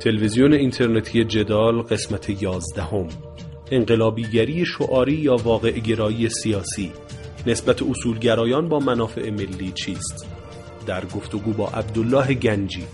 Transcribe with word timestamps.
تلویزیون 0.00 0.52
اینترنتی 0.52 1.24
جدال 1.24 1.82
قسمت 1.82 2.42
یازدهم. 2.42 3.08
انقلابیگری 3.70 4.64
شعاری 4.66 5.12
یا 5.12 5.36
واقع 5.36 5.70
گرایی 5.70 6.28
سیاسی. 6.28 6.92
نسبت 7.46 7.82
اصولگرایان 7.82 8.68
با 8.68 8.78
منافع 8.78 9.30
ملی 9.30 9.72
چیست؟ 9.72 10.26
در 10.86 11.04
گفتگو 11.04 11.52
با 11.52 11.68
عبدالله 11.68 12.34
گنجی. 12.34 12.84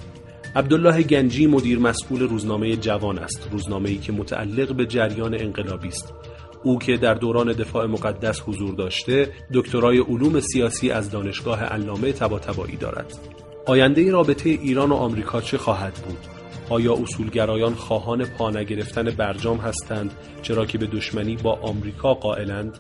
عبدالله 0.57 1.03
گنجی 1.03 1.47
مدیر 1.47 1.79
مسئول 1.79 2.21
روزنامه 2.21 2.77
جوان 2.77 3.19
است. 3.19 3.49
روزنامه‌ای 3.53 3.99
که 3.99 4.13
متعلق 4.13 4.73
به 4.73 4.87
جریان 4.87 5.35
انقلابی 5.41 5.89
است. 5.89 6.15
او 6.63 6.79
که 6.79 6.97
در 6.97 7.15
دوران 7.15 7.53
دفاع 7.53 7.87
مقدس 7.87 8.43
حضور 8.47 8.75
داشته 8.75 9.33
دکترای 9.55 9.99
علوم 9.99 10.41
سیاسی 10.41 10.91
از 10.91 11.11
دانشگاه 11.11 11.65
علامه 11.65 12.13
طباطبایی 12.13 12.77
دارد. 12.77 13.19
آینده 13.67 14.11
رابطه 14.11 14.51
ایران 14.51 14.91
و 14.91 14.95
آمریکا 14.95 15.41
چه 15.41 15.59
خواهد 15.59 15.95
بود؟ 15.95 16.36
آیا 16.71 16.95
اصولگرایان 16.95 17.75
خواهان 17.75 18.25
پا 18.25 18.51
نگرفتن 18.51 19.03
برجام 19.03 19.59
هستند 19.59 20.13
چرا 20.43 20.67
که 20.67 20.79
به 20.79 20.87
دشمنی 20.87 21.37
با 21.37 21.59
آمریکا 21.63 22.15
قائلند؟ 22.15 22.79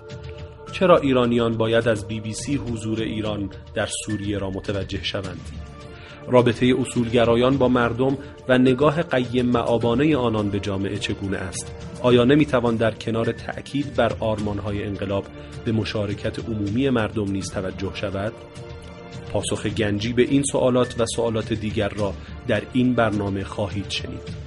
چرا 0.72 0.96
ایرانیان 0.96 1.56
باید 1.56 1.88
از 1.88 2.08
بی 2.08 2.20
بی 2.20 2.32
سی 2.32 2.56
حضور 2.56 3.00
ایران 3.00 3.50
در 3.74 3.88
سوریه 4.06 4.38
را 4.38 4.50
متوجه 4.50 5.04
شوند؟ 5.04 5.40
رابطه 6.28 6.74
اصولگرایان 6.80 7.58
با 7.58 7.68
مردم 7.68 8.18
و 8.48 8.58
نگاه 8.58 9.02
قیم 9.02 9.46
معابانه 9.46 10.16
آنان 10.16 10.50
به 10.50 10.60
جامعه 10.60 10.98
چگونه 10.98 11.36
است؟ 11.36 11.72
آیا 12.02 12.24
نمی‌توان 12.24 12.76
در 12.76 12.90
کنار 12.90 13.32
تأکید 13.32 13.94
بر 13.94 14.12
آرمانهای 14.20 14.84
انقلاب 14.84 15.24
به 15.64 15.72
مشارکت 15.72 16.38
عمومی 16.38 16.90
مردم 16.90 17.30
نیز 17.30 17.50
توجه 17.50 17.94
شود؟ 17.94 18.32
پاسخ 19.32 19.66
گنجی 19.66 20.12
به 20.12 20.22
این 20.22 20.42
سوالات 20.52 21.00
و 21.00 21.04
سوالات 21.16 21.52
دیگر 21.52 21.88
را 21.88 22.14
در 22.48 22.62
این 22.72 22.94
برنامه 22.94 23.44
خواهید 23.44 23.90
شنید. 23.90 24.46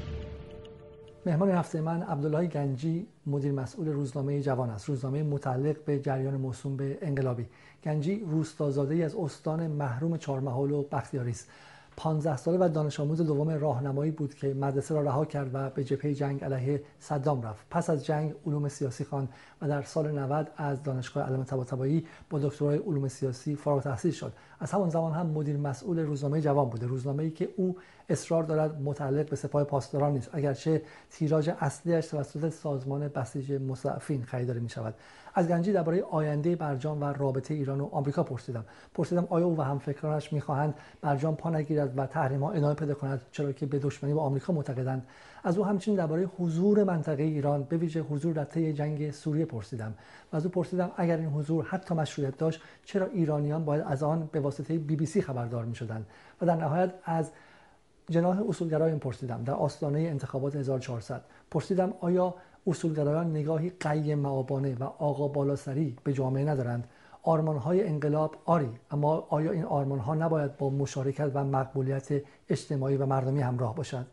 مهمان 1.25 1.51
هفته 1.51 1.81
من 1.81 2.03
عبدالله 2.03 2.47
گنجی 2.47 3.07
مدیر 3.25 3.51
مسئول 3.51 3.87
روزنامه 3.87 4.41
جوان 4.41 4.69
است. 4.69 4.89
روزنامه 4.89 5.23
متعلق 5.23 5.85
به 5.85 5.99
جریان 5.99 6.35
موسوم 6.35 6.77
به 6.77 6.97
انقلابی. 7.01 7.45
گنجی 7.83 8.19
روستازاده 8.19 9.05
از 9.05 9.15
استان 9.15 9.67
محروم 9.67 10.17
چهارمحال 10.17 10.71
و 10.71 10.83
بختیاری 10.83 11.31
است. 11.31 11.49
15 11.99 12.37
ساله 12.37 12.57
و 12.57 12.69
دانش 12.69 12.99
آموز 12.99 13.21
دوم 13.21 13.49
راهنمایی 13.49 14.11
بود 14.11 14.33
که 14.33 14.53
مدرسه 14.53 14.95
را 14.95 15.01
رها 15.01 15.25
کرد 15.25 15.49
و 15.53 15.69
به 15.69 15.83
جبهه 15.83 16.13
جنگ 16.13 16.43
علیه 16.43 16.83
صدام 16.99 17.41
رفت. 17.41 17.65
پس 17.71 17.89
از 17.89 18.05
جنگ 18.05 18.33
علوم 18.47 18.67
سیاسی 18.67 19.03
خوان 19.03 19.29
و 19.61 19.67
در 19.67 19.81
سال 19.81 20.11
90 20.11 20.51
از 20.57 20.83
دانشگاه 20.83 21.25
علامه 21.25 21.43
طباطبایی 21.43 22.05
با 22.29 22.39
دکترای 22.39 22.77
علوم 22.77 23.07
سیاسی 23.07 23.55
فارغ 23.55 23.77
التحصیل 23.77 24.11
شد. 24.11 24.33
از 24.59 24.71
همون 24.71 24.89
زمان 24.89 25.13
هم 25.13 25.25
مدیر 25.25 25.57
مسئول 25.57 25.99
روزنامه 25.99 26.41
جوان 26.41 26.69
بوده. 26.69 26.87
روزنامه‌ای 26.87 27.31
که 27.31 27.49
او 27.57 27.77
اصرار 28.09 28.43
دارد 28.43 28.81
متعلق 28.81 29.29
به 29.29 29.35
سپاه 29.35 29.63
پاسداران 29.63 30.11
نیست. 30.11 30.29
اگرچه 30.33 30.81
تیراژ 31.09 31.49
اصلیش 31.59 32.07
توسط 32.07 32.49
سازمان 32.49 33.07
بسیج 33.07 33.51
مستعفین 33.51 34.23
خریداری 34.23 34.59
می 34.59 34.69
شود 34.69 34.93
از 35.39 35.47
گنجی 35.47 35.73
درباره 35.73 36.03
آینده 36.03 36.55
برجام 36.55 37.01
و 37.01 37.05
رابطه 37.05 37.53
ایران 37.53 37.81
و 37.81 37.89
آمریکا 37.91 38.23
پرسیدم. 38.23 38.65
پرسیدم 38.93 39.27
آیا 39.29 39.45
او 39.45 39.57
و 39.57 39.61
همفکرانش 39.61 40.33
می‌خواهند 40.33 40.73
برجام 41.01 41.35
پا 41.35 41.49
نگیرد 41.49 41.97
و 41.97 42.05
تحریم 42.05 42.43
ها 42.43 42.51
ادامه 42.51 42.73
پیدا 42.73 42.93
کند 42.93 43.21
چرا 43.31 43.51
که 43.51 43.65
به 43.65 43.79
دشمنی 43.79 44.13
با 44.13 44.21
آمریکا 44.21 44.53
معتقدند؟ 44.53 45.07
از 45.43 45.57
او 45.57 45.65
همچنین 45.65 45.97
درباره 45.97 46.29
حضور 46.37 46.83
منطقه 46.83 47.23
ایران 47.23 47.63
به 47.63 47.77
ویژه 47.77 48.01
حضور 48.01 48.33
در 48.33 48.43
طی 48.43 48.73
جنگ 48.73 49.11
سوریه 49.11 49.45
پرسیدم. 49.45 49.93
و 50.33 50.35
از 50.35 50.45
او 50.45 50.51
پرسیدم 50.51 50.91
اگر 50.97 51.17
این 51.17 51.29
حضور 51.29 51.65
حتی 51.65 51.95
مشروعیت 51.95 52.37
داشت 52.37 52.61
چرا 52.85 53.05
ایرانیان 53.05 53.65
باید 53.65 53.83
از 53.87 54.03
آن 54.03 54.29
به 54.31 54.39
واسطه 54.39 54.77
بی 54.77 54.95
بی 54.95 55.05
سی 55.05 55.21
خبردار 55.21 55.65
می‌شدند؟ 55.65 56.05
و 56.41 56.45
در 56.45 56.55
نهایت 56.55 56.93
از 57.03 57.31
جناح 58.09 58.43
اصولگرایان 58.49 58.99
پرسیدم. 58.99 59.43
در 59.43 59.53
آستانه 59.53 59.99
انتخابات 59.99 60.55
1400 60.55 61.21
پرسیدم 61.51 61.93
آیا 61.99 62.35
اصولگرایان 62.69 63.31
نگاهی 63.31 63.71
قیم 63.79 64.19
معابانه 64.19 64.75
و 64.79 64.83
آقا 64.83 65.27
بالاسری 65.27 65.95
به 66.03 66.13
جامعه 66.13 66.45
ندارند. 66.45 66.87
های 67.25 67.87
انقلاب 67.87 68.35
آری 68.45 68.69
اما 68.91 69.27
آیا 69.29 69.51
این 69.51 69.99
ها 69.99 70.15
نباید 70.15 70.57
با 70.57 70.69
مشارکت 70.69 71.31
و 71.33 71.43
مقبولیت 71.43 72.07
اجتماعی 72.49 72.97
و 72.97 73.05
مردمی 73.05 73.41
همراه 73.41 73.75
باشد 73.75 74.05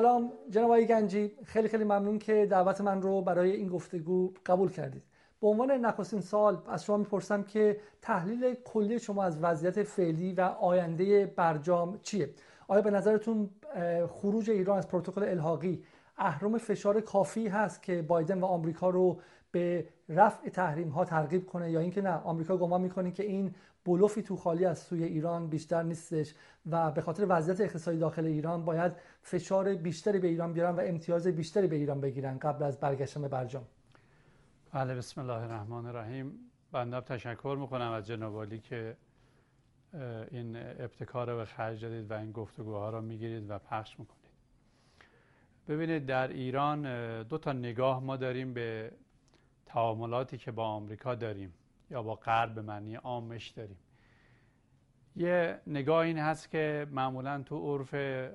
سلام 0.00 0.32
جناب 0.50 0.64
آقای 0.64 0.86
گنجی. 0.86 1.32
خیلی 1.44 1.68
خیلی 1.68 1.84
ممنون 1.84 2.18
که 2.18 2.46
دعوت 2.50 2.80
من 2.80 3.02
رو 3.02 3.22
برای 3.22 3.50
این 3.50 3.68
گفتگو 3.68 4.32
قبول 4.46 4.70
کردید. 4.70 5.02
به 5.40 5.46
عنوان 5.46 5.70
نخستین 5.70 6.20
سال 6.20 6.62
از 6.68 6.84
شما 6.84 6.96
می‌پرسم 6.96 7.42
که 7.42 7.80
تحلیل 8.02 8.54
کلی 8.64 8.98
شما 8.98 9.24
از 9.24 9.38
وضعیت 9.42 9.82
فعلی 9.82 10.32
و 10.32 10.40
آینده 10.40 11.26
برجام 11.26 11.98
چیه؟ 12.02 12.30
آیا 12.68 12.82
به 12.82 12.90
نظرتون 12.90 13.50
خروج 14.08 14.50
ایران 14.50 14.78
از 14.78 14.88
پروتکل 14.88 15.22
الحاقی 15.22 15.82
اهرم 16.20 16.58
فشار 16.58 17.00
کافی 17.00 17.48
هست 17.48 17.82
که 17.82 18.02
بایدن 18.02 18.40
و 18.40 18.44
آمریکا 18.44 18.90
رو 18.90 19.20
به 19.52 19.88
رفع 20.08 20.48
تحریم 20.48 20.88
ها 20.88 21.04
ترغیب 21.04 21.46
کنه 21.46 21.70
یا 21.70 21.80
اینکه 21.80 22.02
نه 22.02 22.10
آمریکا 22.10 22.56
گمان 22.56 22.80
می‌کنه 22.80 23.10
که 23.10 23.22
این 23.22 23.54
بلوفی 23.84 24.22
تو 24.22 24.36
خالی 24.36 24.64
از 24.64 24.78
سوی 24.78 25.04
ایران 25.04 25.46
بیشتر 25.46 25.82
نیستش 25.82 26.34
و 26.70 26.90
به 26.90 27.00
خاطر 27.00 27.26
وضعیت 27.28 27.60
اقتصادی 27.60 27.98
داخل 27.98 28.24
ایران 28.24 28.64
باید 28.64 28.92
فشار 29.22 29.74
بیشتری 29.74 30.18
به 30.18 30.28
ایران 30.28 30.52
بیارن 30.52 30.76
و 30.76 30.80
امتیاز 30.80 31.26
بیشتری 31.26 31.66
به 31.66 31.76
ایران 31.76 32.00
بگیرن 32.00 32.38
قبل 32.38 32.62
از 32.62 32.80
برگشتن 32.80 33.22
به 33.22 33.28
برجام. 33.28 33.64
بله 34.72 34.94
بسم 34.94 35.20
الله 35.20 35.42
الرحمن 35.42 35.86
الرحیم. 35.86 36.32
بنده 36.72 37.00
تشکر 37.00 37.56
می‌کنم 37.60 37.92
از 37.92 38.06
جناب 38.06 38.56
که 38.56 38.96
این 40.30 40.56
ابتکار 40.56 41.30
رو 41.30 41.36
به 41.36 41.44
خرج 41.44 41.84
دادید 41.84 42.10
و 42.10 42.14
این 42.14 42.32
گفتگوها 42.32 42.90
رو 42.90 43.00
می‌گیرید 43.00 43.50
و 43.50 43.58
پخش 43.58 44.00
می‌کنید 44.00 44.19
ببینید 45.70 46.06
در 46.06 46.28
ایران 46.28 46.82
دو 47.22 47.38
تا 47.38 47.52
نگاه 47.52 48.00
ما 48.00 48.16
داریم 48.16 48.54
به 48.54 48.92
تعاملاتی 49.66 50.38
که 50.38 50.50
با 50.50 50.64
آمریکا 50.64 51.14
داریم 51.14 51.54
یا 51.90 52.02
با 52.02 52.14
غرب 52.14 52.54
به 52.54 52.62
معنی 52.62 52.94
عامش 52.94 53.48
داریم. 53.48 53.76
یه 55.16 55.60
نگاه 55.66 55.98
این 55.98 56.18
هست 56.18 56.50
که 56.50 56.86
معمولا 56.90 57.42
تو 57.42 57.76
عرف 57.76 57.94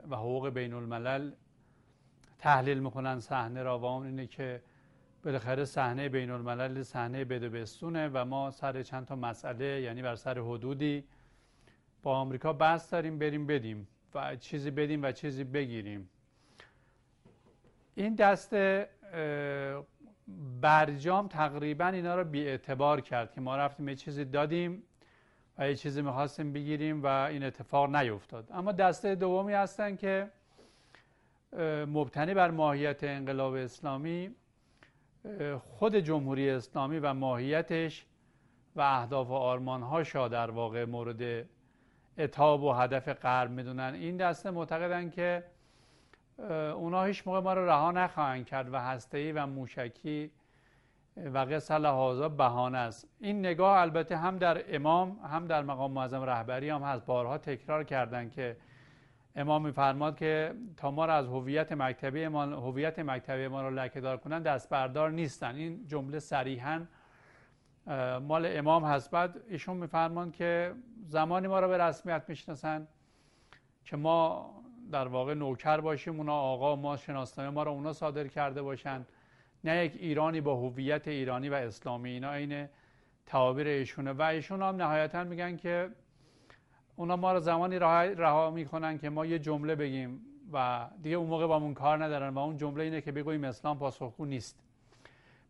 و 0.10 0.16
حقوق 0.16 0.50
بین 0.50 0.74
الملل 0.74 1.32
تحلیل 2.40 2.80
می‌کنن 2.80 3.20
صحنه 3.20 3.64
را 3.64 3.80
و 3.80 3.86
اون 3.86 4.06
اینه 4.06 4.28
که 4.28 4.62
بالاخره 5.24 5.66
صحنه 5.66 6.10
بین 6.10 6.32
الملل 6.32 6.84
صحنه 6.84 7.26
بدوبستونه 7.26 8.10
و 8.14 8.26
ما 8.26 8.52
سر 8.52 8.84
چند 8.84 9.06
تا 9.06 9.16
مسئله 9.16 9.82
یعنی 9.82 10.02
بر 10.02 10.16
سر 10.16 10.40
حدودی 10.40 11.04
با 12.04 12.18
آمریکا 12.18 12.54
بحث 12.54 12.94
داریم 12.94 13.20
بریم 13.20 13.48
بدیم 13.48 13.88
و 14.14 14.36
چیزی 14.36 14.72
بدیم 14.72 15.04
و 15.04 15.12
چیزی 15.12 15.44
بگیریم. 15.44 16.10
این 17.96 18.16
دست 18.16 18.56
برجام 20.62 21.28
تقریبا 21.28 21.88
اینا 21.88 22.16
رو 22.16 22.24
بی 22.24 22.48
اعتبار 22.48 23.02
کرد 23.02 23.34
که 23.34 23.42
ما 23.42 23.58
رفتیم 23.58 23.90
یه 23.90 23.96
چیزی 23.96 24.26
دادیم 24.26 24.84
و 25.58 25.70
یه 25.70 25.76
چیزی 25.76 26.02
می‌خواستیم 26.02 26.54
بگیریم 26.54 27.04
و 27.04 27.08
این 27.08 27.44
اتفاق 27.44 27.96
نیفتاد. 27.96 28.48
اما 28.52 28.72
دسته 28.72 29.16
دومی 29.16 29.54
هستن 29.54 29.96
که 29.96 30.30
مبتنی 31.88 32.34
بر 32.34 32.52
ماهیت 32.52 33.04
انقلاب 33.04 33.54
اسلامی 33.54 34.36
خود 35.60 35.96
جمهوری 35.96 36.50
اسلامی 36.50 37.00
و 37.00 37.14
ماهیتش 37.14 38.06
و 38.76 38.82
اهداف 38.82 39.30
و 39.30 39.34
آرمانهاشا 39.34 40.28
در 40.28 40.52
واقع 40.52 40.86
مورد 40.86 41.46
اتاب 42.18 42.64
و 42.64 42.72
هدف 42.72 43.10
غرب 43.10 43.52
می‌دونن. 43.52 43.94
این 43.94 44.18
دسته 44.18 44.52
معتقدن 44.52 45.10
که 45.10 45.44
اونا 46.40 47.04
هیچ 47.04 47.28
موقع 47.28 47.40
ما 47.40 47.54
رو 47.54 47.66
رها 47.66 47.92
نخواهند 47.92 48.46
کرد 48.46 48.74
و 48.74 48.78
هسته‌ای 48.80 49.32
و 49.32 49.46
موشکی 49.46 50.32
و 51.34 51.38
قصه 51.38 51.78
لحاظا 51.78 52.30
بهانه 52.30 52.78
است. 52.78 53.08
این 53.20 53.40
نگاه 53.40 53.80
البته 53.80 54.18
هم 54.18 54.38
در 54.38 54.76
امام 54.76 55.20
هم 55.32 55.48
در 55.48 55.62
مقام 55.62 55.92
معظم 55.92 56.22
رهبری 56.22 56.70
هم 56.70 56.82
هست. 56.82 57.06
بارها 57.06 57.38
تکرار 57.38 57.84
کردن 57.84 58.30
که 58.30 58.58
امام 59.36 59.66
میفرماد 59.66 60.18
که 60.18 60.54
تا 60.78 60.92
ما 60.92 61.06
را 61.06 61.14
از 61.14 61.28
هویت 61.28 61.72
مکتبی 61.72 62.28
ما 62.28 62.44
هویت 62.44 63.00
مکتبی 63.00 63.48
ما 63.48 63.62
رو 63.62 63.76
لکهدار 63.76 64.18
کنن 64.18 64.42
دست 64.42 64.70
بردار 64.70 65.12
نیستن. 65.12 65.56
این 65.56 65.88
جمله 65.88 66.20
صریحا 66.20 66.86
مال 68.22 68.46
امام 68.58 68.84
هست. 68.84 69.12
بعد 69.12 69.42
ایشون 69.48 69.78
میفرمان 69.78 70.32
که 70.32 70.74
زمانی 71.08 71.48
ما 71.48 71.60
رو 71.60 71.68
به 71.68 71.78
رسمیت 71.78 72.24
می‌شناسن 72.28 72.88
که 73.86 73.98
ما 73.98 74.50
در 74.92 75.08
واقع 75.08 75.34
نوکر 75.34 75.78
باشیم 75.78 76.18
اونا 76.18 76.34
آقا 76.34 76.76
ما 76.76 76.98
شناسنامه 76.98 77.50
ما 77.50 77.64
رو 77.64 77.72
اونا 77.72 77.94
صادر 77.94 78.28
کرده 78.28 78.62
باشن. 78.62 79.06
نه 79.64 79.86
یک 79.86 79.96
ایرانی 79.96 80.42
با 80.42 80.56
هویت 80.56 81.08
ایرانی 81.08 81.50
و 81.50 81.54
اسلامی 81.54 82.10
اینا 82.10 82.34
این 82.34 82.68
تعابیر 83.26 83.68
ایشونه. 83.68 84.12
و 84.12 84.22
ایشون 84.22 84.62
هم 84.62 84.76
نهایتا 84.76 85.24
میگن 85.24 85.58
که 85.58 85.90
اونا 86.96 87.16
ما 87.16 87.34
رو 87.34 87.40
زمانی 87.40 87.80
رها 87.80 88.52
می‌کنن 88.52 88.98
که 88.98 89.10
ما 89.10 89.26
یه 89.26 89.40
جمله 89.40 89.76
بگیم 89.76 90.22
و 90.54 90.88
دیگه 91.02 91.16
اون 91.16 91.28
موقع 91.28 91.48
با 91.48 91.56
اون 91.56 91.74
کار 91.74 92.04
ندارن 92.04 92.30
و 92.30 92.40
اون 92.40 92.58
جمله 92.58 92.84
اینه 92.84 93.02
که 93.02 93.12
بگوییم 93.12 93.44
اسلام 93.44 93.80
پاسخگو 93.80 94.26
نیست. 94.26 94.60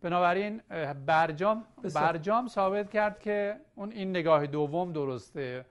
بنابراین 0.01 0.61
برجام 1.05 1.63
برجام 1.95 2.47
ثابت 2.47 2.91
کرد 2.91 3.19
که 3.19 3.55
اون 3.75 3.91
این 3.91 4.09
نگاه 4.09 4.47
دوم 4.47 4.91
درسته 4.91 5.65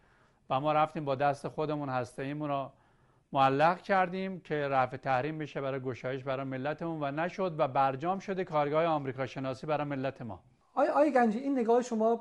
و 0.50 0.61
ما 0.61 0.72
رفتیم 0.72 1.05
با 1.05 1.14
دست 1.14 1.49
خودمون 1.49 1.88
هسته 1.88 2.22
ایمون 2.22 2.49
رو 2.49 2.70
معلق 3.35 3.83
کردیم 3.83 4.41
که 4.41 4.55
رفع 4.55 4.97
تحریم 4.97 5.39
بشه 5.39 5.61
برای 5.61 5.81
گشایش 5.81 6.25
برای 6.25 6.45
ملتمون 6.47 6.99
و 7.03 7.11
نشد 7.11 7.55
و 7.59 7.69
برجام 7.69 8.19
شده 8.19 8.45
کارگاه 8.45 8.85
آمریکا 8.85 9.27
شناسی 9.27 9.67
برای 9.67 9.87
ملت 9.87 10.23
ما. 10.23 10.41
آیا, 10.75 10.93
آیا 10.93 11.11
گنجی 11.11 11.39
این 11.39 11.59
نگاه 11.59 11.83
شما 11.83 12.21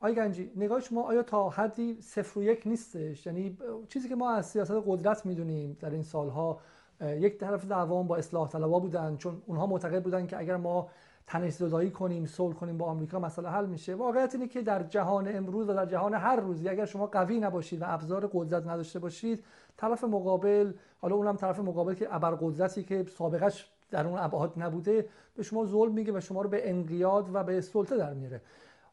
آیا 0.00 0.14
گنجی 0.14 0.50
نگاه 0.56 0.80
شما 0.80 1.02
آیا 1.02 1.22
تا 1.22 1.48
حدی 1.48 2.00
صفر 2.00 2.38
و 2.38 2.42
یک 2.42 2.62
نیستش؟ 2.66 3.26
یعنی 3.26 3.58
چیزی 3.88 4.08
که 4.08 4.16
ما 4.16 4.30
از 4.30 4.46
سیاست 4.46 4.82
قدرت 4.86 5.26
می‌دونیم 5.26 5.76
در 5.80 5.90
این 5.90 6.02
سالها 6.02 6.60
یک 7.00 7.38
طرف 7.38 7.66
دعوام 7.66 8.06
با 8.06 8.16
اصلاح 8.16 8.48
طلبا 8.48 8.78
بودن 8.78 9.16
چون 9.16 9.42
اونها 9.46 9.66
معتقد 9.66 10.02
بودن 10.02 10.26
که 10.26 10.38
اگر 10.38 10.56
ما 10.56 10.88
تنش 11.26 11.52
زدایی 11.52 11.90
کنیم 11.90 12.26
صلح 12.26 12.54
کنیم 12.54 12.78
با 12.78 12.86
آمریکا 12.86 13.18
مسئله 13.18 13.48
حل 13.48 13.66
میشه. 13.66 13.94
واقعیت 13.94 14.34
اینه 14.34 14.48
که 14.48 14.62
در 14.62 14.82
جهان 14.82 15.36
امروز 15.36 15.68
و 15.68 15.74
در 15.74 15.86
جهان 15.86 16.14
هر 16.14 16.36
روزی 16.36 16.68
اگر 16.68 16.84
شما 16.84 17.06
قوی 17.06 17.40
نباشید 17.40 17.82
و 17.82 17.84
ابزار 17.88 18.30
قدرت 18.32 18.66
نداشته 18.66 18.98
باشید 18.98 19.44
طرف 19.76 20.04
مقابل 20.04 20.72
حالا 21.00 21.16
اونم 21.16 21.36
طرف 21.36 21.60
مقابل 21.60 21.94
که 21.94 22.08
قدرتی 22.40 22.82
که 22.82 23.06
سابقش 23.18 23.70
در 23.90 24.06
اون 24.06 24.18
ابعاد 24.18 24.52
نبوده 24.56 25.08
به 25.36 25.42
شما 25.42 25.66
ظلم 25.66 25.92
میگه 25.92 26.12
و 26.12 26.20
شما 26.20 26.42
رو 26.42 26.48
به 26.48 26.70
انقیاد 26.70 27.34
و 27.34 27.44
به 27.44 27.60
سلطه 27.60 27.96
در 27.96 28.14
میاره. 28.14 28.40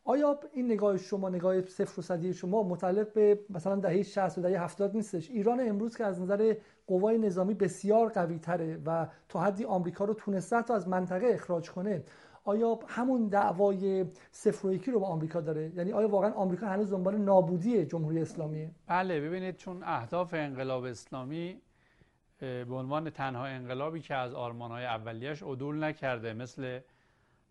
آیا 0.06 0.40
این 0.54 0.66
نگاه 0.66 0.98
شما 0.98 1.30
نگاه 1.30 1.62
صفر 1.62 2.00
و 2.00 2.04
صدی 2.04 2.34
شما 2.34 2.64
متعلق 2.64 3.14
به 3.14 3.40
مثلا 3.50 3.76
دهه 3.76 4.04
60 4.04 4.38
و 4.38 4.42
دهه 4.42 4.64
70 4.64 4.96
نیستش؟ 4.96 5.30
ایران 5.30 5.60
امروز 5.60 5.98
که 5.98 6.06
از 6.06 6.22
نظر 6.22 6.56
قوای 6.88 7.18
نظامی 7.18 7.54
بسیار 7.54 8.10
قوی 8.10 8.40
تره 8.40 8.80
و 8.86 9.08
تا 9.30 9.40
حدی 9.40 9.66
آمریکا 9.66 10.06
رو 10.06 10.14
تونسته 10.14 10.62
تا 10.62 10.76
از 10.76 10.88
منطقه 10.88 11.28
اخراج 11.28 11.72
کنه 11.72 12.04
آیا 12.46 12.80
همون 12.88 13.28
دعوای 13.28 14.06
صفر 14.32 14.68
و 14.68 14.74
یکی 14.74 14.92
رو 14.92 15.00
با 15.00 15.08
آمریکا 15.08 15.42
داره؟ 15.42 15.72
یعنی 15.76 15.92
آیا 15.92 16.08
واقعا 16.08 16.32
آمریکا 16.32 16.68
هنوز 16.68 16.92
دنبال 16.92 17.18
نابودی 17.18 17.86
جمهوری 17.86 18.22
اسلامیه 18.22 18.72
بله 18.88 19.22
ببینید 19.22 19.56
چون 19.56 19.84
اهداف 19.84 20.34
انقلاب 20.34 20.84
اسلامی 20.84 21.62
به 22.40 22.76
عنوان 22.76 23.10
تنها 23.10 23.46
انقلابی 23.46 24.02
که 24.02 24.16
از 24.16 24.34
آرمانهای 24.34 24.86
اولیش 24.86 25.44
عدول 25.44 25.84
نکرده 25.84 26.34
مثل 26.34 26.80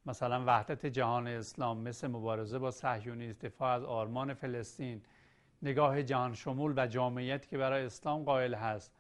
مثلا 0.07 0.45
وحدت 0.47 0.87
جهان 0.87 1.27
اسلام 1.27 1.79
مثل 1.79 2.09
مبارزه 2.09 2.59
با 2.59 2.71
صهیونیسم 2.71 3.49
دفاع 3.49 3.69
از 3.69 3.85
آرمان 3.85 4.35
فلسطین 4.35 5.03
نگاه 5.63 6.03
جهان 6.03 6.35
شمول 6.35 6.75
و 6.77 6.87
جامعیتی 6.87 7.49
که 7.49 7.59
برای 7.59 7.85
اسلام 7.85 8.23
قائل 8.23 8.55
هست. 8.55 8.93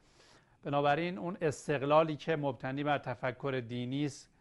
بنابراین 0.62 1.18
اون 1.18 1.36
استقلالی 1.40 2.16
که 2.16 2.36
مبتنی 2.36 2.84
بر 2.84 2.98
تفکر 2.98 3.62
دینی 3.68 4.04
است 4.04 4.31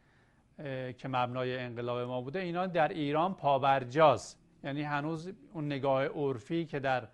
که 0.98 1.08
مبنای 1.08 1.60
انقلاب 1.60 2.00
ما 2.00 2.22
بوده 2.22 2.40
اینا 2.40 2.68
در 2.68 2.88
ایران 2.88 3.34
پابرجاست 3.34 4.40
یعنی 4.64 4.82
هنوز 4.82 5.32
اون 5.54 5.66
نگاه 5.66 6.06
عرفی 6.06 6.66
که 6.66 6.80
در 6.80 7.08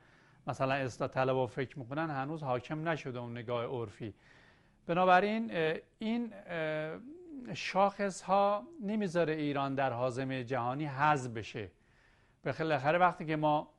مثلا 0.48 0.74
اصلاح 0.74 1.10
طلبا 1.10 1.48
فکر 1.48 1.80
می‌کنن 1.80 2.10
هنوز 2.10 2.44
حاکم 2.44 2.90
نشده 2.90 3.20
اون 3.20 3.32
نگاه 3.32 3.66
عرفی. 3.66 4.14
بنابراین 4.88 5.52
این 6.00 6.34
شاخص 7.54 8.22
ها 8.22 8.64
نمی‌ذاره 8.82 9.34
ایران 9.34 9.76
در 9.76 9.94
حازمه 9.94 10.44
جهانی 10.44 10.86
حذف 10.86 11.32
بشه. 11.32 11.72
به 12.44 12.52
بالاخره 12.60 12.98
وقتی 12.98 13.26
که 13.26 13.36
ما 13.36 13.70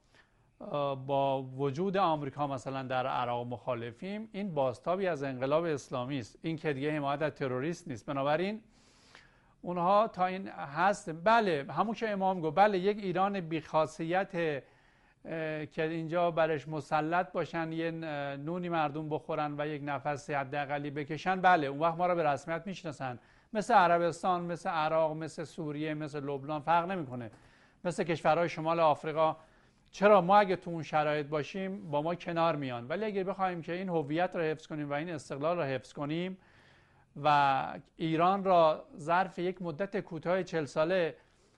با 1.07 1.43
وجود 1.43 1.97
آمریکا 1.97 2.47
مثلا 2.47 2.83
در 2.83 3.07
عراق 3.07 3.47
مخالفیم 3.47 4.29
این 4.33 4.55
باستابی 4.55 5.07
از 5.07 5.23
انقلاب 5.23 5.65
اسلامی 5.65 6.19
است. 6.19 6.39
این 6.43 6.57
که 6.57 6.73
دیگه 6.73 6.93
حمایت 6.93 7.23
از 7.23 7.33
تروریست 7.33 7.89
نیست. 7.89 8.07
بنابراین 8.07 8.63
اونها 9.63 10.09
تا 10.09 10.27
این 10.27 10.49
هست 10.49 11.11
بله 11.25 11.67
همون 11.71 11.95
که 11.95 12.11
امام 12.11 12.41
گفت. 12.41 12.57
بله 12.57 12.79
یک 12.79 12.99
ایران 12.99 13.41
بیخاصیت 13.41 14.33
که 15.73 15.83
اینجا 15.83 16.31
برش 16.31 16.69
مسلط 16.69 17.33
باشن 17.33 17.73
یه 17.73 17.91
نونی 18.37 18.69
مردم 18.69 19.09
بخورن 19.09 19.55
و 19.59 19.67
یک 19.67 19.83
نفس 19.85 20.31
حداقلی 20.31 20.91
بکشن. 20.91 21.41
بله 21.41 21.67
اون 21.67 21.79
وقت 21.79 21.97
ما 21.97 22.07
را 22.07 22.15
به 22.15 22.23
رسمیت 22.23 22.63
می‌شناسن. 22.67 23.19
مثل 23.53 23.75
عربستان 23.75 24.43
مثل 24.43 24.71
عراق 24.71 25.17
مثل 25.17 25.45
سوریه 25.45 25.95
مثل 25.95 26.25
لبنان 26.25 26.61
فرق 26.61 26.91
نمی‌کنه. 26.91 27.31
مثل 27.85 28.05
کشورهای 28.05 28.49
شمال 28.49 28.81
آفریقا. 28.81 29.37
چرا؟ 29.91 30.21
ما 30.21 30.39
اگه 30.39 30.57
تو 30.57 30.71
اون 30.71 30.83
شرایط 30.83 31.27
باشیم 31.27 31.91
با 31.91 32.03
ما 32.03 32.15
کنار 32.15 32.57
میان. 32.57 32.89
ولی 32.89 33.05
اگر 33.05 33.23
بخوایم 33.25 33.63
که 33.63 33.73
این 33.73 33.89
هویت 33.89 34.37
را 34.37 34.43
حفظ 34.43 34.67
کنیم 34.67 34.91
و 34.91 34.93
این 34.93 35.11
استقلال 35.11 35.57
را 35.57 35.65
حفظ 35.65 35.93
کنیم 35.93 36.39
و 37.17 37.67
ایران 37.97 38.45
را 38.45 38.85
ظرف 38.99 39.39
یک 39.39 39.63
مدت 39.63 40.01
کوتاه 40.01 40.43
چل 40.43 40.65
ساله 40.65 41.17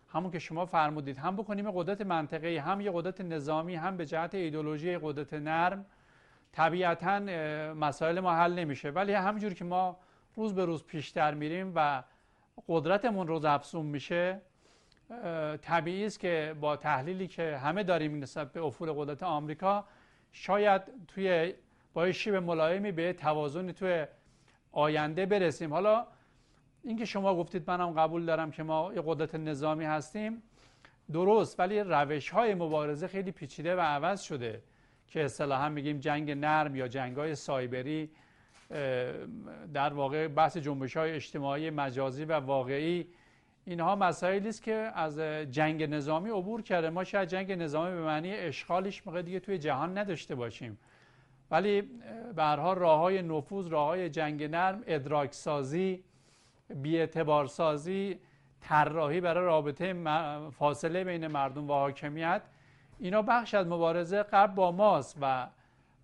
همون 0.08 0.30
که 0.30 0.38
شما 0.38 0.66
فرمودید 0.66 1.18
هم 1.18 1.36
بکنیم 1.36 1.70
قدرت 1.70 2.00
منطقی 2.00 2.56
هم 2.56 2.80
یه 2.80 2.90
قدرت 2.94 3.20
نظامی 3.20 3.74
هم 3.74 3.96
به 3.96 4.06
جهت 4.06 4.34
ایدولوژی 4.34 4.98
قدرت 4.98 5.34
نرم 5.34 5.86
طبیعتا 6.52 7.18
مسائل 7.74 8.20
ما 8.20 8.32
حل 8.32 8.54
نمیشه. 8.54 8.90
ولی 8.90 9.12
همینجور 9.12 9.54
که 9.54 9.64
ما 9.64 9.96
روز 10.36 10.54
به 10.54 10.64
روز 10.64 10.84
پیشتر 10.84 11.34
میریم 11.34 11.72
و 11.74 12.02
قدرتمون 12.68 13.26
روز 13.26 13.44
افزون 13.44 13.86
میشه 13.86 14.40
طبیعی 15.62 16.04
است 16.04 16.20
که 16.20 16.56
با 16.60 16.76
تحلیلی 16.76 17.28
که 17.28 17.56
همه 17.56 17.82
داریم 17.82 18.18
نسبت 18.22 18.52
به 18.52 18.62
افول 18.62 18.92
قدرت 18.92 19.22
آمریکا 19.22 19.84
شاید 20.32 20.82
توی 21.08 21.54
با 21.94 22.12
شیب 22.12 22.34
ملایمی 22.34 22.92
به 22.92 23.12
توازنی 23.12 23.72
توی 23.72 24.06
آینده 24.72 25.26
برسیم. 25.26 25.72
حالا 25.72 26.06
اینکه 26.84 27.04
شما 27.04 27.34
گفتید 27.34 27.70
منم 27.70 27.90
قبول 27.90 28.26
دارم 28.26 28.50
که 28.50 28.62
ما 28.62 28.92
یه 28.94 29.02
قدرت 29.06 29.34
نظامی 29.34 29.84
هستیم. 29.84 30.42
درست 31.12 31.60
ولی 31.60 31.80
روش 31.80 32.30
های 32.30 32.54
مبارزه 32.54 33.08
خیلی 33.08 33.32
پیچیده 33.32 33.76
و 33.76 33.80
عوض 33.80 34.22
شده 34.22 34.62
که 35.06 35.24
اصطلاحا 35.24 35.68
میگیم 35.68 35.98
جنگ 35.98 36.30
نرم 36.30 36.76
یا 36.76 36.88
جنگ 36.88 37.16
های 37.16 37.34
سایبری 37.34 38.10
در 39.74 39.92
واقع 39.92 40.28
بحث 40.28 40.56
جنبش 40.56 40.96
های 40.96 41.12
اجتماعی 41.12 41.70
مجازی 41.70 42.24
و 42.24 42.32
واقعی. 42.32 43.06
اینها 43.64 43.96
مسائلی 43.96 44.48
است 44.48 44.62
که 44.62 44.72
از 44.94 45.18
جنگ 45.50 45.82
نظامی 45.82 46.30
عبور 46.30 46.62
کرده. 46.62 46.90
ما 46.90 47.04
شاید 47.04 47.28
جنگ 47.28 47.52
نظامی 47.52 47.96
به 47.96 48.02
معنی 48.02 48.32
اشغالش 48.32 49.06
موقع 49.06 49.22
دیگه 49.22 49.40
توی 49.40 49.58
جهان 49.58 49.98
نداشته 49.98 50.34
باشیم. 50.34 50.78
ولی 51.50 51.82
به 52.36 52.42
هر 52.42 52.56
حال 52.56 52.76
راه 52.76 52.98
های 52.98 53.22
نفوذ 53.22 53.68
راه 53.68 53.86
های 53.86 54.10
جنگ 54.10 54.44
نرم 54.44 54.82
ادراک 54.86 55.34
سازی 55.34 56.04
بیاعتبار 56.74 57.46
سازی 57.46 58.20
طراحی 58.60 59.20
برای 59.20 59.44
رابطه 59.44 59.94
فاصله 60.50 61.04
بین 61.04 61.26
مردم 61.26 61.70
و 61.70 61.72
حاکمیت 61.72 62.42
اینا 62.98 63.22
بخش 63.22 63.54
از 63.54 63.66
مبارزه 63.66 64.22
قبل 64.22 64.54
با 64.54 64.72
ماست 64.72 65.16
و 65.20 65.48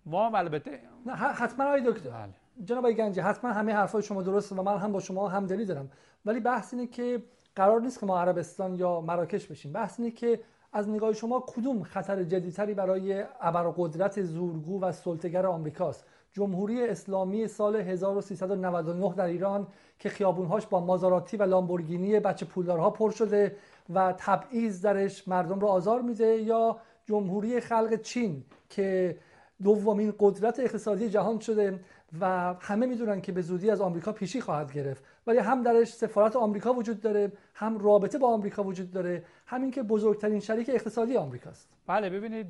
ما 0.05 0.37
البته 0.37 0.79
نه 1.05 1.13
حتما 1.13 1.65
آقای 1.65 1.81
دکتر. 1.85 2.09
بله. 2.09 2.33
جناب 2.65 2.91
گنجی 2.91 3.19
حتما 3.19 3.51
همه 3.51 3.73
حرفای 3.73 4.01
شما 4.01 4.21
درسته 4.21 4.55
و 4.55 4.61
من 4.61 4.77
هم 4.77 4.91
با 4.91 4.99
شما 4.99 5.27
همدلی 5.27 5.65
دارم. 5.65 5.91
ولی 6.25 6.39
بحث 6.39 6.73
اینه 6.73 6.87
که 6.87 7.23
قرار 7.55 7.81
نیست 7.81 7.99
که 7.99 8.05
ما 8.05 8.21
عربستان 8.21 8.75
یا 8.75 9.01
مراکش 9.01 9.47
بشیم. 9.47 9.73
بحث 9.73 9.99
اینه 9.99 10.11
که 10.11 10.39
از 10.77 10.89
نگاه 10.89 11.13
شما 11.13 11.43
کدوم 11.47 11.83
خطر 11.83 12.23
جدیتری 12.23 12.73
برای 12.73 13.23
ابرقدرت 13.41 14.21
زورگو 14.21 14.81
و 14.81 14.91
سلطگر 14.91 15.45
آمریکاست؟ 15.45 16.05
جمهوری 16.33 16.87
اسلامی 16.87 17.47
سال 17.47 17.75
1399 17.75 19.13
در 19.17 19.25
ایران 19.25 19.67
که 19.99 20.09
خیابونهاش 20.09 20.67
با 20.67 20.79
مازاراتی 20.79 21.37
و 21.37 21.43
لامبورگینی 21.43 22.19
بچه 22.19 22.45
پولدارها 22.45 22.89
پر 22.89 23.11
شده 23.11 23.55
و 23.93 24.13
تبعیض 24.17 24.81
درش 24.81 25.27
مردم 25.27 25.59
رو 25.59 25.67
آزار 25.67 26.01
میده 26.01 26.27
یا 26.27 26.77
جمهوری 27.05 27.59
خلق 27.59 28.01
چین 28.01 28.43
که 28.69 29.17
دومین 29.63 30.13
قدرت 30.19 30.59
اقتصادی 30.59 31.09
جهان 31.09 31.39
شده 31.39 31.79
و 32.19 32.53
همه 32.59 32.85
می‌دونن 32.85 33.21
که 33.21 33.31
به 33.31 33.41
زودی 33.41 33.69
از 33.69 33.81
آمریکا 33.81 34.11
پیشی 34.11 34.41
خواهد 34.41 34.73
گرفت. 34.73 35.03
ولی 35.27 35.37
هم 35.37 35.63
درش 35.63 35.87
سفارت 35.87 36.35
آمریکا 36.35 36.73
وجود 36.73 37.01
داره 37.01 37.31
هم 37.53 37.77
رابطه 37.77 38.17
با 38.17 38.33
آمریکا 38.33 38.63
وجود 38.63 38.91
داره 38.91 39.23
همین 39.45 39.71
که 39.71 39.83
بزرگترین 39.83 40.39
شریک 40.39 40.69
اقتصادی 40.69 41.17
آمریکاست. 41.17 41.69
بله 41.87 42.09
ببینید 42.09 42.47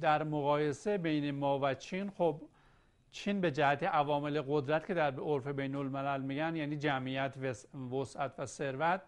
در 0.00 0.22
مقایسه 0.22 0.98
بین 0.98 1.30
ما 1.30 1.58
و 1.62 1.74
چین 1.74 2.10
خب 2.10 2.40
چین 3.10 3.40
به 3.40 3.50
جهت 3.50 3.82
عوامل 3.82 4.42
قدرت 4.48 4.86
که 4.86 4.94
در 4.94 5.20
عرف 5.20 5.46
بین 5.46 5.74
الملل 5.74 6.22
میگن 6.22 6.56
یعنی 6.56 6.76
جمعیت 6.76 7.34
وسعت 7.92 8.32
و 8.38 8.46
ثروت 8.46 9.02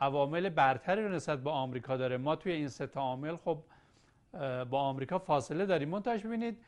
عوامل 0.00 0.48
برتری 0.48 1.04
رو 1.04 1.08
نسبت 1.08 1.38
با 1.38 1.52
آمریکا 1.52 1.96
داره. 1.96 2.16
ما 2.16 2.36
توی 2.36 2.52
این 2.52 2.68
سه 2.68 2.88
عامل 2.96 3.36
خب 3.36 3.58
با 4.70 4.80
آمریکا 4.80 5.18
فاصله 5.18 5.66
داریم. 5.66 5.88
منتهاش 5.88 6.26
ببینید 6.26 6.58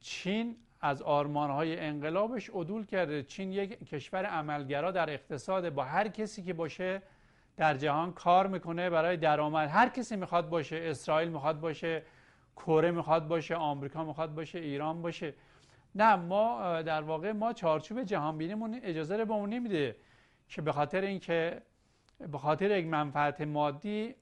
چین 0.00 0.56
از 0.86 1.02
آرمانهای 1.02 1.80
انقلابش 1.80 2.50
عدول 2.50 2.86
کرده. 2.86 3.22
چین 3.22 3.52
یک 3.52 3.88
کشور 3.88 4.24
عملگرا 4.24 4.90
در 4.90 5.10
اقتصاد 5.10 5.70
با 5.70 5.84
هر 5.84 6.08
کسی 6.08 6.42
که 6.42 6.54
باشه 6.54 7.02
در 7.56 7.74
جهان 7.76 8.12
کار 8.12 8.46
می‌کنه 8.46 8.90
برای 8.90 9.16
درآمد. 9.16 9.68
هر 9.68 9.88
کسی 9.88 10.16
می‌خواد 10.16 10.48
باشه 10.48 10.76
اسرائیل 10.76 11.28
می‌خواد 11.28 11.60
باشه 11.60 12.02
کره 12.56 12.90
می‌خواد 12.90 13.28
باشه 13.28 13.54
آمریکا 13.54 14.04
می‌خواد 14.04 14.34
باشه 14.34 14.58
ایران 14.58 15.02
باشه. 15.02 15.34
نه 15.94 16.16
ما 16.16 16.82
در 16.82 17.02
واقع 17.02 17.32
ما 17.32 17.52
چارچوب 17.52 18.02
جهان 18.02 18.38
بینیمون 18.38 18.80
اجازه 18.82 19.16
رو 19.16 19.24
به 19.24 19.34
نمیده 19.34 19.96
که 20.48 20.62
به 20.62 20.72
خاطر 20.72 21.00
اینکه 21.00 21.62
به 22.32 22.38
خاطر 22.38 22.70
یک 22.70 22.86
منفعت 22.86 23.40
مادی 23.40 24.14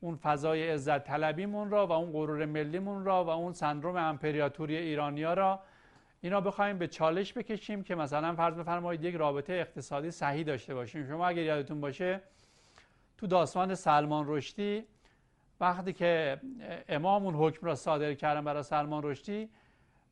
اون 0.00 0.16
فضای 0.16 0.70
عزت 0.70 1.04
طلبیمون 1.04 1.70
را 1.70 1.86
و 1.86 1.92
اون 1.92 2.12
غرور 2.12 2.44
ملیمون 2.44 3.04
را 3.04 3.24
و 3.24 3.28
اون 3.28 3.52
سندروم 3.52 3.96
امپریاتوری 3.96 4.76
ایرانیا 4.76 5.34
را 5.34 5.60
اینا 6.24 6.40
بخوایم 6.40 6.78
به 6.78 6.88
چالش 6.88 7.32
بکشیم 7.32 7.82
که 7.82 7.94
مثلا 7.94 8.34
فرض 8.34 8.54
بفرمایید 8.54 9.04
یک 9.04 9.14
رابطه 9.14 9.52
اقتصادی 9.52 10.10
صحیح 10.10 10.44
داشته 10.44 10.74
باشیم. 10.74 11.06
شما 11.06 11.26
اگر 11.26 11.42
یادتون 11.42 11.80
باشه 11.80 12.20
تو 13.18 13.26
داستان 13.26 13.74
سلمان 13.74 14.24
رشدی 14.28 14.84
وقتی 15.60 15.92
که 15.92 16.40
امام 16.88 17.26
اون 17.26 17.34
حکم 17.34 17.66
را 17.66 17.74
صادر 17.74 18.14
کردن 18.14 18.44
برای 18.44 18.62
سلمان 18.62 19.02
رشدی 19.02 19.48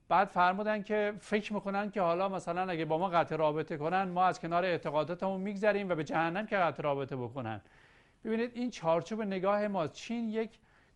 بعد 0.08 0.28
فرمودن 0.28 0.82
که 0.82 1.14
فکر 1.20 1.52
می‌کنن 1.52 1.90
که 1.90 2.00
حالا 2.00 2.28
مثلا 2.28 2.70
اگه 2.70 2.84
با 2.84 2.98
ما 2.98 3.08
قطع 3.08 3.36
رابطه 3.36 3.76
کنن 3.76 4.02
ما 4.02 4.24
از 4.24 4.40
کنار 4.40 4.64
اعتقاداتمون 4.64 5.40
میگذریم 5.40 5.88
و 5.88 5.94
به 5.94 6.04
جهنم 6.04 6.46
که 6.46 6.56
قطع 6.56 6.82
رابطه 6.82 7.16
بکنن. 7.16 7.60
ببینید 8.24 8.50
این 8.54 8.70
چارچوب 8.70 9.22
نگاه 9.22 9.68
ما 9.68 9.88
چین 9.88 10.28
یک 10.28 10.50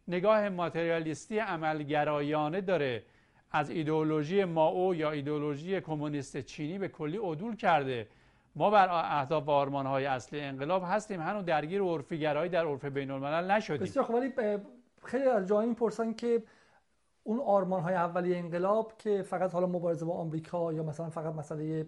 نگاه 0.09 0.49
ماتریالیستی 0.49 1.39
عملگرایانه 1.39 2.61
داره. 2.61 3.03
از 3.55 3.71
ایدئولوژی 3.71 4.45
ماو 4.45 4.95
یا 4.95 5.11
ایدئولوژی 5.11 5.81
کمونیست 5.81 6.41
چینی 6.41 6.79
به 6.79 6.89
کلی 6.89 7.19
عدول 7.19 7.57
کرده. 7.57 8.07
ما 8.57 8.71
بر 8.71 8.89
اهداف 8.91 9.49
و 9.49 9.53
های 9.83 10.07
اصلی 10.07 10.41
انقلاب 10.41 10.83
هستیم. 10.87 11.21
هنوز 11.21 11.45
درگیر 11.45 11.83
عرفیگرایی 11.83 12.51
در 12.51 12.67
عرف 12.67 12.85
بین 12.85 13.11
الملل 13.11 13.51
نشدیم. 13.51 13.81
بسیار 13.81 14.05
خب 14.05 14.15
ولی 14.15 14.33
خیلی 15.05 15.25
از 15.29 15.49
جایی 15.49 15.69
می‌پرسن 15.69 16.13
که 16.13 16.43
اون 17.23 17.41
آرمان 17.41 17.81
های 17.81 17.95
اولی 17.95 18.35
انقلاب 18.35 18.93
که 18.99 19.23
فقط 19.23 19.53
حالا 19.53 19.67
مبارزه 19.67 20.07
با 20.07 20.13
آمریکا 20.13 20.73
یا 20.73 20.83
مثلا 20.83 21.11
فقط 21.11 21.35
مسئله 21.35 21.87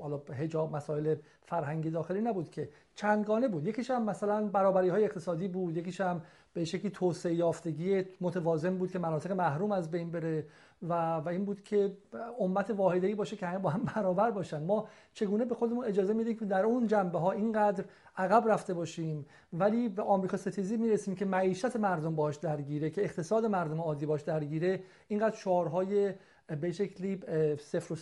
حالا 0.00 0.16
حجاب 0.38 0.76
مسائل 0.76 1.14
فرهنگی 1.46 1.90
داخلی 1.90 2.20
نبود 2.20 2.50
که. 2.50 2.68
چندگانه 2.94 3.48
بود. 3.48 3.66
یکیش 3.66 3.90
هم 3.90 4.04
مثلا 4.04 4.46
برابری 4.46 4.88
های 4.88 5.04
اقتصادی 5.04 5.48
بود. 5.48 5.76
یکیش 5.76 6.00
هم 6.00 6.22
به 6.52 6.64
شکلی 6.64 6.90
توسعه 6.90 7.34
یافتگی 7.34 8.04
متوازن 8.20 8.78
بود 8.78 8.90
که 8.90 8.98
مناطق 8.98 9.32
محروم 9.32 9.72
از 9.72 9.90
بین 9.90 10.10
بره. 10.10 10.46
و, 10.82 11.16
و 11.16 11.28
این 11.28 11.44
بود 11.44 11.62
که 11.62 11.96
امت 12.40 12.70
واحده‌ای 12.70 13.14
باشه 13.14 13.36
که 13.36 13.46
همه 13.46 13.58
با 13.58 13.70
هم 13.70 13.82
برابر 13.96 14.30
باشن. 14.30 14.62
ما 14.62 14.88
چگونه 15.12 15.44
به 15.44 15.54
خودمون 15.54 15.84
اجازه 15.84 16.12
میدیم 16.12 16.36
که 16.36 16.44
در 16.44 16.64
اون 16.64 16.86
جنبه 16.86 17.18
ها 17.18 17.32
اینقدر 17.32 17.84
عقب 18.16 18.48
رفته 18.48 18.74
باشیم؟ 18.74 19.26
ولی 19.52 19.88
به 19.88 20.02
آمریکا 20.02 20.36
ستیزی 20.36 20.76
می‌رسیم 20.76 21.14
که 21.14 21.24
معیشت 21.24 21.76
مردم 21.76 22.16
باش 22.16 22.36
درگیره 22.36 22.90
که 22.90 23.04
اقتصاد 23.04 23.46
مردم 23.46 23.80
عادی 23.80 24.06
باش 24.06 24.22
درگیره. 24.22 24.82
اینقدر 25.08 25.36
شعارهای 25.36 26.14
به 26.60 26.72
شکلی 26.72 27.20
صفر 27.56 27.92
و, 27.92 27.96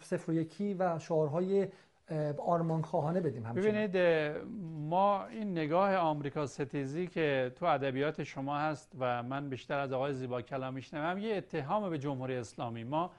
صفر 0.00 0.30
و 0.30 0.34
یکی 0.34 0.74
و 0.74 0.98
شعارهای 0.98 1.68
آرمان 2.38 2.82
خواهانه 2.82 3.20
بدیم 3.20 3.46
همچنین. 3.46 3.86
ببینید 3.86 3.96
ما 4.92 5.26
این 5.26 5.52
نگاه 5.52 5.96
آمریکا 5.96 6.46
ستیزی 6.46 7.06
که 7.06 7.52
تو 7.56 7.66
ادبیات 7.66 8.22
شما 8.22 8.58
هست 8.58 8.92
و 8.98 9.22
من 9.22 9.48
بیشتر 9.48 9.78
از 9.78 9.92
آقای 9.92 10.12
زیبا 10.12 10.42
کلام 10.42 10.74
میشنوم 10.74 11.18
یه 11.18 11.36
اتهام 11.36 11.90
به 11.90 11.98
جمهوری 11.98 12.36
اسلامی. 12.36 12.84
ما 12.84 13.10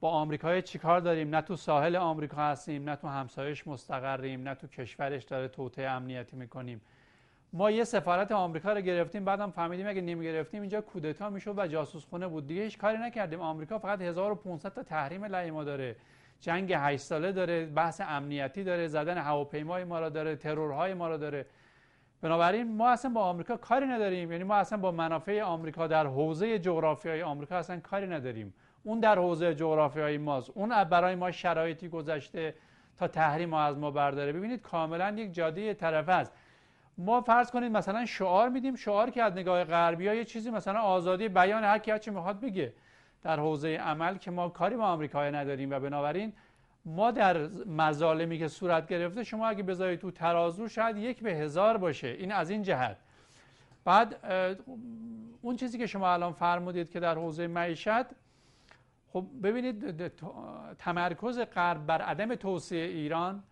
با 0.00 0.10
آمریکای 0.10 0.62
چیکار 0.62 1.00
داریم؟ 1.00 1.34
نه 1.34 1.42
تو 1.42 1.56
ساحل 1.56 1.96
آمریکا 1.96 2.36
هستیم 2.36 2.88
نه 2.88 2.96
تو 2.96 3.08
همسایش 3.08 3.66
مستقریم 3.66 4.48
نه 4.48 4.54
تو 4.54 4.66
کشورش 4.66 5.24
داره 5.24 5.48
توطئه 5.48 5.88
امنیتی 5.88 6.36
می‌کنیم. 6.36 6.80
ما 7.52 7.70
یه 7.70 7.84
سفارت 7.84 8.32
آمریکا 8.32 8.72
رو 8.72 8.80
گرفتیم 8.80 9.24
بعدم 9.24 9.50
فهمیدیم 9.50 9.86
اگه 9.86 10.00
نمی 10.00 10.24
گرفتیم 10.24 10.60
اینجا 10.60 10.80
کودتا 10.80 11.30
می‌شد 11.30 11.58
و 11.58 11.66
جاسوس 11.66 12.04
خونه 12.04 12.28
بود. 12.28 12.46
دیگه 12.46 12.62
هیچ 12.62 12.78
کاری 12.78 12.98
نکردیم. 12.98 13.40
آمریکا 13.40 13.78
فقط 13.78 14.00
1500 14.00 14.74
تا 14.74 14.82
تحریم 14.82 15.24
علیه 15.24 15.50
ما 15.50 15.64
داره. 15.64 15.96
جنگ 16.40 16.72
8 16.72 17.02
ساله 17.02 17.32
داره 17.32 17.66
بحث 17.66 18.00
امنیتی 18.04 18.64
داره 18.64 18.86
زدن 18.86 19.18
هواپیمای 19.18 19.84
ما 19.84 20.00
را 20.00 20.08
داره 20.08 20.36
ترورهای 20.36 20.94
ما 20.94 21.08
را 21.08 21.16
داره. 21.16 21.46
بنابراین 22.22 22.76
ما 22.76 22.88
اصلا 22.88 23.10
با 23.10 23.20
آمریکا 23.20 23.56
کاری 23.56 23.86
نداریم. 23.86 24.32
یعنی 24.32 24.44
ما 24.44 24.56
اصلا 24.56 24.78
با 24.78 24.90
منافع 24.90 25.42
آمریکا 25.42 25.86
در 25.86 26.06
حوزه 26.06 26.58
جغرافیایی 26.58 27.22
آمریکا 27.22 27.56
اصلا 27.56 27.80
کاری 27.80 28.06
نداریم. 28.06 28.54
اون 28.84 29.00
در 29.00 29.18
حوزه 29.18 29.54
جغرافیایی 29.54 30.18
ماست. 30.18 30.50
اون 30.54 30.84
برای 30.84 31.14
ما 31.14 31.30
شرایطی 31.30 31.88
گذشته 31.88 32.54
تا 32.98 33.08
تحریم 33.08 33.54
از 33.54 33.76
ما 33.78 33.90
برداره. 33.90 34.32
ببینید 34.32 34.62
کاملا 34.62 35.10
یک 35.10 35.34
جاده 35.34 35.74
طرف 35.74 36.08
است. 36.08 36.32
ما 36.98 37.20
فرض 37.20 37.50
کنید 37.50 37.72
مثلا 37.72 38.06
شعار 38.06 38.48
میدیم. 38.48 38.76
شعار 38.76 39.10
که 39.10 39.22
از 39.22 39.32
نگاه 39.32 39.64
غربی 39.64 40.08
ها 40.08 40.14
یه 40.14 40.24
چیزی 40.24 40.50
مثلا 40.50 40.80
آزادی 40.80 41.28
بیان 41.28 41.64
هر 41.64 41.78
کی 41.78 41.98
چی 41.98 42.10
می‌خواد 42.10 42.40
بگه. 42.40 42.72
در 43.22 43.40
حوزه 43.40 43.68
عمل 43.68 44.16
که 44.16 44.30
ما 44.30 44.48
کاری 44.48 44.76
با 44.76 44.84
آمریکا 44.84 45.30
نداریم 45.30 45.70
و 45.70 45.80
بنابراین 45.80 46.32
ما 46.84 47.10
در 47.10 47.46
مظالمی 47.66 48.38
که 48.38 48.48
صورت 48.48 48.88
گرفته 48.88 49.24
شما 49.24 49.46
اگه 49.46 49.62
بذارید 49.62 50.00
تو 50.00 50.10
ترازو 50.10 50.68
شاید 50.68 50.96
یک 50.96 51.22
به 51.22 51.34
هزار 51.34 51.76
باشه. 51.76 52.08
این 52.08 52.32
از 52.32 52.50
این 52.50 52.62
جهت. 52.62 52.96
بعد 53.84 54.16
اون 55.42 55.56
چیزی 55.56 55.78
که 55.78 55.86
شما 55.86 56.12
الان 56.12 56.32
فرمودید 56.32 56.90
که 56.90 57.00
در 57.00 57.14
حوزه 57.14 57.46
معیشت 57.46 58.06
خب 59.12 59.24
ببینید 59.42 60.12
تمرکز 60.78 61.38
غرب 61.38 61.86
بر 61.86 62.02
عدم 62.02 62.34
توسعه 62.34 62.86
ایران 62.86 63.42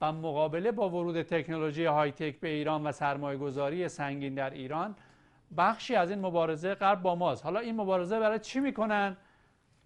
و 0.00 0.12
مقابله 0.12 0.72
با 0.72 0.90
ورود 0.90 1.22
تکنولوژی 1.22 1.84
های 1.84 2.12
تک 2.12 2.40
به 2.40 2.48
ایران 2.48 2.86
و 2.86 2.92
سرمایه 2.92 3.38
گذاری 3.38 3.88
سنگین 3.88 4.34
در 4.34 4.50
ایران 4.50 4.96
بخشی 5.56 5.94
از 5.94 6.10
این 6.10 6.20
مبارزه 6.20 6.74
غرب 6.74 7.02
با 7.02 7.14
ماست. 7.14 7.44
حالا 7.44 7.60
این 7.60 7.76
مبارزه 7.76 8.20
برای 8.20 8.38
چی 8.38 8.60
می‌کنن؟ 8.60 9.16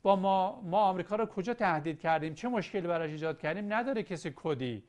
با 0.02 0.16
ما 0.16 0.60
ما 0.60 0.80
آمریکا 0.80 1.16
رو 1.16 1.26
کجا 1.26 1.54
تهدید 1.54 2.00
کردیم؟ 2.00 2.34
چه 2.34 2.48
مشکلی 2.48 2.88
براش 2.88 3.10
ایجاد 3.10 3.38
کردیم؟ 3.38 3.72
نداره 3.72 4.02
کسی 4.02 4.32
کدی. 4.36 4.82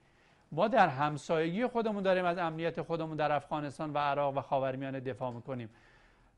ما 0.52 0.68
در 0.68 0.88
همسایگی 0.88 1.68
خودمون 1.68 2.04
داریم 2.04 2.26
از 2.26 2.38
امنیت 2.38 2.82
خودمون 2.82 3.18
در 3.18 3.32
افغانستان 3.32 3.94
و 3.94 3.98
عراق 3.98 4.38
و 4.38 4.42
خاورمیانه 4.42 5.00
دفاع 5.00 5.32
می‌کنیم. 5.32 5.70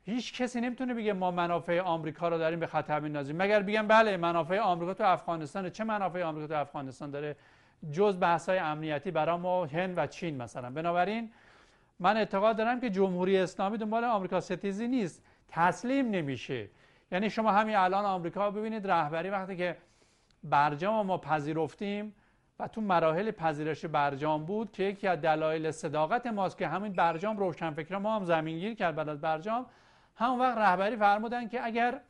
هیچ 0.05 0.41
کسی 0.41 0.61
نمی‌تونه 0.61 0.93
بگه 0.93 1.13
ما 1.13 1.31
منافع 1.31 1.79
آمریکا 1.81 2.29
رو 2.29 2.37
داریم 2.37 2.59
به 2.59 2.67
خطر 2.67 2.99
میندازیم 2.99 3.35
مگر 3.35 3.61
بگم 3.61 3.87
بله 3.87 4.17
منافع 4.17 4.59
آمریکا 4.59 4.93
تو 4.93 5.03
افغانستان 5.03 5.69
چه 5.69 5.83
منافع 5.83 6.23
آمریکا 6.23 6.47
تو 6.47 6.61
افغانستان 6.61 7.11
داره؟ 7.11 7.35
جز 7.91 8.19
بحث 8.19 8.49
های 8.49 8.57
امنیتی 8.57 9.11
برای 9.11 9.37
ما 9.37 9.65
هند 9.65 9.97
و 9.97 10.07
چین 10.07 10.37
مثلا. 10.41 10.69
بنابراین 10.69 11.31
من 11.99 12.17
اعتقاد 12.17 12.57
دارم 12.57 12.79
که 12.79 12.89
جمهوری 12.89 13.37
اسلامی 13.37 13.77
دنبال 13.77 14.03
آمریکا 14.03 14.39
ستیزی 14.39 14.87
نیست. 14.87 15.23
تسلیم 15.47 16.09
نمیشه. 16.09 16.69
یعنی 17.11 17.29
شما 17.29 17.51
همین 17.51 17.75
الان 17.75 18.05
آمریکا 18.05 18.51
ببینید 18.51 18.91
رهبری 18.91 19.29
وقتی 19.29 19.57
که 19.57 19.77
برجام 20.43 21.05
ما 21.05 21.17
پذیرفتیم 21.17 22.15
و 22.59 22.67
تو 22.67 22.81
مراحل 22.81 23.31
پذیرش 23.31 23.85
برجام 23.85 24.45
بود 24.45 24.71
که 24.71 24.83
یکی 24.83 25.07
از 25.07 25.21
دلایل 25.21 25.71
صداقت 25.71 26.27
ماست 26.27 26.57
که 26.57 26.67
همین 26.67 26.93
برجام 26.93 27.37
روشنفکر 27.37 27.97
ما 27.97 28.15
هم 28.15 28.25
زمینگیر 28.25 28.73
کرد 28.73 28.95
بعد 28.95 29.09
از 29.09 29.21
برجام. 29.21 29.65
همون 30.15 30.39
وقت 30.39 30.57
رهبری 30.57 30.95
فرمودن 30.95 31.47
که 31.47 31.65
اگر 31.65 32.01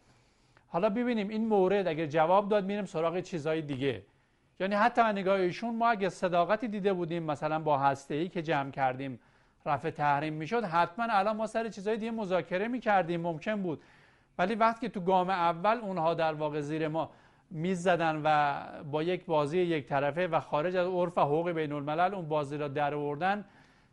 حالا 0.67 0.89
ببینیم 0.89 1.29
این 1.29 1.47
مورد 1.47 1.87
اگر 1.87 2.05
جواب 2.05 2.49
داد 2.49 2.65
میریم 2.65 2.85
سراغ 2.85 3.19
چیزهای 3.19 3.61
دیگه. 3.61 4.03
یعنی 4.59 4.75
حتی 4.75 5.01
نگاه 5.01 5.39
ایشون 5.39 5.75
ما 5.75 5.89
اگه 5.89 6.09
صداقتی 6.09 6.67
دیده 6.67 6.93
بودیم 6.93 7.23
مثلا 7.23 7.59
با 7.59 7.77
هسته 7.77 8.15
ای 8.15 8.29
که 8.29 8.41
جمع 8.41 8.71
کردیم 8.71 9.19
رفع 9.67 9.89
تحریم 9.89 10.33
می‌شد. 10.33 10.63
حتما 10.63 11.05
الان 11.09 11.37
ما 11.37 11.47
سر 11.47 11.69
چیزهای 11.69 11.97
دیگه 11.97 12.11
مذاکره 12.11 12.67
می‌کردیم. 12.67 13.21
ممکن 13.21 13.61
بود. 13.61 13.81
ولی 14.37 14.55
وقتی 14.55 14.89
تو 14.89 14.99
گام 14.99 15.29
اول 15.29 15.77
اونها 15.77 16.13
در 16.13 16.33
واقع 16.33 16.61
زیر 16.61 16.87
ما 16.87 17.09
میز 17.51 17.83
زدن 17.83 18.21
و 18.23 18.59
با 18.83 19.03
یک 19.03 19.25
بازی 19.25 19.59
یک 19.59 19.87
طرفه 19.87 20.27
و 20.27 20.39
خارج 20.39 20.75
از 20.75 20.87
عرف 20.87 21.17
و 21.17 21.21
حقوق 21.21 21.51
بین 21.51 21.71
الملل 21.71 22.13
اون 22.13 22.27
بازی 22.27 22.57
را 22.57 22.67
در 22.67 22.93
آوردن 22.93 23.45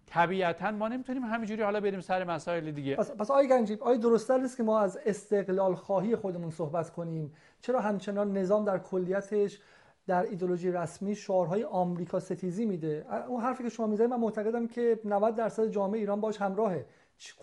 طبیعتا 0.07 0.71
ما 0.71 0.89
نمی‌تونیم 0.89 1.23
همینجوری 1.23 1.63
حالا 1.63 1.81
بریم 1.81 2.01
سر 2.01 2.25
مسائل 2.25 2.71
دیگه. 2.71 2.97
پس, 2.97 3.11
پس 3.11 3.31
آقای 3.31 3.49
گنجی 3.49 3.75
آقای 3.75 3.99
درست 3.99 4.31
نیست 4.31 4.57
که 4.57 4.63
ما 4.63 4.81
از 4.81 4.99
استقلال 5.07 5.75
خواهی 5.75 6.17
خودمون 6.17 6.51
صحبت 6.51 6.91
کنیم؟ 6.91 7.35
چرا 7.61 7.81
همچنان 7.81 8.33
نظام 8.33 8.65
در 8.65 8.79
کلیتش 8.79 9.59
در 10.07 10.23
ایدولوژی 10.23 10.71
رسمی 10.71 11.15
شعارهای 11.15 11.65
آمریکا 11.65 12.21
ستیزی 12.21 12.67
میده. 12.67 13.07
اون 13.29 13.41
حرفی 13.41 13.63
که 13.63 13.69
شما 13.69 13.87
می‌زنید 13.87 14.11
من 14.11 14.21
معتقدم 14.21 14.67
که 14.67 15.01
90 15.05 15.37
درصد 15.37 15.67
جامعه 15.67 16.01
ایران 16.01 16.21
باش 16.21 16.41
همراهه. 16.41 16.87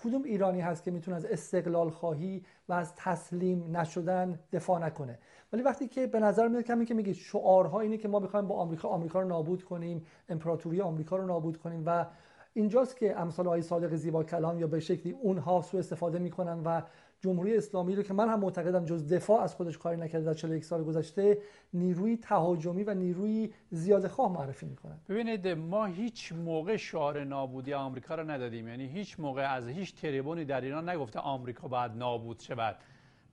کدوم 0.04 0.24
ایرانی 0.24 0.62
هست 0.62 0.84
که 0.84 0.92
می‌تونه 0.92 1.18
از 1.18 1.26
استقلال 1.26 1.90
خواهی 1.90 2.46
و 2.70 2.74
از 2.74 2.96
تسلیم 2.96 3.78
نشدن 3.78 4.40
دفاع 4.54 4.80
نکنه؟ 4.80 5.20
ولی 5.54 5.62
وقتی 5.62 5.88
که 5.88 6.08
به 6.08 6.20
نظر 6.20 6.48
میاد 6.48 6.64
کمی 6.64 6.86
که 6.86 6.94
میگید 6.94 7.16
شعارها 7.16 7.80
اینه 7.80 7.98
که 7.98 8.08
ما 8.08 8.20
بخوایم 8.20 8.48
با 8.48 8.56
آمریکا 8.56 8.88
آمریکا 8.88 9.22
رو 9.22 9.28
نابود 9.28 9.64
کنیم 9.64 10.06
امپراتوری 10.30 10.82
آمریکا 10.82 11.16
رو 11.16 11.26
نابود 11.26 11.58
کنیم 11.58 11.84
و 11.86 12.06
اینجاست 12.54 12.98
که 12.98 13.20
امثال 13.20 13.48
آقای 13.48 13.62
صادق 13.62 13.96
زیبا 13.96 14.24
کلام 14.24 14.60
یا 14.60 14.68
به 14.68 14.80
شکلی 14.80 15.12
اونها 15.12 15.62
سو 15.62 15.78
استفاده 15.78 16.20
می‌کنن 16.20 16.64
و 16.66 16.82
جمهوری 17.22 17.58
اسلامی 17.58 17.96
رو 17.96 18.04
که 18.04 18.14
من 18.14 18.30
هم 18.30 18.40
معتقدم 18.40 18.86
جز 18.86 19.14
دفاع 19.14 19.42
از 19.42 19.56
خودش 19.56 19.78
کاری 19.78 19.98
نکرده 19.98 20.26
در 20.26 20.34
41 20.34 20.66
سال 20.66 20.84
گذشته 20.84 21.38
نیروی 21.74 22.18
تهاجمی 22.18 22.84
و 22.84 22.94
نیروی 22.94 23.54
زیاده 23.70 24.08
خواه 24.08 24.32
معرفی 24.32 24.66
می‌کنن 24.66 24.98
ببینید 25.10 25.48
ما 25.48 25.86
هیچ 25.86 26.34
موقع 26.34 26.76
شعار 26.78 27.24
نابودی 27.24 27.74
آمریکا 27.74 28.16
رو 28.16 28.32
ندادیم. 28.32 28.68
یعنی 28.68 28.88
هیچ 28.88 29.20
موقع 29.20 29.54
از 29.54 29.68
هیچ 29.68 29.96
تریبونی 29.96 30.46
در 30.46 30.62
ایران 30.62 30.90
نگفته 30.90 31.20
آمریکا 31.20 31.68
باید 31.68 31.92
نابود 31.92 32.40
شود. 32.40 32.76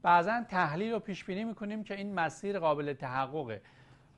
بعضا 0.02 0.42
تحلیل 0.48 0.94
و 0.94 0.98
پیش 0.98 1.24
بینی 1.24 1.44
می‌کنیم 1.44 1.84
که 1.84 1.94
این 1.94 2.14
مسیر 2.14 2.58
قابل 2.58 2.92
تحققه. 2.92 3.60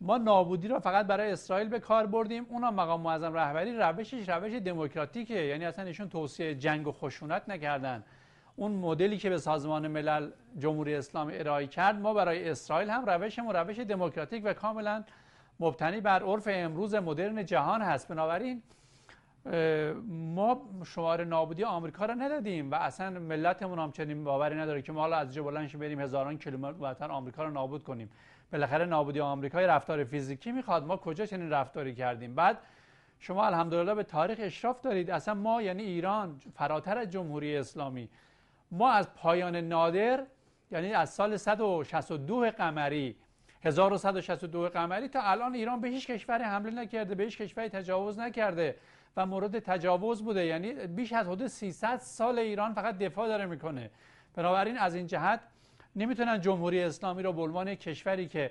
ما 0.01 0.19
نابودی 0.19 0.69
رو 0.69 0.79
فقط 0.79 1.07
برای 1.07 1.31
اسرائیل 1.31 1.69
به 1.69 1.79
کار 1.81 2.07
بردیم. 2.07 2.47
اونا 2.49 2.71
مقام 2.71 3.01
معظم 3.01 3.35
رهبری 3.35 3.77
روشش 3.77 4.29
روش 4.29 4.53
دموکراتیکه. 4.53 5.35
یعنی 5.35 5.65
اصلا 5.65 5.85
ایشون 5.85 6.09
توصیه 6.09 6.55
جنگ 6.55 6.87
و 6.87 6.93
خشونت 6.93 7.49
نکردن. 7.49 8.05
اون 8.61 8.73
مدلی 8.73 9.17
که 9.19 9.31
به 9.31 9.39
سازمان 9.39 9.89
ملل 9.89 10.31
جمهوری 10.59 10.95
اسلامی 10.95 11.39
ارائه 11.39 11.67
کرد 11.67 12.01
ما 12.01 12.15
برای 12.15 12.51
اسرائیل 12.51 12.91
هم 12.91 13.05
روشمون 13.07 13.57
روش 13.57 13.79
دموکراتیک 13.79 14.43
و 14.45 14.53
کاملا 14.53 15.05
مبتنی 15.61 16.01
بر 16.01 16.23
عرف 16.23 16.49
امروز 16.51 16.95
مدرن 16.95 17.45
جهان 17.45 17.83
هست. 17.83 18.09
بنابراین 18.09 18.63
ما 20.09 20.63
شمار 20.85 21.25
نابودی 21.25 21.65
آمریکا 21.65 22.07
رو 22.07 22.15
ندادیم 22.15 22.71
و 22.71 22.75
اصلا 22.75 23.11
ملتمون 23.11 23.79
هم 23.79 23.93
چنین 23.93 24.25
باوری 24.25 24.57
نداره 24.57 24.83
که 24.83 24.93
ما 24.93 25.01
حالا 25.01 25.17
از 25.17 25.39
بلندش 25.39 25.77
بریم 25.77 26.01
هزاران 26.01 26.39
کیلومتر 26.39 27.11
آمریکا 27.11 27.45
رو 27.45 27.51
نابود 27.51 27.83
کنیم. 27.83 28.11
بالاخره 28.53 28.85
نابودی 28.85 29.21
آمریکا 29.21 29.61
رفتار 29.61 30.05
فیزیکی 30.05 30.53
می‌خواد. 30.53 30.85
ما 30.85 30.97
کجا 30.97 31.27
چنین 31.27 31.51
رفتاری 31.51 31.95
کردیم؟ 31.95 32.35
بعد 32.35 32.59
شما 33.19 33.47
الحمدلله 33.47 33.95
به 33.95 34.03
تاریخ 34.03 34.39
اشراف 34.41 34.81
دارید. 34.81 35.11
اصلا 35.11 35.35
ما 35.35 35.63
یعنی 35.63 35.83
ایران 35.83 36.41
فراتر 36.55 36.99
از 36.99 37.11
جمهوری 37.11 37.57
اسلامی 37.57 38.09
ما 38.71 38.91
از 38.91 39.15
پایان 39.15 39.57
نادر 39.57 40.27
یعنی 40.71 40.93
از 40.93 41.11
سال 41.11 41.37
162 41.37 42.51
قمری 42.51 43.17
1162 43.63 44.69
قمری 44.69 45.09
تا 45.09 45.23
الان 45.23 45.55
ایران 45.55 45.81
به 45.81 45.89
هیچ 45.89 46.07
کشوری 46.07 46.45
حمله 46.45 46.71
نکرده 46.71 47.15
به 47.15 47.25
هیچ 47.25 47.39
کشوری 47.39 47.69
تجاوز 47.69 48.19
نکرده 48.19 48.77
و 49.17 49.27
مورد 49.27 49.59
تجاوز 49.59 50.25
بوده. 50.25 50.47
یعنی 50.47 50.73
بیش 50.73 51.13
از 51.13 51.27
حدود 51.27 51.47
300 51.47 51.99
سال 51.99 52.39
ایران 52.39 52.75
فقط 52.75 52.99
دفاع 52.99 53.29
داره 53.29 53.47
می‌کنه. 53.47 53.91
بنابراین 54.35 54.79
از 54.79 54.95
این 54.95 55.07
جهت 55.07 55.41
نمی‌تونن 55.97 56.41
جمهوری 56.41 56.83
اسلامی 56.83 57.23
رو 57.23 57.33
به 57.33 57.43
عنوان 57.43 57.75
کشوری 57.75 58.29
که 58.29 58.51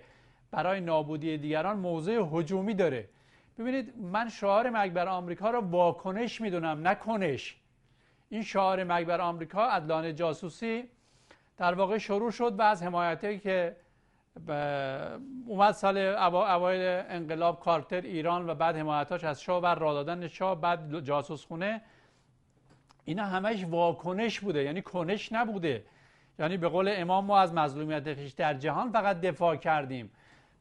برای 0.51 0.81
نابودی 0.81 1.37
دیگران 1.37 1.77
موضع 1.77 2.21
هجومی 2.31 2.73
داره. 2.73 3.09
ببینید 3.59 3.97
من 3.97 4.29
شعار 4.29 4.69
مکبر 4.69 5.07
آمریکا 5.07 5.49
رو 5.51 5.59
واکنش 5.59 6.41
می‌دونم 6.41 6.87
نه 6.87 6.95
کنش. 6.95 7.57
این 8.29 8.43
شعار 8.43 8.83
مکبر 8.83 9.21
آمریکا 9.21 9.67
ادلان 9.67 10.15
جاسوسی 10.15 10.83
در 11.57 11.73
واقع 11.73 11.97
شروع 11.97 12.31
شد 12.31 12.59
و 12.59 12.61
از 12.61 12.83
حمایتی 12.83 13.39
که 13.39 13.75
اومد 15.47 15.71
سال 15.71 15.97
اوایل 15.97 17.05
انقلاب 17.09 17.59
کارتر 17.59 18.01
ایران 18.01 18.49
و 18.49 18.55
بعد 18.55 18.75
حمایتاش 18.75 19.23
از 19.23 19.41
شاه 19.41 19.61
بر 19.61 19.75
را 19.75 19.93
دادن 19.93 20.27
شاه 20.27 20.61
بعد 20.61 20.99
جاسوس 20.99 21.45
خونه 21.45 21.81
اینا 23.05 23.25
همش 23.25 23.63
واکنش 23.63 24.39
بوده 24.39 24.63
یعنی 24.63 24.81
کنش 24.81 25.31
نبوده. 25.31 25.83
یعنی 26.39 26.57
به 26.57 26.67
قول 26.69 26.93
امام 26.95 27.25
ما 27.25 27.39
از 27.39 27.53
مظلومیت 27.53 28.13
خیش 28.13 28.31
در 28.31 28.53
جهان 28.53 28.91
فقط 28.91 29.21
دفاع 29.21 29.55
کردیم. 29.55 30.11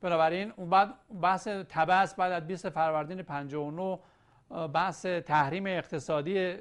بنابراین 0.01 0.53
اون 0.57 0.71
بعد 0.71 0.95
بحث 1.23 1.49
تبس 1.49 2.15
بعد 2.15 2.33
از 2.33 2.47
20 2.47 2.69
فروردین 2.69 3.23
59 3.23 3.99
بحث 4.75 5.07
تحریم 5.07 5.67
اقتصادی 5.67 6.55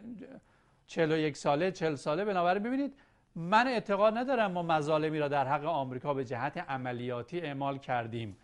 41 0.88 1.38
ساله 1.38 1.72
40 1.72 1.96
ساله. 1.96 2.26
بنابراین 2.26 2.64
ببینید 2.64 2.94
من 3.36 3.68
اعتقاد 3.68 4.18
ندارم 4.18 4.52
ما 4.52 4.64
مظالمی 4.64 5.20
را 5.20 5.28
در 5.28 5.48
حق 5.48 5.66
آمریکا 5.66 6.14
به 6.14 6.26
جهت 6.26 6.58
عملیاتی 6.58 7.42
اعمال 7.42 7.78
کردیم. 7.78 8.38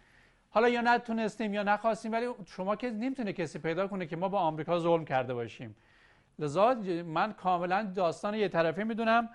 حالا 0.50 0.70
یا 0.70 0.82
نتونستیم 0.82 1.54
یا 1.54 1.64
نخواستیم 1.64 2.12
ولی 2.12 2.28
شما 2.46 2.76
که 2.76 2.90
نمی‌تونه 2.90 3.34
کسی 3.34 3.60
پیدا 3.60 3.88
کنه 3.88 4.06
که 4.06 4.16
ما 4.16 4.30
با 4.30 4.40
آمریکا 4.40 4.80
ظلم 4.80 5.06
کرده 5.06 5.34
باشیم. 5.34 5.76
لذا 6.40 6.76
من 7.06 7.34
کاملا 7.34 7.92
داستان 7.96 8.36
یه 8.36 8.50
طرفه 8.50 8.84
می‌دونم 8.84 9.30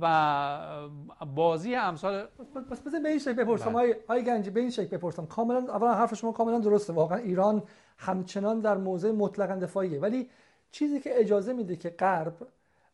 و 0.00 0.88
بازی 1.34 1.74
امثال 1.74 2.28
بس 2.70 2.86
بزن 2.86 3.02
به 3.02 3.08
این 3.08 3.18
شکل 3.18 3.32
بپرسم. 3.32 3.72
بله. 3.72 3.96
های 4.08 4.24
گنجی 4.24 4.50
به 4.50 4.60
این 4.60 4.70
شکل 4.70 4.96
بپرسم. 4.96 5.26
کاملا 5.26 5.58
اولا 5.58 5.94
حرف 5.94 6.14
شما 6.14 6.32
کاملا 6.32 6.58
درسته. 6.58 6.92
واقعا 6.92 7.18
ایران 7.18 7.62
همچنان 7.98 8.60
در 8.60 8.76
موضع 8.76 9.10
مطلقا 9.10 9.54
دفاعیه. 9.54 10.00
ولی 10.00 10.28
چیزی 10.70 11.00
که 11.00 11.20
اجازه 11.20 11.52
میده 11.52 11.76
که 11.76 11.90
غرب 11.90 12.46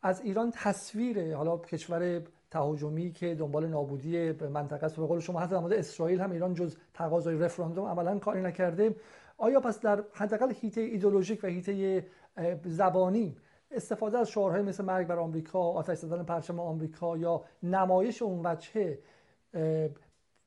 از 0.03 0.21
ایران 0.21 0.51
تصویر 0.55 1.37
حالا 1.37 1.59
کشور 1.59 2.23
تهاجمی 2.51 3.13
که 3.13 3.35
دنبال 3.35 3.67
نابودی 3.67 4.33
منطقه 4.33 4.87
است 4.87 4.97
به 4.97 5.07
قول 5.07 5.21
شما 5.21 5.41
حتی 5.41 5.69
در 5.69 5.79
اسرائیل 5.79 6.21
هم 6.21 6.33
ایران 6.33 6.55
جز 6.55 6.77
تقاضای 6.95 7.39
رفراندوم 7.39 7.87
عملا 7.87 8.19
کاری 8.19 8.43
نکرده. 8.43 8.97
آیا 9.39 9.61
پس 9.61 9.81
در 9.81 10.05
حداقل 10.13 10.53
هیته 10.61 10.81
ایدولوژیک 10.81 11.45
و 11.45 11.47
هیته 11.47 12.07
زبانی 12.65 13.37
استفاده 13.71 14.19
از 14.19 14.29
شعارهای 14.29 14.63
مثل 14.63 14.85
مرگ 14.85 15.07
بر 15.07 15.19
آمریکا 15.19 15.59
آتش 15.59 15.99
زدن 15.99 16.23
پرچم 16.23 16.61
آمریکا 16.61 17.17
یا 17.17 17.45
نمایش 17.63 18.23
اون 18.23 18.47
وجهه 18.47 18.99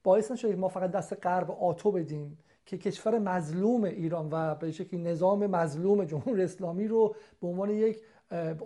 باعث 0.04 0.32
نشده 0.32 0.56
ما 0.56 0.68
فقط 0.68 0.92
دست 0.92 1.26
غرب 1.26 1.52
آتو 1.52 1.92
بدیم؟ 1.92 2.38
که 2.67 2.77
کشور 2.77 3.19
مظلوم 3.19 3.84
ایران 3.84 4.30
و 4.32 4.56
به 4.56 4.71
شکلی 4.71 4.99
نظام 4.99 5.47
مظلوم 5.47 6.06
جمهوری 6.06 6.43
اسلامی 6.43 6.88
رو 6.88 7.15
به 7.41 7.47
عنوان 7.47 7.69
یک 7.69 8.01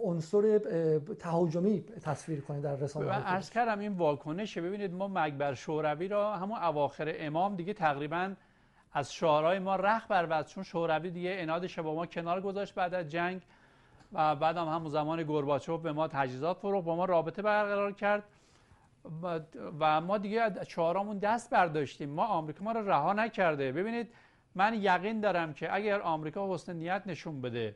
عنصر 0.03 0.57
تهاجمی 1.19 1.81
تصویر 1.81 2.41
کنه 2.41 2.61
در 2.61 2.75
رسانه 2.75 3.05
من 3.05 3.23
عرض 3.23 3.49
کردم 3.49 3.79
این 3.79 3.93
واکنشه 3.93 4.61
ببینید 4.61 4.93
ما 4.93 5.07
مکبر 5.07 5.53
شوروی 5.53 6.07
را 6.07 6.33
همون 6.37 6.57
اواخر 6.57 7.15
امام 7.17 7.55
دیگه 7.55 7.73
تقریبا 7.73 8.33
از 8.93 9.13
شعارهای 9.13 9.59
ما 9.59 9.75
رخ 9.75 10.05
بر 10.09 10.43
چون 10.43 10.63
شوروی 10.63 11.09
دیگه 11.09 11.35
انادش 11.39 11.79
با 11.79 11.95
ما 11.95 12.05
کنار 12.05 12.41
گذاشت 12.41 12.75
بعد 12.75 12.93
از 12.93 13.09
جنگ 13.09 13.41
و 14.13 14.35
بعد 14.35 14.57
هم 14.57 14.67
همون 14.67 14.89
زمان 14.89 15.23
گورباچوف 15.23 15.81
به 15.81 15.91
ما 15.91 16.07
تجهیزات 16.07 16.57
فروخت 16.57 16.85
با 16.85 16.95
ما 16.95 17.05
رابطه 17.05 17.41
برقرار 17.41 17.91
کرد. 17.91 18.23
و 19.79 20.01
ما 20.01 20.17
دیگه 20.17 20.41
از 20.41 20.59
شعارامون 20.67 21.17
دست 21.17 21.49
برداشتیم. 21.49 22.09
ما 22.09 22.25
آمریکا 22.25 22.63
ما 22.63 22.71
رو 22.71 22.89
رها 22.89 23.13
نکرده. 23.13 23.71
ببینید 23.71 24.13
من 24.55 24.73
یقین 24.73 25.19
دارم 25.19 25.53
که 25.53 25.75
اگر 25.75 26.01
آمریکا 26.01 26.53
حسن 26.53 26.75
نیت 26.75 27.03
نشون 27.05 27.41
بده 27.41 27.75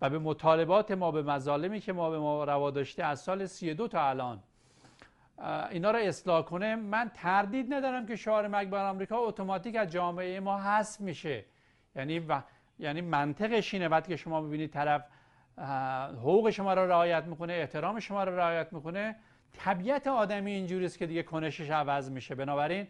و 0.00 0.10
به 0.10 0.18
مطالبات 0.18 0.90
ما 0.90 1.10
به 1.10 1.22
مظالمی 1.22 1.80
که 1.80 1.92
ما 1.92 2.10
به 2.10 2.18
ما 2.18 2.44
روا 2.44 2.70
داشته 2.70 3.04
از 3.04 3.20
سال 3.20 3.46
32 3.46 3.88
تا 3.88 4.08
الان 4.08 4.42
اینا 5.70 5.90
رو 5.90 5.98
اصلاح 5.98 6.44
کنه 6.44 6.76
من 6.76 7.10
تردید 7.14 7.74
ندارم 7.74 8.06
که 8.06 8.16
شعار 8.16 8.48
مکبر 8.48 8.88
آمریکا 8.88 9.16
اتوماتیک 9.16 9.76
از 9.76 9.88
جامعه 9.90 10.40
ما 10.40 10.58
حذف 10.58 11.00
میشه. 11.00 11.44
یعنی 11.96 12.18
و... 12.18 12.42
یعنی 12.78 13.00
منطقش 13.00 13.74
اینه. 13.74 13.88
وقتی 13.88 14.08
که 14.08 14.16
شما 14.16 14.42
ببینید 14.42 14.70
طرف 14.70 15.04
حقوق 16.18 16.50
شما 16.50 16.74
رو 16.74 16.86
رعایت 16.86 17.24
می‌کنه 17.24 17.52
احترام 17.52 18.00
شما 18.00 18.24
رو 18.24 18.36
رعایت 18.36 18.72
می‌کنه 18.72 19.16
طبیعت 19.52 20.06
آدمی 20.06 20.52
اینجوری 20.52 20.84
است 20.84 20.98
که 20.98 21.06
دیگه 21.06 21.22
کنشش 21.22 21.70
عوض 21.70 22.10
میشه. 22.10 22.34
بنابراین 22.34 22.86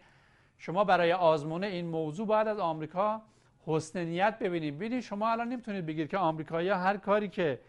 شما 0.57 0.83
برای 0.83 1.13
آزمون 1.13 1.63
این 1.63 1.87
موضوع 1.87 2.27
باید 2.27 2.47
از 2.47 2.59
آمریکا 2.59 3.21
حسن 3.65 4.05
نیت 4.05 4.39
ببینید. 4.39 4.75
ببینید 4.75 5.03
شما 5.03 5.29
الان 5.29 5.49
نمی‌تونید 5.49 5.85
بگید 5.85 6.09
که 6.09 6.17
آمریکایی‌ها 6.17 6.77
هر 6.77 6.97
کاری 6.97 7.27
که 7.27 7.59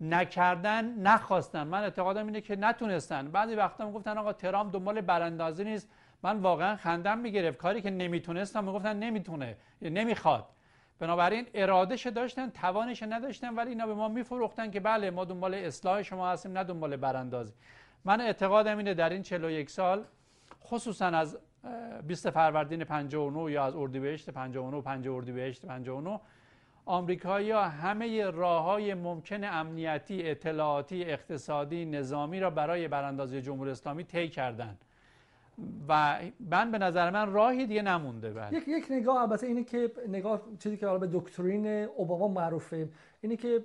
نکردن 0.00 0.94
نخواستن. 0.94 1.62
من 1.66 1.82
اعتقادم 1.82 2.26
اینه 2.26 2.40
که 2.40 2.56
نتونستن. 2.56 3.30
بعضی 3.30 3.54
وقتا 3.54 3.86
می‌گفتن 3.86 4.18
آقا 4.18 4.32
ترامپ 4.32 4.72
دنبال 4.72 5.00
براندازی 5.00 5.64
نیست. 5.64 5.88
من 6.22 6.38
واقعا 6.38 6.76
خندم 6.76 7.18
می‌گرفت. 7.18 7.58
کاری 7.58 7.82
که 7.82 7.90
نمی‌تونستم 7.90 8.64
می‌گفتن 8.64 8.96
نمی‌تونه 8.96 9.56
نمی‌خواد. 9.82 10.46
بنابراین 10.98 11.46
ارادش 11.54 12.06
داشتن 12.06 12.50
توانش 12.50 13.02
نداشتن 13.02 13.54
ولی 13.54 13.70
اینا 13.70 13.86
به 13.86 13.94
ما 13.94 14.08
میفروختن 14.08 14.70
که 14.70 14.80
بله 14.80 15.10
ما 15.10 15.24
دنبال 15.24 15.54
اصلاح 15.54 16.02
شما 16.02 16.30
هستیم 16.30 16.52
نه 16.52 16.64
دنبال 16.64 16.96
براندازی. 16.96 17.52
من 18.04 18.20
اعتقادم 18.20 18.78
اینه 18.78 18.94
در 18.94 19.08
این 19.08 19.22
41 19.22 19.70
سال 19.70 20.04
خصوصا 20.64 21.06
از 21.06 21.38
20 22.06 22.30
فروردین 22.30 22.84
59 22.84 23.52
یا 23.52 23.64
از 23.64 23.76
اردیبهشت 23.76 24.30
59 24.30 24.76
و 24.76 24.80
5 24.80 25.08
اردیبهشت 25.08 25.66
59 25.66 26.20
آمریکایی‌ها 26.86 27.68
همه 27.68 28.30
راههای 28.30 28.94
ممکن 28.94 29.44
امنیتی، 29.44 30.30
اطلاعاتی، 30.30 31.04
اقتصادی، 31.04 31.84
نظامی 31.84 32.40
را 32.40 32.50
برای 32.50 32.88
براندازی 32.88 33.42
جمهوری 33.42 33.70
اسلامی 33.70 34.04
طی 34.04 34.28
کردند. 34.28 34.84
و 35.88 36.18
من 36.50 36.70
به 36.70 36.78
نظر 36.78 37.10
من 37.10 37.32
راهی 37.32 37.66
دیگه 37.66 37.82
نمونده 37.82 38.30
بله. 38.30 38.56
یک 38.56 38.68
یک 38.68 38.86
نگاه 38.90 39.16
البته 39.16 39.46
اینه 39.46 39.64
که 39.64 39.92
نگاه 40.08 40.40
چیزی 40.58 40.76
که 40.76 40.86
حالا 40.86 40.98
به 40.98 41.08
دکترین 41.12 41.66
اوباما 41.66 42.28
معروفه 42.28 42.88
اینه 43.20 43.36
که 43.36 43.64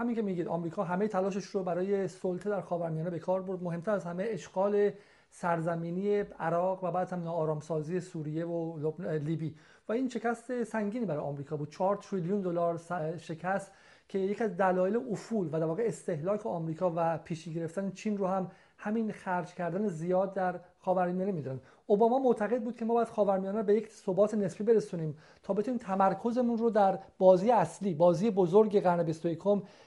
همین 0.00 0.14
که 0.14 0.22
میگید 0.22 0.48
آمریکا 0.48 0.84
همه 0.84 1.08
تلاشش 1.08 1.44
رو 1.44 1.62
برای 1.62 2.08
سلطه 2.08 2.50
در 2.50 2.60
خاورمیانه 2.60 3.10
به 3.10 3.18
کار 3.18 3.42
برد. 3.42 3.62
مهمتر 3.62 3.90
از 3.90 4.04
همه 4.04 4.24
اشغال 4.28 4.90
سرزمینی 5.30 6.18
عراق 6.20 6.84
و 6.84 6.90
بعد 6.90 7.12
هم 7.12 7.26
آرامسازی 7.26 8.00
سوریه 8.00 8.46
و 8.46 8.92
لیبی. 9.08 9.54
و 9.88 9.92
این 9.92 10.08
شکست 10.08 10.64
سنگینی 10.64 11.06
برای 11.06 11.20
آمریکا 11.20 11.56
بود. 11.56 11.70
4 11.70 11.96
تریلیون 11.96 12.40
دلار 12.40 12.80
شکست 13.18 13.72
که 14.08 14.18
یک 14.18 14.42
از 14.42 14.56
دلایل 14.56 14.96
افول 14.96 15.46
و 15.46 15.50
در 15.50 15.64
واقع 15.64 15.82
استهلاک 15.86 16.46
آمریکا 16.46 16.92
و 16.96 17.18
پیشی 17.18 17.54
گرفتن 17.54 17.90
چین 17.90 18.18
رو 18.18 18.26
هم 18.26 18.50
همین 18.78 19.12
خرج 19.12 19.54
کردن 19.54 19.88
زیاد 19.88 20.34
در 20.34 20.60
خاورمیانه 20.80 21.32
می‌دونن 21.32 21.60
اوباما 21.86 22.18
معتقد 22.18 22.62
بود 22.62 22.76
که 22.76 22.84
ما 22.84 22.94
باید 22.94 23.08
خاورمیانه 23.08 23.58
رو 23.58 23.64
به 23.64 23.74
یک 23.74 23.88
ثبات 23.88 24.34
نسبی 24.34 24.64
برسونیم 24.64 25.16
تا 25.42 25.54
بتونیم 25.54 25.80
تمرکزمون 25.80 26.58
رو 26.58 26.70
در 26.70 26.98
بازی 27.18 27.50
اصلی 27.50 27.94
بازی 27.94 28.30
بزرگ 28.30 28.80
قرن 28.80 29.02
21 29.02 29.38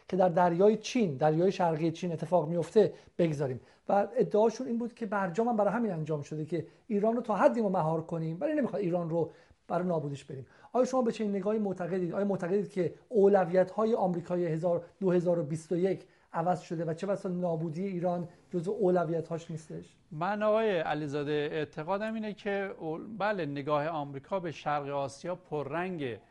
که 0.07 0.17
در 0.17 0.29
دریای 0.29 0.77
چین 0.77 1.17
دریای 1.17 1.51
شرقی 1.51 1.91
چین 1.91 2.11
اتفاق 2.11 2.49
میفته 2.49 2.93
بگذاریم. 3.17 3.59
و 3.89 4.07
ادعاشون 4.15 4.67
این 4.67 4.77
بود 4.77 4.93
که 4.93 5.05
برجام 5.05 5.47
هم 5.47 5.55
برای 5.55 5.73
همین 5.73 5.91
انجام 5.91 6.21
شده 6.21 6.45
که 6.45 6.67
ایران 6.87 7.15
رو 7.15 7.21
تا 7.21 7.35
حدی 7.35 7.61
ما 7.61 7.69
مهار 7.69 8.01
کنیم 8.01 8.37
ولی 8.39 8.53
نمی‌خواد 8.53 8.81
ایران 8.81 9.09
رو 9.09 9.31
برای 9.67 9.87
نابودش 9.87 10.25
بریم. 10.25 10.45
آیا 10.73 10.85
شما 10.85 11.01
به 11.01 11.11
چه 11.11 11.27
نگاهی 11.27 11.59
معتقدید؟ 11.59 12.13
آیا 12.13 12.25
معتقدید 12.25 12.71
که 12.71 12.93
اولویت 13.09 13.71
های 13.71 13.95
آمریکای 13.95 14.57
2021 14.99 16.05
عوض 16.33 16.61
شده 16.61 16.85
و 16.85 16.93
چه 16.93 17.07
بسا 17.07 17.29
نابودی 17.29 17.87
ایران 17.87 18.27
جزو 18.51 18.71
اولویت 18.71 19.27
هاش 19.27 19.51
نیستش. 19.51 19.85
من 20.11 20.43
آقای 20.43 20.79
علیزاده 20.79 21.49
اعتقادم 21.51 22.13
اینه 22.13 22.33
که 22.33 22.71
بله 23.17 23.45
نگاه 23.45 23.87
آمریکا 23.87 24.39
به 24.39 24.51
شرق 24.51 24.89
آسیا 24.89 25.35
پررنگه 25.35 26.21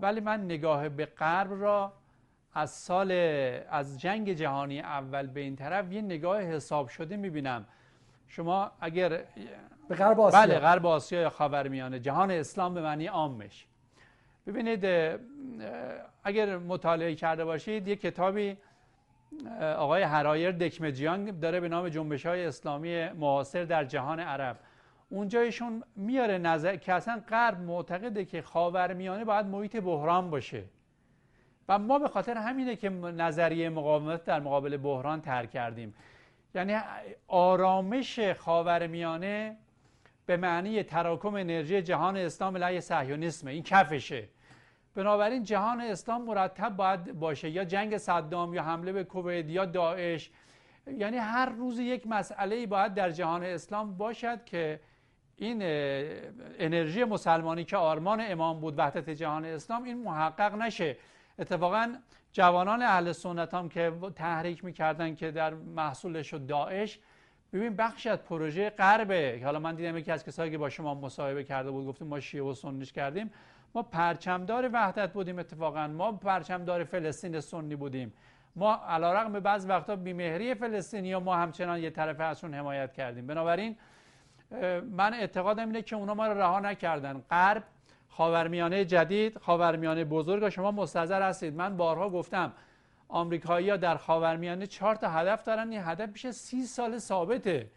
ولی 0.00 0.20
من 0.20 0.44
نگاه 0.44 0.88
به 0.88 1.06
غرب 1.06 1.62
را 1.62 1.92
از 2.54 2.70
سال 2.70 3.12
از 3.70 4.00
جنگ 4.00 4.32
جهانی 4.32 4.80
اول 4.80 5.26
به 5.26 5.40
این 5.40 5.56
طرف 5.56 5.92
یه 5.92 6.02
نگاه 6.02 6.40
حساب 6.40 6.88
شده 6.88 7.16
می‌بینم. 7.16 7.66
شما 8.28 8.70
اگر 8.80 9.08
به 9.88 9.94
غرب 9.94 10.20
آسیا. 10.20 10.40
بله 10.40 10.58
غرب 10.58 10.86
آسیا 10.86 11.20
یا 11.20 11.30
خاورمیانه. 11.30 12.00
جهان 12.00 12.30
اسلام 12.30 12.74
به 12.74 12.82
معنی 12.82 13.06
عامش. 13.06 13.66
ببینید 14.46 14.84
اگر 16.24 16.58
مطالعه 16.58 17.14
کرده 17.14 17.44
باشید 17.44 17.88
یه 17.88 17.96
کتابی 17.96 18.56
آقای 19.76 20.02
هرایر 20.02 20.50
دکمجیان 20.52 21.40
داره 21.40 21.60
به 21.60 21.68
نام 21.68 21.88
جنبش 21.88 22.26
های 22.26 22.44
اسلامی 22.44 23.08
معاصر 23.08 23.64
در 23.64 23.84
جهان 23.84 24.20
عرب. 24.20 24.58
اونجا 25.08 25.40
ایشون 25.40 25.82
میاره 25.96 26.38
نظر 26.38 26.76
که 26.76 26.92
اصلا 26.92 27.22
غرب 27.28 27.60
معتقده 27.60 28.24
که 28.24 28.42
خاورمیانه 28.42 29.24
باید 29.24 29.46
محیط 29.46 29.76
بحران 29.76 30.30
باشه. 30.30 30.64
و 31.68 31.78
ما 31.78 31.98
به 31.98 32.08
خاطر 32.08 32.36
همینه 32.36 32.76
که 32.76 32.88
نظریه 32.90 33.68
مقاومت 33.68 34.24
در 34.24 34.40
مقابل 34.40 34.76
بحران 34.76 35.20
ترک 35.20 35.50
کردیم. 35.50 35.94
یعنی 36.54 36.76
آرامش 37.28 38.20
خاورمیانه 38.20 39.56
به 40.26 40.36
معنی 40.36 40.82
تراکم 40.82 41.34
انرژی 41.34 41.82
جهان 41.82 42.16
اسلام 42.16 42.56
علیه 42.56 42.80
صهیونیسمه. 42.80 43.50
این 43.50 43.62
کفشه. 43.62 44.28
بنابراین 44.94 45.42
جهان 45.42 45.80
اسلام 45.80 46.22
مرتب 46.22 46.76
باید 46.76 47.12
باشه. 47.12 47.50
یا 47.50 47.64
جنگ 47.64 47.96
صدام 47.96 48.54
یا 48.54 48.62
حمله 48.62 48.92
به 48.92 49.04
کویت 49.04 49.50
یا 49.50 49.64
داعش. 49.64 50.30
یعنی 50.86 51.16
هر 51.16 51.48
روز 51.48 51.78
یک 51.78 52.06
مسئله 52.06 52.66
باید 52.66 52.94
در 52.94 53.10
جهان 53.10 53.42
اسلام 53.42 53.96
باشد 53.96 54.44
که 54.44 54.80
این 55.36 55.58
انرژی 56.58 57.04
مسلمانی 57.04 57.64
که 57.64 57.76
آرمان 57.76 58.20
امام 58.20 58.60
بود 58.60 58.78
وحدت 58.78 59.10
جهان 59.10 59.44
اسلام 59.44 59.82
این 59.82 60.02
محقق 60.02 60.54
نشه. 60.54 60.96
اتفاقا 61.38 61.94
جوانان 62.32 62.82
اهل 62.82 63.12
سنت 63.12 63.54
هم 63.54 63.68
که 63.68 63.92
تحریک 64.16 64.64
می‌کردن 64.64 65.14
که 65.14 65.30
در 65.30 65.54
محصولش 65.54 66.34
داعش 66.34 66.98
ببین 67.52 67.76
بخشی 67.76 68.08
از 68.08 68.18
پروژه 68.18 68.70
غربه. 68.70 69.40
حالا 69.44 69.58
من 69.58 69.74
دیدم 69.74 69.96
یکی 69.96 70.12
از 70.12 70.24
کسایی 70.24 70.50
که 70.50 70.58
با 70.58 70.68
شما 70.68 70.94
مصاحبه 70.94 71.44
کرده 71.44 71.70
بود 71.70 71.86
گفتیم 71.86 72.06
ما 72.06 72.20
شیعه 72.20 72.44
و 72.44 72.54
سنیش 72.54 72.92
کردیم. 72.92 73.30
ما 73.74 73.82
پرچمدار 73.82 74.70
وحدت 74.72 75.12
بودیم 75.12 75.38
اتفاقا. 75.38 75.86
ما 75.86 76.12
پرچمدار 76.12 76.84
فلسطین 76.84 77.40
سنی 77.40 77.76
بودیم. 77.76 78.12
ما 78.56 78.74
علیرغم 78.74 79.32
بعض 79.40 79.66
وقتا 79.66 79.96
بیمهری 79.96 80.54
فلسطینی 80.54 81.16
ما 81.16 81.36
همچنان 81.36 81.78
یه 81.78 81.90
طرف 81.90 82.20
ازشون 82.20 82.54
حمایت 82.54 82.92
کردیم. 82.92 83.26
بنابراین 83.26 83.76
من 84.90 85.14
اعتقادم 85.14 85.66
اینه 85.66 85.82
که 85.82 85.96
اونا 85.96 86.14
ما 86.14 86.26
رو 86.26 86.38
رها 86.38 86.60
نکردن. 86.60 87.22
غرب 87.30 87.62
خاورمیانه 88.08 88.84
جدید 88.84 89.38
خاورمیانه 89.38 90.04
بزرگ 90.04 90.48
شما 90.48 90.70
مستظر 90.70 91.22
هستید. 91.22 91.54
من 91.54 91.76
بارها 91.76 92.10
گفتم 92.10 92.52
آمریکایی‌ها 93.08 93.76
در 93.76 93.96
خاورمیانه 93.96 94.66
چهار 94.66 94.94
تا 94.94 95.08
هدف 95.08 95.44
دارن. 95.44 95.70
این 95.70 95.82
هدف 95.84 96.08
میشه 96.08 96.32
سی 96.32 96.62
سال 96.62 96.98
ثابته. 96.98 97.70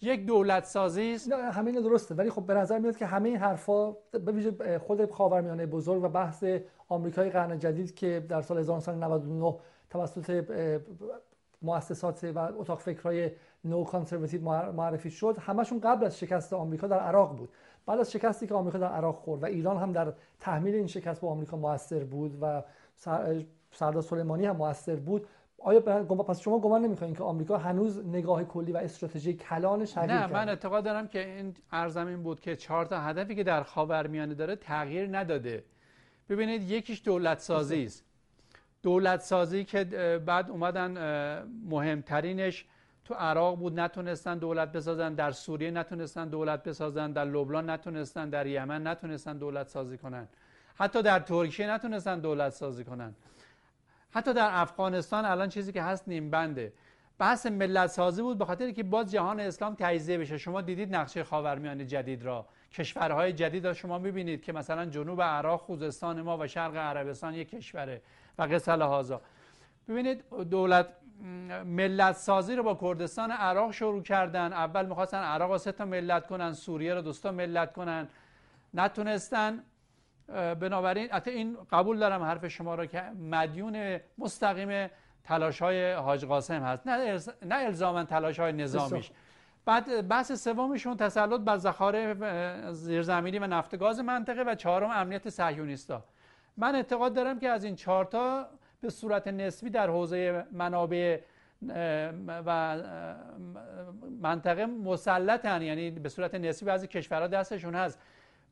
یک 0.00 0.26
دولت 0.26 0.64
سازی 0.64 1.14
است 1.14 1.32
همین 1.32 1.74
درسته. 1.74 2.14
ولی 2.14 2.30
خب 2.30 2.42
به 2.42 2.54
نظر 2.54 2.78
میاد 2.78 2.96
که 2.96 3.06
همه 3.06 3.28
این 3.28 3.38
حرفا 3.38 3.90
به 3.92 4.32
ویژه 4.32 4.78
خود 4.78 5.10
خاورمیانه 5.10 5.66
بزرگ 5.66 6.04
و 6.04 6.08
بحث 6.08 6.44
آمریکای 6.88 7.30
قرن 7.30 7.58
جدید 7.58 7.94
که 7.94 8.26
در 8.28 8.42
سال 8.42 8.58
1999 8.58 9.56
توسط 9.90 10.44
مؤسسات 11.62 12.24
و 12.24 12.38
اتاق 12.38 12.78
فکرهای 12.78 13.30
نو 13.64 13.84
کانسرواتیو 13.84 14.40
معرفی 14.72 15.10
شد 15.10 15.36
همشون 15.40 15.80
قبل 15.80 16.06
از 16.06 16.18
شکست 16.18 16.52
آمریکا 16.52 16.86
در 16.86 17.00
عراق 17.00 17.36
بود. 17.36 17.48
بعد 17.86 18.00
از 18.00 18.12
شکستی 18.12 18.46
که 18.46 18.54
آمریکا 18.54 18.78
در 18.78 18.88
عراق 18.88 19.14
خورد 19.14 19.42
و 19.42 19.46
ایران 19.46 19.76
هم 19.76 19.92
در 19.92 20.12
تحمیل 20.40 20.74
این 20.74 20.86
شکست 20.86 21.20
با 21.20 21.28
آمریکا 21.28 21.56
موثر 21.56 22.04
بود 22.04 22.38
و 22.40 22.62
سردار 23.70 24.02
سلیمانی 24.02 24.46
هم 24.46 24.56
موثر 24.56 24.96
بود 24.96 25.26
آیا 25.64 25.80
پس 25.80 26.40
شما 26.40 26.58
گمان 26.58 26.82
نمی‌کنید 26.82 27.16
که 27.16 27.22
آمریکا 27.22 27.58
هنوز 27.58 28.06
نگاه 28.06 28.44
کلی 28.44 28.72
و 28.72 28.76
استراتژی 28.76 29.34
کلانش 29.34 29.92
تغییر 29.92 30.12
نه 30.12 30.26
من 30.26 30.48
اعتقاد 30.48 30.84
دارم 30.84 31.08
که 31.08 31.26
این 31.26 31.54
ارزم 31.72 32.06
این 32.06 32.22
بود 32.22 32.40
که 32.40 32.56
چهار 32.56 32.86
تا 32.86 33.00
هدفی 33.00 33.34
که 33.34 33.44
در 33.44 33.62
خاورمیانه 33.62 34.34
داره 34.34 34.56
تغییر 34.56 35.18
نداده. 35.18 35.64
ببینید 36.28 36.70
یکیش 36.70 37.02
دولت 37.04 37.38
سازی 37.38 37.84
است. 37.84 38.04
دولت 38.82 39.20
سازی 39.20 39.64
که 39.64 39.84
بعد 40.26 40.50
اومدن 40.50 40.92
مهمترینش 41.68 42.66
تو 43.04 43.14
عراق 43.14 43.58
بود 43.58 43.80
نتونستن 43.80 44.38
دولت 44.38 44.72
بسازن 44.72 45.14
در 45.14 45.30
سوریه 45.30 45.70
نتونستن 45.70 46.28
دولت 46.28 46.62
بسازن 46.62 47.12
در 47.12 47.24
لبنان 47.24 47.70
نتونستن 47.70 48.30
در 48.30 48.46
یمن 48.46 48.86
نتونستن 48.86 49.38
دولت 49.38 49.68
سازی 49.68 49.98
کنن. 49.98 50.28
حتی 50.74 51.02
در 51.02 51.18
ترکیه 51.18 51.70
نتونستن 51.70 52.20
دولت 52.20 52.52
سازی 52.52 52.84
کنن. 52.84 53.14
حتی 54.14 54.32
در 54.32 54.48
افغانستان 54.52 55.24
الان 55.24 55.48
چیزی 55.48 55.72
که 55.72 55.82
هست 55.82 56.08
نیم 56.08 56.30
بنده. 56.30 56.72
بحث 57.18 57.46
ملت 57.46 57.86
سازی 57.86 58.22
بود 58.22 58.38
به 58.38 58.44
خاطر 58.44 58.70
که 58.70 58.82
باز 58.82 59.12
جهان 59.12 59.40
اسلام 59.40 59.76
تجزیه 59.78 60.18
بشه. 60.18 60.38
شما 60.38 60.60
دیدید 60.60 60.96
نقشه 60.96 61.24
خاورمیانه 61.24 61.84
جدید 61.84 62.24
را. 62.24 62.46
کشورهای 62.72 63.32
جدید 63.32 63.66
را 63.66 63.72
شما 63.72 63.98
می‌بینید 63.98 64.42
که 64.42 64.52
مثلا 64.52 64.86
جنوب 64.86 65.22
عراق 65.22 65.60
خوزستان 65.60 66.22
ما 66.22 66.38
و 66.38 66.46
شرق 66.46 66.76
عربستان 66.76 67.34
یک 67.34 67.50
کشوره 67.50 68.02
و 68.38 68.42
قصه 68.42 68.72
هازا. 68.72 69.20
ببینید 69.88 70.24
دولت 70.50 70.86
ملت 71.64 72.16
سازی 72.16 72.56
رو 72.56 72.62
با 72.62 72.74
کردستان 72.74 73.30
عراق 73.30 73.70
شروع 73.70 74.02
کردن. 74.02 74.52
اول 74.52 74.86
می‌خواستن 74.86 75.22
عراق 75.22 75.56
سه 75.56 75.72
تا 75.72 75.84
ملت 75.84 76.26
کنن 76.26 76.52
سوریه 76.52 76.94
رو 76.94 77.02
دوستا 77.02 77.32
ملت 77.32 77.72
کنن. 77.72 78.08
نتونستن. 78.74 79.62
بنابراین 80.60 81.08
حتی 81.12 81.30
این 81.30 81.56
قبول 81.72 81.98
دارم 81.98 82.22
حرف 82.22 82.48
شما 82.48 82.74
را 82.74 82.86
که 82.86 83.02
مدیون 83.30 84.00
مستقیم 84.18 84.90
تلاش 85.24 85.62
های 85.62 85.92
حاج 85.92 86.24
قاسم 86.24 86.62
هست. 86.62 86.86
نه, 86.86 87.18
نه 87.42 87.54
الزاما 87.54 88.04
تلاش 88.04 88.38
های 88.40 88.52
نظامیش 88.52 89.10
بعد 89.64 90.08
بحث 90.08 90.32
سومشون 90.32 90.96
تسلط 90.96 91.40
بر 91.40 91.56
ذخایر 91.56 92.16
زیرزمینی 92.72 93.38
و 93.38 93.46
نفت 93.46 93.76
گاز 93.76 94.00
منطقه 94.00 94.42
و 94.42 94.54
چهارم 94.54 94.90
امنیت 94.90 95.28
صهیونیستا. 95.28 96.04
من 96.56 96.74
اعتقاد 96.74 97.14
دارم 97.14 97.38
که 97.38 97.48
از 97.48 97.64
این 97.64 97.76
چهارتا 97.76 98.46
به 98.80 98.90
صورت 98.90 99.28
نسبی 99.28 99.70
در 99.70 99.90
حوزه 99.90 100.44
منابع 100.52 101.20
و 102.46 102.78
منطقه 104.20 104.66
مسلطن 104.66 105.62
یعنی 105.62 105.90
به 105.90 106.08
صورت 106.08 106.34
نسبی 106.34 106.66
بعضی 106.66 106.86
کشورها 106.86 107.26
دستشون 107.26 107.74
هست. 107.74 107.98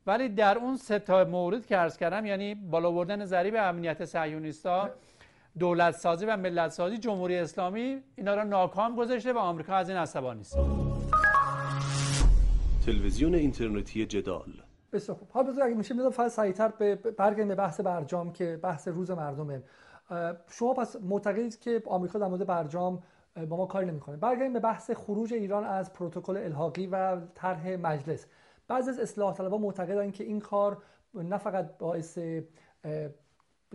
ولی 0.07 0.29
در 0.29 0.57
اون 0.57 0.77
سه 0.77 0.99
تا 0.99 1.23
مورد 1.23 1.65
که 1.65 1.77
عرض 1.77 1.97
کردم 1.97 2.25
یعنی 2.25 2.55
بالا 2.55 2.91
بردن 2.91 3.25
ضریب 3.25 3.55
امنیت 3.57 4.05
صهیونیستا 4.05 4.89
دولت 5.59 5.95
سازی 5.95 6.25
و 6.25 6.37
ملت 6.37 6.71
سازی 6.71 6.97
جمهوری 6.97 7.37
اسلامی 7.37 8.01
اینا 8.15 8.35
را 8.35 8.43
ناکام 8.43 8.95
گذاشته 8.95 9.33
و 9.33 9.37
آمریکا 9.37 9.75
از 9.75 9.89
این 9.89 9.97
عصبانی 9.97 10.41
است. 10.41 10.57
تلویزیون 12.85 13.35
اینترنتی 13.35 14.05
جدال. 14.05 14.53
بسیار 14.93 15.17
خوب. 15.17 15.27
حالا 15.31 15.51
بذار 15.51 15.63
اگه 15.63 15.75
میشه 15.75 15.93
می‌ذارم 15.93 16.11
فقط 16.11 16.31
سریعتر 16.31 16.67
به 16.67 16.95
برگردیم 16.95 17.47
به 17.47 17.55
بحث 17.55 17.79
برجام 17.79 18.33
که 18.33 18.59
بحث 18.63 18.87
روز 18.87 19.11
مردمه. 19.11 19.63
شما 20.49 20.73
پس 20.73 20.95
معتقدید 20.95 21.59
که 21.59 21.83
آمریکا 21.85 22.19
در 22.19 22.27
مورد 22.27 22.45
برجام 22.45 23.03
با 23.49 23.57
ما 23.57 23.65
کاری 23.65 23.85
نمی‌کنه. 23.85 24.17
برگردیم 24.17 24.53
به 24.53 24.59
بحث 24.59 24.91
خروج 24.91 25.33
ایران 25.33 25.63
از 25.63 25.93
پروتکل 25.93 26.37
الحاقی 26.37 26.87
و 26.87 27.17
طرح 27.35 27.75
مجلس. 27.75 28.25
بعضی 28.67 28.89
از 28.89 28.99
اصلاح 28.99 29.33
طلبها 29.33 29.57
معتقدن 29.57 30.11
که 30.11 30.23
این 30.23 30.39
کار 30.39 30.83
نه 31.13 31.37
فقط 31.37 31.77
باعث 31.77 32.19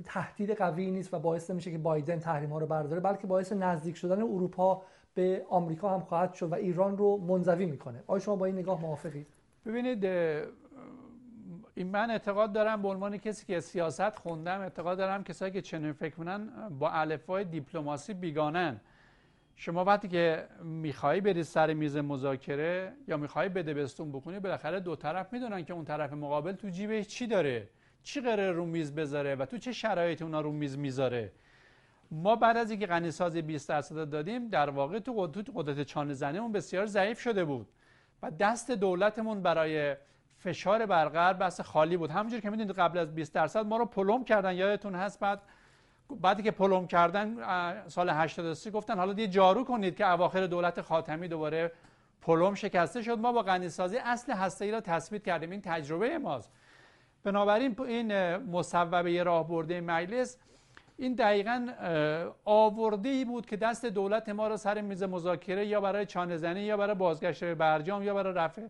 تهدید 0.04 0.50
قوی 0.50 0.90
نیست 0.90 1.14
و 1.14 1.18
باعث 1.18 1.50
نمیشه 1.50 1.70
که 1.70 1.78
بایدن 1.78 2.18
تحریم 2.18 2.50
ها 2.50 2.58
رو 2.58 2.66
برداره 2.66 3.00
بلکه 3.00 3.26
باعث 3.26 3.52
نزدیک 3.52 3.96
شدن 3.96 4.22
اروپا 4.22 4.82
به 5.14 5.46
آمریکا 5.48 5.88
هم 5.88 6.00
خواهد 6.00 6.32
شد 6.32 6.52
و 6.52 6.54
ایران 6.54 6.98
رو 6.98 7.16
منزوی 7.16 7.66
می‌کنه. 7.66 8.02
آیا 8.06 8.20
شما 8.20 8.36
با 8.36 8.46
این 8.46 8.58
نگاه 8.58 8.80
موافقید 8.80 9.26
ببینید 9.66 10.06
من 11.76 12.10
اعتقاد 12.10 12.52
دارم 12.52 12.82
به 12.82 12.88
عنوان 12.88 13.16
کسی 13.16 13.46
که 13.46 13.60
سیاست 13.60 14.16
خوندم 14.16 14.60
اعتقاد 14.60 14.98
دارم 14.98 15.24
کسایی 15.24 15.52
که 15.52 15.62
چنین 15.62 15.92
فکر 15.92 16.14
کنن 16.14 16.48
با 16.78 16.90
الفبای 16.90 17.44
دیپلماسی 17.44 18.14
بیگانن 18.14 18.80
شما 19.60 19.84
وقتی 19.84 20.08
که 20.08 20.48
می‌خوای 20.62 21.20
بری 21.20 21.42
سر 21.42 21.74
میز 21.74 21.96
مذاکره 21.96 22.92
یا 23.08 23.16
می‌خوای 23.16 23.48
بده 23.48 23.74
بستون 23.74 24.12
بکنی 24.12 24.40
بالاخره 24.40 24.80
دو 24.80 24.96
طرف 24.96 25.32
می‌دونن 25.32 25.64
که 25.64 25.72
اون 25.72 25.84
طرف 25.84 26.12
مقابل 26.12 26.52
تو 26.52 26.68
جیبش 26.68 27.06
چی 27.06 27.26
داره 27.26 27.68
چی 28.02 28.20
قرار 28.20 28.52
رو 28.52 28.66
میز 28.66 28.94
بذاره 28.94 29.34
و 29.34 29.46
تو 29.46 29.58
چه 29.58 29.72
شرایطی 29.72 30.24
اونا 30.24 30.40
رو 30.40 30.52
میز 30.52 30.78
می‌ذاره. 30.78 31.32
ما 32.10 32.36
بعد 32.36 32.56
از 32.56 32.70
اینکه 32.70 32.86
غنیسازی 32.86 33.42
20 33.42 33.68
درصد 33.68 34.10
دادیم 34.10 34.48
در 34.48 34.70
واقع 34.70 34.98
تو 34.98 35.12
قدرت 35.16 35.46
قدرت 35.54 35.82
چانه 35.82 36.14
زنیمون 36.14 36.52
بسیار 36.52 36.86
ضعیف 36.86 37.20
شده 37.20 37.44
بود 37.44 37.68
و 38.22 38.30
دست 38.30 38.70
دولتمون 38.70 39.42
برای 39.42 39.96
فشار 40.36 40.86
بر 40.86 41.08
غرب 41.08 41.44
بس 41.44 41.60
خالی 41.60 41.96
بود. 41.96 42.10
همونجور 42.10 42.40
که 42.40 42.50
می‌دونید 42.50 42.72
قبل 42.72 42.98
از 42.98 43.14
20 43.14 43.34
درصد 43.34 43.66
ما 43.66 43.76
رو 43.76 43.84
پلم 43.84 44.24
کردن 44.24 44.54
یادتون 44.54 44.94
هست؟ 44.94 45.20
بعد 45.20 45.42
بعدی 46.20 46.42
که 46.42 46.50
پلم 46.50 46.86
کردن 46.86 47.36
سال 47.88 48.10
83 48.10 48.70
گفتن 48.70 48.98
حالا 48.98 49.12
دیگه 49.12 49.28
جارو 49.28 49.64
کنید 49.64 49.96
که 49.96 50.12
اواخر 50.12 50.46
دولت 50.46 50.80
خاتمی 50.80 51.28
دوباره 51.28 51.72
پلم 52.22 52.54
شکسته 52.54 53.02
شد. 53.02 53.18
ما 53.18 53.32
با 53.32 53.42
غنیسازی 53.42 53.98
اصل 53.98 54.32
هسته 54.32 54.70
را 54.70 54.80
تثبیت 54.80 55.24
کردیم. 55.24 55.50
این 55.50 55.60
تجربه 55.60 56.18
ماست. 56.18 56.52
بنابراین 57.24 57.76
این 57.80 58.36
مصوبه 58.36 59.22
راه 59.22 59.48
برده 59.48 59.80
مجلس 59.80 60.38
این 60.96 61.14
دقیقا 61.14 61.68
آورده 62.44 63.08
ای 63.08 63.24
بود 63.24 63.46
که 63.46 63.56
دست 63.56 63.86
دولت 63.86 64.28
ما 64.28 64.48
را 64.48 64.56
سر 64.56 64.80
میز 64.80 65.02
مذاکره 65.02 65.66
یا 65.66 65.80
برای 65.80 66.06
چانه 66.06 66.62
یا 66.62 66.76
برای 66.76 66.94
بازگشت 66.94 67.44
به 67.44 67.54
برجام 67.54 68.02
یا 68.02 68.14
برای 68.14 68.34
رفع 68.34 68.62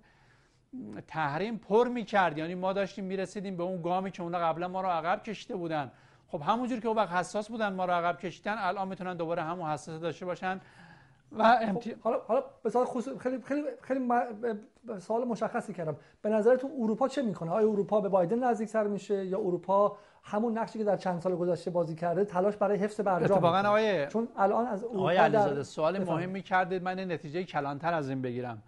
تحریم 1.06 1.58
پر 1.58 1.88
می‌کرد. 1.88 2.38
یعنی 2.38 2.54
ما 2.54 2.72
داشتیم 2.72 3.04
می‌رسیدیم 3.04 3.56
به 3.56 3.62
اون 3.62 3.82
گامی 3.82 4.10
که 4.10 4.22
اونا 4.22 4.38
قبلا 4.38 4.68
ما 4.68 4.80
رو 4.80 4.88
عقب 4.88 5.22
کشیده 5.22 5.56
بودن. 5.56 5.92
خب 6.28 6.42
همونجور 6.42 6.80
که 6.80 6.88
اون 6.88 6.96
وقت 6.96 7.12
حساس 7.12 7.48
بودن 7.48 7.72
ما 7.72 7.84
رو 7.84 7.92
عقب 7.92 8.18
کشیدن 8.18 8.56
الان 8.58 8.88
می‌تونن 8.88 9.16
دوباره 9.16 9.42
همون 9.42 9.70
حساس 9.70 10.00
داشته 10.00 10.26
باشن 10.26 10.60
و 11.32 11.42
امتی... 11.42 11.94
خب 11.94 12.00
حالا 12.00 12.20
حالا 12.28 12.44
به 12.62 12.70
خصوص 12.70 13.18
خیلی 13.18 13.42
خیلی 13.42 13.62
خیلی 13.82 14.08
سوال 14.98 15.24
مشخصی 15.24 15.72
کردم. 15.72 15.96
به 16.22 16.28
نظرتون 16.28 16.70
اروپا 16.80 17.08
چه 17.08 17.22
می‌کنه؟ 17.22 17.50
آیا 17.50 17.68
اروپا 17.68 18.00
به 18.00 18.08
بایدن 18.08 18.44
نزدیکتر 18.44 18.86
میشه 18.86 19.26
یا 19.26 19.38
اروپا 19.38 19.96
همون 20.22 20.58
نقشی 20.58 20.78
که 20.78 20.84
در 20.84 20.96
چند 20.96 21.20
سال 21.20 21.36
گذشته 21.36 21.70
بازی 21.70 21.94
کرده 21.94 22.24
تلاش 22.24 22.56
برای 22.56 22.78
حفظ 22.78 23.00
برجام 23.00 23.38
اتفاقا 23.38 23.68
آقای 23.68 24.06
چون 24.06 24.28
الان 24.36 24.66
از 24.66 24.84
اروپا 24.84 24.98
آقای 24.98 25.16
علیزاده 25.16 25.62
سوال 25.62 25.98
مهمی 26.04 26.42
کردید 26.42 26.82
من 26.82 27.00
نتیجه 27.00 27.44
کلانتر 27.44 27.94
از 27.94 28.08
این 28.08 28.22
بگیرم. 28.22 28.62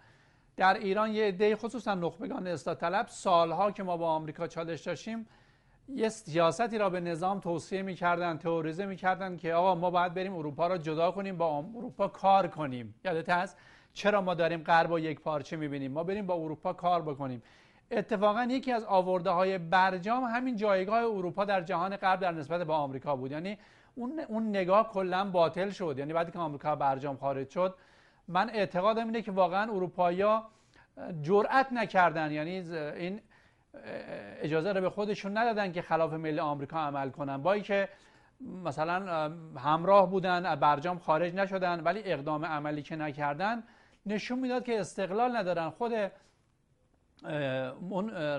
در 0.57 0.73
ایران 0.73 1.11
یه 1.11 1.27
عده 1.27 1.55
خصوصا 1.55 1.93
نخبگان 1.93 2.47
اصلاح 2.47 2.75
طلب 2.75 3.07
سالها 3.07 3.71
که 3.71 3.83
ما 3.83 3.97
با 3.97 4.09
آمریکا 4.09 4.47
چالش 4.47 4.81
داشتیم 4.81 5.27
یه 5.95 6.09
سیاستی 6.09 6.77
را 6.77 6.89
به 6.89 6.99
نظام 6.99 7.39
توصیه 7.39 7.81
می‌کردن 7.81 8.37
تئوریزه 8.37 8.85
می‌کردن 8.85 9.37
که 9.37 9.53
آقا 9.53 9.75
ما 9.75 9.91
باید 9.91 10.13
بریم 10.13 10.35
اروپا 10.35 10.67
را 10.67 10.77
جدا 10.77 11.11
کنیم 11.11 11.37
با 11.37 11.65
اروپا 11.75 12.07
کار 12.07 12.47
کنیم. 12.47 12.95
یادت 13.05 13.29
هست؟ 13.29 13.57
چرا 13.93 14.21
ما 14.21 14.33
داریم 14.33 14.63
غرب 14.63 14.91
و 14.91 14.99
یک 14.99 15.19
پارچه 15.19 15.57
می‌بینیم؟ 15.57 15.91
ما 15.91 16.03
بریم 16.03 16.27
با 16.27 16.33
اروپا 16.33 16.73
کار 16.73 17.01
بکنیم. 17.01 17.43
اتفاقا 17.91 18.43
یکی 18.49 18.71
از 18.71 18.83
آورده 18.83 19.29
های 19.29 19.57
برجام 19.57 20.23
همین 20.23 20.55
جایگاه 20.55 21.03
اروپا 21.03 21.45
در 21.45 21.61
جهان 21.61 21.95
غرب 21.95 22.19
در 22.19 22.31
نسبت 22.31 22.63
به 22.63 22.73
آمریکا 22.73 23.15
بود. 23.15 23.31
یعنی 23.31 23.57
اون 23.95 24.19
اون 24.27 24.49
نگاه 24.49 24.89
کلا 24.89 25.31
باطل 25.31 25.69
شد. 25.69 25.95
یعنی 25.97 26.13
بعدی 26.13 26.31
که 26.31 26.39
آمریکا 26.39 26.75
برجام 26.75 27.17
خارج 27.17 27.49
شد 27.49 27.75
من 28.27 28.49
اعتقادم 28.49 29.05
اینه 29.05 29.21
که 29.21 29.31
واقعا 29.31 29.71
اروپایی‌ها 29.71 30.49
جرأت 31.21 31.73
نکردن. 31.73 32.31
یعنی 32.31 32.51
این 32.51 33.21
اجازه 34.41 34.73
رو 34.73 34.81
به 34.81 34.89
خودشون 34.89 35.37
ندادن 35.37 35.71
که 35.71 35.81
خلاف 35.81 36.13
ملی 36.13 36.39
آمریکا 36.39 36.79
عمل 36.79 37.09
کنن. 37.09 37.37
با 37.37 37.59
که 37.59 37.89
مثلا 38.63 39.29
همراه 39.57 40.09
بودن 40.09 40.55
برجام 40.55 40.99
خارج 40.99 41.35
نشدن 41.35 41.79
ولی 41.79 42.01
اقدام 42.05 42.45
عملی 42.45 42.81
که 42.81 42.95
نکردن 42.95 43.63
نشون 44.05 44.39
می‌داد 44.39 44.63
که 44.63 44.79
استقلال 44.79 45.35
ندارن. 45.35 45.69
خود 45.69 45.93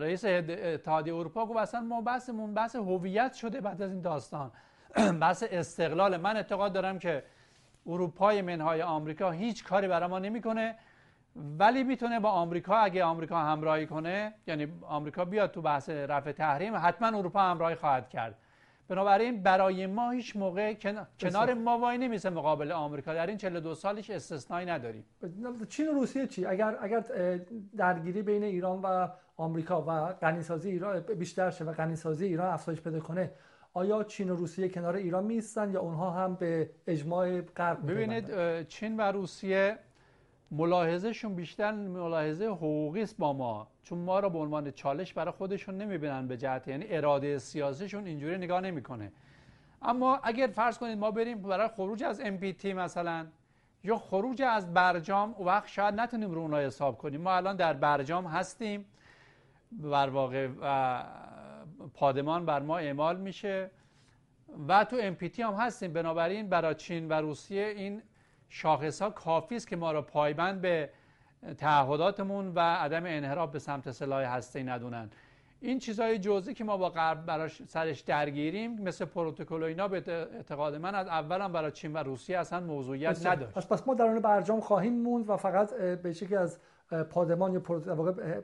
رئیس 0.00 0.24
اتحادیه 0.24 1.14
اروپا 1.14 1.46
گفت 1.46 1.58
اصلا 1.58 1.80
ما 1.80 2.00
بحثمون 2.00 2.54
بحث 2.54 2.76
هویت 2.76 3.34
شده 3.34 3.60
بعد 3.60 3.82
از 3.82 3.92
این 3.92 4.00
داستان. 4.00 4.52
بحث 5.20 5.44
استقلال. 5.50 6.16
من 6.16 6.36
اعتقاد 6.36 6.72
دارم 6.72 6.98
که 6.98 7.24
اروپای 7.86 8.42
منهای 8.42 8.82
آمریکا 8.82 9.30
هیچ 9.30 9.64
کاری 9.64 9.88
برای 9.88 10.08
ما 10.08 10.18
نمی‌کنه. 10.18 10.74
ولی 11.36 11.84
می‌تونه 11.84 12.20
با 12.20 12.30
آمریکا 12.30 12.76
اگه 12.76 13.04
آمریکا 13.04 13.38
همراهی 13.38 13.86
کنه 13.86 14.34
یعنی 14.46 14.66
آمریکا 14.82 15.24
بیاد 15.24 15.50
تو 15.50 15.62
بحث 15.62 15.88
رفع 15.88 16.32
تحریم 16.32 16.74
حتما 16.76 17.18
اروپا 17.18 17.40
همراهی 17.40 17.74
خواهد 17.74 18.08
کرد. 18.08 18.38
بنابراین 18.88 19.42
برای 19.42 19.86
ما 19.86 20.10
هیچ 20.10 20.36
موقع 20.36 20.74
کنار 21.20 21.54
ما 21.54 21.78
وای 21.78 21.98
نمیسه 21.98 22.30
مقابل 22.30 22.72
آمریکا. 22.72 23.14
در 23.14 23.26
این 23.26 23.36
42 23.36 23.74
سالش 23.74 24.10
استثنایی 24.10 24.66
نداریم. 24.66 25.04
چین 25.68 25.88
و 25.88 25.92
روسیه 25.92 26.26
چی؟ 26.26 26.46
اگر 26.46 26.76
اگر 26.80 27.04
درگیری 27.76 28.22
بین 28.22 28.42
ایران 28.42 28.80
و 28.82 29.08
آمریکا 29.36 29.82
و 29.82 30.12
غنیسازی 30.12 30.70
ایران 30.70 31.00
بیشتر 31.00 31.50
شه 31.50 31.64
و 31.64 31.72
غنیسازی 31.72 32.26
ایران 32.26 32.52
افزایش 32.52 32.80
پیدا 32.80 33.00
کنه 33.00 33.30
آیا 33.74 34.04
چین 34.04 34.30
و 34.30 34.36
روسیه 34.36 34.68
کنار 34.68 34.96
ایران 34.96 35.24
میستن 35.24 35.70
یا 35.70 35.80
اونها 35.80 36.10
هم 36.10 36.34
به 36.34 36.70
اجماع 36.86 37.40
غرب 37.40 37.90
ببینید 37.90 38.26
چین 38.68 38.96
و 38.96 39.00
روسیه 39.00 39.78
ملاحظهشون 40.52 41.34
بیشتر 41.34 41.72
ملاحظه 41.72 42.44
حقوقی 42.44 43.02
است 43.02 43.18
با 43.18 43.32
ما. 43.32 43.68
چون 43.82 43.98
ما 43.98 44.20
رو 44.20 44.30
به 44.30 44.38
عنوان 44.38 44.70
چالش 44.70 45.12
برای 45.12 45.32
خودشون 45.32 45.76
نمی‌بینن 45.76 46.28
به 46.28 46.36
جهت 46.36 46.68
یعنی 46.68 46.84
اراده 46.88 47.38
سیاسیشون 47.38 48.06
اینجوری 48.06 48.38
نگاه 48.38 48.60
نمی‌کنه. 48.60 49.12
اما 49.82 50.20
اگر 50.22 50.46
فرض 50.46 50.78
کنید 50.78 50.98
ما 50.98 51.10
بریم 51.10 51.42
برای 51.42 51.68
خروج 51.68 52.04
از 52.04 52.20
MPT 52.20 52.64
مثلا 52.64 53.26
یا 53.84 53.98
خروج 53.98 54.42
از 54.42 54.74
برجام 54.74 55.34
و 55.40 55.44
وقت 55.44 55.68
شاید 55.68 56.00
نتونیم 56.00 56.30
رو 56.30 56.40
اونها 56.40 56.58
حساب 56.58 56.98
کنیم. 56.98 57.20
ما 57.20 57.32
الان 57.32 57.56
در 57.56 57.72
برجام 57.72 58.26
هستیم. 58.26 58.84
بر 59.72 60.08
واقع 60.08 60.48
پادمان 61.94 62.46
بر 62.46 62.60
ما 62.60 62.78
اعمال 62.78 63.16
میشه. 63.16 63.70
و 64.68 64.84
تو 64.84 65.14
MPT 65.14 65.40
هم 65.40 65.54
هستیم. 65.54 65.92
بنابراین 65.92 66.48
برای 66.48 66.74
چین 66.74 67.08
و 67.08 67.12
روسیه 67.12 67.66
این 67.66 68.02
شاخص 68.54 69.02
ها 69.02 69.10
کافی 69.10 69.56
است 69.56 69.68
که 69.68 69.76
ما 69.76 69.92
را 69.92 70.02
پایبند 70.02 70.60
به 70.60 70.90
تعهداتمون 71.58 72.52
و 72.54 72.60
عدم 72.60 73.02
انحراف 73.06 73.50
به 73.50 73.58
سمت 73.58 73.90
سلاح 73.90 74.24
هسته 74.24 74.62
ندونن. 74.62 75.10
این 75.60 75.78
چیزهای 75.78 76.18
جزئی 76.18 76.54
که 76.54 76.64
ما 76.64 76.76
با 76.76 76.88
غرب 76.88 77.26
براش 77.26 77.62
سرش 77.68 78.00
درگیریم 78.00 78.82
مثل 78.82 79.04
پروتکل 79.04 79.62
و 79.62 79.64
اینا 79.64 79.88
به 79.88 80.02
اعتقاد 80.36 80.74
من 80.74 80.94
از 80.94 81.06
اولم 81.06 81.52
برای 81.52 81.70
چین 81.70 81.92
و 81.92 81.98
روسیه 81.98 82.38
اصلا 82.38 82.60
موضوعیت 82.60 83.26
نداشت. 83.26 83.54
پس 83.54 83.66
پس 83.66 83.88
ما 83.88 83.94
درون 83.94 84.20
برجام 84.20 84.60
خواهیم 84.60 85.02
موند 85.02 85.30
و 85.30 85.36
فقط 85.36 85.74
به 85.74 86.12
شکلی 86.12 86.36
از 86.36 86.58
پادمان 87.10 87.52
یا 87.52 87.60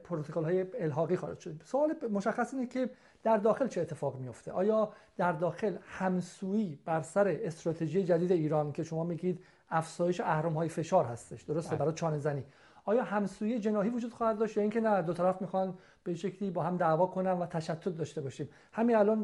پروتکل 0.04 0.44
های 0.44 0.66
الحاقی 0.78 1.16
خارج 1.16 1.38
شد 1.38 1.62
سوال 1.64 1.94
مشخص 2.10 2.54
اینه 2.54 2.66
که 2.66 2.90
در 3.22 3.36
داخل 3.36 3.68
چه 3.68 3.80
اتفاق 3.80 4.16
میفته 4.16 4.52
آیا 4.52 4.92
در 5.16 5.32
داخل 5.32 5.76
همسویی 5.86 6.78
بر 6.84 7.02
سر 7.02 7.38
استراتژی 7.42 8.04
جدید 8.04 8.32
ایران 8.32 8.72
که 8.72 8.82
شما 8.82 9.04
میگید 9.04 9.44
افزایش 9.70 10.20
اهرم 10.20 10.52
های 10.52 10.68
فشار 10.68 11.04
هستش. 11.04 11.42
درسته؟ 11.42 11.70
بله. 11.70 11.78
برای 11.78 11.92
چانه 11.92 12.18
زنی. 12.18 12.44
آیا 12.84 13.02
همسویی 13.02 13.58
جناحی 13.58 13.90
وجود 13.90 14.12
خواهد 14.12 14.38
داشت 14.38 14.56
یا 14.56 14.62
اینکه 14.62 14.80
نه؟ 14.80 15.02
دو 15.02 15.12
طرف 15.12 15.40
می‌خوان 15.40 15.74
به 16.04 16.14
شکلی 16.14 16.50
با 16.50 16.62
هم 16.62 16.76
دعوا 16.76 17.06
کنن 17.06 17.32
و 17.32 17.46
تشتت 17.46 17.88
داشته 17.88 18.20
باشیم. 18.20 18.48
همین 18.72 18.96
الان 18.96 19.22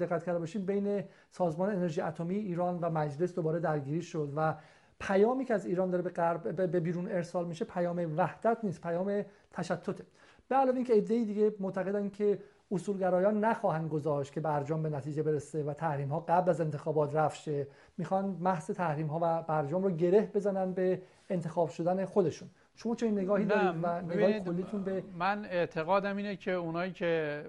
دقت 0.00 0.24
کرده 0.24 0.38
باشیم 0.38 0.66
بین 0.66 1.04
سازمان 1.30 1.70
انرژی 1.70 2.00
اتمی 2.00 2.34
ایران 2.34 2.78
و 2.80 2.90
مجلس 2.90 3.34
دوباره 3.34 3.60
درگیری 3.60 4.02
شد 4.02 4.32
و 4.36 4.54
پیامی 5.00 5.44
که 5.44 5.54
از 5.54 5.66
ایران 5.66 5.90
داره 5.90 6.02
به 6.02 6.10
غرب 6.10 6.70
به 6.70 6.80
بیرون 6.80 7.08
ارسال 7.08 7.46
میشه 7.46 7.64
پیام 7.64 8.14
وحدت 8.16 8.58
نیست 8.62 8.80
پیام 8.80 9.24
تشتته. 9.52 10.04
به 10.48 10.56
علاوه 10.56 10.76
اینکه 10.76 10.94
ایده 10.94 11.24
دیگه 11.24 11.54
معتقدن 11.60 12.08
که 12.08 12.38
اصولگرایان 12.72 13.44
نخواهند 13.44 13.90
گذاشت 13.90 14.32
که 14.32 14.40
برجام 14.40 14.82
به 14.82 14.88
نتیجه 14.90 15.22
برسه 15.22 15.62
و 15.62 15.72
تحریم 15.72 16.08
ها 16.08 16.20
قبل 16.20 16.50
از 16.50 16.60
انتخابات 16.60 17.14
رفت 17.14 17.40
شه. 17.40 17.66
می‌خوان 17.98 18.24
محض 18.40 18.70
تحریم 18.70 19.06
ها 19.06 19.18
و 19.22 19.42
برجام 19.42 19.82
رو 19.82 19.90
گره 19.90 20.30
بزنن 20.34 20.72
به 20.72 21.02
انتخاب 21.30 21.68
شدن 21.68 22.04
خودشون. 22.04 22.48
شما 22.76 22.94
چه 22.94 23.10
نگاهی 23.10 23.44
دارید 23.44 23.84
و 23.84 24.00
نگاه 24.00 24.40
کلیتون 24.40 24.84
به 24.84 25.02
من 25.18 25.44
اعتقادم 25.44 26.16
اینه 26.16 26.36
که 26.36 26.50
اونایی 26.50 26.92
که 26.92 27.44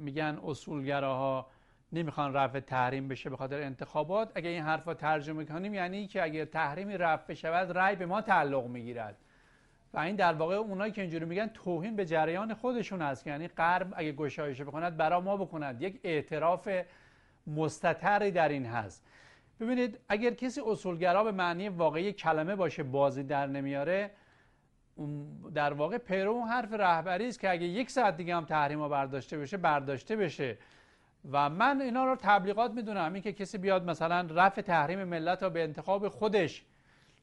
میگن 0.00 0.38
اصولگراها 0.46 1.46
نمی‌خوان 1.92 2.34
رفع 2.34 2.60
تحریم 2.60 3.08
بشه 3.08 3.30
به 3.30 3.36
خاطر 3.36 3.62
انتخابات 3.62 4.32
اگه 4.34 4.48
این 4.48 4.62
حرفا 4.62 4.94
ترجمه 4.94 5.44
کنیم 5.44 5.74
یعنی 5.74 6.06
که 6.06 6.22
اگه 6.22 6.44
تحریمی 6.44 6.96
رفع 6.96 7.32
بشود 7.32 7.78
رأی 7.78 7.96
به 7.96 8.06
ما 8.06 8.20
تعلق 8.20 8.66
می‌گیرد. 8.66 9.16
و 9.94 9.98
این 9.98 10.16
در 10.16 10.32
واقع 10.32 10.54
اونایی 10.54 10.92
که 10.92 11.00
اینجوری 11.00 11.24
میگن 11.24 11.46
توهین 11.46 11.96
به 11.96 12.04
جریان 12.04 12.54
خودشون 12.54 13.02
است 13.02 13.26
یعنی 13.26 13.48
غرب 13.48 13.94
اگه 13.96 14.12
گشایش 14.12 14.60
بکند 14.60 14.96
برا 14.96 15.20
ما 15.20 15.36
بکند. 15.36 15.82
یک 15.82 16.00
اعتراف 16.04 16.68
مستتری 17.46 18.30
در 18.30 18.48
این 18.48 18.66
هست. 18.66 19.06
ببینید 19.60 19.98
اگر 20.08 20.30
کسی 20.30 20.60
اصولگرا 20.66 21.24
به 21.24 21.32
معنی 21.32 21.68
واقعی 21.68 22.12
کلمه 22.12 22.56
باشه 22.56 22.82
بازی 22.82 23.22
در 23.22 23.46
نمیاره 23.46 24.10
در 25.54 25.72
واقع 25.72 25.98
پیرو 25.98 26.30
اون 26.30 26.48
حرف 26.48 26.72
رهبری 26.72 27.28
است 27.28 27.40
که 27.40 27.50
اگه 27.50 27.66
یک 27.66 27.90
ساعت 27.90 28.16
دیگه 28.16 28.36
هم 28.36 28.44
تحریم 28.44 28.88
برداشته 28.88 29.38
بشه 29.38 29.56
برداشته 29.56 30.16
بشه. 30.16 30.58
و 31.32 31.50
من 31.50 31.80
اینا 31.80 32.04
رو 32.04 32.16
تبلیغات 32.16 32.70
می‌دونم. 32.70 33.12
این 33.12 33.22
که 33.22 33.32
کسی 33.32 33.58
بیاد 33.58 33.84
مثلا 33.84 34.28
رفع 34.30 34.62
تحریم 34.62 35.04
ملت 35.04 35.42
رو 35.42 35.50
به 35.50 35.62
انتخاب 35.62 36.08
خودش 36.08 36.64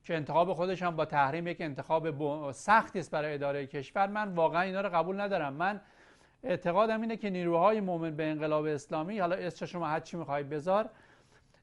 که 0.03 0.15
انتخاب 0.15 0.53
خودش 0.53 0.83
هم 0.83 0.95
با 0.95 1.05
تحریم 1.05 1.47
یک 1.47 1.61
انتخاب 1.61 2.51
سختی 2.51 2.99
است 2.99 3.11
برای 3.11 3.33
اداره 3.33 3.67
کشور 3.67 4.07
من 4.07 4.33
واقعا 4.33 4.61
اینا 4.61 4.81
رو 4.81 4.89
قبول 4.89 5.21
ندارم. 5.21 5.53
من 5.53 5.81
اعتقادم 6.43 7.01
اینه 7.01 7.17
که 7.17 7.29
نیروهای 7.29 7.79
مؤمن 7.79 8.15
به 8.15 8.23
انقلاب 8.23 8.65
اسلامی 8.65 9.19
حالا 9.19 9.35
اسمش 9.35 9.71
شما 9.71 9.87
هر 9.87 9.99
چی 9.99 10.17
می‌خواید 10.17 10.49
بذار 10.49 10.89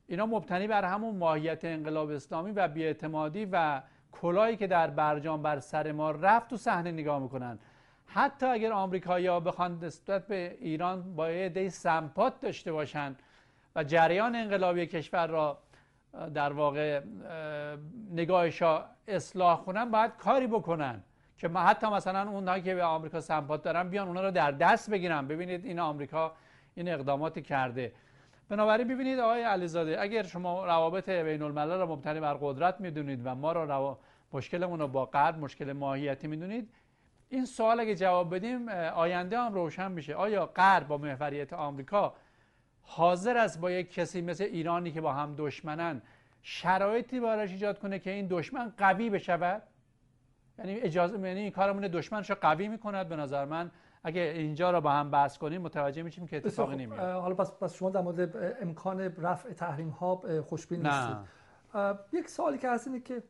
اینا 0.06 0.26
مبتنی 0.26 0.66
بر 0.66 0.84
همون 0.84 1.16
ماهیت 1.16 1.64
انقلاب 1.64 2.10
اسلامی 2.10 2.52
و 2.52 2.68
بیاعتمادی 2.68 3.48
و 3.52 3.82
کلایی 4.12 4.56
که 4.56 4.66
در 4.66 4.90
برجام 4.90 5.42
بر 5.42 5.58
سر 5.58 5.92
ما 5.92 6.10
رفت 6.10 6.50
تو 6.50 6.56
صحنه 6.56 6.92
نگاه 6.92 7.18
می‌کنن. 7.18 7.58
حتی 8.06 8.46
اگر 8.46 8.72
آمریکایی‌ها 8.72 9.40
بخوان 9.40 9.84
نسبت 9.84 10.26
به 10.26 10.56
ایران 10.60 11.14
با 11.16 11.30
یه 11.30 11.68
سمپات 11.68 12.40
داشته 12.40 12.72
باشن 12.72 13.16
و 13.76 13.84
جریان 13.84 14.36
انقلابی 14.36 14.86
کشور 14.86 15.26
را 15.26 15.58
در 16.34 16.52
واقع 16.52 17.00
نگاهش 18.10 18.62
اصلاح 19.08 19.64
کنن 19.64 19.90
باید 19.90 20.16
کاری 20.16 20.46
بکنن 20.46 21.02
که 21.38 21.48
حتی 21.48 21.86
مثلا 21.86 22.30
اونهایی 22.30 22.62
که 22.62 22.74
به 22.74 22.84
آمریکا 22.84 23.20
سمپات 23.20 23.62
دارن 23.62 23.88
بیان 23.88 24.08
اونا 24.08 24.20
رو 24.22 24.30
در 24.30 24.50
دست 24.50 24.90
بگیرن. 24.90 25.28
ببینید 25.28 25.64
این 25.64 25.80
آمریکا 25.80 26.32
این 26.74 26.88
اقداماتی 26.88 27.42
کرده. 27.42 27.92
بنابراین 28.48 28.88
ببینید 28.88 29.18
آقای 29.18 29.42
علیزاده 29.42 30.00
اگر 30.00 30.22
شما 30.22 30.66
روابط 30.66 31.08
بین 31.08 31.42
الملل 31.42 31.78
را 31.78 31.86
مبتنی 31.86 32.20
بر 32.20 32.34
قدرت 32.40 32.80
می‌دونید 32.80 33.20
و 33.24 33.34
ما 33.34 33.52
را 33.52 33.98
مشکلمون 34.32 34.78
رو 34.78 34.88
با 34.88 35.06
غرب 35.06 35.38
مشکل 35.38 35.72
ماهیتی 35.72 36.26
می‌دونید 36.26 36.70
این 37.28 37.44
سوال 37.44 37.80
اگه 37.80 37.94
جواب 37.94 38.34
بدیم 38.34 38.68
آینده 38.94 39.38
هم 39.38 39.54
روشن 39.54 39.92
میشه. 39.92 40.14
آیا 40.14 40.46
غرب 40.46 40.88
با 40.88 40.98
محوریت 40.98 41.52
آمریکا 41.52 42.14
حاضر 42.90 43.36
است 43.36 43.60
با 43.60 43.70
یک 43.70 43.94
کسی 43.94 44.20
مثل 44.20 44.44
ایرانی 44.44 44.92
که 44.92 45.00
با 45.00 45.12
هم 45.12 45.34
دشمنن 45.38 46.02
شرایطی 46.42 47.20
براش 47.20 47.50
ایجاد 47.50 47.78
کنه 47.78 47.98
که 47.98 48.10
این 48.10 48.26
دشمن 48.30 48.72
قوی 48.78 49.10
بشود؟ 49.10 49.62
یعنی 50.58 50.74
اجازه 50.74 51.18
یعنی 51.18 51.40
این 51.40 51.50
کارمون 51.50 51.88
دشمنش 51.88 52.30
قوی 52.30 52.68
می‌کند 52.68 53.08
به 53.08 53.16
نظر 53.16 53.44
من. 53.44 53.70
اگه 54.04 54.20
اینجا 54.20 54.70
رو 54.70 54.80
با 54.80 54.90
هم 54.90 55.10
بحث 55.10 55.38
کنیم 55.38 55.62
متوجه 55.62 56.02
میشیم 56.02 56.26
که 56.26 56.36
اتفاقی 56.36 56.76
نمیاد 56.76 57.20
حالا 57.20 57.34
پس 57.34 57.52
پس 57.52 57.74
شما 57.74 57.90
در 57.90 58.00
مورد 58.00 58.36
امکان 58.62 59.00
رفع 59.00 59.52
تحریم 59.52 59.88
ها 59.88 60.22
خوشبین 60.42 60.86
نیستید. 60.86 61.16
یک 62.12 62.28
سوالی 62.30 62.58
که 62.58 62.70
هست 62.70 62.86
اینه 62.86 63.00
که 63.00 63.22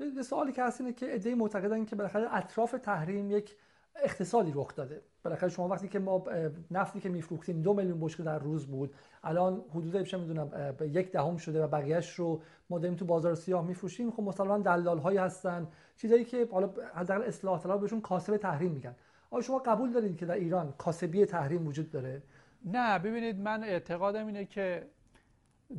یه 0.00 0.22
سوالی 0.22 0.52
که 0.52 0.62
هست 0.62 0.80
اینه 0.80 0.92
که 0.92 1.12
ایده 1.12 1.34
معتقدن 1.34 1.84
که 1.84 1.96
بالاخره 1.96 2.34
اطراف 2.34 2.74
تحریم 2.82 3.30
یک 3.30 3.56
اقتصادی 4.02 4.52
رخ 4.54 4.74
داده. 4.74 5.02
بالاخره 5.24 5.48
شما 5.48 5.68
وقتی 5.68 5.88
که 5.88 5.98
ما 5.98 6.24
نفتی 6.70 7.00
که 7.00 7.08
میفروختیم 7.08 7.62
دو 7.62 7.74
میلیون 7.74 8.00
بشکه 8.00 8.22
در 8.22 8.38
روز 8.38 8.66
بود 8.66 8.94
الان 9.24 9.64
حدود 9.70 10.02
چه 10.02 10.16
می‌دونم 10.16 10.74
یک 10.80 11.12
دهم 11.12 11.36
شده 11.36 11.64
و 11.64 11.68
بقیهش 11.68 12.14
رو 12.14 12.40
ما 12.70 12.78
داریم 12.78 12.96
تو 12.96 13.04
بازار 13.04 13.34
سیاه 13.34 13.66
میفروشیم. 13.66 14.10
خب 14.10 14.22
مسلما 14.22 14.58
دلال 14.58 14.98
هایی 14.98 15.18
هستن 15.18 15.68
چیزایی 15.96 16.24
که 16.24 16.48
حالا 16.52 16.70
حداقل 16.94 17.22
اصلاح 17.22 17.62
طلب 17.62 17.80
بهشون 17.80 18.00
کاسب 18.00 18.36
تحریم 18.36 18.70
میگن. 18.70 18.94
آیا 19.30 19.42
شما 19.42 19.58
قبول 19.58 19.92
دارید 19.92 20.16
که 20.16 20.26
در 20.26 20.34
ایران 20.34 20.74
کاسبی 20.78 21.26
تحریم 21.26 21.66
وجود 21.66 21.90
داره؟ 21.90 22.22
نه 22.64 22.98
ببینید 22.98 23.40
من 23.40 23.64
اعتقادم 23.64 24.26
اینه 24.26 24.44
که 24.44 24.86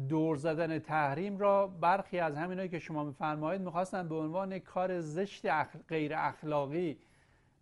دور 0.10 0.36
زدن 0.36 0.80
تحریم 0.80 1.38
را 1.38 1.67
برخی 1.67 2.19
از 2.19 2.36
همینایی 2.36 2.69
که 2.69 2.80
شما 2.80 3.04
میفرمایید 3.04 3.62
می‌خواستن 3.62 4.08
به 4.08 4.15
عنوان 4.15 4.60
کار 4.60 4.99
زشت 4.99 5.45
غیر 5.89 6.13
اخلاقی 6.15 6.97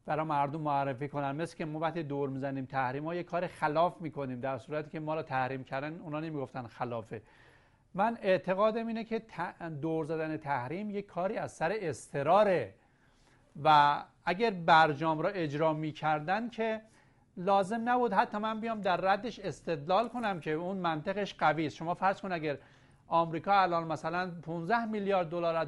برای 0.06 0.26
مردم 0.26 0.62
معرفی 0.62 1.08
کنن. 1.08 1.32
مثل 1.32 1.58
که 1.58 1.66
ما 1.66 1.80
وقتی 1.80 2.04
دور 2.04 2.30
می‌زنیم 2.30 2.66
تحریم 2.66 3.06
ها 3.06 3.16
یه 3.16 3.24
کار 3.24 3.48
خلاف 3.48 4.02
می‌کنیم 4.02 4.40
در 4.40 4.58
صورتی 4.58 4.90
که 4.90 5.00
ما 5.00 5.16
را 5.16 5.24
تحریم 5.24 5.64
کردن 5.64 6.00
اونا 6.00 6.20
نمی‌گفتن 6.20 6.68
خلافه. 6.68 7.22
من 7.94 8.18
اعتقادم 8.22 8.88
اینه 8.88 9.04
که 9.04 9.22
دور 9.82 10.06
زدن 10.06 10.38
تحریم 10.38 10.90
یک 10.90 11.06
کاری 11.06 11.38
از 11.38 11.52
سر 11.52 11.74
استراره 11.82 12.74
و 13.64 13.98
اگر 14.26 14.52
برجام 14.52 15.20
را 15.20 15.30
اجرا 15.30 15.74
می‌کردن 15.74 16.50
که 16.50 16.82
لازم 17.38 17.90
نبود 17.90 18.14
حتی 18.14 18.38
من 18.38 18.60
بیام 18.60 18.82
در 18.82 18.98
ردش 18.98 19.40
استدلال 19.40 20.10
کنم 20.10 20.40
که 20.40 20.52
اون 20.52 20.78
منطقش 20.78 21.36
قوی 21.36 21.66
است. 21.66 21.76
شما 21.76 21.94
فرض 21.94 22.22
کن 22.22 22.32
اگر 22.32 22.58
آمریکا 23.08 23.62
الان 23.62 23.88
مثلا 23.88 24.32
15 24.42 24.86
میلیارد 24.86 25.30
دلار 25.30 25.56
از 25.56 25.68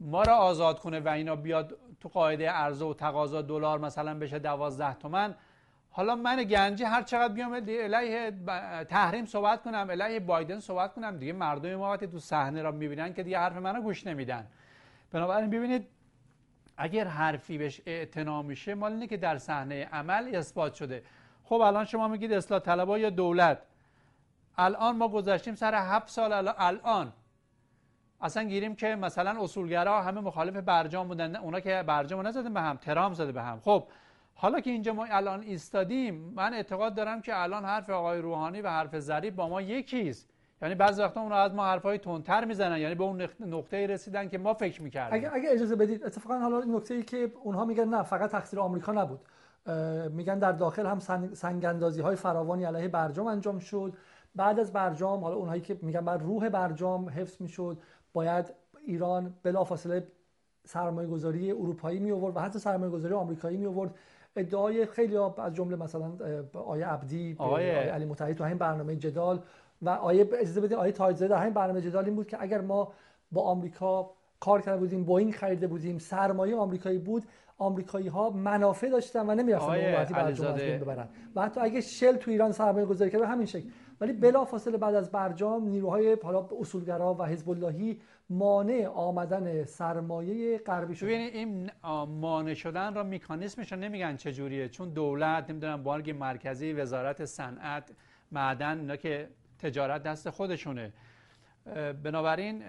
ما 0.00 0.22
را 0.22 0.36
آزاد 0.36 0.78
کنه 0.78 1.00
و 1.00 1.08
اینا 1.08 1.36
بیاد 1.36 1.76
تو 2.04 2.10
قاعده 2.10 2.50
عرضه 2.50 2.84
و 2.84 2.94
تقاضا 2.94 3.42
دلار 3.42 3.78
مثلا 3.78 4.18
بشه 4.18 4.38
12 4.38 4.94
تومن. 4.94 5.34
حالا 5.90 6.14
من 6.14 6.42
گنجی 6.42 6.84
هر 6.84 7.02
چقدر 7.02 7.34
بیام 7.34 7.54
علیه 7.54 8.30
تحریم 8.84 9.26
صحبت 9.26 9.62
کنم 9.62 9.90
علیه 9.90 10.20
بایدن 10.20 10.60
صحبت 10.60 10.94
کنم. 10.94 11.16
دیگه 11.16 11.32
مردم 11.32 11.74
ما 11.74 11.92
وقتی 11.92 12.06
تو 12.06 12.18
صحنه 12.18 12.62
را 12.62 12.70
می‌بینن 12.70 13.14
که 13.14 13.22
دیگه 13.22 13.38
حرف 13.38 13.56
منو 13.56 13.82
گوش 13.82 14.06
نمیدن. 14.06 14.46
بنابراین 15.12 15.50
ببینید 15.50 15.86
اگر 16.76 17.08
حرفی 17.08 17.58
بهش 17.58 17.80
اعتنا 17.86 18.42
میشه 18.42 18.74
مال 18.74 18.92
اینه 18.92 19.06
که 19.06 19.16
در 19.16 19.38
صحنه 19.38 19.84
عمل 19.92 20.34
اثبات 20.34 20.74
شده. 20.74 21.02
خب 21.44 21.60
الان 21.60 21.84
شما 21.84 22.08
میگید 22.08 22.32
اصلاح 22.32 22.60
طلبا 22.60 22.98
یا 22.98 23.10
دولت؟ 23.10 23.58
الان 24.58 24.96
ما 24.96 25.08
گذاشتیم 25.08 25.54
سر 25.54 25.74
هفت 25.74 26.08
سال 26.08 26.54
الان 26.58 27.12
اصلا 28.24 28.42
گیریم 28.42 28.74
که 28.74 28.86
مثلا 28.86 29.42
اصولگرا 29.42 30.02
همه 30.02 30.20
مخالف 30.20 30.56
برجام 30.56 31.08
بودن 31.08 31.36
اونا 31.36 31.60
که 31.60 31.84
برجام 31.86 32.26
نزده 32.26 32.48
به 32.48 32.60
هم 32.60 32.76
ترام 32.76 33.14
زده 33.14 33.32
به 33.32 33.42
هم. 33.42 33.60
خب 33.60 33.84
حالا 34.34 34.60
که 34.60 34.70
اینجا 34.70 34.92
ما 34.92 35.06
الان 35.10 35.42
ایستادیم 35.42 36.32
من 36.36 36.54
اعتقاد 36.54 36.94
دارم 36.94 37.20
که 37.20 37.42
الان 37.42 37.64
حرف 37.64 37.90
آقای 37.90 38.18
روحانی 38.18 38.60
و 38.60 38.68
حرف 38.68 38.98
ظریف 38.98 39.34
با 39.34 39.48
ما 39.48 39.62
یکیست 39.62 40.30
یعنی 40.62 40.74
بعضی 40.74 41.02
وقتا 41.02 41.20
اون 41.20 41.32
از 41.32 41.54
ما 41.54 41.64
حرفای 41.64 41.98
تندتر 41.98 42.44
می‌زنن 42.44 42.78
یعنی 42.78 42.94
به 42.94 43.04
اون 43.04 43.28
نقطه 43.40 43.86
رسیدن 43.86 44.28
که 44.28 44.38
ما 44.38 44.54
فکر 44.54 44.82
می‌کردیم. 44.82 45.14
اگه, 45.14 45.34
اگه 45.34 45.50
اجازه 45.50 45.76
بدید 45.76 46.04
اتفاقا 46.04 46.38
حالا 46.38 46.60
این 46.60 46.76
نکته 46.76 46.94
ای 46.94 47.02
که 47.02 47.32
اونها 47.42 47.64
میگن 47.64 47.88
نه 47.88 48.02
فقط 48.02 48.30
تقصیر 48.30 48.60
آمریکا 48.60 48.92
نبود. 48.92 49.20
میگن 50.10 50.38
در 50.38 50.52
داخل 50.52 50.86
هم 50.86 50.98
سنگ 51.32 51.64
اندازی 51.64 52.00
های 52.00 52.16
فراوانی 52.16 52.64
علیه 52.64 52.88
برجام 52.88 53.26
انجام 53.26 53.58
شد. 53.58 53.92
بعد 54.36 54.60
از 54.60 54.72
برجام 54.72 55.24
حالا 55.24 55.36
اونهایی 55.36 55.60
که 55.60 55.78
میگن 55.82 56.04
بعد 56.04 56.22
روح 56.22 56.48
برجام 56.48 57.08
حفظ 57.08 57.40
می‌شد. 57.40 57.78
باید 58.14 58.52
ایران 58.86 59.34
بلافاصله 59.42 60.06
سرمایه 60.66 61.08
گذاری 61.08 61.52
اروپایی 61.52 61.98
می 61.98 62.12
آورد 62.12 62.36
و 62.36 62.40
حتی 62.40 62.58
سرمایه 62.58 62.92
گذاری 62.92 63.14
آمریکایی 63.14 63.56
می 63.56 63.66
آورد 63.66 63.94
ادعای 64.36 64.86
خیلی 64.86 65.16
از 65.16 65.54
جمله 65.54 65.76
مثلا 65.76 66.12
آقای 66.54 66.82
عبدی 66.82 67.36
آقای 67.38 67.70
علی 67.70 68.04
متحد 68.04 68.32
تو 68.32 68.44
همین 68.44 68.58
برنامه 68.58 68.96
جدال 68.96 69.40
و 69.82 69.88
آیه 69.88 70.28
اجازه 70.32 70.60
بدید 70.60 70.74
آیه 70.74 70.92
تاجزاده 70.92 71.34
در 71.34 71.40
همین 71.40 71.54
برنامه 71.54 71.80
جدال 71.80 72.04
این 72.04 72.14
بود 72.14 72.26
که 72.26 72.42
اگر 72.42 72.60
ما 72.60 72.92
با 73.32 73.42
آمریکا 73.42 74.10
کار 74.40 74.60
کرده 74.60 74.78
بودیم 74.78 75.04
بوئینگ 75.04 75.32
خریده 75.32 75.66
بودیم 75.66 75.98
سرمایه 75.98 76.56
آمریکایی 76.56 76.98
بود 76.98 77.24
آمریکایی 77.58 78.08
ها 78.08 78.30
منافع 78.30 78.88
داشتن 78.88 79.30
و 79.30 79.34
نمی‌رفتن 79.34 79.66
به 79.92 79.98
وقتی 79.98 80.14
برجام 80.14 80.56
ببرن. 80.78 81.08
و 81.36 81.42
حتی 81.42 81.60
اگه 81.60 81.80
شل 81.80 82.16
تو 82.16 82.30
ایران 82.30 82.52
سرمایه 82.52 82.86
گذاری 82.86 83.10
کرده 83.10 83.26
همین 83.26 83.46
شکل. 83.46 83.68
ولی 84.00 84.12
بلافاصله 84.12 84.78
بعد 84.78 84.94
از 84.94 85.10
برجام 85.10 85.68
نیروهای 85.68 86.16
حالا 86.22 86.48
اصولگرا 86.60 87.14
و 87.14 87.22
حزب 87.24 87.50
اللهی 87.50 88.00
مانع 88.30 88.86
آمدن 88.86 89.64
سرمایه 89.64 90.58
غربی 90.58 90.94
شد 90.94 91.06
ببینید 91.06 91.34
این 91.34 91.70
مانع 92.20 92.54
شدن 92.54 92.94
را 92.94 93.02
مکانیزمش 93.02 93.72
رو 93.72 93.78
نمیگن 93.78 94.16
چجوریه. 94.16 94.68
چون 94.68 94.88
دولت 94.88 95.50
نمی‌دونم 95.50 95.82
بانک 95.82 96.08
مرکزی 96.08 96.72
وزارت 96.72 97.24
صنعت 97.24 97.90
معدن 98.32 98.78
اینا 98.78 98.96
که 98.96 99.28
تجارت 99.58 100.02
دست 100.02 100.30
خودشونه. 100.30 100.92
بنابراین 102.02 102.62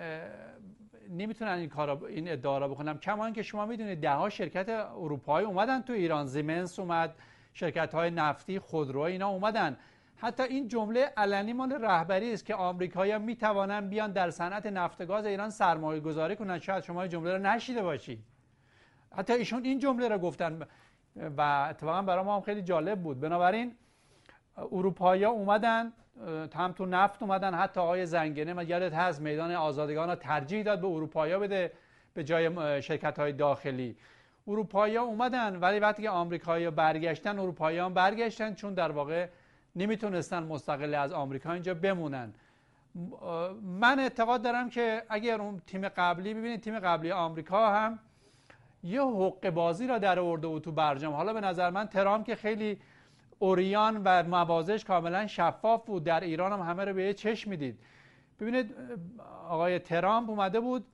نمی‌تونن 1.09 1.51
این 1.51 1.69
کارا 1.69 2.01
این 2.07 2.31
ادعا 2.31 2.57
را 2.57 2.67
بکنم 2.67 2.97
کما 2.97 3.31
که 3.31 3.41
شما 3.41 3.65
می‌دونید 3.65 4.01
ده 4.01 4.11
ها 4.13 4.29
شرکت 4.29 4.69
اروپایی 4.69 5.47
اومدن 5.47 5.81
تو 5.81 5.93
ایران. 5.93 6.25
زیمنس 6.25 6.79
اومد 6.79 7.15
شرکت 7.53 7.93
های 7.93 8.11
نفتی 8.11 8.59
خودرو 8.59 8.99
اینا 8.99 9.29
اومدن. 9.29 9.77
حتی 10.17 10.43
این 10.43 10.67
جمله 10.67 11.12
علنی 11.17 11.54
مال 11.54 11.71
رهبری 11.71 12.34
است 12.34 12.45
که 12.45 12.56
آمریکایی‌ها 12.56 13.19
می‌توانند 13.19 13.89
بیان 13.89 14.12
در 14.12 14.30
صنعت 14.30 14.65
نفت 14.65 15.06
گاز 15.06 15.25
ایران 15.25 15.49
سرمایه 15.49 15.99
گذاری 15.99 16.36
کنند. 16.36 16.62
شاید 16.62 16.84
شما 16.84 17.01
این 17.01 17.12
جمله 17.12 17.38
رو 17.38 17.41
نشیده 17.41 17.84
باشید. 17.84 18.19
حتی 19.15 19.34
ایشون 19.34 19.63
این 19.63 19.80
جمله 19.80 20.08
رو 20.08 20.17
گفتن 20.17 20.67
و 21.38 21.41
اتفاقا 21.69 22.01
برای 22.01 22.23
ما 22.23 22.36
هم 22.36 22.41
خیلی 22.41 22.62
جالب 22.62 23.01
بود. 23.01 23.19
بنابراین 23.19 23.75
اروپایی 24.58 25.25
اومدن 25.25 25.93
هم 26.56 26.71
تو 26.71 26.86
نفت 26.86 27.23
اومدن 27.23 27.54
حتی 27.54 27.80
آقای 27.80 28.06
زنگنه 28.06 28.54
من 28.54 28.67
یادت 28.67 28.93
هست 28.93 29.22
میدان 29.22 29.51
آزادگان 29.51 30.09
ها 30.09 30.16
ترجیح 30.16 30.63
داد 30.63 30.82
به 30.82 30.88
اروپایی 30.88 31.38
بده 31.38 31.72
به 32.13 32.24
جای 32.24 32.82
شرکت 32.82 33.20
های 33.20 33.34
داخلی. 33.34 33.97
اروپایی 34.47 34.97
اومدن 34.97 35.55
ولی 35.55 35.80
وقتی 35.80 36.01
که 36.01 36.09
آمریکایی 36.09 36.70
برگشتن 36.70 37.39
اروپایی 37.39 37.89
برگشتن 37.89 38.53
چون 38.53 38.74
در 38.74 38.91
واقع 38.91 39.28
نمی‌تونستن 39.76 40.43
مستقل 40.43 40.93
از 40.93 41.13
آمریکا 41.13 41.51
اینجا 41.53 41.73
بمونن. 41.73 42.34
من 43.61 43.99
اعتقاد 43.99 44.41
دارم 44.41 44.69
که 44.69 45.03
اگر 45.09 45.41
اون 45.41 45.61
تیم 45.67 45.89
قبلی 45.89 46.34
ببینید 46.34 46.61
تیم 46.61 46.80
قبلی 46.80 47.11
آمریکا 47.11 47.71
هم 47.71 47.99
یه 48.84 49.01
حق 49.01 49.49
بازی 49.49 49.88
را 49.88 49.97
در 49.97 50.19
آورده 50.19 50.47
بود 50.47 50.63
تو 50.63 50.71
برجام. 50.71 51.13
حالا 51.13 51.34
به 51.34 51.41
نظر 51.41 51.69
من 51.69 51.88
ترام 51.88 52.23
که 52.23 52.36
خیلی 52.36 52.80
اوریان 53.39 54.01
و 54.05 54.23
موازش 54.23 54.86
کاملا 54.86 55.28
شفاف 55.28 55.86
بود 55.86 56.03
در 56.03 56.19
ایران 56.19 56.53
هم 56.53 56.61
همه 56.61 56.86
رو 56.86 56.93
به 56.93 57.03
یه 57.03 57.13
چشم 57.13 57.49
می‌دید. 57.49 57.80
ببینید 58.39 58.76
آقای 59.49 59.80
ترامپ 59.80 60.30
اومده 60.30 60.59
بود 60.59 60.86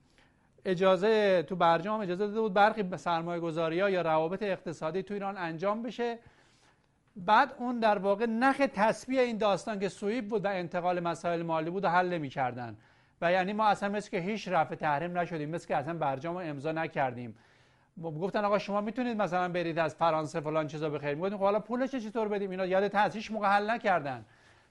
اجازه 0.64 1.42
تو 1.42 1.56
برجام 1.56 2.00
اجازه 2.00 2.26
داده 2.26 2.40
بود 2.40 2.54
برخی 2.54 2.96
سرمایه 2.96 3.40
گذاری 3.40 3.80
ها 3.80 3.90
یا 3.90 4.02
روابط 4.02 4.42
اقتصادی 4.42 5.02
تو 5.02 5.14
ایران 5.14 5.36
انجام 5.36 5.82
بشه. 5.82 6.18
بعد 7.16 7.54
اون 7.58 7.78
در 7.78 7.98
واقع 7.98 8.26
نخ 8.26 8.62
تسبیح 8.74 9.20
این 9.20 9.36
داستان 9.38 9.78
که 9.78 9.88
سویب 9.88 10.28
بود 10.28 10.44
و 10.44 10.48
انتقال 10.48 11.00
مسائل 11.00 11.42
مالی 11.42 11.70
بود 11.70 11.84
و 11.84 11.88
حل 11.88 12.08
نمی‌کردن. 12.08 12.76
و 13.20 13.32
یعنی 13.32 13.52
ما 13.52 13.66
اصلا 13.66 13.88
مثل 13.88 14.10
که 14.10 14.18
هیچ 14.18 14.48
رفع 14.48 14.74
تحریم 14.74 15.18
نشدیم 15.18 15.50
مثل 15.50 15.68
که 15.68 15.76
اصلا 15.76 15.94
برجام 15.94 16.36
امضا 16.36 16.72
نکردیم. 16.72 17.36
گفتن 18.02 18.44
آقا 18.44 18.58
شما 18.58 18.80
می‌تونید 18.80 19.22
مثلا 19.22 19.48
برید 19.48 19.78
از 19.78 19.94
فرانسه 19.94 20.40
فلان 20.40 20.66
چیزا 20.66 20.90
بخرید. 20.90 21.16
می‌گفتیم 21.16 21.38
خب 21.38 21.44
حالا 21.44 21.60
پولش 21.60 21.90
چطور 21.90 22.28
بدیم؟ 22.28 22.50
اینا 22.50 22.66
یادت 22.66 22.94
هست 22.94 23.16
هیچ 23.16 23.32
موقع 23.32 23.48
حل 23.48 23.70
نکردن. 23.70 24.24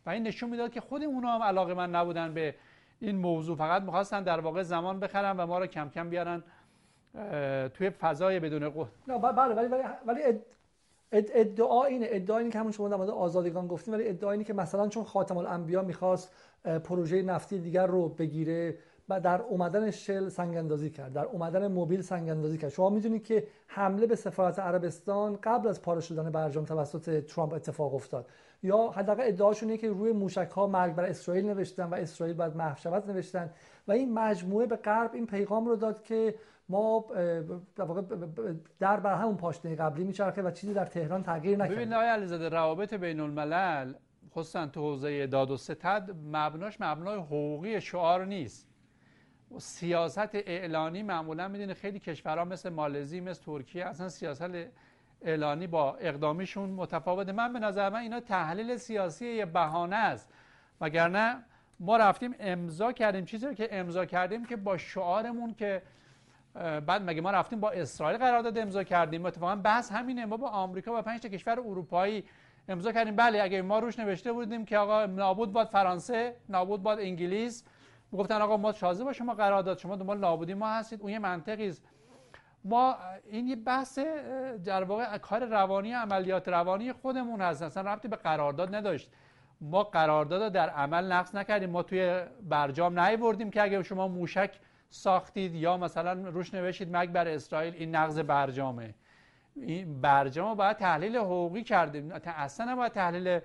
و 0.06 0.10
این 0.10 0.24
نشون 0.24 0.50
می‌داد 0.50 0.72
که 0.72 0.82
خود 0.82 1.04
اونا 1.04 1.32
هم 1.32 1.42
علاقه 1.44 1.74
من 1.74 1.96
نبودن 1.96 2.34
به 2.34 2.56
این 3.00 3.16
موضوع. 3.16 3.58
فقط 3.58 3.82
می‌خواستن 3.82 4.24
در 4.24 4.39
واقع 4.39 4.64
زمان 4.64 5.00
بخرن 5.00 5.38
و 5.38 5.46
ما 5.46 5.60
رو 5.60 5.66
کم 5.66 5.89
کم 5.89 6.10
بیارن 6.10 6.44
توی 7.74 7.89
فضای 7.89 8.39
بدون 8.39 8.70
قد 8.70 8.88
بله 9.36 9.56
ولی 9.56 9.68
ولی 9.68 9.84
ولی 10.06 10.22
ادعا 11.12 11.84
اینه 11.84 12.07
ادعا 12.09 12.38
اینه 12.38 12.51
که 12.51 12.59
همون 12.59 12.72
شما 12.72 12.89
در 12.89 12.95
مورد 12.95 13.09
آزادگان 13.09 13.68
گفتیم 13.68 13.93
ولی 13.93 14.07
ادعا 14.07 14.32
اینه 14.32 14.43
که 14.43 14.53
مثلا 14.53 14.88
چون 14.88 15.03
خاتم 15.03 15.38
الانبیا 15.38 15.82
می‌خواست 15.82 16.32
پروژه 16.84 17.22
نفتی 17.22 17.59
دیگر 17.59 17.88
رو 17.88 18.09
بگیره 18.09 18.78
و 19.09 19.20
در 19.20 19.41
اومدن 19.41 19.91
شل 19.91 20.30
سنگ 20.30 20.57
اندازی 20.57 20.89
کرد 20.89 21.14
در 21.14 21.26
اومدن 21.26 21.68
موبیل 21.68 22.01
سنگ 22.01 22.30
اندازی 22.30 22.57
کرد. 22.57 22.70
شما 22.70 22.89
می‌دونید 22.89 23.24
که 23.24 23.47
حمله 23.68 24.07
به 24.07 24.16
سفارت 24.16 24.59
عربستان 24.59 25.39
قبل 25.43 25.68
از 25.68 25.82
پاره 25.82 26.01
شدن 26.01 26.30
برجام 26.30 26.66
توسط 26.66 27.26
ترامپ 27.26 27.53
اتفاق 27.53 27.95
افتاد. 27.95 28.26
یا 28.64 28.89
حداقل 28.89 29.24
ادعاشون 29.28 29.70
اینه 29.70 29.82
که 29.82 29.89
روی 29.89 30.12
موشک 30.12 30.49
ها 30.55 30.68
مرگ 30.68 30.95
بر 30.95 31.05
اسرائیل 31.05 31.45
نوشتن 31.45 31.84
و 31.84 31.95
اسرائیل 31.95 32.36
باید 32.36 32.55
محو 32.55 33.12
نوشتن. 33.12 33.49
و 33.88 33.91
این 33.91 34.14
مجموعه 34.14 34.66
به 34.66 34.76
غرب 34.76 35.12
این 35.14 35.26
پیغام 35.26 35.66
رو 35.66 35.76
داد 35.76 36.03
که 36.03 36.36
ما 36.72 37.05
در 37.76 37.84
واقع 37.84 38.01
در 38.80 38.99
بر 38.99 39.15
همون 39.15 39.38
پاشنه 39.38 39.76
قبلی 39.76 40.03
میچرخه 40.03 40.41
و 40.41 40.51
چیزی 40.51 40.74
در 40.74 40.86
تهران 40.86 41.24
تغییر 41.24 41.57
نکرده. 41.57 41.76
ببینید 41.76 41.93
آقای 41.93 42.07
علیزاده 42.07 42.49
روابط 42.49 42.93
بین 42.93 43.19
الملل 43.19 43.93
خصوصا 44.32 44.67
تو 44.67 44.82
حوزه 44.82 45.28
داد 45.28 45.51
و 45.51 45.57
ستد 45.57 46.09
مبناش 46.32 46.82
مبنای 46.82 47.17
حقوقی 47.19 47.82
شعار 47.82 48.26
نیست. 48.26 48.67
سیاست 49.57 50.30
اعلانی 50.34 51.03
معمولا 51.03 51.47
می‌دونه 51.47 51.74
خیلی 51.74 51.99
کشورها 51.99 52.45
مثل 52.45 52.69
مالزی 52.69 53.19
مثل 53.22 53.43
ترکیه 53.43 53.86
اصلا 53.86 54.09
سیاست 54.09 54.51
اعلانی 55.22 55.67
با 55.67 55.95
اقدامیشون 55.95 56.69
متفاوته. 56.69 57.32
من 57.32 57.53
به 57.53 57.59
نظر 57.59 57.89
من 57.89 57.99
اینا 57.99 58.19
تحلیل 58.19 58.78
سیاسی 58.78 59.28
یه 59.28 59.45
بهانه 59.45 59.95
است. 59.95 60.30
وگرنه 60.82 61.38
ما 61.80 61.97
رفتیم 61.97 62.36
امضا 62.39 62.91
کردیم. 62.91 63.26
چیزی 63.26 63.45
رو 63.45 63.53
که 63.53 63.67
امضا 63.72 64.05
کردیم 64.05 64.45
که 64.45 64.55
با 64.55 64.78
شعارمون 64.78 65.53
که 65.53 65.82
بعد 66.56 67.02
مگه 67.10 67.22
ما 67.22 67.32
رفتیم 67.32 67.60
با 67.60 67.70
اسرائیل 67.70 68.18
قرارداد 68.18 68.58
امضا 68.58 68.84
کردیم؟ 68.84 69.26
اتفاقا 69.26 69.56
بحث 69.56 69.91
همینه. 69.91 70.26
ما 70.26 70.38
با 70.38 70.49
آمریکا 70.49 70.99
و 70.99 71.02
پنج 71.02 71.22
تا 71.22 71.30
کشور 71.30 71.60
اروپایی 71.60 72.24
امضا 72.68 72.91
کردیم. 72.91 73.16
بله 73.16 73.43
اگه 73.43 73.62
ما 73.62 73.80
روش 73.80 73.99
نوشته 73.99 74.34
بودیم 74.34 74.66
که 74.66 74.78
آقا 74.78 75.06
نابود 75.06 75.54
باد 75.54 75.68
فرانسه 75.68 76.36
نابود 76.49 76.84
باد 76.84 76.99
انگلیس. 76.99 77.64
گفتن 78.14 78.41
آقا 78.41 78.58
ما 78.58 78.72
شازه 78.72 79.04
با 79.04 79.14
شما 79.14 79.34
قرارداد 79.34 79.78
شما 79.78 79.95
دنبال 79.95 80.18
نابودی 80.18 80.54
ما 80.54 80.70
هستید. 80.70 81.02
اون 81.02 81.12
یه 81.12 81.20
منطقی 81.20 81.68
است. 81.68 81.84
ما 82.64 82.95
این 83.26 83.47
یه 83.47 83.56
بحث 83.56 83.99
در 84.66 84.84
واقع 84.84 85.18
کار 85.18 85.45
روانی 85.45 85.93
عملیات 85.93 86.47
روانی 86.47 86.93
خودمون 86.93 87.41
هست. 87.41 87.62
اصلا 87.62 87.93
ربطی 87.93 88.08
به 88.08 88.16
قرارداد 88.16 88.76
نداشت. 88.76 89.12
ما 89.62 89.84
قرارداد 89.84 90.52
در 90.52 90.70
عمل 90.70 91.12
نقص 91.12 91.36
نکردیم. 91.36 91.70
ما 91.70 91.84
توی 91.84 92.22
برجام 92.49 92.99
نیوردیم 92.99 93.49
که 93.49 93.64
اگه 93.64 93.84
شما 93.84 94.08
موشک 94.08 94.60
ساختید 94.92 95.56
یا 95.56 95.78
مثلا 95.78 96.30
روش 96.30 96.54
نوشید 96.54 96.98
مگ 96.98 97.10
بر 97.10 97.28
اسرائیل 97.28 97.74
این 97.78 97.96
نقض 97.96 98.20
برجامه. 98.20 98.94
این 99.56 100.02
برجام 100.02 100.54
باید 100.58 100.78
تحلیل 100.78 101.18
حقوقی 101.18 101.64
کردیم. 101.64 102.12
اصلا 102.26 102.76
باید 102.76 102.92
تحلیل 102.92 103.39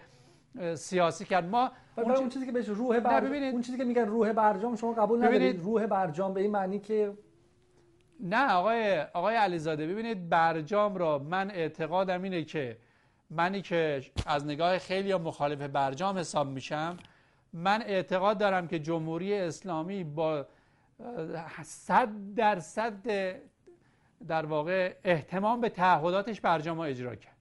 سیاسی 0.74 1.24
کرد. 1.24 1.44
ما 1.44 1.70
اون, 1.96 2.10
اون 2.10 2.28
چیزی 2.28 2.46
که 2.46 2.52
بهش 2.52 2.68
روح 2.68 3.00
برجام 3.00 3.32
اون 3.32 3.62
چیزی 3.62 3.78
که 3.78 3.84
میگن 3.84 4.06
روح 4.06 4.32
برجام 4.32 4.76
شما 4.76 4.92
قبول 4.92 5.24
ندارید. 5.24 5.62
روح 5.62 5.86
برجام 5.86 6.34
به 6.34 6.40
این 6.40 6.50
معنی 6.50 6.78
که 6.78 7.12
نه 8.20 8.52
آقای 8.52 9.00
آقای 9.00 9.34
علیزاده 9.36 9.86
ببینید 9.86 10.28
برجام 10.28 10.96
را 10.96 11.18
من 11.18 11.50
اعتقادم 11.50 12.22
اینه 12.22 12.44
که 12.44 12.76
منی 13.30 13.62
که 13.62 14.02
از 14.26 14.46
نگاه 14.46 14.78
خیلی 14.78 15.14
مخالف 15.14 15.60
برجام 15.62 16.18
حساب 16.18 16.48
میشم 16.48 16.96
من 17.52 17.82
اعتقاد 17.82 18.38
دارم 18.38 18.68
که 18.68 18.78
جمهوری 18.78 19.34
اسلامی 19.34 20.04
با 20.04 20.46
صد 21.62 22.08
درصد 22.36 22.92
در 24.28 24.46
واقع 24.46 24.94
احتمام 25.04 25.60
به 25.60 25.68
تعهداتش 25.68 26.40
برجام 26.40 26.80
اجرا 26.80 27.14
کرد. 27.14 27.36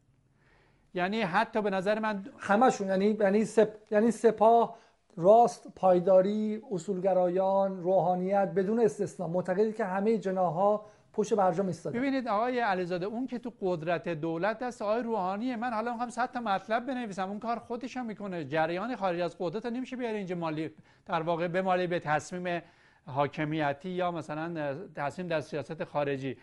یعنی 0.93 1.21
حتی 1.21 1.61
به 1.61 1.69
نظر 1.69 1.99
من 1.99 2.25
همشون 2.39 2.87
یعنی 2.87 3.17
یعنی 3.19 3.45
سپ... 3.45 3.69
یعنی 3.91 4.11
سپاه 4.11 4.77
راست 5.17 5.67
پایداری 5.75 6.61
اصولگرایان 6.71 7.83
روحانیت 7.83 8.51
بدون 8.55 8.79
استثنا 8.79 9.27
معتقدی 9.27 9.73
که 9.73 9.85
همه 9.85 10.17
جناها 10.17 10.85
پشت 11.13 11.33
برجام 11.33 11.67
ایستاده. 11.67 11.99
ببینید 11.99 12.27
آقای 12.27 12.59
علیزاده 12.59 13.05
اون 13.05 13.27
که 13.27 13.39
تو 13.39 13.53
قدرت 13.61 14.09
دولت 14.09 14.63
است 14.63 14.81
آقای 14.81 15.03
روحانیه 15.03 15.55
من 15.55 15.73
حالا 15.73 15.91
می‌خوام 15.91 16.09
صد 16.09 16.31
تا 16.31 16.39
مطلب 16.39 16.85
بنویسم. 16.85 17.29
اون 17.29 17.39
کار 17.39 17.59
خودش 17.59 17.97
می‌کنه. 17.97 18.45
جریان 18.45 18.95
خارج 18.95 19.19
از 19.19 19.35
قدرت 19.39 19.65
نمیشه 19.65 19.95
بیاره 19.95 20.17
اینجا 20.17 20.35
مالی 20.35 20.71
در 21.05 21.21
واقع 21.21 21.47
به 21.47 21.61
مالی 21.61 21.87
به 21.87 21.99
تصمیم 21.99 22.61
حاکمیتی 23.05 23.89
یا 23.89 24.11
مثلا 24.11 24.77
تصمیم 24.95 25.27
در 25.27 25.41
سیاست 25.41 25.83
خارجی. 25.83 26.37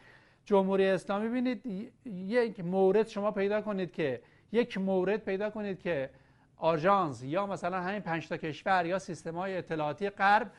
جمهوری 0.45 0.87
اسلامی 0.87 1.29
ببینید 1.29 1.91
یک 2.07 2.61
مورد 2.61 3.09
شما 3.09 3.31
پیدا 3.31 3.61
کنید 3.61 3.93
که 3.93 4.21
یک 4.53 4.79
مورد 4.79 5.25
پیدا 5.25 5.51
کنید 5.51 5.81
که 5.81 6.11
آژانس 6.57 7.23
یا 7.23 7.47
مثلا 7.47 7.81
همین 7.81 8.01
پنج 8.01 8.29
تا 8.29 8.37
کشور 8.37 8.87
یا 8.87 8.99
سیستم 8.99 9.35
های 9.35 9.57
اطلاعاتی 9.57 10.11
غرب 10.11 10.51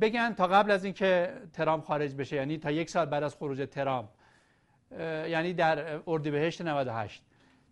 بگن 0.00 0.34
تا 0.34 0.46
قبل 0.46 0.70
از 0.70 0.84
اینکه 0.84 1.32
ترام 1.52 1.80
خارج 1.80 2.14
بشه. 2.14 2.36
یعنی 2.36 2.58
تا 2.58 2.70
یک 2.70 2.90
سال 2.90 3.06
بعد 3.06 3.22
از 3.22 3.34
خروج 3.34 3.68
ترام 3.70 4.08
یعنی 5.28 5.52
در 5.52 6.00
اردیبهشت 6.06 6.62
98 6.62 7.22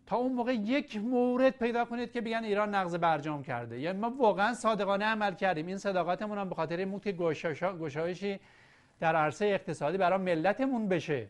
تا 0.06 0.16
اون 0.16 0.32
موقع 0.32 0.52
یک 0.52 0.96
مورد 0.96 1.58
پیدا 1.58 1.84
کنید 1.84 2.12
که 2.12 2.20
بگن 2.20 2.44
ایران 2.44 2.74
نقض 2.74 2.94
برجام 2.94 3.42
کرده. 3.42 3.80
یعنی 3.80 3.98
ما 3.98 4.10
واقعا 4.18 4.54
صادقانه 4.54 5.04
عمل 5.04 5.34
کردیم. 5.34 5.66
این 5.66 5.78
صداقتمون 5.78 6.38
هم 6.38 6.48
به 6.48 6.54
خاطر 6.54 6.76
این 6.76 7.00
که 7.00 7.12
گشایشی 7.80 8.40
در 9.00 9.16
عرصه 9.16 9.46
اقتصادی 9.46 9.98
برای 9.98 10.18
ملتمون 10.18 10.88
بشه. 10.88 11.26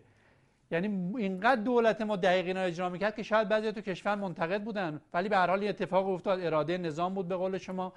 یعنی 0.70 1.16
اینقدر 1.18 1.60
دولت 1.60 2.00
ما 2.00 2.16
دقیق 2.16 2.46
اینا 2.46 2.60
اجرا 2.60 2.88
می‌کرد 2.88 3.16
که 3.16 3.22
شاید 3.22 3.48
بعضی 3.48 3.72
تو 3.72 3.80
کشور 3.80 4.14
منتقد 4.14 4.62
بودن. 4.62 5.00
ولی 5.14 5.28
به 5.28 5.36
هر 5.36 5.46
حال 5.46 5.68
اتفاق 5.68 6.08
افتاد. 6.08 6.40
اراده 6.40 6.78
نظام 6.78 7.14
بود 7.14 7.28
به 7.28 7.36
قول 7.36 7.58
شما 7.58 7.92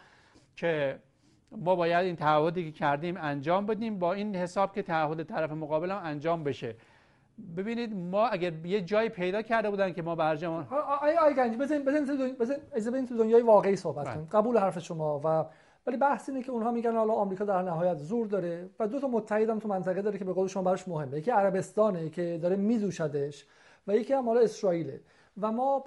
که 0.55 0.99
ما 1.51 1.75
باید 1.75 2.05
این 2.05 2.15
تعهدی 2.15 2.71
که 2.71 2.79
کردیم 2.79 3.17
انجام 3.17 3.65
بدیم. 3.65 3.99
با 3.99 4.13
این 4.13 4.35
حساب 4.35 4.75
که 4.75 4.81
تعهد 4.81 5.23
طرف 5.23 5.51
مقابل 5.51 5.91
هم 5.91 6.01
انجام 6.03 6.43
بشه. 6.43 6.75
ببینید 7.57 7.95
ما 7.95 8.27
اگر 8.27 8.65
یه 8.65 8.81
جایی 8.81 9.09
پیدا 9.09 9.41
کرده 9.41 9.69
بودن 9.69 9.93
که 9.93 10.01
ما 10.01 10.15
برجام 10.15 10.67
آی 11.01 11.17
آی 11.17 11.33
گنج 11.33 11.57
بزن 11.57 11.83
بزن 11.83 12.35
بزن 12.75 13.05
تو 13.05 13.17
دنیای 13.17 13.41
واقعی 13.41 13.75
صحبت 13.75 14.05
کنیم. 14.05 14.27
بله. 14.31 14.41
قبول 14.41 14.57
حرف 14.57 14.79
شما 14.79 15.21
و 15.23 15.45
ولی 15.87 15.97
بحث 15.97 16.29
اینه 16.29 16.43
که 16.43 16.51
اونها 16.51 16.71
میگن 16.71 16.95
حالا 16.95 17.13
آمریکا 17.13 17.45
در 17.45 17.61
نهایت 17.61 17.97
زور 17.97 18.27
داره 18.27 18.69
و 18.79 18.87
دو 18.87 18.99
تا 18.99 19.07
متحد 19.07 19.59
تو 19.59 19.67
منطقه 19.67 20.01
داره 20.01 20.17
که 20.17 20.25
به 20.25 20.33
قول 20.33 20.47
شما 20.47 20.63
براش 20.63 20.87
مهمه. 20.87 21.17
یکی 21.17 21.31
عربستانه 21.31 22.09
که 22.09 22.39
داره 22.41 22.55
میزوشدش 22.55 23.45
و 23.87 23.95
یکی 23.95 24.13
هم 24.13 24.25
حالا 24.25 24.39
اسرائیله. 24.39 25.01
و 25.41 25.51
ما 25.51 25.83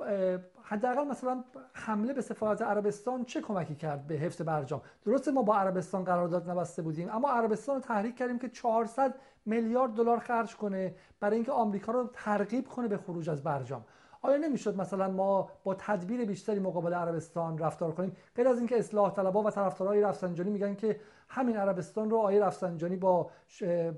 حداقل 0.62 1.05
مثلا 1.05 1.44
حمله 1.72 2.12
به 2.12 2.20
سفارت 2.20 2.62
عربستان 2.62 3.24
چه 3.24 3.40
کمکی 3.40 3.74
کرد 3.74 4.07
به 4.07 4.14
حفظ 4.14 4.42
برجام؟ 4.42 4.82
درسته 5.05 5.30
ما 5.30 5.42
با 5.42 5.57
عربستان 5.57 6.05
قرارداد 6.05 6.50
نبسته 6.50 6.82
بودیم 6.82 7.09
اما 7.11 7.30
عربستان 7.30 7.74
رو 7.74 7.80
تحریک 7.80 8.16
کردیم 8.16 8.38
که 8.38 8.48
400 8.48 9.14
میلیارد 9.47 9.93
دلار 9.93 10.18
خرج 10.18 10.57
کنه 10.57 10.95
برای 11.20 11.36
اینکه 11.36 11.53
آمریکا 11.53 11.93
رو 11.93 12.11
ترغیب 12.12 12.68
کنه 12.68 12.88
به 12.88 12.97
خروج 12.97 13.30
از 13.30 13.43
برجام. 13.43 13.84
آیا 14.24 14.36
نمی‌شد 14.36 14.76
مثلا 14.76 15.11
ما 15.11 15.51
با 15.64 15.74
تدبیر 15.74 16.24
بیشتری 16.24 16.59
مقابل 16.59 16.95
عربستان 16.95 17.59
رفتار 17.59 17.93
کنیم؟ 17.93 18.16
غیر 18.36 18.49
از 18.49 18.59
اینکه 18.59 18.78
اصلاح 18.78 19.14
طلبها 19.14 19.43
و 19.43 19.51
طرفدارای 19.51 20.01
رفسنجانی 20.01 20.51
میگن 20.51 20.74
که 20.74 21.01
همین 21.28 21.57
عربستان 21.57 22.11
رو 22.11 22.16
آیه 22.16 22.45
رفسنجانی 22.45 22.97
با 22.97 23.30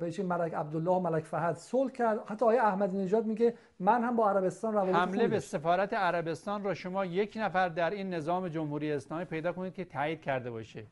به 0.01 0.23
ملک 0.25 0.55
عبدالله 0.55 0.91
و 0.91 1.01
ملک 1.01 1.25
فهد 1.25 1.57
صلح 1.57 1.93
کرد. 1.93 2.19
حتی 2.27 2.45
آیه 2.45 2.63
احمدی 2.63 2.99
نژاد 2.99 3.27
میگه 3.27 3.55
من 3.81 4.05
هم 4.05 4.17
با 4.17 4.31
عربستان 4.31 4.75
روابط 4.75 4.95
حمله 4.95 5.29
به 5.29 5.41
سفارت 5.41 5.93
عربستان 5.93 6.65
رو 6.65 6.75
شما 6.75 7.05
یک 7.05 7.39
نفر 7.41 7.69
در 7.69 7.91
این 7.91 8.15
نظام 8.15 8.49
جمهوری 8.49 8.93
اسلامی 8.93 9.25
پیدا 9.25 9.53
کنید 9.53 9.75
که 9.75 9.85
تایید 9.85 10.21
کرده 10.21 10.51
باشه. 10.51 10.85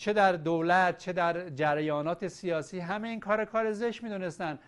چه 0.00 0.12
در 0.12 0.32
دولت 0.32 0.98
چه 0.98 1.12
در 1.12 1.48
جریانات 1.48 2.28
سیاسی 2.28 2.78
همه 2.78 3.08
این 3.08 3.20
کار 3.20 3.44
کار 3.44 3.72
زشت 3.72 4.02
می‌دونستن. 4.02 4.58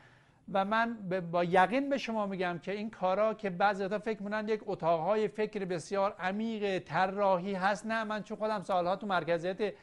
و 0.53 0.65
من 0.65 0.97
با 1.33 1.45
یقین 1.45 1.89
به 1.89 1.99
شما 1.99 2.27
میگم 2.27 2.59
که 2.63 2.73
این 2.73 2.91
کارا 2.91 3.35
که 3.35 3.51
بعضی 3.51 3.89
تا 3.89 3.99
فکر 3.99 4.23
می‌کنن 4.23 4.49
یک 4.49 4.61
اتاقهای 4.67 5.29
فکر 5.29 5.65
بسیار 5.65 6.15
عمیق 6.19 6.79
طراحی 6.79 7.55
هست. 7.55 7.87
نه 7.87 8.05
من 8.05 8.23
چون 8.23 8.37
خودم 8.37 8.63
سالها 8.63 8.97
تو 8.97 9.07
مرکزیت 9.07 9.75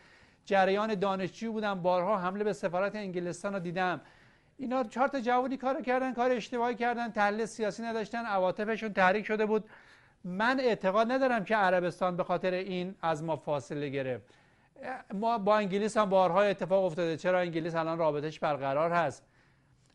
جریان 0.46 0.96
دانشجو 0.96 1.52
بودم 1.52 1.82
بارها 1.82 2.18
حمله 2.18 2.44
به 2.44 2.54
سفارت 2.54 2.96
انگلستان 2.96 3.54
رو 3.54 3.60
دیدم. 3.60 4.02
اینا 4.58 4.84
چهار 4.84 5.08
تا 5.08 5.20
جوانی 5.20 5.58
کار 5.58 5.82
کردن 5.82 6.14
کار 6.14 6.32
اشتباهی 6.32 6.76
کردن 6.76 7.12
تحلیل 7.12 7.46
سیاسی 7.46 7.84
نداشتن 7.84 8.26
عواطفشون 8.26 8.94
تحریک 8.94 9.26
شده 9.26 9.46
بود. 9.46 9.70
من 10.24 10.60
اعتقاد 10.60 11.12
ندارم 11.12 11.44
که 11.44 11.56
عربستان 11.56 12.18
به 12.18 12.24
خاطر 12.24 12.54
این 12.54 12.96
از 13.02 13.24
ما 13.24 13.36
فاصله 13.36 13.90
گرفت. 13.90 14.39
ما 15.14 15.38
با 15.38 15.58
انگلیس 15.58 15.98
هم 15.98 16.10
بارها 16.10 16.42
اتفاق 16.42 16.84
افتاده. 16.84 17.18
چرا 17.18 17.40
انگلیس 17.40 17.76
الان 17.76 17.98
رابطش 17.98 18.40
برقرار 18.40 18.92
هست؟ 18.92 19.24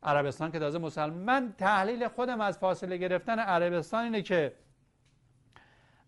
عربستان 0.03 0.53
که 0.53 0.59
تازه 0.59 0.79
مسلمان. 0.79 1.19
من 1.19 1.55
تحلیل 1.59 2.09
خودم 2.09 2.41
از 2.41 2.59
فاصله 2.59 2.97
گرفتن 2.97 3.39
عربستان 3.39 4.05
اینه 4.05 4.23
که 4.23 4.53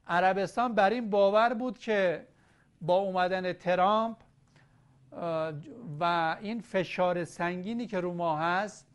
عربستان 0.08 0.74
بر 0.74 0.90
این 0.90 1.10
باور 1.10 1.54
بود 1.54 1.78
که 1.78 2.26
با 2.80 2.96
اومدن 2.96 3.52
ترامپ 3.52 4.16
و 6.00 6.36
این 6.40 6.60
فشار 6.60 7.24
سنگینی 7.24 7.86
که 7.86 8.00
رو 8.00 8.14
ما 8.14 8.36
هست 8.36 8.86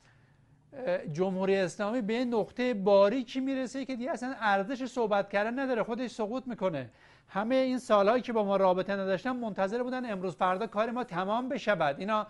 جمهوری 1.11 1.55
اسلامی 1.55 2.01
به 2.01 2.25
نقطه 2.25 2.73
باریکی 2.73 3.39
می‌رسه 3.39 3.85
که 3.85 3.95
دیگه 3.95 4.11
اصلا 4.11 4.35
ارزش 4.39 4.85
صحبت 4.85 5.29
کردن 5.29 5.59
نداره. 5.59 5.83
خودش 5.83 6.11
سقوط 6.11 6.47
می‌کنه. 6.47 6.89
همه 7.33 7.55
این 7.55 7.77
سالهایی 7.77 8.21
که 8.21 8.33
با 8.33 8.43
ما 8.43 8.55
رابطه 8.55 8.93
نداشتن 8.93 9.31
منتظر 9.31 9.83
بودن 9.83 10.11
امروز 10.11 10.35
فردا 10.35 10.67
کار 10.67 10.91
ما 10.91 11.03
تمام 11.03 11.49
بشه. 11.49 11.85
اینا 11.97 12.27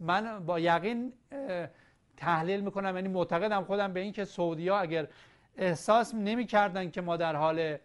من 0.00 0.46
با 0.46 0.60
یقین 0.60 1.12
تحلیل 2.16 2.60
می‌کنم. 2.60 2.96
یعنی 2.96 3.08
معتقدم 3.08 3.64
خودم 3.64 3.92
به 3.92 4.00
این 4.00 4.12
که 4.12 4.24
سعودیا 4.24 4.78
اگر 4.78 5.06
احساس 5.56 6.14
نمی‌کردن 6.14 6.90
که 6.90 7.00
ما 7.00 7.16
در 7.16 7.36
حال 7.36 7.76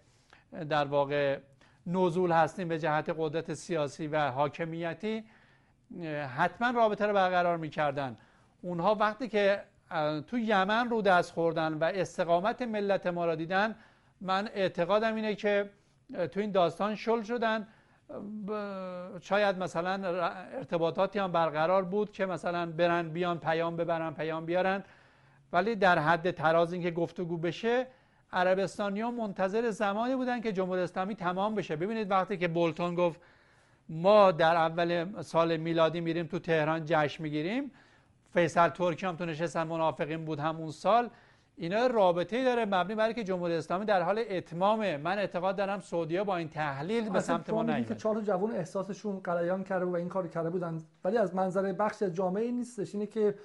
در 0.70 0.86
واقع 0.86 1.40
نزول 1.88 2.32
هستیم 2.32 2.68
به 2.68 2.80
جهت 2.80 3.16
قدرت 3.18 3.54
سیاسی 3.54 4.08
و 4.08 4.32
حاکمیتی 4.32 5.24
حتما 6.38 6.70
رابطه 6.70 7.06
رو 7.06 7.14
برقرار 7.14 7.58
می‌کردن. 7.58 8.18
اونها 8.62 8.96
وقتی 8.96 9.28
که 9.28 9.64
تو 10.28 10.38
یمن 10.38 10.90
رو 10.90 11.02
دست 11.02 11.32
خوردن 11.32 11.74
و 11.74 11.84
استقامت 11.84 12.62
ملت 12.62 13.08
ما 13.08 13.26
را 13.26 13.36
دیدن 13.36 13.76
من 14.22 14.50
اعتقادم 14.54 15.16
اینه 15.16 15.36
که 15.36 15.70
تو 16.32 16.40
این 16.40 16.52
داستان 16.52 16.96
شل 16.96 17.22
شدن. 17.22 17.68
شاید 19.22 19.58
مثلا 19.58 20.08
ارتباطاتی 20.58 21.20
هم 21.20 21.32
برقرار 21.32 21.84
بود 21.84 22.12
که 22.12 22.26
مثلا 22.26 22.72
برن 22.72 23.10
بیان 23.10 23.40
پیام 23.40 23.76
ببرن 23.76 24.14
پیام 24.14 24.46
بیارن. 24.46 24.84
ولی 25.54 25.76
در 25.76 26.00
حد 26.00 26.32
تراز 26.32 26.74
اینکه 26.74 26.92
گفتگو 26.92 27.38
بشه 27.38 27.88
عربستانی 28.34 29.02
ها 29.02 29.12
منتظر 29.12 29.70
زمانی 29.70 30.16
بودن 30.16 30.42
که 30.42 30.52
جمهوری 30.52 30.82
اسلامی 30.82 31.16
تمام 31.16 31.56
بشه. 31.56 31.76
ببینید 31.76 32.12
وقتی 32.12 32.38
که 32.38 32.48
بولتون 32.48 32.96
گفت 32.96 33.22
ما 33.90 34.32
در 34.32 34.56
اول 34.56 35.22
سال 35.22 35.58
میلادی 35.58 36.02
میریم 36.02 36.28
تو 36.28 36.40
تهران 36.40 36.84
جشن 36.86 37.24
می‌گیریم. 37.24 37.72
فیصل 38.34 38.70
ترکی 38.70 39.06
هم 39.06 39.16
تو 39.16 39.26
نشستن 39.26 39.64
منافقین 39.64 40.26
بود 40.26 40.40
همون 40.40 40.72
سال. 40.72 41.10
اینا 41.62 41.88
رابطه 41.88 42.44
داره 42.44 42.66
مبنی 42.66 42.96
برای 42.96 43.14
که 43.14 43.24
جمهوری 43.24 43.54
اسلامی 43.54 43.86
در 43.86 44.02
حال 44.02 44.24
اتمامه. 44.30 44.98
من 44.98 45.18
اعتقاد 45.18 45.56
دارم 45.56 45.80
سعودیا 45.80 46.24
با 46.24 46.38
این 46.38 46.50
تحلیل 46.50 47.10
به 47.10 47.20
سمت 47.20 47.50
ما 47.50 47.64
نیومد 47.64 47.88
که 47.88 47.96
چهار 47.96 48.22
جوان 48.22 48.52
احساسشون 48.52 49.20
قلیان 49.20 49.64
کرده 49.64 49.86
و 49.86 49.96
این 49.96 50.10
کار 50.10 50.28
کرده 50.28 50.50
بودن. 50.50 50.82
ولی 51.04 51.18
از 51.18 51.36
منظر 51.36 51.74
بخش 51.74 52.04
جامعه 52.04 52.52
نیستش. 52.52 52.94
اینه 52.94 53.06
که 53.06 53.36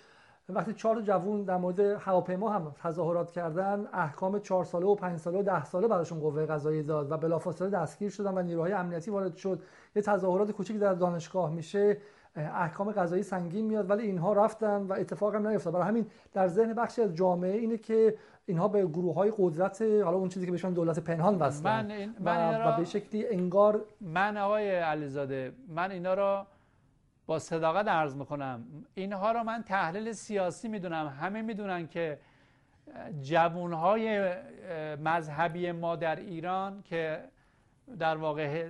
وقتی 0.49 0.73
چهار 0.73 1.01
جوون 1.01 1.43
در 1.43 1.57
مورد 1.57 1.81
هواپیما 1.81 2.51
هم 2.51 2.75
تظاهرات 2.83 3.31
کردن 3.31 3.87
احکام 3.93 4.39
چهار 4.39 4.65
ساله 4.65 4.87
و 4.87 4.95
پنج 4.95 5.19
ساله 5.19 5.39
و 5.39 5.43
ده 5.43 5.65
ساله 5.65 5.89
براشون 5.89 6.21
قوه 6.21 6.47
قضایی 6.47 6.83
داد 6.83 7.13
و 7.13 7.17
بلافاصله 7.17 7.71
دستگیر 7.71 8.11
شدن 8.11 8.39
و 8.39 8.43
نیروهای 8.43 8.73
امنیتی 8.73 9.11
وارد 9.11 9.37
شد. 9.37 9.63
یه 9.97 10.03
تظاهرات 10.03 10.51
کوچیک 10.51 10.79
در 10.79 10.95
دانشگاه 10.95 11.51
میشه. 11.51 11.97
احکام 12.37 12.93
قضایی 12.93 13.23
سنگین 13.23 13.65
میاد 13.65 13.91
ولی 13.91 14.03
اینها 14.03 14.33
رفتن 14.33 14.83
و 14.83 14.93
اتفاق 14.93 15.35
هم 15.35 15.49
نیفتاد. 15.49 15.75
برای 15.75 15.89
همین 15.89 16.07
در 16.33 16.49
ذهن 16.49 16.73
بخشی 16.73 17.03
از 17.03 17.15
جامعه 17.15 17.53
اینه 17.53 17.79
که 17.79 18.17
اینها 18.47 18.69
به 18.69 18.87
گروه 18.87 19.15
های 19.15 19.33
قدرت 19.39 19.83
حالا 19.83 20.17
اون 20.17 20.29
چیزی 20.29 20.47
که 20.47 20.53
بهشون 20.53 20.73
دولت 20.73 20.99
پنهان 20.99 21.39
بستن 21.39 21.87
من 21.87 22.15
من 22.21 22.75
و, 22.75 22.77
به 22.77 22.85
شکلی 22.85 23.29
انگار 23.29 23.85
من 24.01 24.37
آقای 24.37 24.77
علیزاده 24.77 25.53
من 25.69 25.91
اینا 25.91 26.15
را 26.15 26.47
با 27.27 27.39
صداقت 27.39 27.89
عرض 27.89 28.17
می‌کنم. 28.17 28.65
اینها 28.95 29.33
را 29.33 29.43
من 29.43 29.63
تحلیل 29.63 30.13
سیاسی 30.13 30.69
می‌دونم. 30.69 31.17
همه 31.21 31.43
می‌دونن 31.43 31.87
که 31.87 32.19
جوانهای 33.23 34.33
مذهبی 35.05 35.73
ما 35.73 35.97
در 35.97 36.17
ایران 36.17 36.83
که 36.83 37.21
در 37.99 38.17
واقع 38.17 38.69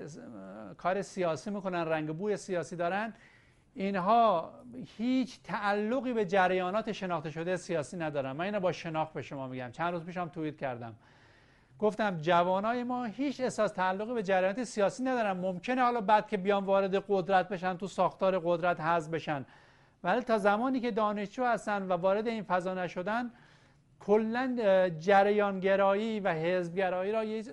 کار 0.79 1.03
سیاسی 1.03 1.51
می‌کنن 1.51 1.85
رنگ 1.85 2.17
بوی 2.17 2.37
سیاسی 2.37 2.77
دارن 2.77 3.13
اینها 3.75 4.51
هیچ 4.97 5.43
تعلقی 5.43 6.13
به 6.13 6.25
جریانات 6.25 6.93
شناخته 6.93 7.31
شده 7.31 7.57
سیاسی 7.57 7.97
ندارن. 7.97 8.33
من 8.33 8.45
اینو 8.45 8.61
با 8.61 8.73
شناخت 8.73 9.13
به 9.13 9.23
شما 9.23 9.49
میگم. 9.49 9.71
چند 9.71 9.93
روز 9.93 10.05
پیشم 10.05 10.29
توییت 10.29 10.57
کردم. 10.57 10.95
گفتم 11.79 12.19
جوانای 12.21 12.85
ما 12.85 13.05
هیچ 13.05 13.41
احساس 13.41 13.73
تعلقی 13.73 14.15
به 14.15 14.23
جریانات 14.23 14.65
سیاسی 14.65 15.03
ندارن. 15.03 15.33
ممکنه 15.33 15.83
حالا 15.83 16.01
بعد 16.01 16.29
که 16.29 16.37
بیان 16.37 16.65
وارد 16.65 17.05
قدرت 17.09 17.49
بشن 17.49 17.77
تو 17.77 17.87
ساختار 17.87 18.39
قدرت 18.45 18.81
حذف 18.81 19.11
بشن. 19.11 19.47
ولی 20.05 20.21
تا 20.21 20.39
زمانی 20.39 20.81
که 20.81 20.91
دانشجو 20.91 21.45
هستن 21.45 21.83
و 21.83 21.93
وارد 21.93 22.27
این 22.27 22.43
فضا 22.43 22.75
نشدن 22.75 23.31
کلا 24.01 24.89
جریانگرایی 24.99 26.21
و 26.21 26.29
حزبگرایی 26.29 27.13
را 27.13 27.53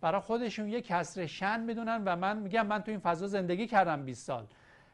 برای 0.00 0.20
خودشون 0.20 0.68
یک 0.68 0.86
کسر 0.86 1.26
شن 1.26 1.60
می‌دونن 1.60 2.02
و 2.04 2.16
من 2.16 2.36
میگم 2.36 2.66
من 2.66 2.82
تو 2.82 2.90
این 2.90 3.00
فضا 3.00 3.26
زندگی 3.26 3.66
کردم 3.66 4.04
20 4.04 4.26
سال. 4.26 4.46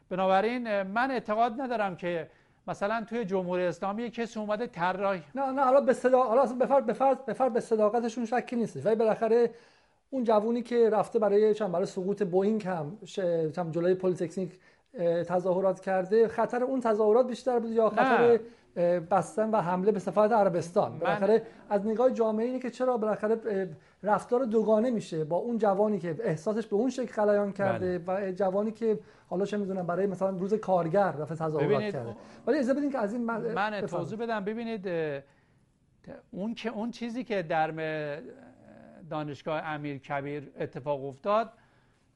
بنابراین 0.09 0.81
من 0.81 1.11
اعتقاد 1.11 1.61
ندارم 1.61 1.95
که 1.95 2.29
مثلا 2.67 3.05
توی 3.09 3.25
جمهوری 3.25 3.63
اسلامی 3.63 4.09
کسی 4.09 4.39
اومده 4.39 4.67
طراح 4.67 5.17
نه 5.35 5.51
نه 5.51 5.61
حالا 5.61 5.81
به 5.81 5.93
صدا 5.93 6.23
حالا 6.23 6.45
به 6.45 6.65
فرض 6.65 6.83
به 6.83 6.93
فرض 6.93 7.17
به 7.17 7.33
فرض 7.33 7.51
به 7.51 7.59
صداقتشون 7.59 8.25
شکی 8.25 8.55
نیست. 8.55 8.85
ولی 8.85 8.95
بالاخره 8.95 9.49
اون 10.09 10.23
جوونی 10.23 10.61
که 10.61 10.89
رفته 10.89 11.19
برای 11.19 11.53
چند 11.53 11.71
برای 11.71 11.85
سقوط 11.85 12.23
بوئینگ 12.23 12.67
هم 12.67 12.97
چند 13.55 13.71
جلوی 13.71 13.95
پلیتکنیک 13.95 14.59
تظاهرات 15.27 15.79
کرده 15.79 16.27
خطر 16.27 16.63
اون 16.63 16.79
تظاهرات 16.79 17.27
بیشتر 17.27 17.59
بود 17.59 17.71
یا 17.71 17.89
خطر 17.89 18.39
بستن 19.11 19.51
و 19.51 19.61
حمله 19.61 19.91
به 19.91 19.99
سفارت 19.99 20.31
عربستان. 20.31 20.99
بالاخره 20.99 21.41
از 21.69 21.87
نگاه 21.87 22.11
جامعه 22.11 22.45
اینه 22.45 22.59
که 22.59 22.69
چرا 22.69 22.97
بالاخره 22.97 23.69
رفتار 24.03 24.45
دوگانه 24.45 24.91
میشه 24.91 25.23
با 25.23 25.37
اون 25.37 25.57
جوانی 25.57 25.99
که 25.99 26.15
احساسش 26.23 26.67
به 26.67 26.75
اون 26.75 26.89
شکل 26.89 27.13
خلایان 27.13 27.51
کرده 27.51 27.99
بله. 27.99 28.29
و 28.29 28.31
جوانی 28.31 28.71
که 28.71 28.99
حالا 29.29 29.45
چه 29.45 29.57
می‌دونم 29.57 29.87
برای 29.87 30.07
مثلا 30.07 30.29
روز 30.29 30.53
کارگر 30.53 31.11
رفت 31.11 31.33
تظاهرات 31.33 31.81
کرده. 31.81 32.15
ولی 32.47 32.57
اجازه 32.57 32.73
بدین 32.73 32.91
که 32.91 32.97
از 32.97 33.13
این 33.13 33.25
من, 33.25 33.53
من 33.53 33.81
توضیح 33.81 34.19
بدم. 34.19 34.45
ببینید 34.45 34.89
اون 36.31 36.53
که 36.53 36.69
اون 36.69 36.91
چیزی 36.91 37.23
که 37.23 37.41
در 37.41 37.71
دانشگاه 39.09 39.61
امیر 39.61 39.97
کبیر 39.97 40.51
اتفاق 40.59 41.05
افتاد 41.05 41.49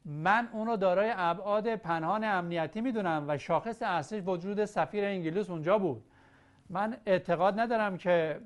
من 0.05 0.47
اونو 0.53 0.77
دارای 0.77 1.13
ابعاد 1.15 1.75
پنهان 1.75 2.23
امنیتی 2.23 2.81
می‌دونم 2.81 3.25
و 3.27 3.37
شاخص 3.37 3.81
اصلیش 3.81 4.23
وجود 4.25 4.65
سفیر 4.65 5.05
انگلیس 5.05 5.49
اونجا 5.49 5.77
بود. 5.77 6.03
من 6.73 6.97
اعتقاد 7.05 7.59
ندارم 7.59 7.97
که 7.97 8.39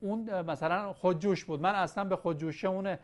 اون 0.00 0.40
مثلا 0.40 0.92
خودجوش 0.92 1.44
بود. 1.44 1.60
من 1.60 1.74
اصلا 1.74 2.04
به 2.04 2.16
خودجوشی 2.16 2.66
اون 2.66 2.96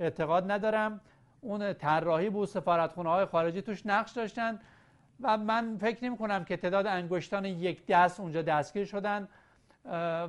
اعتقاد 0.00 0.50
ندارم. 0.50 1.00
اون 1.40 1.72
طراحی 1.72 2.30
بود 2.30 2.48
سفارتخونه 2.48 3.10
های 3.10 3.24
خارجی 3.24 3.62
توش 3.62 3.86
نقش 3.86 4.12
داشتن 4.12 4.60
و 5.20 5.36
من 5.38 5.76
فکر 5.76 6.04
نمی 6.04 6.16
کنم 6.16 6.44
که 6.44 6.56
تعداد 6.56 6.86
انگشتان 6.86 7.44
یک 7.44 7.86
دست 7.86 8.20
اونجا 8.20 8.42
دستگیر 8.42 8.84
شدن. 8.84 9.28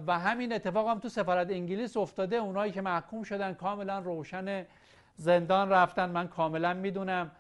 و 0.08 0.20
همین 0.20 0.54
اتفاق 0.54 0.88
هم 0.88 1.00
تو 1.00 1.10
سفارت 1.10 1.52
انگلیس 1.52 1.98
افتاده. 1.98 2.36
اونایی 2.36 2.72
که 2.72 2.82
محکوم 2.82 3.24
شدن 3.24 3.54
کاملا 3.54 4.00
روشن 4.00 4.66
زندان 5.16 5.70
رفتن. 5.70 6.10
من 6.10 6.28
کاملا 6.28 6.74
می‌دونم. 6.74 7.32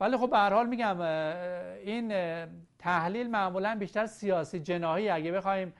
ولی 0.00 0.16
خب 0.16 0.30
به 0.30 0.38
حال 0.38 0.66
میگم 0.66 1.00
این 1.00 2.14
تحلیل 2.78 3.30
معمولا 3.30 3.76
بیشتر 3.78 4.06
سیاسی 4.06 4.60
جناحی 4.60 5.08
اگه 5.08 5.32
بخوایم 5.32 5.72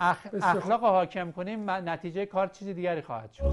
اخلاق 0.00 0.80
حاکم 0.80 1.30
کنیم 1.30 1.70
نتیجه 1.70 2.26
کار 2.26 2.46
چیز 2.46 2.68
دیگری 2.68 3.02
خواهد 3.02 3.32
شد. 3.32 3.52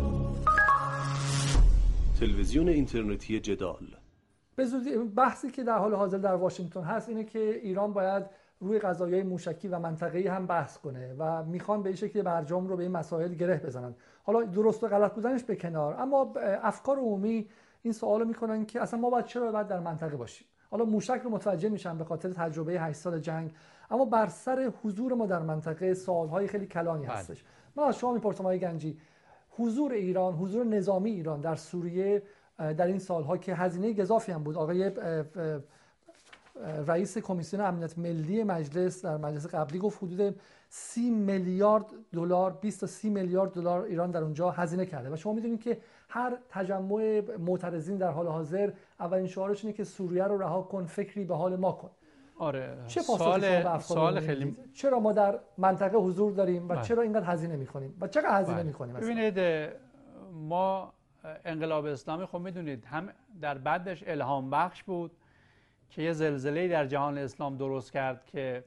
تلویزیون 2.19 2.69
اینترنتی 2.69 3.39
جدال. 3.39 3.87
به 4.55 4.65
بحثی 5.15 5.51
که 5.51 5.63
در 5.63 5.77
حال 5.77 5.93
حاضر 5.93 6.17
در 6.17 6.35
واشنگتن 6.35 6.81
هست 6.81 7.09
اینه 7.09 7.23
که 7.23 7.39
ایران 7.39 7.93
باید 7.93 8.25
روی 8.59 8.79
قضایای 8.79 9.23
موشکی 9.23 9.67
و 9.67 9.79
منطقه‌ای 9.79 10.27
هم 10.27 10.45
بحث 10.45 10.77
کنه 10.77 11.15
و 11.19 11.43
می‌خوان 11.43 11.83
به 11.83 11.89
این 11.89 11.95
شکلی 11.95 12.21
برجام 12.21 12.67
رو 12.67 12.77
به 12.77 12.83
این 12.83 12.91
مسائل 12.91 13.33
گره 13.33 13.57
بزنن. 13.57 13.95
حالا 14.23 14.43
درست 14.43 14.83
و 14.83 14.87
غلط 14.87 15.13
بودنش 15.13 15.43
به 15.43 15.55
کنار. 15.55 15.95
اما 16.01 16.33
افکار 16.63 16.97
عمومی 16.97 17.49
این 17.81 17.93
سوالو 17.93 18.25
می‌کنن 18.25 18.65
که 18.65 18.81
اصلا 18.81 18.99
ما 18.99 19.09
باید 19.09 19.25
چرا 19.25 19.51
باید 19.51 19.67
در 19.67 19.79
منطقه 19.79 20.17
باشیم؟ 20.17 20.47
حالا 20.71 20.85
موشک 20.85 21.21
رو 21.23 21.29
متوجه 21.29 21.69
میشن 21.69 21.97
به 21.97 22.03
خاطر 22.03 22.29
تجربه 22.29 22.81
8 22.81 22.97
سال 22.97 23.19
جنگ. 23.19 23.51
اما 23.91 24.05
بر 24.05 24.27
سر 24.27 24.71
حضور 24.83 25.13
ما 25.13 25.25
در 25.25 25.39
منطقه 25.39 25.93
سوالهای 25.93 26.47
خیلی 26.47 26.65
کلانی 26.65 27.05
بله. 27.05 27.15
هستش. 27.15 27.43
من 27.75 27.83
از 27.83 27.97
شما 27.97 28.13
می‌پرسم 28.13 28.43
آقای 28.43 28.59
گنجی 28.59 28.97
حضور 29.57 29.91
ایران 29.91 30.33
حضور 30.33 30.65
نظامی 30.65 31.11
ایران 31.11 31.41
در 31.41 31.55
سوریه 31.55 32.23
در 32.57 32.87
این 32.87 32.99
سالها 32.99 33.37
که 33.37 33.55
هزینه 33.55 33.93
گذافی 33.93 34.31
هم 34.31 34.43
بود 34.43 34.55
آقای 34.55 34.91
رئیس 36.87 37.17
کمیسیون 37.17 37.63
امنیت 37.63 37.97
ملی 37.97 38.43
مجلس 38.43 39.05
در 39.05 39.17
مجلس 39.17 39.45
قبلی 39.45 39.79
گفت 39.79 40.03
حدود 40.03 40.39
سی 40.69 41.09
میلیارد 41.09 41.85
دلار 42.13 42.51
20 42.51 42.79
تا 42.81 42.87
30 42.87 43.09
میلیارد 43.09 43.51
دلار 43.51 43.81
ایران 43.83 44.11
در 44.11 44.23
اونجا 44.23 44.51
هزینه 44.51 44.85
کرده. 44.85 45.13
و 45.13 45.15
شما 45.15 45.33
می‌دونید 45.33 45.61
که 45.61 45.77
هر 46.09 46.37
تجمع 46.49 47.21
معترضین 47.39 47.97
در 47.97 48.11
حال 48.11 48.27
حاضر 48.27 48.71
اولین 48.99 49.27
شعارش 49.27 49.65
اینه 49.65 49.77
که 49.77 49.83
سوریه 49.83 50.23
رو 50.23 50.37
رها 50.37 50.61
کن 50.61 50.85
فکری 50.85 51.25
به 51.25 51.35
حال 51.35 51.55
ما 51.55 51.71
کن. 51.71 51.89
آره. 52.39 52.77
چه 52.87 53.01
سوال, 53.01 53.79
سوال 53.79 54.19
خیلی 54.19 54.57
چرا 54.73 54.99
ما 54.99 55.13
در 55.13 55.39
منطقه 55.57 55.97
حضور 55.97 56.31
داریم 56.31 56.65
و 56.65 56.67
بله. 56.67 56.81
چرا 56.81 57.01
اینقدر 57.01 57.25
هزینه 57.25 57.55
می‌کنیم 57.55 57.97
و 58.01 58.07
چقدر 58.07 58.39
هزینه 58.39 58.55
بله. 58.55 58.63
می‌کنیم 58.63 58.95
ببینید 58.95 59.39
ما 60.33 60.93
انقلاب 61.45 61.85
اسلامی 61.85 62.25
خب 62.25 62.37
می‌دونید 62.37 62.85
هم 62.85 63.09
در 63.41 63.57
بعدش 63.57 64.03
الهام 64.07 64.49
بخش 64.49 64.83
بود 64.83 65.11
که 65.89 66.01
یه 66.01 66.13
زلزله 66.13 66.67
در 66.67 66.85
جهان 66.85 67.17
اسلام 67.17 67.57
درست 67.57 67.91
کرد 67.91 68.25
که 68.25 68.63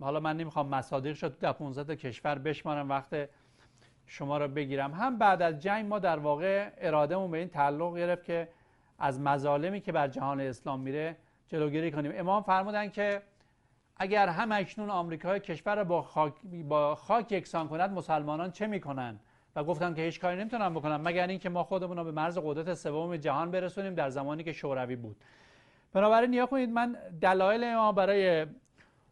حالا 0.00 0.20
من 0.20 0.36
نمی‌خوام 0.36 0.68
مصادیق 0.68 1.14
شد 1.14 1.38
در 1.38 1.52
15 1.52 1.96
کشور 1.96 2.38
بشمارم 2.38 2.88
وقت 2.88 3.28
شما 4.06 4.38
را 4.38 4.48
بگیرم. 4.48 4.92
هم 4.92 5.18
بعد 5.18 5.42
از 5.42 5.58
جنگ 5.58 5.86
ما 5.86 5.98
در 5.98 6.18
واقع 6.18 6.70
ارادهمون 6.78 7.30
به 7.30 7.38
این 7.38 7.48
تعلق 7.48 7.96
گرفت 7.96 8.24
که 8.24 8.48
از 8.98 9.20
مظالمی 9.20 9.80
که 9.80 9.92
بر 9.92 10.08
جهان 10.08 10.40
اسلام 10.40 10.80
میره 10.80 11.16
جلوگیری 11.52 11.90
کنیم. 11.90 12.12
امام 12.14 12.42
فرمودن 12.42 12.88
که 12.88 13.22
اگر 13.96 14.28
هم 14.28 14.52
اکنون 14.52 14.90
آمریکا 14.90 15.38
کشور 15.38 15.76
را 15.76 15.84
با 15.84 16.02
خاک, 16.02 16.34
با 16.68 16.94
خاک 16.94 17.32
یکسان 17.32 17.68
کند 17.68 17.90
مسلمانان 17.90 18.50
چه 18.50 18.66
می‌کنن؟ 18.66 19.20
و 19.56 19.64
گفتن 19.64 19.94
که 19.94 20.02
هیچ 20.02 20.20
کاری 20.20 20.40
نمی‌تونن 20.40 20.74
بکنن 20.74 20.96
مگر 20.96 21.26
اینکه 21.26 21.48
ما 21.48 21.64
خودمون 21.64 21.96
رو 21.96 22.04
به 22.04 22.12
مرز 22.12 22.38
قدرت 22.38 22.74
سوم 22.74 23.16
جهان 23.16 23.50
برسونیم 23.50 23.94
در 23.94 24.10
زمانی 24.10 24.44
که 24.44 24.52
شوروی 24.52 24.96
بود. 24.96 25.16
بنابراین 25.92 26.30
نیا 26.30 26.46
کنید 26.46 26.70
من 26.70 26.96
دلایل 27.20 27.74
ما 27.74 27.92
برای 27.92 28.46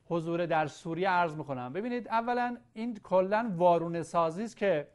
حضور 0.08 0.46
در 0.46 0.66
سوریه 0.66 1.08
عرض 1.08 1.36
می‌کنم. 1.36 1.72
ببینید 1.72 2.08
اولا 2.08 2.56
این 2.74 2.98
کلا 3.02 3.52
وارونه 3.56 4.02
سازی 4.02 4.42
است 4.42 4.56
که 4.56 4.86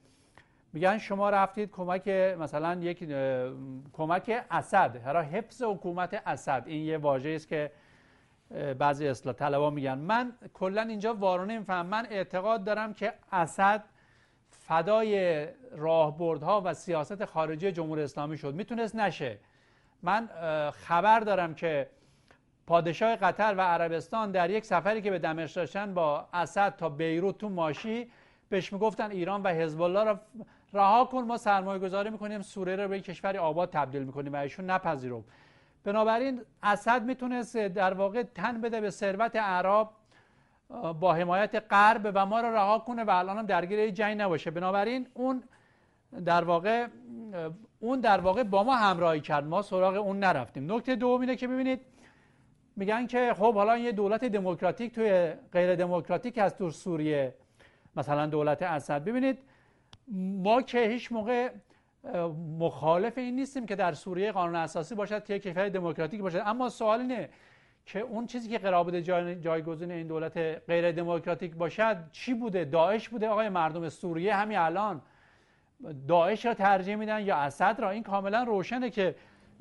میگن 0.76 0.97
شما 0.97 1.30
رفتید 1.30 1.71
کمک 1.71 2.07
مثلا 2.39 2.80
یک 2.82 3.13
کمک 3.93 4.45
اسد 4.51 4.95
هر 5.05 5.21
حفظ 5.21 5.63
حکومت 5.63 6.21
اسد. 6.26 6.63
این 6.65 6.86
یه 6.86 6.97
واژه 6.97 7.30
است 7.30 7.47
که 7.47 7.71
بعضی 8.80 9.07
اصلاح 9.07 9.36
طلبا 9.36 9.69
میگن. 9.69 9.97
من 9.97 10.34
کلا 10.53 10.82
اینجا 10.82 11.13
وارونه 11.13 11.59
میفهم 11.59 11.86
من 11.86 12.07
اعتقاد 12.09 12.63
دارم 12.63 12.93
که 12.93 13.13
اسد 13.32 13.84
فدای 14.49 15.45
راهبردها 15.71 16.61
و 16.65 16.73
سیاست 16.73 17.26
خارجی 17.26 17.71
جمهوری 17.71 18.01
اسلامی 18.01 18.38
شد. 18.38 18.53
می‌تونست 18.55 18.95
نشه. 18.95 19.38
من 20.03 20.30
خبر 20.71 21.19
دارم 21.19 21.55
که 21.55 21.89
پادشاه 22.67 23.15
قطر 23.15 23.55
و 23.57 23.61
عربستان 23.61 24.32
در 24.32 24.49
یک 24.49 24.65
سفری 24.65 25.01
که 25.01 25.11
به 25.11 25.19
دمشق 25.19 25.55
داشتن 25.55 25.93
با 25.93 26.28
اسد 26.34 26.76
تا 26.76 26.89
بیروت 26.89 27.38
تو 27.38 27.49
ماشی 27.49 28.11
بهش 28.49 28.73
می‌گفتن 28.73 29.11
ایران 29.11 29.43
و 29.43 29.47
حزب 29.47 29.82
الله 29.82 30.03
را 30.03 30.19
رها 30.76 31.05
کن 31.05 31.21
ما 31.21 31.38
سرمایه 31.38 31.80
گذاری 31.80 32.09
می‌کنیم 32.09 32.41
سوره 32.41 32.76
رو 32.76 32.88
به 32.88 32.99
کشوری 32.99 33.38
آباد 33.38 33.69
تبدیل 33.69 34.03
می‌کنیم 34.03 34.34
و 34.34 34.36
ایشون 34.36 34.65
نپذیرفت 34.65 35.26
بنابراین 35.84 36.41
اسد 36.63 37.03
می‌تونست 37.03 37.57
در 37.57 37.93
واقع 37.93 38.23
تن 38.23 38.61
بده 38.61 38.82
به 38.82 38.89
ثروت 38.89 39.36
عرب 39.36 39.89
با 40.99 41.13
حمایت 41.13 41.63
غرب 41.69 42.11
و 42.13 42.26
ما 42.26 42.41
رو 42.41 42.47
رها 42.47 42.80
کنه 42.80 43.03
و 43.03 43.09
الان 43.09 43.38
هم 43.38 43.45
درگیر 43.45 43.89
جنگ 43.89 44.21
نباشه. 44.21 44.51
بنابراین 44.51 45.07
اون 45.13 45.43
در 46.26 46.43
واقع 46.43 46.88
اون 47.80 47.99
در 47.99 48.19
واقع 48.19 48.43
با 48.43 48.63
ما 48.63 48.76
همراهی 48.76 49.21
کرد. 49.21 49.45
ما 49.45 49.61
سراغ 49.61 49.95
اون 49.95 50.19
نرفتیم. 50.19 50.73
نکته 50.73 50.95
دوم 50.95 51.21
اینه 51.21 51.36
که 51.36 51.47
ببینید 51.47 51.82
میگن 52.76 53.07
که 53.07 53.34
خب 53.38 53.53
حالا 53.53 53.78
یه 53.78 53.91
دولت 53.91 54.26
دموکراتیک 54.26 54.95
توی 54.95 55.34
غیر 55.53 55.76
دموکراتیک 55.76 56.38
از 56.38 56.55
تو 56.55 56.69
سوریه 56.71 57.34
مثلا 57.95 58.26
دولت 58.26 58.63
اسد. 58.63 59.03
ببینید 59.03 59.39
ما 60.11 60.61
که 60.61 60.79
هیچ 60.79 61.11
موقع 61.11 61.49
مخالف 62.59 63.17
این 63.17 63.35
نیستیم 63.35 63.65
که 63.65 63.75
در 63.75 63.93
سوریه 63.93 64.31
قانون 64.31 64.55
اساسی 64.55 64.95
باشد 64.95 65.23
که 65.25 65.39
کشور 65.39 65.69
دموکراتیک 65.69 66.21
باشد. 66.21 66.41
اما 66.45 66.69
سوال 66.69 66.99
اینه 66.99 67.29
که 67.85 67.99
اون 67.99 68.27
چیزی 68.27 68.49
که 68.49 68.57
قرار 68.57 68.83
بوده 68.83 69.01
جای 69.01 69.35
جایگزین 69.35 69.91
این 69.91 70.07
دولت 70.07 70.37
غیر 70.67 70.91
دموکراتیک 70.91 71.55
باشد 71.55 71.97
چی 72.11 72.33
بوده؟ 72.33 72.65
داعش 72.65 73.09
بوده. 73.09 73.27
آقای 73.27 73.49
مردم 73.49 73.89
سوریه 73.89 74.35
همین 74.35 74.57
الان 74.57 75.01
داعش 76.07 76.45
را 76.45 76.53
ترجیح 76.53 76.95
میدن 76.95 77.25
یا 77.25 77.35
اسد 77.35 77.75
را؟ 77.79 77.89
این 77.89 78.03
کاملا 78.03 78.43
روشنه 78.43 78.89
که 78.89 79.15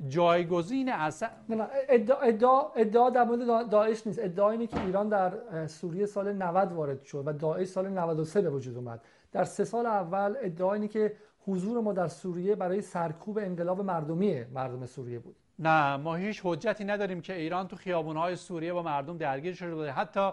جایگزین 0.07 0.89
اسد 0.89 1.31
نه 1.49 1.67
ادعا, 1.89 2.17
ادعا, 2.19 2.61
ادعا 2.75 3.09
در 3.09 3.23
مورد 3.23 3.69
داعش 3.69 4.07
نیست. 4.07 4.19
ادعا 4.19 4.51
اینه 4.51 4.67
که 4.67 4.81
ایران 4.81 5.09
در 5.09 5.67
سوریه 5.67 6.05
سال 6.05 6.33
90 6.33 6.71
وارد 6.71 7.03
شد 7.03 7.23
و 7.25 7.33
داعش 7.33 7.67
سال 7.67 7.89
93 7.89 8.41
به 8.41 8.49
وجود 8.49 8.77
اومد. 8.77 9.01
در 9.35 9.43
سه 9.43 9.63
سال 9.63 9.85
اول 9.85 10.35
ادعا 10.41 10.73
اینه 10.73 10.87
که 10.87 11.13
حضور 11.47 11.81
ما 11.81 11.93
در 11.93 12.07
سوریه 12.07 12.55
برای 12.55 12.81
سرکوب 12.81 13.37
انقلاب 13.37 13.81
مردمی 13.81 14.43
مردم 14.43 14.85
سوریه 14.85 15.19
بود. 15.19 15.35
نه 15.59 15.97
ما 15.97 16.15
هیچ 16.15 16.41
حجتی 16.43 16.83
نداریم 16.85 17.21
که 17.21 17.35
ایران 17.35 17.67
تو 17.67 17.75
خیابونهای 17.75 18.35
سوریه 18.35 18.73
با 18.73 18.83
مردم 18.83 19.17
درگیر 19.17 19.53
شده 19.53 19.75
بوده 19.75 19.91
حتی 19.91 20.31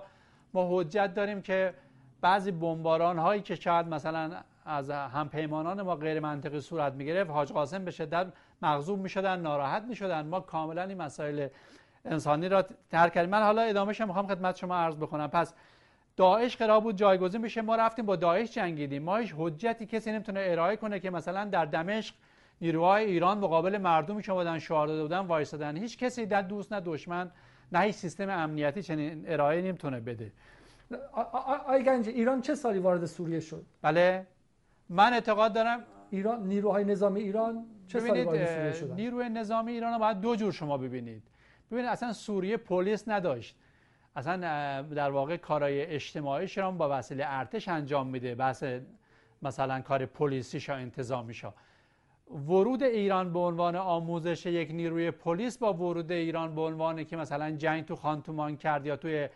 ما 0.54 0.68
حجت 0.70 1.14
داریم 1.14 1.42
که 1.42 1.74
بعضی 2.20 2.50
بمباران 2.50 3.18
هایی 3.18 3.42
که 3.42 3.54
شاید 3.54 3.86
مثلا 3.86 4.30
از 4.64 4.90
همپیمانان 4.90 5.82
ما 5.82 5.96
غیر 5.96 6.20
منطقی 6.20 6.60
صورت 6.60 6.92
می‌گرفت 6.92 7.30
حاج 7.30 7.52
قاسم 7.52 7.84
به 7.84 7.90
شدت 7.90 8.26
مغضوب 8.62 9.00
می‌شدن 9.00 9.40
ناراحت 9.40 9.82
می‌شدن. 9.82 10.26
ما 10.26 10.40
کاملا 10.40 10.82
این 10.82 11.02
مسائل 11.02 11.48
انسانی 12.04 12.48
را 12.48 12.64
ترک 12.90 13.12
کردیم. 13.12 13.30
من 13.30 13.42
حالا 13.42 13.62
ادامهش 13.62 14.00
می‌خوام 14.00 14.26
خدمت 14.26 14.56
شما 14.56 14.76
عرض 14.76 14.96
بکنم. 14.96 15.26
پس 15.26 15.54
داعش 16.16 16.56
قرار 16.56 16.80
بود 16.80 16.96
جایگزین 16.96 17.42
بشه. 17.42 17.62
ما 17.62 17.76
رفتیم 17.76 18.06
با 18.06 18.16
داعش 18.16 18.50
جنگیدیم. 18.50 19.02
ما 19.02 19.16
هیچ 19.16 19.34
حجتی 19.38 19.86
کسی 19.86 20.12
نمی‌تونه 20.12 20.40
ارائه 20.44 20.76
کنه 20.76 21.00
که 21.00 21.10
مثلا 21.10 21.44
در 21.44 21.64
دمشق 21.64 22.14
نیروهای 22.60 23.04
ایران 23.04 23.38
مقابل 23.38 23.78
مردمی 23.78 24.22
که 24.22 24.32
بودن 24.32 24.58
شعار 24.58 24.86
داده 24.86 25.02
بودن 25.02 25.18
وایسادن. 25.18 25.76
هیچ 25.76 25.98
کسی 25.98 26.26
در 26.26 26.42
دوست 26.42 26.72
نه 26.72 26.80
دشمن 26.80 27.30
نه 27.72 27.80
هیچ 27.80 27.94
سیستم 27.94 28.30
امنیتی 28.30 28.82
چنین 28.82 29.24
ارائه 29.26 29.62
نمی‌تونه 29.62 30.00
بده. 30.00 30.32
آی 31.66 31.82
گنج 31.82 32.08
ایران 32.08 32.40
چه 32.40 32.54
سالی 32.54 32.78
وارد 32.78 33.04
سوریه 33.04 33.40
شد؟ 33.40 33.64
بله. 33.82 34.26
من 34.88 35.12
اعتقاد 35.12 35.52
دارم 35.52 35.84
ایران 36.10 36.46
نیروهای 36.46 36.84
نظامی 36.84 37.20
ایران 37.20 37.66
چه 37.88 38.00
سالی 38.00 38.22
وارد 38.22 38.46
سوریه 38.46 38.72
شدن؟ 38.72 38.94
نیروی 38.94 39.28
نظامی 39.28 39.72
ایران 39.72 39.92
رو 39.92 39.98
باید 39.98 40.20
دو 40.20 40.36
جور 40.36 40.52
شما 40.52 40.78
ببینید. 40.78 41.22
ببینید 41.70 41.90
اصلا 41.90 42.12
سوریه 42.12 42.56
پلیس 42.56 43.08
نداشت. 43.08 43.56
اصلا 44.16 44.36
در 44.82 45.10
واقع 45.10 45.36
کارهای 45.36 45.82
اجتماعیش 45.82 46.58
رو 46.58 46.72
با 46.72 46.98
وسیله 46.98 47.24
ارتش 47.26 47.68
انجام 47.68 48.06
میده 48.06 48.34
بحث 48.34 48.64
مثلا 49.42 49.80
کار 49.80 50.06
پلیسیش 50.06 50.70
و 50.70 50.72
انتظامیش 50.72 51.44
ورود 52.30 52.82
ایران 52.82 53.32
به 53.32 53.38
عنوان 53.38 53.76
آموزش 53.76 54.46
یک 54.46 54.70
نیروی 54.70 55.10
پلیس 55.10 55.58
با 55.58 55.74
ورود 55.74 56.12
ایران 56.12 56.54
به 56.54 56.60
عنوان 56.60 57.04
که 57.04 57.16
مثلا 57.16 57.50
جنگ 57.50 57.84
تو 57.84 57.96
خانتومان 57.96 58.56
کرد 58.56 58.86
یا 58.86 58.96
توی 58.96 59.28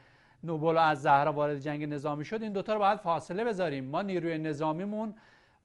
نوبل 0.44 0.78
از 0.78 1.02
زهرا 1.02 1.32
وارد 1.32 1.58
جنگ 1.58 1.84
نظامی 1.84 2.24
شد 2.24 2.42
این 2.42 2.52
دوتا 2.52 2.72
رو 2.72 2.78
باید 2.78 2.98
فاصله 2.98 3.44
بذاریم. 3.44 3.84
ما 3.84 4.02
نیروی 4.02 4.38
نظامیمون 4.38 5.14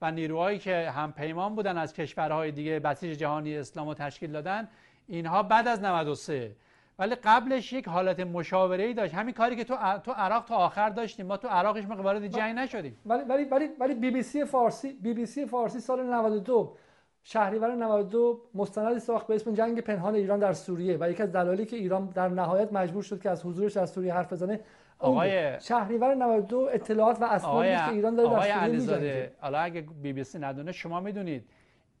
و 0.02 0.10
نیروهایی 0.10 0.58
که 0.58 0.90
هم 0.90 1.12
پیمان 1.12 1.54
بودن 1.54 1.78
از 1.78 1.92
کشورهای 1.92 2.52
دیگه 2.52 2.80
بسیج 2.80 3.18
جهانی 3.18 3.56
اسلام 3.56 3.88
رو 3.88 3.94
تشکیل 3.94 4.32
دادن 4.32 4.68
اینها 5.08 5.42
بعد 5.42 5.68
از 5.68 5.82
93 5.82 6.56
ولی 7.02 7.14
قبلش 7.14 7.72
یک 7.72 7.88
حالت 7.88 8.20
مشاوره 8.20 8.84
ای 8.84 8.94
داشت. 8.94 9.14
همین 9.14 9.34
کاری 9.34 9.56
که 9.56 9.64
تو 9.64 9.76
تو 10.04 10.12
عراق 10.12 10.44
تا 10.44 10.56
آخر 10.56 10.88
داشتیم. 10.88 11.26
ما 11.26 11.36
تو 11.36 11.48
عراقش 11.48 11.84
ما 11.84 12.02
وارد 12.02 12.26
جنگ 12.26 12.58
نشدیم. 12.58 12.96
ولی 13.06 13.22
ولی 13.22 13.44
ولی 13.44 13.68
ولی 13.80 13.94
بی 13.94 14.10
بی 14.10 14.22
سی 14.22 14.44
فارسی 14.44 14.92
بی 14.92 15.14
بی 15.14 15.26
سی 15.26 15.46
فارسی 15.46 15.80
سال 15.80 16.06
92 16.06 16.76
شهریور 17.22 17.74
92 17.74 18.40
مستندی 18.54 19.00
ساخت 19.00 19.26
به 19.26 19.34
اسم 19.34 19.54
جنگ 19.54 19.80
پنهان 19.80 20.14
ایران 20.14 20.38
در 20.38 20.52
سوریه 20.52 20.96
و 21.00 21.10
یکی 21.10 21.22
از 21.22 21.32
دلایلی 21.32 21.66
که 21.66 21.76
ایران 21.76 22.06
در 22.06 22.28
نهایت 22.28 22.72
مجبور 22.72 23.02
شد 23.02 23.22
که 23.22 23.30
از 23.30 23.44
حضورش 23.44 23.72
در 23.72 23.86
سوریه 23.86 24.14
حرف 24.14 24.32
بزنه 24.32 24.60
آقای 24.98 25.60
شهریور 25.60 26.14
92 26.14 26.68
اطلاعات 26.72 27.22
و 27.22 27.24
اسنادی 27.24 27.68
که 27.68 27.88
ایران 27.88 28.14
داره 28.14 28.48
در 28.48 28.78
سوریه 28.78 29.32
حالا 29.40 29.58
اگه 29.58 29.80
بی 29.80 30.12
بی 30.12 30.24
سی 30.24 30.38
ندونه 30.38 30.72
شما 30.72 31.00
می‌دونید 31.00 31.48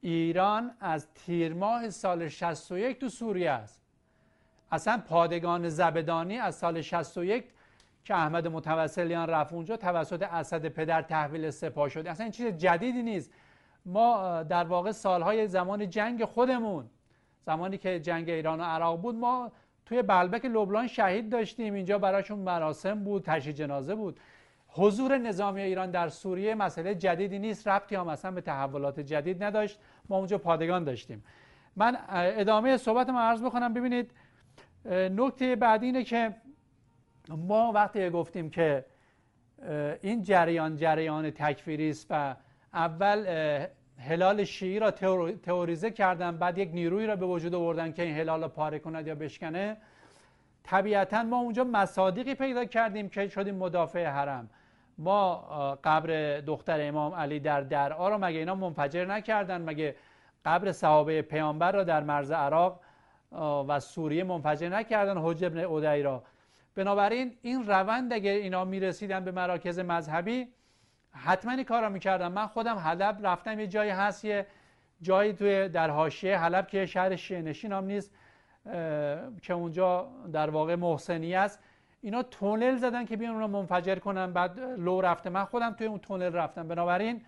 ایران 0.00 0.70
از 0.80 1.08
تیر 1.14 1.54
ماه 1.54 1.90
سال 1.90 2.28
61 2.28 3.00
تو 3.00 3.08
سوریه 3.08 3.50
است. 3.50 3.81
اصلا 4.72 5.02
پادگان 5.08 5.68
زبدانی 5.68 6.38
از 6.38 6.54
سال 6.54 6.80
61 6.80 7.44
که 8.04 8.14
احمد 8.14 8.48
متوسلیان 8.48 9.28
رفت 9.28 9.52
اونجا 9.52 9.76
توسط 9.76 10.22
اسد 10.22 10.68
پدر 10.68 11.02
تحویل 11.02 11.50
سپاه 11.50 11.88
شد 11.88 12.06
اصلا 12.06 12.24
این 12.24 12.32
چیز 12.32 12.46
جدیدی 12.46 13.02
نیست. 13.02 13.32
ما 13.86 14.42
در 14.42 14.64
واقع 14.64 14.92
سالهای 14.92 15.46
زمان 15.46 15.90
جنگ 15.90 16.24
خودمون 16.24 16.90
زمانی 17.46 17.78
که 17.78 18.00
جنگ 18.00 18.30
ایران 18.30 18.60
و 18.60 18.64
عراق 18.64 19.00
بود 19.00 19.14
ما 19.14 19.52
توی 19.86 20.02
بلبک 20.02 20.44
لبنان 20.44 20.86
شهید 20.86 21.30
داشتیم. 21.30 21.74
اینجا 21.74 21.98
براشون 21.98 22.38
مراسم 22.38 23.04
بود 23.04 23.22
تشییع 23.22 23.54
جنازه 23.54 23.94
بود. 23.94 24.20
حضور 24.68 25.18
نظامی 25.18 25.62
ایران 25.62 25.90
در 25.90 26.08
سوریه 26.08 26.54
مسئله 26.54 26.94
جدیدی 26.94 27.38
نیست. 27.38 27.68
ربطی 27.68 27.94
هم 27.96 28.06
مثلا 28.06 28.30
به 28.30 28.40
تحولات 28.40 29.00
جدید 29.00 29.44
نداشت. 29.44 29.78
ما 30.08 30.16
اونجا 30.16 30.38
پادگان 30.38 30.84
داشتیم. 30.84 31.24
من 31.76 31.96
ادامه 32.08 32.76
صحبت 32.76 33.08
ما 33.08 33.20
عرض 33.20 33.42
بکنم. 33.42 33.74
ببینید 33.74 34.10
نکته 34.90 35.56
بعدی 35.56 35.86
اینه 35.86 36.04
که 36.04 36.34
ما 37.28 37.72
وقتی 37.72 38.10
گفتیم 38.10 38.50
که 38.50 38.84
این 40.02 40.22
جریان 40.22 40.76
جریان 40.76 41.30
تکفیری 41.30 41.90
است 41.90 42.06
و 42.10 42.36
اول 42.74 43.26
هلال 43.98 44.44
شیعی 44.44 44.78
را 44.78 44.90
تئوریزه 45.42 45.90
کردن 45.90 46.36
بعد 46.36 46.58
یک 46.58 46.70
نیروی 46.72 47.06
را 47.06 47.16
به 47.16 47.26
وجود 47.26 47.54
آوردن 47.54 47.92
که 47.92 48.02
این 48.02 48.16
هلال 48.16 48.42
را 48.42 48.48
پاره 48.48 48.78
کند 48.78 49.06
یا 49.06 49.14
بشکنه 49.14 49.76
طبیعتا 50.64 51.22
ما 51.22 51.38
اونجا 51.38 51.64
مصادیقی 51.64 52.34
پیدا 52.34 52.64
کردیم 52.64 53.08
که 53.08 53.28
شدیم 53.28 53.54
مدافع 53.54 54.06
حرم. 54.06 54.50
ما 54.98 55.36
قبر 55.84 56.40
دختر 56.40 56.88
امام 56.88 57.14
علی 57.14 57.40
در 57.40 57.60
درعا 57.60 58.08
را 58.08 58.18
مگه 58.18 58.38
اینا 58.38 58.54
منفجر 58.54 59.04
نکردن؟ 59.04 59.62
مگه 59.62 59.96
قبر 60.44 60.72
صحابه 60.72 61.22
پیامبر 61.22 61.72
را 61.72 61.84
در 61.84 62.02
مرز 62.02 62.30
عراق 62.30 62.80
و 63.68 63.80
سوریه 63.80 64.24
منفجر 64.24 64.68
نکردن 64.68 65.18
حج 65.18 65.44
ابن 65.44 65.58
اودعی 65.58 66.02
را. 66.02 66.22
بنابراین 66.74 67.36
این 67.42 67.66
روند 67.66 68.12
اگر 68.12 68.32
اینا 68.32 68.64
می‌رسیدن 68.64 69.24
به 69.24 69.32
مراکز 69.32 69.78
مذهبی 69.78 70.48
حتما 71.12 71.52
این 71.52 71.64
کار 71.64 71.82
را 71.82 71.88
می‌کردن. 71.88 72.28
من 72.28 72.46
خودم 72.46 72.76
حلب 72.76 73.26
رفتم 73.26 73.60
یه 73.60 73.66
جایی 73.66 73.90
هست 73.90 74.24
یه 74.24 74.46
جایی 75.02 75.32
توی 75.32 75.68
در 75.68 75.90
حاشیه 75.90 76.38
حلب 76.38 76.66
که 76.66 76.86
شهر 76.86 77.16
شیعه 77.16 77.54
هم 77.64 77.84
نیست 77.84 78.14
که 79.42 79.52
اونجا 79.52 80.08
در 80.32 80.50
واقع 80.50 80.74
محسنی 80.74 81.34
است. 81.34 81.58
اینا 82.00 82.22
تونل 82.22 82.76
زدن 82.76 83.04
که 83.04 83.16
بیان 83.16 83.32
اون 83.32 83.40
رو 83.40 83.48
منفجر 83.48 83.96
کنن 83.96 84.32
بعد 84.32 84.60
لو 84.60 85.00
رفته. 85.00 85.30
من 85.30 85.44
خودم 85.44 85.70
توی 85.70 85.86
اون 85.86 85.98
تونل 85.98 86.32
رفتم. 86.32 86.68
بنابراین 86.68 87.22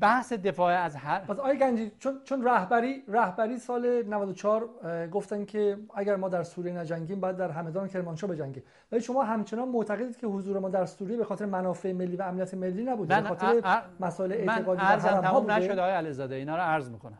بحث 0.00 0.32
دفاع 0.32 0.74
از 0.74 0.96
هر 0.96 1.18
پس 1.18 1.38
آقای 1.38 1.58
گنجی 1.58 1.92
چون 1.98 2.20
چون 2.24 2.44
رهبری 2.44 3.02
رهبری 3.08 3.58
سال 3.58 4.02
94 4.02 5.08
گفتن 5.12 5.44
که 5.44 5.78
اگر 5.94 6.16
ما 6.16 6.28
در 6.28 6.42
سوریه 6.42 6.72
نجنگیم 6.72 7.20
باید 7.20 7.36
در 7.36 7.50
همدان 7.50 7.88
کرمانشاه 7.88 8.30
بجنگیم. 8.30 8.62
ولی 8.92 9.00
شما 9.00 9.22
همچنان 9.22 9.68
معتقدید 9.68 10.16
که 10.16 10.26
حضور 10.26 10.58
ما 10.58 10.68
در 10.68 10.86
سوریه 10.86 11.16
به 11.16 11.24
خاطر 11.24 11.44
منافع 11.44 11.92
ملی 11.92 12.16
و 12.16 12.22
امنیت 12.22 12.54
ملی 12.54 12.84
نبوده 12.84 13.20
به 13.20 13.28
خاطر 13.28 13.82
مسائل 14.00 14.32
اعتقادی 14.32 14.82
من 14.82 14.94
و 14.94 15.20
تمام 15.20 15.50
نشده 15.50 15.80
آقای 15.80 15.92
علیزاده 15.92 16.34
اینا 16.34 16.56
رو 16.56 16.62
عرض 16.62 16.90
می‌کنم. 16.90 17.18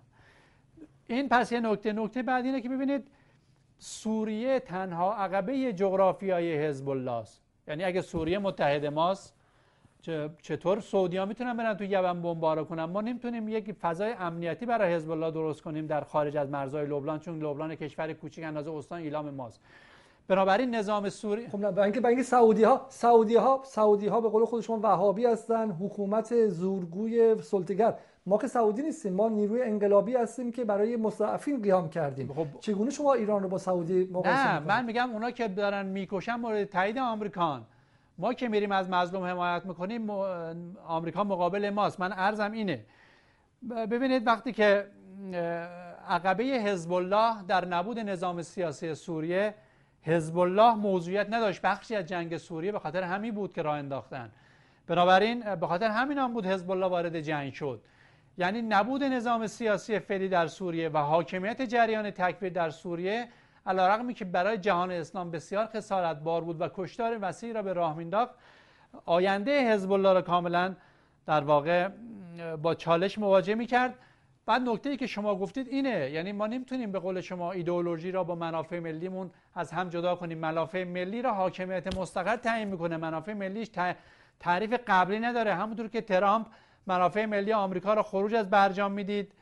این 1.06 1.28
پس 1.28 1.52
یه 1.52 1.60
نکته 1.60 1.92
نکته 1.92 2.22
بعد 2.22 2.44
اینه 2.44 2.60
که 2.60 2.68
ببینید 2.68 3.08
سوریه 3.78 4.60
تنها 4.60 5.14
عقبه 5.14 5.72
جغرافیایی 5.72 6.54
حزب 6.54 6.88
الله 6.88 7.12
است. 7.12 7.42
یعنی 7.68 7.84
اگه 7.84 8.00
سوریه 8.00 8.38
متحد 8.38 8.86
ماست 8.86 9.34
چطور 10.42 10.80
سعودی 10.80 11.16
ها 11.16 11.24
می‌تونن 11.26 11.56
برن 11.56 11.74
تو 11.74 11.84
یمن 11.84 12.22
بمبارو 12.22 12.64
کنن؟ 12.64 12.84
ما 12.84 13.00
نمی‌تونیم 13.00 13.48
یک 13.48 13.72
فضای 13.72 14.12
امنیتی 14.18 14.66
برای 14.66 14.94
حزب 14.94 15.10
الله 15.10 15.30
درست 15.30 15.62
کنیم 15.62 15.86
در 15.86 16.00
خارج 16.00 16.36
از 16.36 16.50
مرزهای 16.50 16.86
لبنان 16.86 17.18
چون 17.18 17.42
لبنان 17.42 17.74
کشور 17.74 18.12
کوچیک 18.12 18.44
اندازه 18.44 18.72
استان 18.72 19.00
ایلام 19.00 19.30
ماست. 19.30 19.60
بنابراین 20.28 20.74
نظام 20.74 21.08
سوری 21.08 21.48
خب 21.48 21.58
نه 21.58 21.70
برای 21.70 21.92
اینکه 22.04 22.22
سعودی 22.22 22.64
ها 22.64 22.86
سعودی 22.88 23.36
ها 23.36 23.60
سعودی 23.64 24.06
ها 24.06 24.20
به 24.20 24.28
قول 24.28 24.44
خود 24.44 24.62
شما 24.62 24.80
وهابی 24.82 25.26
هستن 25.26 25.70
حکومت 25.70 26.46
زورگوی 26.46 27.42
سلطگر 27.42 27.94
ما 28.26 28.38
که 28.38 28.46
سعودی 28.46 28.82
نیستیم 28.82 29.12
ما 29.12 29.28
نیروی 29.28 29.62
انقلابی 29.62 30.14
هستیم 30.14 30.52
که 30.52 30.64
برای 30.64 30.96
مستضعفین 30.96 31.62
قیام 31.62 31.88
کردیم. 31.88 32.32
خب 32.32 32.46
چگونه 32.60 32.90
شما 32.90 33.14
ایران 33.14 33.42
رو 33.42 33.48
با 33.48 33.58
سعودی 33.58 34.04
مقایسه 34.04 34.52
نه 34.52 34.58
من 34.60 34.84
میگم 34.84 35.10
اونا 35.10 35.30
که 35.30 35.48
دارن 35.48 35.86
می‌کشن 35.86 36.34
مورد 36.34 36.64
تایید 36.64 36.98
آمریکان. 36.98 37.62
ما 38.18 38.34
که 38.34 38.48
میریم 38.48 38.72
از 38.72 38.90
مظلوم 38.90 39.24
حمایت 39.24 39.66
می‌کنیم 39.66 40.10
آمریکا 40.86 41.24
مقابل 41.24 41.70
ماست. 41.70 42.00
من 42.00 42.12
ارزم 42.12 42.52
اینه. 42.52 42.84
ببینید 43.90 44.26
وقتی 44.26 44.52
که 44.52 44.86
عقبه 46.08 46.44
حزب 46.44 46.92
الله 46.92 47.42
در 47.42 47.64
نبود 47.64 47.98
نظام 47.98 48.42
سیاسی 48.42 48.94
سوریه 48.94 49.54
حزب 50.02 50.38
الله 50.38 50.74
موضوعیت 50.74 51.26
نداشت. 51.30 51.62
بخشی 51.62 51.96
از 51.96 52.06
جنگ 52.06 52.36
سوریه 52.36 52.72
به 52.72 52.78
خاطر 52.78 53.02
همین 53.02 53.34
بود 53.34 53.52
که 53.52 53.62
راه 53.62 53.78
انداختن. 53.78 54.30
بنابراین 54.86 55.54
به 55.54 55.66
خاطر 55.66 55.88
همین 55.88 56.18
هم 56.18 56.32
بود 56.32 56.46
حزب 56.46 56.70
الله 56.70 56.86
وارد 56.86 57.20
جنگ 57.20 57.52
شد. 57.52 57.82
یعنی 58.38 58.62
نبود 58.62 59.04
نظام 59.04 59.46
سیاسی 59.46 59.98
فعلی 59.98 60.28
در 60.28 60.46
سوریه 60.46 60.88
و 60.88 60.98
حاکمیت 60.98 61.62
جریان 61.62 62.10
تکفیر 62.10 62.52
در 62.52 62.70
سوریه 62.70 63.28
علیرغمی 63.66 64.14
که 64.14 64.24
برای 64.24 64.58
جهان 64.58 64.90
اسلام 64.90 65.30
بسیار 65.30 65.66
خسارت 65.66 66.16
بار 66.20 66.40
بود 66.40 66.60
و 66.60 66.68
کشتار 66.74 67.18
وسیعی 67.20 67.52
را 67.52 67.62
به 67.62 67.72
راه 67.72 67.96
مینداخت 67.96 68.34
آینده 69.04 69.72
حزب 69.72 69.92
الله 69.92 70.12
را 70.12 70.22
کاملا 70.22 70.74
در 71.26 71.40
واقع 71.40 71.88
با 72.62 72.74
چالش 72.74 73.18
مواجه 73.18 73.54
می‌کرد. 73.54 73.94
بعد 74.46 74.62
نکته 74.62 74.90
ای 74.90 74.96
که 74.96 75.06
شما 75.06 75.34
گفتید 75.34 75.68
اینه 75.68 76.10
یعنی 76.10 76.32
ما 76.32 76.46
نمی‌تونیم 76.46 76.92
به 76.92 76.98
قول 76.98 77.20
شما 77.20 77.52
ایدئولوژی 77.52 78.10
را 78.10 78.24
با 78.24 78.34
منافع 78.34 78.78
ملیمون 78.78 79.30
از 79.54 79.72
هم 79.72 79.88
جدا 79.88 80.14
کنیم. 80.14 80.38
منافع 80.38 80.84
ملی 80.84 81.22
را 81.22 81.34
حاکمیت 81.34 81.96
مستقر 81.96 82.36
تعیین 82.36 82.68
می‌کنه. 82.68 82.96
منافع 82.96 83.32
ملیش 83.32 83.70
تعریف 84.40 84.80
قبلی 84.86 85.18
نداره. 85.18 85.54
همونطور 85.54 85.88
که 85.88 86.00
ترامپ 86.00 86.46
منافع 86.86 87.26
ملی 87.26 87.52
آمریکا 87.52 87.94
را 87.94 88.02
خروج 88.02 88.34
از 88.34 88.50
برجام 88.50 88.92
می‌دید. 88.92 89.32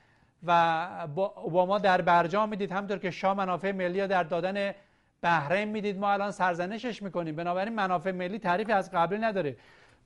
و 0.46 1.08
با 1.14 1.26
اوباما 1.26 1.78
در 1.78 2.00
برجام 2.00 2.48
می‌دید. 2.48 2.72
همطور 2.72 2.98
که 2.98 3.10
شاه 3.10 3.36
منافع 3.36 3.72
ملی 3.72 4.06
در 4.06 4.22
دادن 4.22 4.74
بحرین 5.22 5.68
می‌دید. 5.68 5.98
ما 5.98 6.12
الان 6.12 6.30
سرزنشش 6.30 7.02
می‌کنیم. 7.02 7.36
بنابراین 7.36 7.74
منافع 7.74 8.10
ملی 8.10 8.38
تعریفی 8.38 8.72
از 8.72 8.90
قبل 8.90 9.24
نداره. 9.24 9.56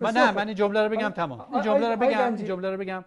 من 0.00 0.10
نه 0.10 0.32
من 0.32 0.46
این 0.46 0.56
جمله 0.56 0.82
رو 0.82 0.88
بگم 0.88 1.08
تمام. 1.08 1.46
این 1.52 1.62
جمله 1.62 1.88
رو 1.88 1.96
بگم 1.96 2.34
این 2.34 2.44
جمله 2.44 2.70
رو 2.70 2.76
بگم. 2.76 3.04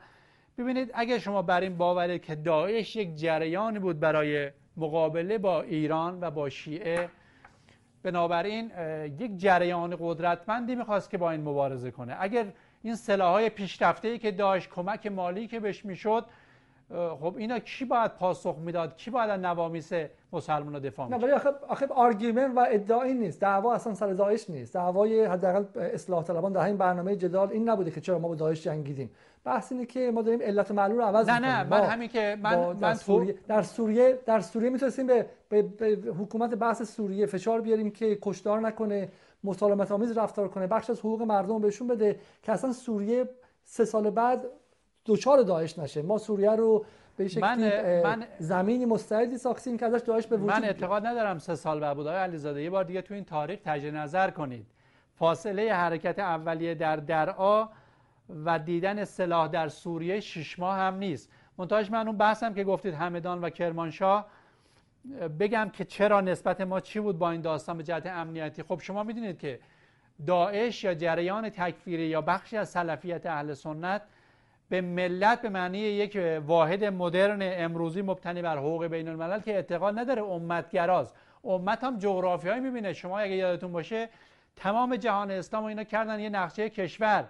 ببینید 0.57 0.91
اگر 0.93 1.17
شما 1.17 1.41
بر 1.41 1.61
این 1.61 1.77
باوره 1.77 2.19
که 2.19 2.35
داعش 2.35 2.95
یک 2.95 3.15
جریانی 3.15 3.79
بود 3.79 3.99
برای 3.99 4.51
مقابله 4.77 5.37
با 5.37 5.61
ایران 5.61 6.17
و 6.21 6.31
با 6.31 6.49
شیعه 6.49 7.09
بنابراین 8.03 8.71
یک 9.19 9.37
جریان 9.37 9.95
قدرتمندی 9.99 10.75
می‌خواست 10.75 11.09
که 11.09 11.17
با 11.17 11.31
این 11.31 11.41
مبارزه 11.41 11.91
کنه. 11.91 12.15
اگر 12.19 12.45
این 12.83 12.95
سلاحهای 12.95 13.49
پیشرفته 13.49 14.17
که 14.17 14.31
داشت 14.31 14.69
کمک 14.69 15.07
مالی 15.07 15.47
که 15.47 15.59
بهش 15.59 15.85
می‌شد 15.85 16.25
خب 16.93 17.33
اینا 17.37 17.59
کی 17.59 17.85
باید 17.85 18.11
پاسخ 18.11 18.57
می‌داد؟ 18.57 18.97
کی 18.97 19.11
باید 19.11 19.29
نوامیس 19.29 19.91
مسلمان 20.33 20.79
دفاع 20.79 21.09
نه 21.09 21.17
ولی 21.17 21.31
آخه 21.31 21.49
آخه 21.67 21.87
argument 21.87 22.51
و 22.55 22.65
ادعایی 22.69 23.13
نیست. 23.13 23.41
دعوا 23.41 23.73
اصلا 23.73 23.93
سر 23.93 24.13
داعش 24.13 24.49
نیست. 24.49 24.73
دعوای 24.73 25.25
حداقل 25.25 25.79
اصلاح 25.79 26.23
طلبان 26.23 26.53
در 26.53 26.61
این 26.61 26.77
برنامه 26.77 27.15
جدال 27.15 27.49
این 27.51 27.69
نبوده 27.69 27.91
که 27.91 28.01
چرا 28.01 28.19
ما 28.19 28.27
با 28.27 28.35
داعش 28.35 28.63
جنگیدیم. 28.63 29.09
بحث 29.43 29.71
اینه 29.71 29.85
که 29.85 30.11
ما 30.11 30.21
داریم 30.21 30.41
علت 30.41 30.71
معلول 30.71 30.97
رو 30.97 31.03
عوض 31.03 31.29
نه 31.29 31.39
نه 31.39 31.63
من 31.63 31.81
همین 31.81 32.09
که 32.09 32.37
من 32.41 32.55
من 32.55 32.73
در 32.73 32.93
سوریه 32.93 33.35
در 33.47 33.61
سوریه 33.61 34.19
در 34.25 34.39
سوریه 34.39 34.69
می‌تونستیم 34.69 35.07
به, 35.07 35.25
به, 35.49 35.61
به 35.61 36.13
حکومت 36.19 36.49
بحث 36.55 36.95
سوریه 36.95 37.25
فشار 37.25 37.61
بیاریم 37.61 37.91
که 37.91 38.17
کشدار 38.21 38.59
نکنه 38.59 39.09
مسالمت 39.43 39.91
آمیز 39.91 40.17
رفتار 40.17 40.47
کنه 40.47 40.67
بخش 40.67 40.89
از 40.89 40.99
حقوق 40.99 41.21
مردم 41.21 41.61
بهشون 41.61 41.87
بده 41.87 42.19
که 42.43 42.51
اصلا 42.51 42.71
سوریه 42.71 43.29
سه 43.63 43.85
سال 43.85 44.09
بعد 44.09 44.45
دوچار 45.05 45.41
داعش 45.41 45.79
نشه. 45.79 46.01
ما 46.01 46.17
سوریه 46.17 46.51
رو 46.51 46.85
به 47.17 47.27
شکلی 47.27 47.41
من, 47.41 48.01
من 48.03 48.25
زمینی 48.39 48.85
مستعدی 48.85 49.37
ساختیم 49.37 49.77
که 49.77 49.85
ازش 49.85 50.01
داعش 50.05 50.27
به 50.27 50.37
وجود 50.37 50.49
من 50.49 50.63
اعتقاد 50.63 51.05
ندارم 51.05 51.37
سه 51.37 51.55
سال 51.55 51.79
بعد 51.79 51.97
بود. 51.97 52.07
علیزاده 52.07 52.61
یه 52.61 52.69
بار 52.69 52.83
دیگه 52.83 53.01
تو 53.01 53.13
این 53.13 53.23
تاریخ 53.23 53.59
تجه 53.65 53.91
نظر 53.91 54.29
کنید. 54.31 54.65
فاصله 55.15 55.73
حرکت 55.73 56.19
اولیه 56.19 56.75
در 56.75 56.95
درعا 56.95 57.69
و 58.45 58.59
دیدن 58.59 59.03
سلاح 59.03 59.47
در 59.47 59.67
سوریه 59.67 60.19
شش 60.19 60.59
ماه 60.59 60.77
هم 60.77 60.95
نیست. 60.95 61.29
منتهاش 61.57 61.91
من 61.91 62.07
اون 62.07 62.17
بحثم 62.17 62.53
که 62.53 62.63
گفتید 62.63 62.93
همدان 62.93 63.41
و 63.41 63.49
کرمانشاه. 63.49 64.27
بگم 65.39 65.69
که 65.73 65.85
چرا 65.85 66.21
نسبت 66.21 66.61
ما 66.61 66.79
چی 66.79 66.99
بود 66.99 67.17
با 67.17 67.31
این 67.31 67.41
داستان 67.41 67.77
به 67.77 67.83
جهت 67.83 68.07
امنیتی؟ 68.07 68.63
خب 68.63 68.79
شما 68.81 69.03
می‌دونید 69.03 69.39
که 69.39 69.59
داعش 70.27 70.83
یا 70.83 70.93
جریان 70.93 71.49
تکفیری 71.49 72.03
یا 72.03 72.21
بخشی 72.21 72.57
از 72.57 72.69
سلفیت 72.69 73.25
اهل 73.25 73.53
سنت 73.53 74.01
به 74.69 74.81
ملت 74.81 75.41
به 75.41 75.49
معنی 75.49 75.77
یک 75.77 76.41
واحد 76.45 76.83
مدرن 76.83 77.39
امروزی 77.41 78.01
مبتنی 78.01 78.41
بر 78.41 78.57
حقوق 78.57 78.85
بین 78.85 79.07
الملل 79.07 79.39
که 79.39 79.55
اعتقاد 79.55 79.99
نداره 79.99 80.23
امتگراست 80.23 81.15
امت 81.43 81.83
هم 81.83 81.99
جغرافیایی 81.99 82.59
می‌بینه. 82.59 82.93
شما 82.93 83.19
اگه 83.19 83.35
یادتون 83.35 83.71
باشه 83.71 84.09
تمام 84.55 84.95
جهان 84.95 85.31
اسلام 85.31 85.63
و 85.63 85.67
اینا 85.67 85.83
کردن 85.83 86.19
یه 86.19 86.29
نقشه 86.29 86.69
کشور. 86.69 87.25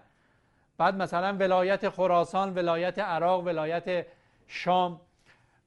بعد 0.77 0.95
مثلا 0.95 1.33
ولایت 1.39 1.89
خراسان 1.89 2.53
ولایت 2.53 2.99
عراق 2.99 3.45
ولایت 3.45 4.05
شام. 4.47 5.01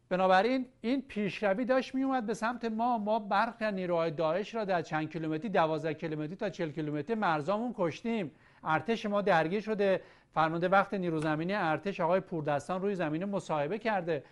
بنابراین 0.09 0.67
این 0.81 1.03
پیشروی 1.03 1.65
داشت 1.65 1.95
میومد 1.95 2.27
به 2.27 2.35
سمت 2.35 2.65
ما. 2.65 2.99
ما 2.99 3.19
برخی 3.19 3.73
نیروهای 3.73 4.11
داعش 4.11 4.55
را 4.55 4.65
در 4.65 4.83
چند 4.83 5.11
کیلومتری 5.11 5.49
12 5.49 5.95
کیلومتری 5.95 6.37
تا 6.37 6.51
40 6.51 6.71
کیلومتری 6.71 7.17
مرزامون 7.17 7.75
کشتیم. 7.79 8.31
ارتش 8.67 9.07
ما 9.07 9.23
درگیر 9.23 9.61
شده. 9.61 10.01
فرمانده 10.35 10.69
وقت 10.69 10.95
نیرو 10.95 11.21
زمینی 11.21 11.55
ارتش 11.55 12.01
آقای 12.01 12.21
پوردستان 12.21 12.83
روی 12.83 12.95
زمین 12.95 13.25
مصاحبه 13.25 13.79
کرده. 13.79 14.25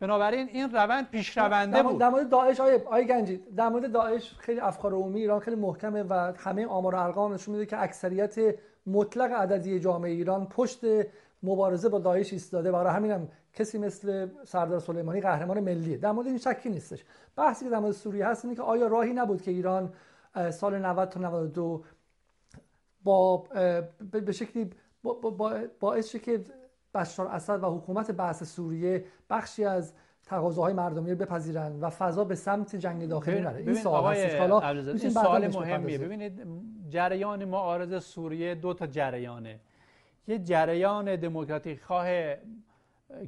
بنابراین 0.00 0.48
این 0.48 0.70
روند 0.72 1.10
پیشرونده 1.10 1.82
بود. 1.82 1.98
در 1.98 2.08
مورد 2.08 2.28
داعش 2.28 2.60
آیه 2.60 2.82
آیه 2.86 3.04
گنجی 3.04 3.36
در 3.56 3.68
مورد 3.68 3.92
داعش 3.92 4.34
خیلی 4.38 4.60
افکار 4.60 4.92
عمومی 4.92 5.20
ایران 5.20 5.40
خیلی 5.40 5.56
محکمه 5.56 6.02
و 6.02 6.32
همه 6.36 6.66
آمار 6.66 6.94
و 6.94 6.98
ارقام 6.98 7.34
نشون 7.34 7.54
میده 7.54 7.66
که 7.66 7.82
اکثریت 7.82 8.34
مطلق 8.86 9.32
عددی 9.32 9.80
جامعه 9.80 10.10
ایران 10.10 10.46
پشت 10.46 10.80
مبارزه 11.42 11.88
با 11.88 11.98
داعش 11.98 12.32
ایستاده. 12.32 12.72
برای 12.72 12.94
همینم 12.94 13.28
کسی 13.54 13.78
مثل 13.78 14.28
سردار 14.44 14.80
سلیمانی 14.80 15.20
قهرمان 15.20 15.60
ملیه 15.60 15.96
در 15.96 16.12
مورد 16.12 16.26
این 16.26 16.38
شکی 16.38 16.68
نیستش. 16.68 17.04
بحثی 17.36 17.64
که 17.64 17.70
در 17.70 17.78
مورد 17.78 17.92
سوریه 17.92 18.26
هست 18.26 18.44
اینه 18.44 18.56
که 18.56 18.62
آیا 18.62 18.86
راهی 18.86 19.12
نبود 19.12 19.42
که 19.42 19.50
ایران 19.50 19.92
سال 20.50 20.78
90 20.78 21.08
تا 21.08 21.20
92 21.20 21.84
با 23.04 23.36
به 24.12 24.32
شکلی 24.32 24.70
باعث 25.80 26.10
شد 26.10 26.22
که 26.22 26.44
بشار 26.94 27.26
اسد 27.26 27.62
و 27.62 27.66
حکومت 27.66 28.10
بعث 28.10 28.42
سوریه 28.42 29.04
بخشی 29.30 29.64
از 29.64 29.94
تقاضاهای 30.26 30.72
مردمی 30.72 31.10
رو 31.10 31.16
بپذیرن 31.16 31.80
و 31.80 31.90
فضا 31.90 32.24
به 32.24 32.34
سمت 32.34 32.76
جنگ 32.76 33.08
داخلی 33.08 33.40
نره. 33.40 33.56
این 33.56 33.74
سوال 33.74 34.16
هست. 34.16 34.36
حالا 34.36 34.68
این 34.84 35.10
سوال 35.10 35.48
مهمیه. 35.48 35.98
ببینید 35.98 36.46
جریان 36.88 37.44
معارض 37.44 38.04
سوریه 38.04 38.54
دو 38.54 38.74
تا 38.74 38.86
جریانه. 38.86 39.60
یه 40.28 40.38
جریان 40.38 41.16
دموکراتیک 41.16 41.82
خواه 41.82 42.06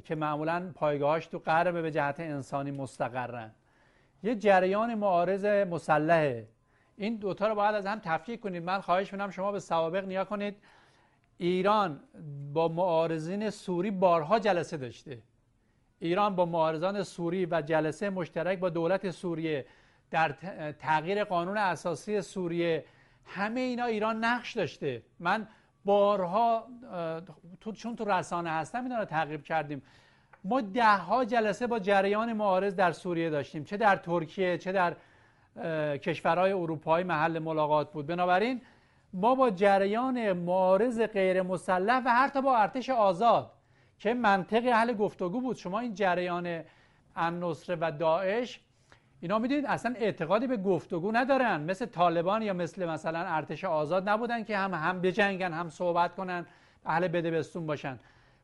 که 0.03 0.15
معمولا 0.15 0.71
پایگاهاش 0.75 1.27
تو 1.27 1.39
غرب 1.39 1.81
به 1.81 1.91
جهت 1.91 2.19
انسانی 2.19 2.71
مستقرن. 2.71 3.51
یه 4.23 4.35
جریان 4.35 4.95
معارض 4.95 5.45
مسلحه. 5.45 6.47
این 6.97 7.15
دوتا 7.15 7.47
رو 7.47 7.55
باید 7.55 7.75
از 7.75 7.85
هم 7.85 7.99
تفکیک 7.99 8.39
کنید. 8.39 8.63
من 8.63 8.81
خواهش 8.81 9.13
می‌کنم 9.13 9.29
شما 9.29 9.51
به 9.51 9.59
سوابق 9.59 10.05
نیا 10.05 10.25
کنید. 10.25 10.55
ایران 11.37 11.99
با 12.53 12.67
معارضین 12.67 13.49
سوری 13.49 13.91
بارها 13.91 14.39
جلسه 14.39 14.77
داشته. 14.77 15.17
ایران 15.99 16.35
با 16.35 16.45
معارضان 16.45 17.03
سوری 17.03 17.45
و 17.45 17.61
جلسه 17.61 18.09
مشترک 18.09 18.59
با 18.59 18.69
دولت 18.69 19.11
سوریه 19.11 19.65
در 20.11 20.31
تغییر 20.79 21.23
قانون 21.23 21.57
اساسی 21.57 22.21
سوریه. 22.21 22.85
همه 23.25 23.59
اینا 23.59 23.85
ایران 23.85 24.23
نقش 24.23 24.53
داشته. 24.53 25.01
من 25.19 25.47
بارها 25.85 26.67
تو 27.61 27.71
چون 27.71 27.95
تو 27.95 28.05
رسانه 28.05 28.49
هستم 28.49 28.83
اینا 28.83 28.97
رو 28.97 29.05
تعقیب 29.05 29.43
کردیم. 29.43 29.81
ما 30.43 30.61
ده 30.61 30.97
ها 30.97 31.25
جلسه 31.25 31.67
با 31.67 31.79
جریان 31.79 32.33
معارض 32.33 32.75
در 32.75 32.91
سوریه 32.91 33.29
داشتیم. 33.29 33.63
چه 33.63 33.77
در 33.77 33.95
ترکیه 33.95 34.57
چه 34.57 34.71
در 34.71 34.95
کشورهای 36.01 36.51
اروپایی 36.51 37.05
محل 37.05 37.39
ملاقات 37.39 37.91
بود. 37.91 38.07
بنابراین 38.07 38.61
ما 39.13 39.35
با 39.35 39.49
جریان 39.49 40.33
معارض 40.33 41.01
غیر 41.01 41.41
مسلح 41.41 42.01
و 42.05 42.09
حتی 42.09 42.41
با 42.41 42.57
ارتش 42.57 42.89
آزاد 42.89 43.51
که 43.99 44.13
منطق 44.13 44.65
اهل 44.65 44.93
گفتگو 44.93 45.41
بود 45.41 45.55
شما 45.55 45.79
این 45.79 45.93
جریان 45.93 46.61
النصره 47.15 47.77
و 47.81 47.91
داعش 47.99 48.59
اینا 49.21 49.39
می‌دونید 49.39 49.65
اصلا 49.65 49.93
اعتقادی 49.97 50.47
به 50.47 50.57
گفتگو 50.57 51.11
ندارن. 51.11 51.61
مثل 51.61 51.85
طالبان 51.85 52.41
یا 52.41 52.53
مثل 52.53 52.89
مثلا 52.89 53.19
ارتش 53.19 53.65
آزاد 53.65 54.09
نبودن 54.09 54.43
که 54.43 54.57
هم 54.57 54.73
هم 54.73 55.01
بجنگن 55.01 55.53
هم 55.53 55.69
صحبت 55.69 56.15
کنن 56.15 56.45
اهل 56.85 57.07
بدبستون 57.07 57.65
باشن. 57.65 57.99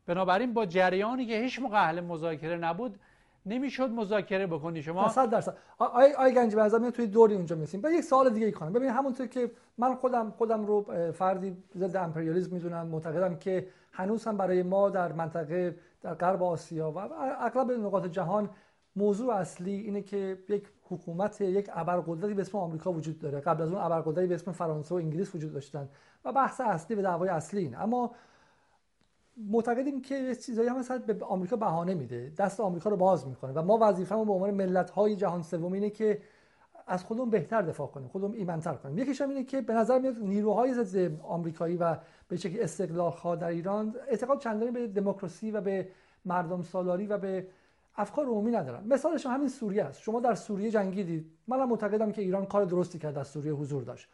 بنابراین 0.06 0.54
با 0.54 0.66
جریانی 0.66 1.26
که 1.26 1.40
هیچ 1.40 1.60
موقع 1.60 1.78
اهل 1.78 2.02
مذاکره 2.02 2.58
نبود 2.58 3.00
نمی‌شد 3.46 3.90
مذاکره 3.90 4.48
بکنی 4.48 4.82
شما؟ 4.82 5.10
100 5.10 5.30
درصد. 5.30 5.58
آی 5.78 6.14
آی 6.14 6.34
گنجی 6.34 6.56
به 6.56 6.92
توی 6.92 7.08
دوری 7.08 7.36
اونجا 7.36 7.56
میسیم 7.56 7.82
به 7.82 7.92
یک 7.92 8.02
سوال 8.02 8.30
دیگه 8.30 8.46
ای 8.46 8.52
کنم. 8.52 8.74
ببین 8.74 8.90
همونطور 8.90 9.28
که 9.28 9.52
من 9.78 9.96
خودم 9.96 10.32
خودم 10.32 10.66
رو 10.66 11.12
فردی 11.12 11.58
ضد 11.78 11.96
امپریالیسم 11.96 12.54
می‌دونم 12.54 12.88
معتقدم 12.88 13.36
که 13.36 13.68
هنوز 13.92 14.26
هم 14.26 14.38
برای 14.38 14.64
ما 14.64 14.90
در 14.90 15.12
منطقه 15.14 15.76
در 16.02 16.14
غرب 16.14 16.44
آسیا 16.44 16.92
و 16.92 16.98
اغلب 17.40 17.72
نقاط 17.72 18.06
جهان 18.06 18.50
موضوع 18.96 19.34
اصلی 19.34 19.76
اینه 19.76 20.02
که 20.02 20.38
یک 20.50 20.68
حکومت 20.84 21.42
یک 21.42 21.70
ابرقدرتی 21.74 22.34
به 22.34 22.42
اسم 22.42 22.58
آمریکا 22.58 22.94
وجود 22.94 23.20
داره. 23.20 23.40
قبل 23.40 23.62
از 23.62 23.70
اون 23.72 23.82
ابرقدرتی 23.82 24.28
به 24.28 24.36
اسم 24.36 24.52
فرانسه 24.52 24.96
و 24.96 24.98
انگلیس 24.98 25.36
وجود 25.36 25.54
داشتن 25.54 25.90
و 26.26 26.32
بحث 26.34 26.62
اصلی 26.62 26.96
و 26.96 27.02
دعوای 27.02 27.30
اصلی 27.30 27.62
این 27.62 27.76
اما 27.76 28.12
معتقدیم 29.38 30.02
که 30.02 30.36
چیزایی 30.36 30.70
هم 30.70 30.80
مثلا 30.80 30.98
به 30.98 31.26
آمریکا 31.26 31.56
بهانه 31.56 31.94
میده. 31.94 32.34
دست 32.38 32.60
آمریکا 32.60 32.90
رو 32.90 32.98
باز 32.98 33.28
می‌کنه 33.28 33.54
و 33.54 33.62
ما 33.62 33.78
وظیفه‌مون 33.82 34.28
به 34.28 34.34
عنوان 34.34 34.52
ملت 34.52 34.90
های 34.90 35.16
جهان 35.16 35.42
سوم 35.42 35.74
اینه 35.74 35.90
که 35.90 36.22
از 36.88 37.04
خودمون 37.04 37.30
بهتر 37.30 37.62
دفاع 37.62 37.88
کنیم 37.88 38.08
خودمون 38.08 38.34
ایمنتر 38.34 38.74
کنیم. 38.74 38.98
یکیش 38.98 39.22
هم 39.22 39.30
اینه 39.30 39.44
که 39.44 39.62
به 39.62 39.74
نظر 39.74 40.00
میاد 40.00 40.18
نیروهای 40.18 40.74
ضد 40.74 41.22
آمریکایی 41.22 41.78
و 41.78 41.98
به 42.28 42.38
شکلی 42.38 42.62
استقلال 42.62 43.12
خواه 43.12 43.36
در 43.36 43.48
ایران 43.48 43.96
اعتقاد 44.08 44.40
چندانی 44.40 44.72
به 44.72 44.88
دموکراسی 44.88 45.52
و 45.52 45.62
به 45.62 45.88
مردم 46.26 46.62
سالاری 46.62 47.08
و 47.08 47.18
به 47.18 47.48
افکار 47.96 48.26
عمومی 48.26 48.52
ندارن. 48.52 48.88
مثالش 48.88 49.26
همین 49.26 49.48
سوریه 49.48 49.84
است. 49.84 50.02
شما 50.02 50.20
در 50.20 50.36
سوریه 50.36 50.72
جنگیدید. 50.72 51.32
منم 51.48 51.70
معتقدم 51.70 52.12
که 52.12 52.22
ایران 52.22 52.46
کار 52.46 52.66
درستی 52.66 53.00
کرد 53.00 53.16
در 53.16 53.24
سوریه 53.24 53.54
حضور 53.54 53.84
داشت. 53.84 54.08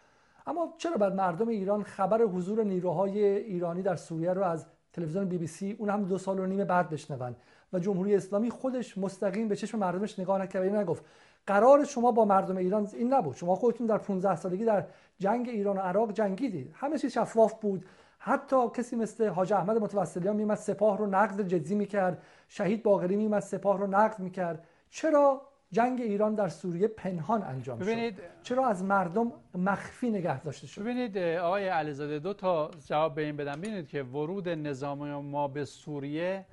اما 0.47 0.73
چرا 0.77 0.97
بعد 0.97 1.13
مردم 1.13 1.47
ایران 1.47 1.83
خبر 1.83 2.21
حضور 2.21 2.63
نیروهای 2.63 3.25
ایرانی 3.25 3.81
در 3.81 3.95
سوریه 3.95 4.33
رو 4.33 4.43
از 4.43 4.65
تلویزیون 4.93 5.25
بی 5.25 5.37
بی 5.37 5.47
سی 5.47 5.75
اون 5.79 5.89
هم 5.89 6.03
دو 6.03 6.17
سال 6.17 6.39
و 6.39 6.45
نیم 6.45 6.63
بعد 6.63 6.89
بشنون 6.89 7.35
و 7.73 7.79
جمهوری 7.79 8.15
اسلامی 8.15 8.49
خودش 8.49 8.97
مستقیم 8.97 9.47
به 9.47 9.55
چشم 9.55 9.79
مردمش 9.79 10.19
نگاه 10.19 10.41
نکرد 10.41 10.75
نگفت 10.75 11.05
قرار 11.47 11.83
شما 11.83 12.11
با 12.11 12.25
مردم 12.25 12.57
ایران 12.57 12.87
این 12.93 13.13
نبود. 13.13 13.35
شما 13.35 13.55
خودتون 13.55 13.87
در 13.87 13.97
15 13.97 14.35
سالگی 14.35 14.65
در 14.65 14.85
جنگ 15.19 15.49
ایران 15.49 15.77
و 15.77 15.79
عراق 15.79 16.11
جنگیدید. 16.11 16.71
همه 16.73 16.97
چیز 16.97 17.13
شفاف 17.13 17.53
بود. 17.53 17.85
حتی 18.19 18.69
کسی 18.69 18.95
مثل 18.95 19.27
حاج 19.27 19.53
احمد 19.53 19.77
متوسلیان 19.77 20.35
میمد 20.35 20.57
سپاه 20.57 20.97
رو 20.97 21.05
نقد 21.05 21.41
جدی 21.41 21.75
می‌کرد. 21.75 22.23
شهید 22.47 22.83
باقری 22.83 23.15
میمد 23.15 23.39
سپاه 23.39 23.79
رو 23.79 23.87
نقد 23.87 24.19
می‌کرد. 24.19 24.67
چرا 24.89 25.41
جنگ 25.71 26.01
ایران 26.01 26.35
در 26.35 26.47
سوریه 26.49 26.87
پنهان 26.87 27.43
انجام 27.43 27.79
ببینید 27.79 28.15
شد 28.15 28.23
چرا 28.43 28.67
از 28.67 28.83
مردم 28.83 29.31
مخفی 29.55 30.09
نگه 30.09 30.41
داشته 30.41 30.67
شد؟ 30.67 30.81
ببینید 30.81 31.17
آقای 31.17 31.67
علیزاده 31.67 32.19
دو 32.19 32.33
تا 32.33 32.71
جواب 32.85 33.15
به 33.15 33.25
این 33.25 33.37
بدم. 33.37 33.61
ببینید 33.61 33.87
که 33.87 34.03
ورود 34.03 34.49
نظام 34.49 35.25
ما 35.25 35.47
به 35.47 35.65
سوریه 35.65 36.45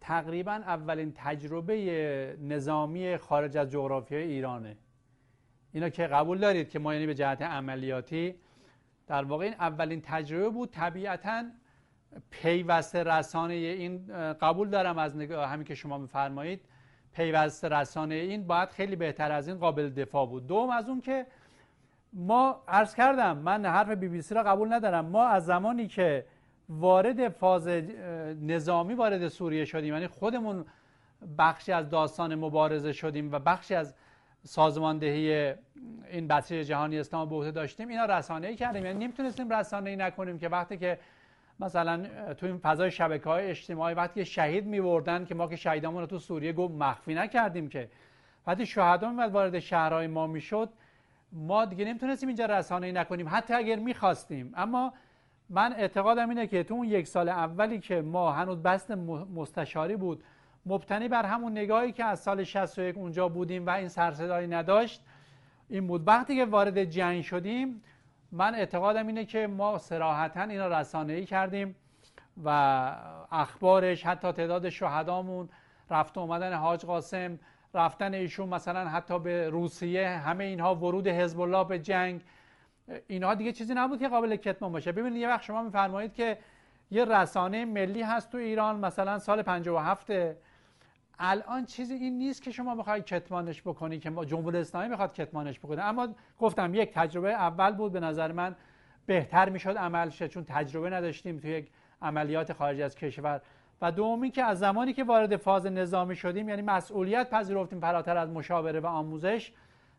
تقریبا 0.00 0.52
اولین 0.52 1.12
تجربه 1.16 2.36
نظامی 2.42 3.16
خارج 3.16 3.56
از 3.56 3.70
جغرافیای 3.70 4.22
ایرانه. 4.22 4.76
اینا 5.72 5.88
که 5.88 6.06
قبول 6.06 6.38
دارید 6.38 6.68
که 6.68 6.78
ما 6.78 6.94
یعنی 6.94 7.06
به 7.06 7.14
جهت 7.14 7.42
عملیاتی 7.42 8.34
در 9.06 9.24
واقع 9.24 9.44
این 9.44 9.54
اولین 9.54 10.00
تجربه 10.04 10.48
بود. 10.48 10.70
طبیعتا 10.70 11.44
پیوست 12.30 12.96
رسانه 12.96 13.54
این 13.54 14.06
قبول 14.32 14.70
دارم 14.70 14.98
از 14.98 15.14
همین 15.30 15.64
که 15.64 15.74
شما 15.74 15.98
میفرمایید. 15.98 16.60
پیوست 17.14 17.64
رسانه 17.64 18.14
این 18.14 18.46
باید 18.46 18.68
خیلی 18.68 18.96
بهتر 18.96 19.32
از 19.32 19.48
این 19.48 19.58
قابل 19.58 19.90
دفاع 19.90 20.26
بود. 20.26 20.46
دوم 20.46 20.70
از 20.70 20.88
اون 20.88 21.00
که 21.00 21.26
ما 22.12 22.62
عرض 22.68 22.94
کردم 22.94 23.38
من 23.38 23.66
حرف 23.66 23.90
بی 23.90 24.08
بی 24.08 24.22
سی 24.22 24.34
را 24.34 24.42
قبول 24.42 24.72
ندارم. 24.72 25.06
ما 25.06 25.26
از 25.26 25.46
زمانی 25.46 25.88
که 25.88 26.26
وارد 26.68 27.28
فاز 27.28 27.68
نظامی 28.42 28.94
وارد 28.94 29.28
سوریه 29.28 29.64
شدیم 29.64 29.94
یعنی 29.94 30.06
خودمون 30.06 30.64
بخشی 31.38 31.72
از 31.72 31.90
داستان 31.90 32.34
مبارزه 32.34 32.92
شدیم 32.92 33.32
و 33.32 33.38
بخشی 33.38 33.74
از 33.74 33.94
سازماندهی 34.42 35.54
این 36.10 36.28
بسیج 36.28 36.66
جهانی 36.66 36.98
اسلام 36.98 37.28
به 37.28 37.50
داشتیم 37.50 37.88
اینا 37.88 38.04
رسانه 38.04 38.46
ای 38.46 38.56
کردیم. 38.56 38.86
یعنی 38.86 39.04
نمی‌تونستیم 39.04 39.52
رسانه 39.52 39.90
ای 39.90 39.96
نکنیم 39.96 40.38
که 40.38 40.48
وقتی 40.48 40.76
که 40.76 40.98
مثلا 41.60 42.06
تو 42.34 42.46
این 42.46 42.58
فضای 42.58 42.90
شبکه 42.90 43.24
های 43.24 43.50
اجتماعی 43.50 43.94
وقتی 43.94 44.20
که 44.20 44.24
شهید 44.24 44.66
میوردن 44.66 45.24
که 45.24 45.34
ما 45.34 45.48
که 45.48 45.56
شهیدامون 45.56 46.00
رو 46.00 46.06
تو 46.06 46.18
سوریه 46.18 46.52
گفت 46.52 46.74
مخفی 46.74 47.14
نکردیم 47.14 47.68
که. 47.68 47.88
وقتی 48.46 48.66
شهدا 48.66 49.08
میمد 49.08 49.30
وارد 49.32 49.58
شهرهای 49.58 50.06
ما 50.06 50.26
می‌شد 50.26 50.68
ما 51.32 51.64
دیگه 51.64 51.84
نمی‌تونستیم 51.84 52.28
اینجا 52.28 52.46
رسانه 52.46 52.92
نکنیم. 52.92 53.28
حتی 53.30 53.54
اگر 53.54 53.76
می‌خواستیم. 53.76 54.52
اما 54.56 54.92
من 55.50 55.72
اعتقادم 55.72 56.28
اینه 56.28 56.46
که 56.46 56.62
تو 56.62 56.74
اون 56.74 56.88
یک 56.88 57.06
سال 57.06 57.28
اولی 57.28 57.78
که 57.78 58.02
ما 58.02 58.32
هنوز 58.32 58.62
بست 58.62 58.90
مستشاری 59.34 59.96
بود 59.96 60.24
مبتنی 60.66 61.08
بر 61.08 61.26
همون 61.26 61.52
نگاهی 61.52 61.92
که 61.92 62.04
از 62.04 62.20
سال 62.20 62.44
61 62.44 62.96
اونجا 62.96 63.28
بودیم 63.28 63.66
و 63.66 63.70
این 63.70 63.88
سرصدایی 63.88 64.46
نداشت 64.46 65.02
این 65.68 65.86
بود. 65.86 66.08
وقتی 66.08 66.36
که 66.36 66.44
وارد 66.44 66.84
جنگ 66.84 67.22
شدیم 67.22 67.82
من 68.34 68.54
اعتقادم 68.54 69.06
اینه 69.06 69.24
که 69.24 69.46
ما 69.46 69.78
سراحتا 69.78 70.42
اینا 70.42 70.80
رسانه 70.80 71.12
ای 71.12 71.24
کردیم 71.24 71.76
و 72.44 72.48
اخبارش 73.32 74.06
حتی 74.06 74.32
تعداد 74.32 74.68
شهدامون 74.68 75.48
رفت 75.90 76.18
اومدن 76.18 76.52
حاج 76.52 76.84
قاسم 76.84 77.38
رفتن 77.74 78.14
ایشون 78.14 78.48
مثلا 78.48 78.88
حتی 78.88 79.18
به 79.18 79.48
روسیه 79.48 80.08
همه 80.08 80.44
اینها 80.44 80.74
ورود 80.74 81.08
حزب 81.08 81.40
الله 81.40 81.64
به 81.64 81.78
جنگ. 81.78 82.22
اینها 83.06 83.34
دیگه 83.34 83.52
چیزی 83.52 83.74
نبود 83.74 84.00
که 84.00 84.08
قابل 84.08 84.36
کتمان 84.36 84.72
باشه. 84.72 84.92
ببینید 84.92 85.22
یه 85.22 85.28
وقت 85.28 85.42
شما 85.42 85.62
میفرمایید 85.62 86.14
که 86.14 86.38
یه 86.90 87.04
رسانه 87.04 87.64
ملی 87.64 88.02
هست 88.02 88.32
تو 88.32 88.38
ایران 88.38 88.80
مثلا 88.80 89.18
سال 89.18 89.42
57 89.42 90.10
الان 91.18 91.64
چیزی 91.64 91.94
این 91.94 92.18
نیست 92.18 92.42
که 92.42 92.50
شما 92.50 92.74
بخوای 92.74 93.02
کتمانش 93.02 93.62
بکنی 93.62 93.98
که 93.98 94.10
جمهوری 94.26 94.58
اسلامی 94.58 94.88
بخواد 94.88 95.12
کتمانش 95.12 95.58
بکنه. 95.58 95.82
اما 95.82 96.08
گفتم 96.38 96.74
یک 96.74 96.92
تجربه 96.92 97.32
اول 97.32 97.72
بود 97.72 97.92
به 97.92 98.00
نظر 98.00 98.32
من 98.32 98.56
بهتر 99.06 99.48
می‌شد 99.48 99.76
عمل 99.76 100.10
شه 100.10 100.28
چون 100.28 100.44
تجربه 100.44 100.90
نداشتیم 100.90 101.38
توی 101.38 101.50
یک 101.50 101.70
عملیات 102.02 102.52
خارج 102.52 102.80
از 102.80 102.94
کشور. 102.94 103.40
و 103.82 103.92
دومی 103.92 104.30
که 104.30 104.44
از 104.44 104.58
زمانی 104.58 104.92
که 104.92 105.04
وارد 105.04 105.36
فاز 105.36 105.66
نظامی 105.66 106.16
شدیم 106.16 106.48
یعنی 106.48 106.62
مسئولیت 106.62 107.30
پذیرفتیم 107.30 107.80
فراتر 107.80 108.16
از 108.16 108.30
مشاوره 108.30 108.80
و 108.80 108.86
آموزش 108.86 109.52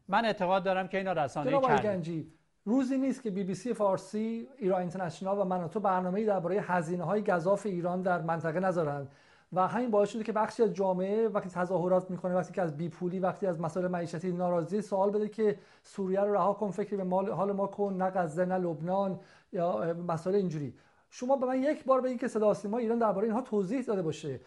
من 0.08 0.26
اعتقاد 0.26 0.64
دارم 0.64 0.88
که 0.88 0.98
اینا 0.98 1.12
رسانه 1.12 1.62
کردیم 1.62 2.34
روزی 2.66 2.98
نیست 2.98 3.24
که 3.24 3.32
بی 3.32 3.44
بی 3.44 3.56
سی 3.56 3.74
فارسی 3.74 4.48
ایران 4.58 4.82
اینترنشنال 4.82 5.38
و 5.38 5.44
من 5.44 5.68
تو 5.68 5.80
برنامه‌ای 5.80 6.26
درباره 6.26 6.62
هزینه 6.62 7.04
های 7.04 7.24
گزاف 7.24 7.66
ایران 7.66 8.02
در 8.02 8.22
منطقه 8.22 8.60
نذارن 8.60 9.08
و 9.54 9.68
همین 9.68 9.92
باعث 9.92 10.10
شده 10.10 10.24
که 10.24 10.32
بخشی 10.32 10.64
از 10.64 10.74
جامعه 10.74 11.28
وقتی 11.28 11.50
تظاهرات 11.50 12.12
می‌کنه 12.12 12.36
وقتی 12.36 12.54
که 12.54 12.62
از 12.62 12.78
بیپولی 12.78 13.20
وقتی 13.20 13.48
از 13.48 13.62
مسائل 13.62 13.88
معیشتی 13.88 14.32
ناراضی 14.32 14.82
سوال 14.82 15.12
بده 15.12 15.30
که 15.30 15.60
سوریه 15.84 16.22
رو 16.22 16.34
رها 16.34 16.54
کن 16.54 16.72
فکری 16.72 16.98
به 16.98 17.04
مال 17.04 17.32
حال 17.32 17.52
ما 17.52 17.68
کن 17.68 17.94
نه 17.94 18.10
غزه 18.10 18.46
نه 18.46 18.58
لبنان 18.58 19.20
یا 19.54 19.94
مسائل 20.08 20.36
اینجوری. 20.36 20.74
شما 21.10 21.36
به 21.36 21.46
من 21.46 21.64
یک 21.64 21.86
بار 21.86 22.02
بگید 22.02 22.20
که 22.20 22.28
صدا 22.28 22.54
سیما 22.54 22.78
ایران 22.78 23.00
درباره 23.00 23.28
اینها 23.28 23.42
توضیح 23.42 23.82
داده 23.82 24.02
باشه. 24.02 24.40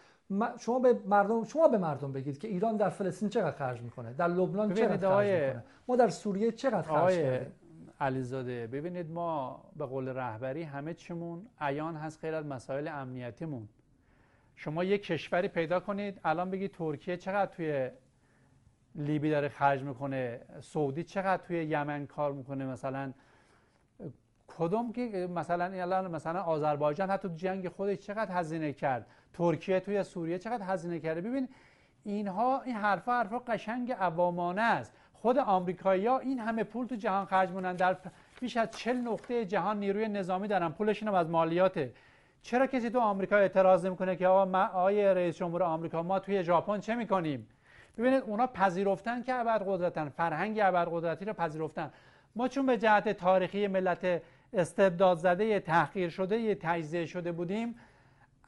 شما 0.59 0.79
به 0.79 0.99
مردم 1.05 1.43
شما 1.43 1.67
به 1.67 1.77
مردم 1.77 2.11
بگید 2.11 2.37
که 2.37 2.47
ایران 2.47 2.77
در 2.77 2.89
فلسطین 2.89 3.29
چقدر 3.29 3.51
خرج 3.57 3.81
می‌کنه 3.81 4.13
در 4.13 4.27
لبنان 4.27 4.73
چقدر 4.73 5.09
خرج 5.09 5.27
می‌کنه 5.27 5.63
ما 5.87 5.95
در 5.95 6.09
سوریه 6.09 6.51
چقدر 6.51 6.81
خرج 6.81 7.15
کردیم؟ 7.15 7.51
علیزاده 7.99 8.67
ببینید 8.67 9.11
ما 9.11 9.61
به 9.75 9.85
قول 9.85 10.07
رهبری 10.09 10.63
همه 10.63 10.93
چیمون 10.93 11.47
عیان 11.59 11.95
هست 11.95 12.21
غیر 12.21 12.35
از 12.35 12.45
مسائل 12.45 12.87
امنیتیمون. 12.87 13.69
شما 14.59 14.83
یک 14.83 15.03
کشوری 15.03 15.47
پیدا 15.47 15.79
کنید. 15.79 16.19
الان 16.23 16.49
بگید 16.49 16.71
ترکیه 16.71 17.17
چقدر 17.17 17.51
توی 17.51 17.89
لیبی 18.95 19.29
داره 19.29 19.49
خرج 19.49 19.83
می‌کنه. 19.83 20.39
سعودی 20.61 21.03
چقدر 21.03 21.43
توی 21.43 21.63
یمن 21.63 22.05
کار 22.05 22.31
می‌کنه. 22.31 22.65
مثلا 22.65 23.13
کدوم 24.47 24.91
که 24.91 25.29
مثلا 25.35 25.65
الان 25.65 26.11
مثلا 26.11 26.41
آذربایجان 26.41 27.09
حتی 27.09 27.29
جنگ 27.29 27.69
خودش 27.69 27.97
چقدر 27.97 28.31
هزینه 28.35 28.73
کرد. 28.73 29.05
ترکیه 29.33 29.79
توی 29.79 30.03
سوریه 30.03 30.39
چقدر 30.39 30.65
هزینه 30.65 30.99
کرده. 30.99 31.21
ببین 31.21 31.49
اینها 32.03 32.61
این 32.61 32.75
حرفا 32.75 33.11
حرفا 33.11 33.39
قشنگ 33.39 33.91
عوامانه 33.91 34.61
است. 34.61 34.93
خود 35.13 35.37
آمریکایی‌ها 35.37 36.19
این 36.19 36.39
همه 36.39 36.63
پول 36.63 36.87
تو 36.87 36.95
جهان 36.95 37.25
خرج 37.25 37.49
مونن 37.49 37.75
در 37.75 37.97
بیش 38.41 38.57
از 38.57 38.71
40 38.71 38.97
نقطه 38.97 39.45
جهان 39.45 39.79
نیروی 39.79 40.07
نظامی 40.07 40.47
دارن. 40.47 40.69
پولشون 40.69 41.07
هم 41.07 41.15
از 41.15 41.29
مالیاته 41.29 41.93
چرا 42.41 42.67
کسی 42.67 42.89
تو 42.89 42.99
آمریکا 42.99 43.37
اعتراض 43.37 43.85
نمی‌کنه 43.85 44.15
که 44.15 44.27
آقا 44.27 44.45
ما 44.45 44.63
آیه 44.65 45.13
رئیس 45.13 45.37
جمهور 45.37 45.63
آمریکا 45.63 46.03
ما 46.03 46.19
توی 46.19 46.43
ژاپن 46.43 46.79
چه 46.79 46.95
می‌کنیم؟ 46.95 47.47
ببینید 47.97 48.23
اونا 48.23 48.47
پذیرفتن 48.47 49.23
که 49.23 49.35
ابرقدرتن 49.35 50.09
فرهنگ 50.09 50.59
ابرقدرتی 50.63 51.25
رو 51.25 51.33
پذیرفتن. 51.33 51.91
ما 52.35 52.47
چون 52.47 52.65
به 52.65 52.77
جهت 52.77 53.09
تاریخی 53.09 53.67
ملت 53.67 54.21
استبداد 54.53 55.17
زده 55.17 55.59
تحقیر 55.59 56.09
شده 56.09 56.55
تجزیه 56.55 57.05
شده 57.05 57.31
بودیم 57.31 57.75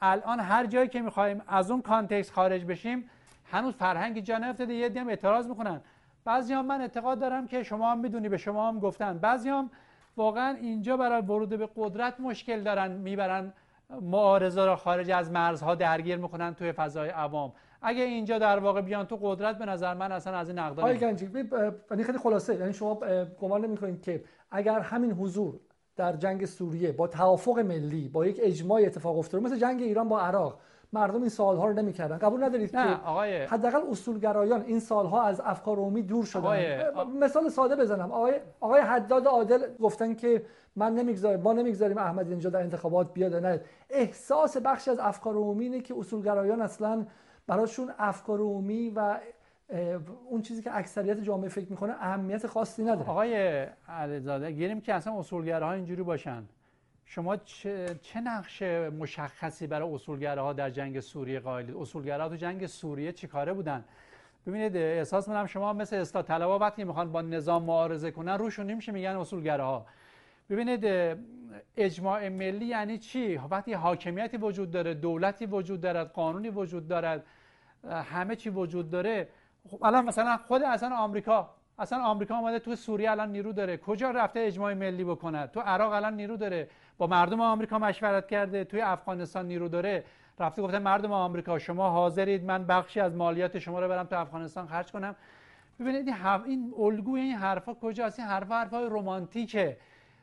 الان 0.02 0.40
هر 0.40 0.66
جایی 0.66 0.88
که 0.88 1.02
می‌خوایم 1.02 1.42
از 1.48 1.70
اون 1.70 1.82
کانتکست 1.82 2.32
خارج 2.32 2.64
بشیم 2.64 3.10
هنوز 3.44 3.74
فرهنگی 3.74 4.22
جا 4.22 4.38
نیفتاده 4.38 4.74
یه 4.74 5.00
هم 5.00 5.08
اعتراض 5.08 5.48
می‌کنن. 5.48 5.80
بعضی 6.24 6.54
هم 6.54 6.66
من 6.66 6.80
اعتقاد 6.80 7.18
دارم 7.18 7.46
که 7.46 7.62
شما 7.62 7.92
هم 7.92 7.98
می‌دونی 7.98 8.28
به 8.28 8.36
شما 8.36 8.68
هم 8.68 8.78
گفتن. 8.78 9.18
بعضی 9.18 9.48
هم 9.48 9.70
واقعا 10.16 10.56
اینجا 10.56 10.96
برای 10.96 11.22
ورود 11.22 11.48
به 11.48 11.68
قدرت 11.76 12.20
مشکل 12.20 12.60
دارن 12.60 12.90
می‌برن 12.90 13.52
معارضه 14.00 14.64
را 14.64 14.76
خارج 14.76 15.10
از 15.10 15.30
مرزها 15.30 15.74
درگیر 15.74 16.16
می‌کنن 16.16 16.54
توی 16.54 16.72
فضای 16.72 17.08
عوام. 17.08 17.52
اگه 17.82 18.02
اینجا 18.02 18.38
در 18.38 18.58
واقع 18.58 18.80
بیان 18.80 19.06
تو 19.06 19.18
قدرت 19.22 19.58
به 19.58 19.66
نظر 19.66 19.94
من 19.94 20.12
اصلا 20.12 20.36
از 20.36 20.48
این 20.48 20.58
نقدان 20.58 20.84
آقای 20.84 20.98
گنجی 20.98 21.30
یعنی 21.90 22.04
خیلی 22.04 22.18
خلاصه 22.18 22.54
یعنی 22.54 22.72
شما 22.72 22.98
گمان 23.40 23.64
نمی‌کنید 23.64 24.02
که 24.02 24.24
اگر 24.50 24.80
همین 24.80 25.12
حضور 25.12 25.60
در 25.96 26.12
جنگ 26.12 26.44
سوریه 26.44 26.92
با 26.92 27.06
توافق 27.06 27.58
ملی 27.58 28.08
با 28.08 28.26
یک 28.26 28.40
اجماع 28.42 28.82
اتفاق 28.82 29.18
افتاده 29.18 29.44
مثل 29.44 29.56
جنگ 29.56 29.82
ایران 29.82 30.08
با 30.08 30.20
عراق 30.20 30.60
مردم 30.92 31.20
این 31.20 31.28
سالها 31.28 31.66
رو 31.66 31.72
نمی‌کردن. 31.72 32.18
قبول 32.18 32.44
ندارید 32.44 32.76
نه، 32.76 32.94
که 32.94 33.02
آقای... 33.02 33.44
حداقل 33.44 33.80
اصولگرایان 33.90 34.62
این 34.62 34.80
سالها 34.80 35.22
از 35.22 35.40
افکار 35.44 35.76
عمومی 35.76 36.02
دور 36.02 36.24
شدن. 36.24 36.40
آقای... 36.40 36.84
مثال 37.20 37.48
ساده 37.48 37.76
بزنم. 37.76 38.12
آقای 38.12 38.34
آقای 38.60 38.80
حداد 38.80 39.26
عادل 39.26 39.74
گفتن 39.80 40.14
که 40.14 40.44
من 40.76 40.94
نمی‌گذارم 40.94 41.40
ما 41.40 41.52
نمی‌گذاریم 41.52 41.98
احمدی 41.98 42.30
اینجا 42.30 42.50
در 42.50 42.60
انتخابات 42.60 43.12
بیاد 43.12 43.34
نه. 43.34 43.60
احساس 43.90 44.56
بخشی 44.56 44.90
از 44.90 44.98
افکار 44.98 45.34
عمومی 45.34 45.64
اینه 45.64 45.80
که 45.80 45.94
اصولگرایان 45.98 46.62
اصلا 46.62 47.06
براشون 47.46 47.90
افکار 47.98 48.38
عمومی 48.38 48.90
و 48.96 49.18
اون 50.30 50.42
چیزی 50.42 50.62
که 50.62 50.76
اکثریت 50.76 51.20
جامعه 51.20 51.48
فکر 51.48 51.70
می‌کنه 51.70 51.92
اهمیت 51.92 52.46
خاصی 52.46 52.82
نداره. 52.82 53.10
آقای 53.10 53.66
علیزاده 53.88 54.50
گیریم 54.50 54.80
که 54.80 54.94
اصلا 54.94 55.18
اصولگراها 55.18 55.72
اینجوری 55.72 56.02
باشن. 56.02 56.44
شما 57.14 57.36
چه, 57.36 57.86
چه 58.02 58.20
نقش 58.20 58.62
مشخصی 58.98 59.66
برای 59.66 59.94
اصولگراها 59.94 60.52
در 60.52 60.70
جنگ 60.70 61.00
سوریه 61.00 61.40
قائلید 61.40 61.76
اصولگراها 61.76 62.28
تو 62.28 62.36
جنگ 62.36 62.66
سوریه 62.66 63.12
چیکاره 63.12 63.52
بودن؟ 63.52 63.84
ببینید 64.46 64.76
احساس 64.76 65.28
منم 65.28 65.46
شما 65.46 65.72
مثل 65.72 65.96
اصلاح 65.96 66.24
طلبا 66.24 66.58
وقتی 66.58 66.84
می‌خوان 66.84 67.12
با 67.12 67.22
نظام 67.22 67.62
معارضه 67.62 68.10
کنن 68.10 68.38
روشون 68.38 68.66
نمیشه 68.66 68.92
میگن 68.92 69.16
اصولگراها. 69.16 69.86
ببینید 70.50 70.84
اجماع 71.76 72.28
ملی 72.28 72.64
یعنی 72.66 72.98
چی؟ 72.98 73.36
وقتی 73.36 73.72
حاکمیتی 73.72 74.36
وجود 74.36 74.70
داره 74.70 74.94
دولتی 74.94 75.46
وجود 75.46 75.80
دارد 75.80 76.12
قانونی 76.12 76.48
وجود 76.48 76.88
دارد 76.88 77.24
همه 77.84 78.36
چی 78.36 78.50
وجود 78.50 78.90
داره. 78.90 79.28
خب 79.70 79.84
الان 79.84 80.04
مثلا 80.04 80.36
خود 80.36 80.62
اصلا 80.62 80.96
آمریکا 80.96 81.50
اصلا 81.78 82.04
آمریکا 82.04 82.34
آمده 82.34 82.58
تو 82.58 82.76
سوریه 82.76 83.10
الان 83.10 83.32
نیرو 83.32 83.52
داره. 83.52 83.76
کجا 83.76 84.10
رفته 84.10 84.40
اجماع 84.40 84.74
ملی 84.74 85.04
بکنه؟ 85.04 85.46
تو 85.46 85.60
عراق 85.60 85.92
الان 85.92 86.16
نیرو 86.16 86.36
داره. 86.36 86.68
با 87.02 87.08
مردم 87.08 87.40
آمریکا 87.40 87.78
مشورت 87.78 88.28
کرده 88.28 88.64
توی 88.64 88.80
افغانستان 88.80 89.46
نیرو 89.46 89.68
داره. 89.68 90.04
رفته 90.40 90.62
گفته 90.62 90.78
مردم 90.78 91.12
آمریکا 91.12 91.58
شما 91.58 91.90
حاضرید 91.90 92.44
من 92.44 92.64
بخشی 92.64 93.00
از 93.00 93.14
مالیات 93.14 93.58
شما 93.58 93.80
رو 93.80 93.88
برم 93.88 94.06
تو 94.06 94.16
افغانستان 94.16 94.66
خرج 94.66 94.92
کنم. 94.92 95.16
ببینید 95.80 96.08
این, 96.08 96.26
این 96.46 96.74
الگوی 96.78 97.20
این 97.20 97.34
حرفا 97.34 97.74
کجاست؟ 97.74 98.18
این 98.18 98.28
حرفا 98.28 98.54
حرفای 98.54 98.86
رمانتیکه. 98.90 99.76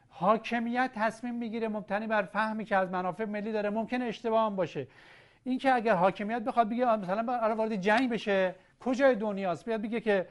حاکمیت 0.09 0.91
تصمیم 0.95 1.36
می‌گیره 1.36 1.67
مبتنی 1.67 2.07
بر 2.07 2.21
فهمی 2.21 2.65
که 2.65 2.75
از 2.75 2.91
منافع 2.91 3.25
ملی 3.25 3.51
داره 3.51 3.69
ممکنه 3.69 4.05
اشتباه 4.05 4.45
هم 4.45 4.55
باشه. 4.55 4.88
اینکه 5.43 5.73
اگر 5.73 5.95
حاکمیت 5.95 6.43
بخواد 6.43 6.69
بگه 6.69 6.95
مثلا 6.95 7.55
وارد 7.55 7.75
جنگ 7.75 8.11
بشه 8.11 8.55
کجای 8.80 9.15
دنیاست؟ 9.15 9.65
بیاد 9.65 9.82
بگه 9.82 9.99
که 9.99 10.27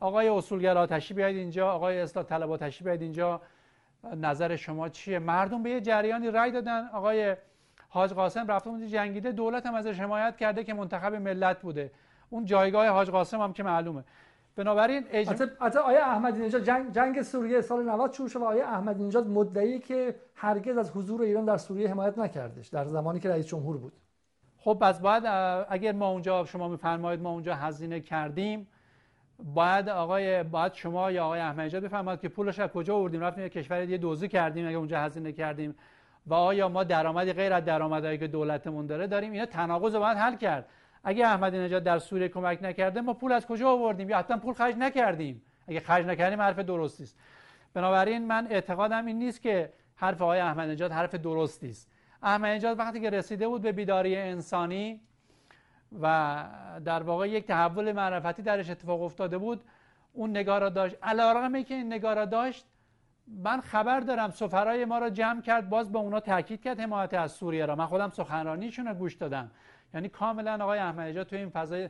آقای 0.00 0.28
اصولگرا 0.28 0.86
تشریف 0.86 1.16
بیاید 1.16 1.36
اینجا 1.36 1.72
آقای 1.72 2.00
اصلاح 2.00 2.24
طلبا 2.24 2.56
تشریف 2.56 2.82
بیاید 2.82 3.02
اینجا. 3.02 3.40
نظر 4.04 4.56
شما 4.56 4.88
چیه؟ 4.88 5.18
مردم 5.18 5.62
به 5.62 5.70
یه 5.70 5.80
جریانی 5.80 6.30
رای 6.30 6.50
دادن. 6.50 6.88
آقای 6.88 7.36
حاج 7.88 8.12
قاسم 8.12 8.46
رفته 8.46 8.68
اونجا 8.68 8.86
جنگیده. 8.86 9.32
دولت 9.32 9.66
هم 9.66 9.74
ازش 9.74 10.00
حمایت 10.00 10.36
کرده 10.36 10.64
که 10.64 10.74
منتخب 10.74 11.14
ملت 11.14 11.62
بوده. 11.62 11.90
اون 12.30 12.44
جایگاه 12.44 12.88
حاج 12.88 13.10
قاسم 13.10 13.40
هم 13.40 13.52
که 13.52 13.62
معلومه. 13.62 14.04
بنابراین 14.56 15.04
اجم... 15.10 15.50
حتی 15.60 15.78
آیا 15.78 16.04
احمدی 16.06 16.40
نژاد 16.40 16.64
جنگ 16.64 16.92
جنگ 16.92 17.22
سوریه 17.22 17.60
سال 17.60 17.88
90 17.88 18.12
شروع 18.12 18.28
شد 18.28 18.40
و 18.40 18.44
آیا 18.44 18.66
احمدی 18.66 19.04
نژاد 19.04 19.26
مدعی 19.26 19.78
که 19.78 20.14
هرگز 20.34 20.76
از 20.76 20.90
حضور 20.90 21.22
ایران 21.22 21.44
در 21.44 21.56
سوریه 21.56 21.90
حمایت 21.90 22.18
نکردش 22.18 22.68
در 22.68 22.84
زمانی 22.84 23.20
که 23.20 23.28
رئیس 23.28 23.46
جمهور 23.46 23.76
بود؟ 23.76 23.92
خب 24.58 24.78
پس 24.80 25.00
باید 25.00 25.24
اگر 25.68 25.92
ما 25.92 26.08
اونجا 26.08 26.44
شما 26.44 26.68
میفرمایید 26.68 27.20
ما 27.20 27.30
اونجا 27.30 27.54
هزینه 27.54 28.00
کردیم 28.00 28.68
باید 29.42 29.88
آقای 29.88 30.42
باید 30.42 30.74
شما 30.74 31.10
یا 31.10 31.24
آقای 31.24 31.40
احمدی 31.40 31.80
بفرمایید 31.80 32.20
که 32.20 32.28
پولش 32.28 32.58
از 32.58 32.70
کجا 32.70 32.96
آوردیم؟ 32.96 33.20
رفتیم 33.20 33.42
یه 33.42 33.48
کشور 33.48 33.84
دیگه 33.84 33.96
دوزی 33.96 34.28
کردیم 34.28 34.68
اگه 34.68 34.76
اونجا 34.76 35.00
هزینه 35.00 35.32
کردیم. 35.32 35.74
و 36.26 36.34
آیا 36.34 36.68
ما 36.68 36.84
درآمدی 36.84 37.32
غیر 37.32 37.52
از 37.52 37.64
درآمدی 37.64 38.18
که 38.18 38.26
دولتمون 38.26 38.86
داره 38.86 39.06
داریم؟ 39.06 39.32
اینا 39.32 39.46
تناقض 39.46 39.96
باید 39.96 40.18
حل 40.18 40.36
کرد. 40.36 40.68
اگه 41.04 41.26
احمدی 41.26 41.58
نژاد 41.58 41.84
در 41.84 41.98
سوریه 41.98 42.28
کمک 42.28 42.58
نکرده 42.62 43.00
ما 43.00 43.14
پول 43.14 43.32
از 43.32 43.46
کجا 43.46 43.70
آوردیم؟ 43.70 44.10
یا 44.10 44.18
حتما 44.18 44.36
پول 44.36 44.54
خرج 44.54 44.76
نکردیم. 44.76 45.42
اگه 45.68 45.80
خرج 45.80 46.06
نکردیم 46.06 46.40
حرف 46.40 46.58
درستی 46.58 47.02
است. 47.02 47.18
بنابراین 47.74 48.26
من 48.26 48.46
اعتقادم 48.50 49.06
این 49.06 49.18
نیست 49.18 49.42
که 49.42 49.72
حرف 49.96 50.22
آقای 50.22 50.40
احمدی 50.40 50.72
نژاد 50.72 50.92
حرف 50.92 51.14
درستی 51.14 51.68
است. 51.70 51.88
احمدی 52.22 52.56
نژاد 52.56 52.78
وقتی 52.78 53.00
که 53.00 53.10
رسیده 53.10 53.48
بود 53.48 53.62
به 53.62 53.72
بیداری 53.72 54.16
انسانی 54.16 55.00
و 56.00 56.44
در 56.84 57.02
واقع 57.02 57.28
یک 57.28 57.46
تحول 57.46 57.92
معرفتی 57.92 58.42
درش 58.42 58.70
اتفاق 58.70 59.02
افتاده 59.02 59.38
بود. 59.38 59.64
اون 60.12 60.30
نگاه 60.30 60.58
را 60.58 60.68
داشت. 60.68 60.96
علیرغم 61.02 61.62
که 61.62 61.74
این 61.74 61.86
نگاه 61.86 62.14
را 62.14 62.24
داشت 62.24 62.66
من 63.44 63.60
خبر 63.60 64.00
دارم 64.00 64.30
سفرای 64.30 64.84
ما 64.84 64.98
را 64.98 65.10
جمع 65.10 65.40
کرد 65.40 65.68
باز 65.68 65.92
به 65.92 65.98
اونا 65.98 66.20
تاکید 66.20 66.62
کرد 66.62 66.80
حمایت 66.80 67.14
از 67.14 67.32
سوریه 67.32 67.66
را. 67.66 67.76
من 67.76 67.86
خودم 67.86 68.10
سخنرانیشون 68.10 68.86
رو 68.86 68.94
گوش 68.94 69.14
دادم. 69.14 69.50
یعنی 69.94 70.08
کاملا 70.08 70.64
آقای 70.64 70.78
احمدی 70.78 71.24
تو 71.24 71.36
این 71.36 71.50
فضای 71.50 71.88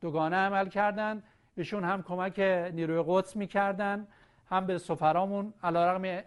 دوگانه 0.00 0.36
عمل 0.36 0.68
کردن. 0.68 1.22
ایشون 1.56 1.84
هم 1.84 2.02
کمک 2.02 2.38
نیروی 2.74 3.04
قدس 3.06 3.36
می‌کردن 3.36 4.06
هم 4.50 4.66
به 4.66 4.78
سفرامون. 4.78 5.54
علیرغم 5.62 6.24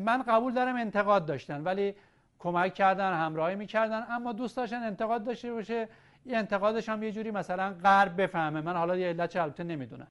من 0.00 0.22
قبول 0.22 0.52
دارم 0.54 0.76
انتقاد 0.76 1.26
داشتن 1.26 1.62
ولی 1.64 1.94
کمک 2.38 2.74
کردن 2.74 3.12
همراهی 3.12 3.54
می‌کردن. 3.54 4.06
اما 4.10 4.32
دوست 4.32 4.56
داشتن 4.56 4.82
انتقاد 4.82 5.24
داشته 5.24 5.52
باشه. 5.52 5.88
انتقادش 6.26 6.88
هم 6.88 7.02
یه 7.02 7.12
جوری 7.12 7.30
مثلا 7.30 7.74
غرب 7.84 8.22
بفهمه. 8.22 8.60
من 8.60 8.76
حالا 8.76 8.96
یه 8.96 9.06
علت 9.06 9.36
البته 9.36 9.64
نمی‌دونم. 9.64 10.06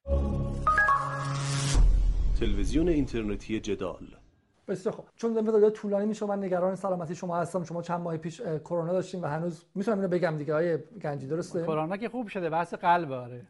تلویزیون 2.39 2.89
اینترنتی 2.89 3.59
جدال. 3.59 4.07
بسیار 4.67 4.95
خوب. 4.95 5.05
چون 5.15 5.39
مدت 5.39 5.73
طولانی 5.73 6.05
میشه 6.05 6.25
من 6.25 6.43
نگران 6.43 6.75
سلامتی 6.75 7.15
شما 7.15 7.37
هستم. 7.37 7.63
شما 7.63 7.81
چند 7.81 8.01
ماه 8.01 8.17
پیش 8.17 8.41
کرونا 8.41 8.93
داشتیم 8.93 9.23
و 9.23 9.25
هنوز 9.25 9.65
می‌تونم 9.75 9.97
اینو 9.97 10.09
بگم 10.09 10.37
دیگه. 10.37 10.53
های 10.53 10.77
گنجی 10.77 11.27
درسته؟ 11.27 11.63
کرونا 11.63 11.97
که 11.97 12.09
خوب 12.09 12.27
شده. 12.27 12.49
بحث 12.49 12.73
قلب 12.73 13.11
آره. 13.11 13.47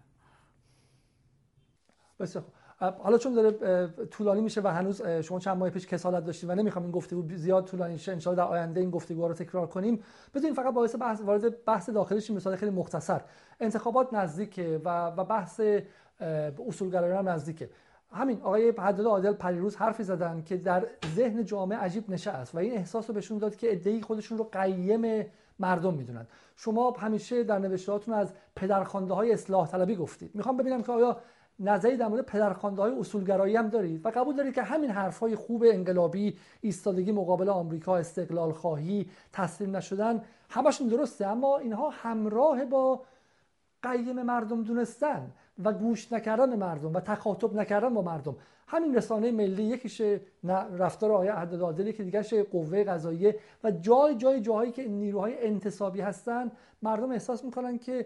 بسیار 2.20 2.43
خوب. 2.43 2.53
حالا 2.80 3.18
چون 3.18 3.34
داره 3.34 3.88
طولانی 4.06 4.42
میشه 4.42 4.62
و 4.62 4.68
هنوز 4.68 5.02
شما 5.02 5.40
چند 5.40 5.58
ماه 5.58 5.70
پیش 5.70 5.88
کسالت 5.88 6.26
داشتید 6.26 6.50
و 6.50 6.56
نمی‌خوام 6.56 6.84
این 6.84 6.92
گفتگو 6.92 7.36
زیاد 7.36 7.66
طولانی 7.66 7.98
شه 7.98 8.12
ان 8.12 8.18
در 8.18 8.44
آینده 8.44 8.80
این 8.80 8.90
گفتگو 8.90 9.28
رو 9.28 9.34
تکرار 9.34 9.68
کنیم. 9.68 10.04
بذارین 10.36 10.56
فقط 10.56 10.74
باعث 10.74 10.96
بحث 10.96 11.22
وارد 11.22 11.66
بحث 11.66 11.90
داخلیش 11.90 12.32
مثال 12.32 12.56
خیلی 12.56 12.72
مختصر. 12.72 13.22
انتخابات 13.60 14.14
نزدیکه 14.14 14.82
و 14.86 15.08
و 15.08 15.24
بحث 15.24 15.62
اصولگرایان 16.68 17.18
هم 17.18 17.30
نزدیکه. 17.30 17.70
همین 18.12 18.42
آقای 18.42 18.74
حداد 18.78 19.06
عادل 19.06 19.34
پریروز 19.34 19.76
حرفی 19.76 20.04
زدن 20.04 20.44
که 20.46 20.58
در 20.58 20.86
ذهن 21.16 21.46
جامعه 21.46 21.78
عجیب 21.78 22.10
نشست 22.10 22.56
و 22.56 22.58
این 22.58 22.74
احساس 22.74 23.10
رو 23.10 23.14
بهشون 23.14 23.38
داد 23.38 23.56
که 23.56 23.72
ادعی 23.72 24.02
خودشون 24.02 24.38
رو 24.38 24.44
قیم 24.52 25.26
مردم 25.60 25.94
می‌دونن. 25.94 26.28
شما 26.56 26.92
همیشه 26.92 27.44
در 27.44 27.60
نوشتهاتون 27.60 28.14
از 28.14 28.34
پدرخوانده 28.56 29.14
های 29.14 29.34
اصلاح 29.34 29.68
طلبی 29.68 29.96
گفتید. 29.96 30.36
می‌خوام 30.36 30.58
ببینم 30.58 30.82
که 30.84 30.92
آیا 30.92 31.18
نظری 31.64 31.97
در 31.97 32.07
مورد 32.07 32.26
پدرخوانده 32.26 32.82
های 32.82 32.99
اصولگرایی 32.99 33.55
هم 33.55 33.70
دارید 33.70 34.05
و 34.05 34.09
قبول 34.09 34.36
دارید 34.36 34.53
که 34.53 34.64
همین 34.64 34.89
حرف 34.89 35.20
های 35.20 35.36
خوب 35.36 35.64
انقلابی 35.68 36.38
ایستادگی 36.61 37.11
مقابل 37.11 37.49
آمریکا 37.49 37.97
استقلال 37.97 38.51
خواهی 38.51 39.09
تسلیم 39.34 39.76
نشدن 39.76 40.22
همشون 40.49 40.88
درسته 40.88 41.28
اما 41.28 41.57
اینها 41.57 41.89
همراه 41.89 42.66
با 42.66 43.01
قیم 43.84 44.22
مردم 44.22 44.64
دونستن 44.64 45.32
و 45.64 45.74
گوش 45.74 46.14
نکردن 46.14 46.55
مردم 46.55 46.93
و 46.93 46.99
تخاطب 46.99 47.55
نکردن 47.55 47.93
با 47.93 48.01
مردم. 48.01 48.36
همین 48.68 48.95
رسانه 48.95 49.32
ملی 49.32 49.64
یکیش 49.64 50.01
رفتار 50.78 51.11
آقای 51.11 51.28
عدد 51.28 51.95
که 51.95 52.03
دیگرش 52.03 52.34
قوه 52.34 52.84
قضاییه 52.84 53.39
و 53.64 53.72
جای 53.72 54.16
جای 54.16 54.41
جاهایی 54.41 54.72
که 54.72 54.88
نیروهای 54.88 55.47
انتصابی 55.47 56.01
هستن 56.01 56.51
مردم 56.82 57.11
احساس 57.11 57.45
می‌کنن 57.45 57.78
که 57.78 58.05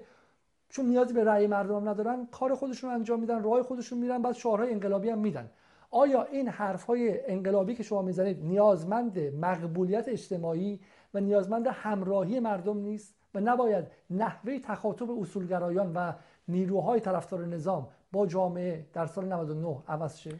چون 0.70 0.86
نیازی 0.86 1.13
به 1.13 1.24
رأی 1.24 1.47
مردم 1.47 1.89
ندارن 1.89 2.28
کار 2.32 2.55
خودشون 2.55 2.89
انجام 2.89 3.20
میدن 3.20 3.43
راه 3.43 3.63
خودشون 3.63 3.99
میرن 3.99 4.22
بعد 4.22 4.34
شعارهای 4.34 4.72
انقلابی 4.72 5.09
هم 5.09 5.20
میدن. 5.20 5.49
آیا 5.91 6.24
این 6.24 6.47
حرفهای 6.47 7.32
انقلابی 7.32 7.76
که 7.76 7.84
شما 7.84 8.01
می‌زنید 8.01 8.43
نیازمند 8.43 9.20
مقبولیت 9.20 10.07
اجتماعی 10.07 10.80
و 11.13 11.20
نیازمند 11.20 11.68
همراهی 11.68 12.39
مردم 12.39 12.78
نیست 12.78 13.15
و 13.36 13.39
نباید 13.39 13.86
نحوه 14.09 14.59
تخاطب 14.59 15.11
اصولگرایان 15.11 15.93
و 15.93 16.13
نیروهای 16.47 16.99
طرفدار 16.99 17.45
نظام 17.45 17.88
با 18.11 18.28
جامعه 18.28 18.86
در 18.93 19.05
سال 19.05 19.26
99 19.26 19.78
عوض 19.88 20.18
شه؟ 20.18 20.32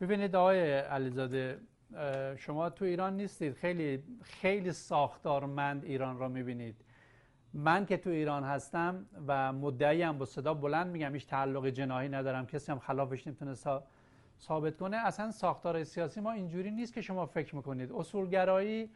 ببینید 0.00 0.36
آقای 0.36 0.72
علیزاده 0.78 1.58
شما 2.36 2.70
تو 2.70 2.84
ایران 2.84 3.16
نیستید. 3.16 3.54
خیلی 3.54 4.02
خیلی 4.22 4.72
ساختارمند 4.72 5.84
ایران 5.84 6.18
را 6.18 6.28
می‌بینید. 6.28 6.76
من 7.54 7.86
که 7.86 7.96
تو 7.96 8.10
ایران 8.10 8.44
هستم 8.44 9.06
و 9.26 9.52
مدعی 9.52 10.02
هم 10.02 10.18
با 10.18 10.24
صدا 10.24 10.54
بلند 10.54 10.86
میگم 10.86 11.14
هیچ 11.14 11.26
تعلق 11.26 11.66
جناحی 11.66 12.08
ندارم. 12.08 12.46
کسی 12.46 12.72
هم 12.72 12.78
خلافش 12.78 13.26
نمی‌تونه 13.26 13.54
ثابت 14.40 14.76
کنه. 14.76 14.96
اصلا 14.96 15.30
ساختار 15.30 15.84
سیاسی 15.84 16.20
ما 16.20 16.32
اینجوری 16.32 16.70
نیست 16.70 16.94
که 16.94 17.00
شما 17.00 17.26
فکر 17.26 17.56
می‌کنید. 17.56 17.92
اصولگرایی 17.92 18.90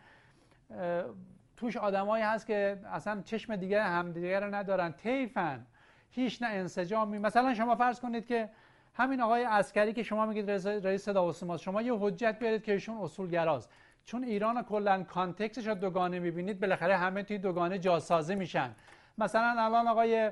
توش 1.57 1.77
آدمایی 1.77 2.25
هست 2.25 2.47
که 2.47 2.81
اصلا 2.85 3.23
چشم 3.25 3.57
دیگه 3.57 3.83
همدیگه 3.83 4.41
رو 4.41 4.55
ندارن. 4.55 4.93
تیفن 4.93 5.67
هیچ 6.11 6.43
نه 6.43 6.49
انسجامی. 6.49 7.19
مثلا 7.19 7.55
شما 7.55 7.77
فرض 7.77 8.01
کنید 8.01 8.27
که 8.27 8.51
همین 8.95 9.21
آقای 9.21 9.43
عسکری 9.43 9.93
که 9.93 10.03
شما 10.03 10.27
میگید 10.27 10.51
رئیس 10.51 11.05
صدا 11.05 11.29
و 11.29 11.57
سیما 11.59 11.83
یه 11.83 11.95
حجت 11.95 12.39
بیارید 12.39 12.63
که 12.63 12.73
ایشون 12.73 12.97
اصولگراست. 12.97 13.71
چون 14.05 14.25
ایران 14.25 14.63
کلا 14.63 15.03
context 15.03 15.53
ش 15.53 15.67
رو 15.67 15.75
دوگانه 15.75 16.19
می‌بینید 16.19 16.61
بالاخره 16.61 16.97
همه 16.97 17.23
توی 17.23 17.39
دوگانه 17.39 17.79
جاسازی 17.79 18.35
میشن. 18.35 18.71
مثلا 19.19 19.55
الان 19.59 19.89
آقای 19.89 20.31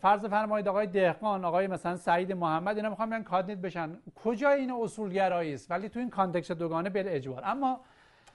فرض 0.00 0.24
فرمایید 0.24 0.68
آقای 0.68 0.86
دهقان 0.86 1.44
آقای 1.44 1.66
مثلا 1.66 1.96
سعید 1.96 2.32
محمد 2.32 2.76
اینا 2.76 2.90
می‌خوان 2.90 3.10
بیان 3.10 3.24
کاندید 3.24 3.62
بشن. 3.62 3.98
کجا 4.24 4.50
این 4.50 4.70
اصولگرایی 4.70 5.54
است؟ 5.54 5.70
ولی 5.70 5.88
تو 5.88 5.98
این 5.98 6.10
context 6.10 6.52
دوگانه 6.52 6.90
بالاجبار. 6.90 7.42
اما 7.44 7.80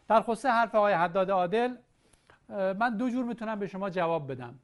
در 0.08 0.22
خصوص 0.22 0.46
حرف 0.46 0.76
آقای 0.76 0.94
حداد 0.94 1.32
عادل 1.32 1.76
من 2.50 2.98
دو 2.98 3.10
جور 3.10 3.26
می‌تونم 3.26 3.60
به 3.60 3.68
شما 3.68 3.90
جواب 3.90 4.32
بدم. 4.32 4.60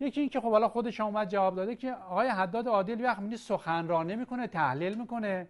یکی 0.00 0.20
این 0.20 0.30
که 0.30 0.40
خب 0.40 0.50
حالا 0.50 0.68
خودش 0.68 1.00
اومد 1.00 1.28
جواب 1.28 1.56
داده 1.56 1.76
که 1.76 1.92
آقای 1.92 2.28
حداد 2.28 2.68
عادل 2.68 3.04
وقت 3.04 3.18
میگه 3.18 3.36
سخنرانی 3.36 4.16
می‌کنه 4.16 4.46
تحلیل 4.46 4.98
می‌کنه. 4.98 5.48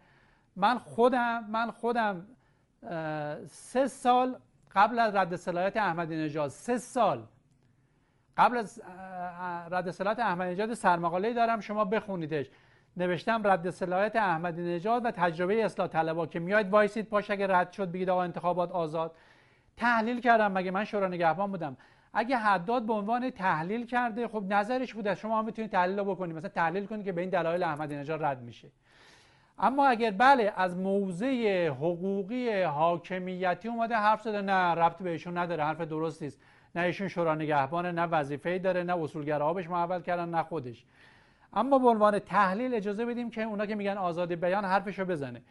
من 0.57 0.79
خودم 0.79 1.45
من 1.49 1.71
خودم 1.71 2.27
سه 3.47 3.87
سال 3.87 4.37
قبل 4.75 4.99
از 4.99 5.15
رد 5.15 5.37
صلاحیت 5.37 5.77
احمدی 5.77 6.17
نژاد 6.17 6.49
سه 6.49 6.79
سال 6.79 7.25
قبل 8.37 8.57
از 8.57 8.83
رد 9.71 9.91
صلاحیت 9.91 10.19
احمدی 10.19 10.51
نژاد 10.51 10.75
سرمقاله 10.75 11.33
دارم 11.33 11.61
شما 11.61 11.85
بخونیدش. 11.85 12.51
نوشتم 12.97 13.47
رد 13.47 13.71
صلاحیت 13.71 14.17
احمدی 14.17 14.63
نژاد 14.63 15.05
و 15.05 15.11
تجربه 15.11 15.65
اصلاح 15.65 15.89
طلبا 15.89 16.27
که 16.27 16.39
میاید 16.39 16.71
وایسید 16.71 17.09
پاش 17.09 17.31
اگه 17.31 17.47
رد 17.47 17.73
شد 17.73 17.93
بگید 17.93 18.11
آقا 18.11 18.23
انتخابات 18.23 18.73
آزاد. 18.73 19.17
تحلیل 19.77 20.21
کردم 20.21 20.53
مگه 20.53 20.71
من 20.71 20.85
شورا 20.85 21.09
نگهبان 21.09 21.51
بودم. 21.51 21.77
اگه 22.15 22.37
حداد 22.37 22.87
به 22.87 22.93
عنوان 22.93 23.31
تحلیل 23.31 23.87
کرده 23.87 24.29
خب 24.29 24.45
نظرش 24.49 24.95
بوده 24.95 25.15
شما 25.15 25.39
هم 25.39 25.45
می‌تونید 25.45 25.71
تحلیل 25.71 26.03
بکنید. 26.03 26.37
مثلا 26.37 26.51
تحلیل 26.51 26.87
کنید 26.87 27.05
که 27.05 27.13
به 27.13 27.21
این 27.21 27.31
دلایل 27.31 27.63
احمدی 27.63 27.97
نژاد 27.97 28.25
رد 28.25 28.43
میشه. 28.43 28.69
اما 29.63 29.87
اگر 29.87 30.11
بله 30.11 30.53
از 30.57 30.77
موضع 30.77 31.69
حقوقی 31.69 32.63
حاکمیتی 32.63 33.69
اومده 33.69 33.95
حرف 33.95 34.23
زده 34.23 34.43
نه 34.43 34.75
ربط 34.75 35.03
بهشون 35.03 35.39
نداره 35.39 35.65
حرف 35.65 35.81
درستی 35.81 36.27
است. 36.27 36.41
نه 36.75 36.83
ایشون 36.83 37.09
شورا 37.09 37.35
نگهبانه 37.35 37.93
نه 37.93 38.03
وظیفه‌ای 38.03 38.59
داره 38.59 38.83
نه 38.83 38.97
اصولگراها 39.03 39.55
بهش 39.55 39.71
محول 39.71 40.03
کردن 40.03 40.29
نه 40.29 40.43
خودش. 40.43 40.85
اما 41.53 41.79
به 41.79 41.89
عنوان 41.89 42.19
تحلیل 42.19 42.75
اجازه 42.75 43.07
بدیم 43.07 43.31
که 43.31 43.43
اونا 43.43 43.67
که 43.67 43.75
میگن 43.75 43.97
آزادی 43.97 44.37
بیان 44.37 44.65
حرفشو 44.65 45.05
بزنه. 45.05 45.43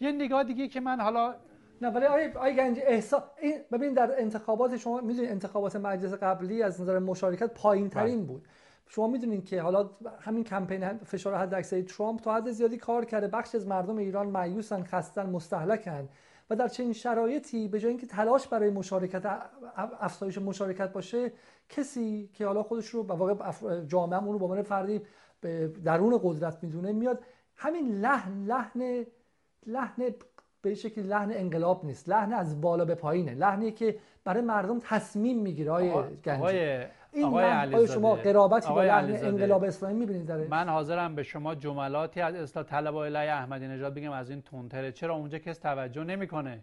یه 0.00 0.12
نگاه 0.12 0.44
دیگه 0.44 0.68
که 0.68 0.80
من 0.80 1.00
حالا 1.00 1.34
نه 1.82 1.88
ولی 1.88 2.06
آی, 2.06 2.32
آی 2.32 2.56
گنج 2.56 2.78
احسا... 2.82 3.24
ببین 3.72 3.94
در 3.94 4.10
انتخابات 4.18 4.76
شما 4.76 5.00
می‌دونید 5.00 5.30
انتخابات 5.30 5.76
مجلس 5.76 6.12
قبلی 6.12 6.62
از 6.62 6.80
نظر 6.80 6.98
مشارکت 6.98 7.54
پایین 7.54 7.90
ترین 7.90 8.16
بله. 8.16 8.26
بود. 8.26 8.48
شما 8.92 9.06
می‌دونید 9.06 9.44
که 9.44 9.62
حالا 9.62 9.90
همین 10.20 10.44
کمپین 10.44 10.88
فشار 10.88 11.34
حد 11.34 11.54
اکثری 11.54 11.82
ترامپ 11.82 12.20
تا 12.20 12.34
حد 12.34 12.50
زیادی 12.50 12.76
کار 12.76 13.04
کرده. 13.04 13.28
بخش 13.28 13.54
از 13.54 13.66
مردم 13.66 13.96
ایران 13.96 14.30
مایوسن 14.30 14.84
خستن 14.84 15.30
مستهلکن 15.30 16.08
و 16.50 16.56
در 16.56 16.68
چنین 16.68 16.92
شرایطی 16.92 17.68
به 17.68 17.80
جای 17.80 17.88
اینکه 17.88 18.06
تلاش 18.06 18.48
برای 18.48 18.70
مشارکت 18.70 19.22
افزایش 19.76 20.38
مشارکت 20.38 20.92
باشه 20.92 21.32
کسی 21.68 22.30
که 22.34 22.46
حالا 22.46 22.62
خودش 22.62 22.86
رو 22.86 23.02
به 23.02 23.14
واقع 23.14 23.34
جامعه 23.80 24.24
اون 24.24 24.32
رو 24.32 24.38
به 24.38 24.44
عنوان 24.44 24.62
فردی 24.62 25.02
درون 25.84 26.20
قدرت 26.22 26.58
می‌دونه 26.62 26.92
میاد. 26.92 27.24
همین 27.56 28.00
لحن 28.00 28.44
لحن 28.44 29.06
لحن 29.66 30.14
به 30.62 30.74
شکلی 30.74 31.04
لحن 31.04 31.30
انقلاب 31.32 31.84
نیست. 31.84 32.08
لحن 32.08 32.32
از 32.32 32.60
بالا 32.60 32.84
به 32.84 32.94
پایینه. 32.94 33.34
لحنی 33.34 33.72
که 33.72 33.98
برای 34.24 34.42
مردم 34.42 34.78
تصمیم 34.78 35.38
می‌گیره. 35.38 35.70
گنجی. 36.24 36.86
این 37.12 37.24
آقای 37.24 37.44
آیا 37.44 37.86
شما 37.86 38.14
قرابتی 38.14 38.68
با 38.68 38.82
لحن 38.82 39.26
انقلاب 39.26 39.64
اسلامی 39.64 39.94
می‌بینید 39.94 40.26
داره 40.26 40.48
من 40.48 40.68
حاضرم 40.68 41.14
به 41.14 41.22
شما 41.22 41.54
جملاتی 41.54 42.20
از 42.20 42.34
اصلاح 42.34 42.64
طلب 42.64 42.98
علیه 42.98 43.32
احمدی 43.32 43.68
نژاد 43.68 43.94
بگم 43.94 44.12
از 44.12 44.30
این 44.30 44.42
تونتره 44.42 44.92
چرا 44.92 45.14
اونجا 45.14 45.38
کس 45.38 45.58
توجه 45.58 46.04
نمی‌کنه؟ 46.04 46.60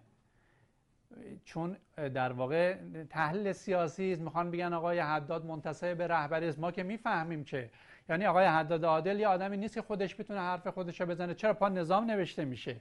چون 1.46 1.78
در 2.14 2.32
واقع 2.32 2.76
تحلیل 3.10 3.52
سیاسی 3.52 4.14
است. 4.14 4.22
می‌خوان 4.22 4.52
بگن 4.52 4.74
آقای 4.74 5.00
حداد 5.00 5.46
منتصب 5.46 5.98
به 5.98 6.08
رهبری 6.08 6.48
است. 6.48 6.60
ما 6.60 6.72
که 6.72 6.84
می‌فهمیم 6.84 7.44
که 7.44 7.70
یعنی 8.10 8.26
آقای 8.26 8.46
حداد 8.46 8.86
عادل 8.86 9.20
یه 9.20 9.28
آدمی 9.28 9.58
نیست 9.58 9.74
که 9.74 9.82
خودش 9.82 10.16
بتونه 10.20 10.40
حرف 10.40 10.68
خودش 10.68 11.02
رو 11.02 11.08
بزنه. 11.08 11.34
چرا 11.34 11.54
پا 11.54 11.70
نظام 11.70 12.12
نوشته 12.12 12.46
میشه؟ 12.46 12.76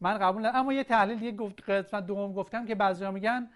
من 0.00 0.18
قبول 0.18 0.40
ندارم. 0.46 0.56
اما 0.56 0.72
یه 0.72 0.84
تحلیل 0.84 1.22
یه 1.22 1.32
گفت 1.32 1.70
قسمت 1.70 2.06
دوم 2.06 2.32
گفتم 2.32 2.66
که 2.66 2.74
بعضیا 2.74 3.10
میگن 3.10 3.48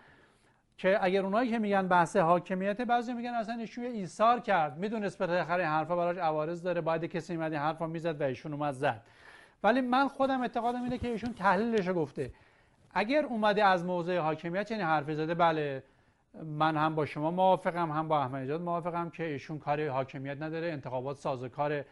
که 0.76 0.98
اگر 1.04 1.22
اونایی 1.22 1.50
که 1.50 1.58
میگن 1.58 1.88
بحث 1.88 2.16
حاکمیت 2.16 2.80
بعضی 2.80 3.12
میگن 3.12 3.34
اصلا 3.34 3.54
ایشون 3.54 3.84
ایثار 3.84 4.40
کرد. 4.40 4.78
می‌دونست 4.78 5.18
بالاخره 5.18 5.66
حرفا 5.66 5.96
براش 5.96 6.16
عوارض 6.16 6.62
داره. 6.62 6.80
باید 6.80 7.04
کسی 7.04 7.34
اومد 7.34 7.52
این 7.52 7.60
حرفا 7.60 7.86
می‌زد 7.86 8.20
و 8.20 8.24
ایشون 8.24 8.52
اومد 8.52 8.74
زد. 8.74 9.02
ولی 9.62 9.80
من 9.80 10.08
خودم 10.08 10.40
اعتقادم 10.40 10.82
اینه 10.82 10.98
که 10.98 11.08
ایشون 11.08 11.32
تحلیلش 11.34 11.88
گفته. 11.88 12.30
اگر 12.94 13.24
اومده 13.24 13.64
از 13.64 13.84
موضع 13.84 14.18
حاکمیت 14.18 14.70
یعنی 14.70 14.82
حرفی 14.82 15.14
زده 15.14 15.34
بله 15.34 15.82
من 16.44 16.76
هم 16.76 16.94
با 16.94 17.06
شما 17.06 17.30
موافقم 17.30 17.90
هم 17.90 18.08
با 18.08 18.20
احمد 18.20 18.42
نژاد 18.42 18.60
موافقم 18.60 19.10
که 19.10 19.24
ایشون 19.24 19.58
کار 19.58 19.88
حاکمیت 19.88 20.42
نداره 20.42 20.72
انتخابات 20.72 21.16
سازوکار 21.16 21.84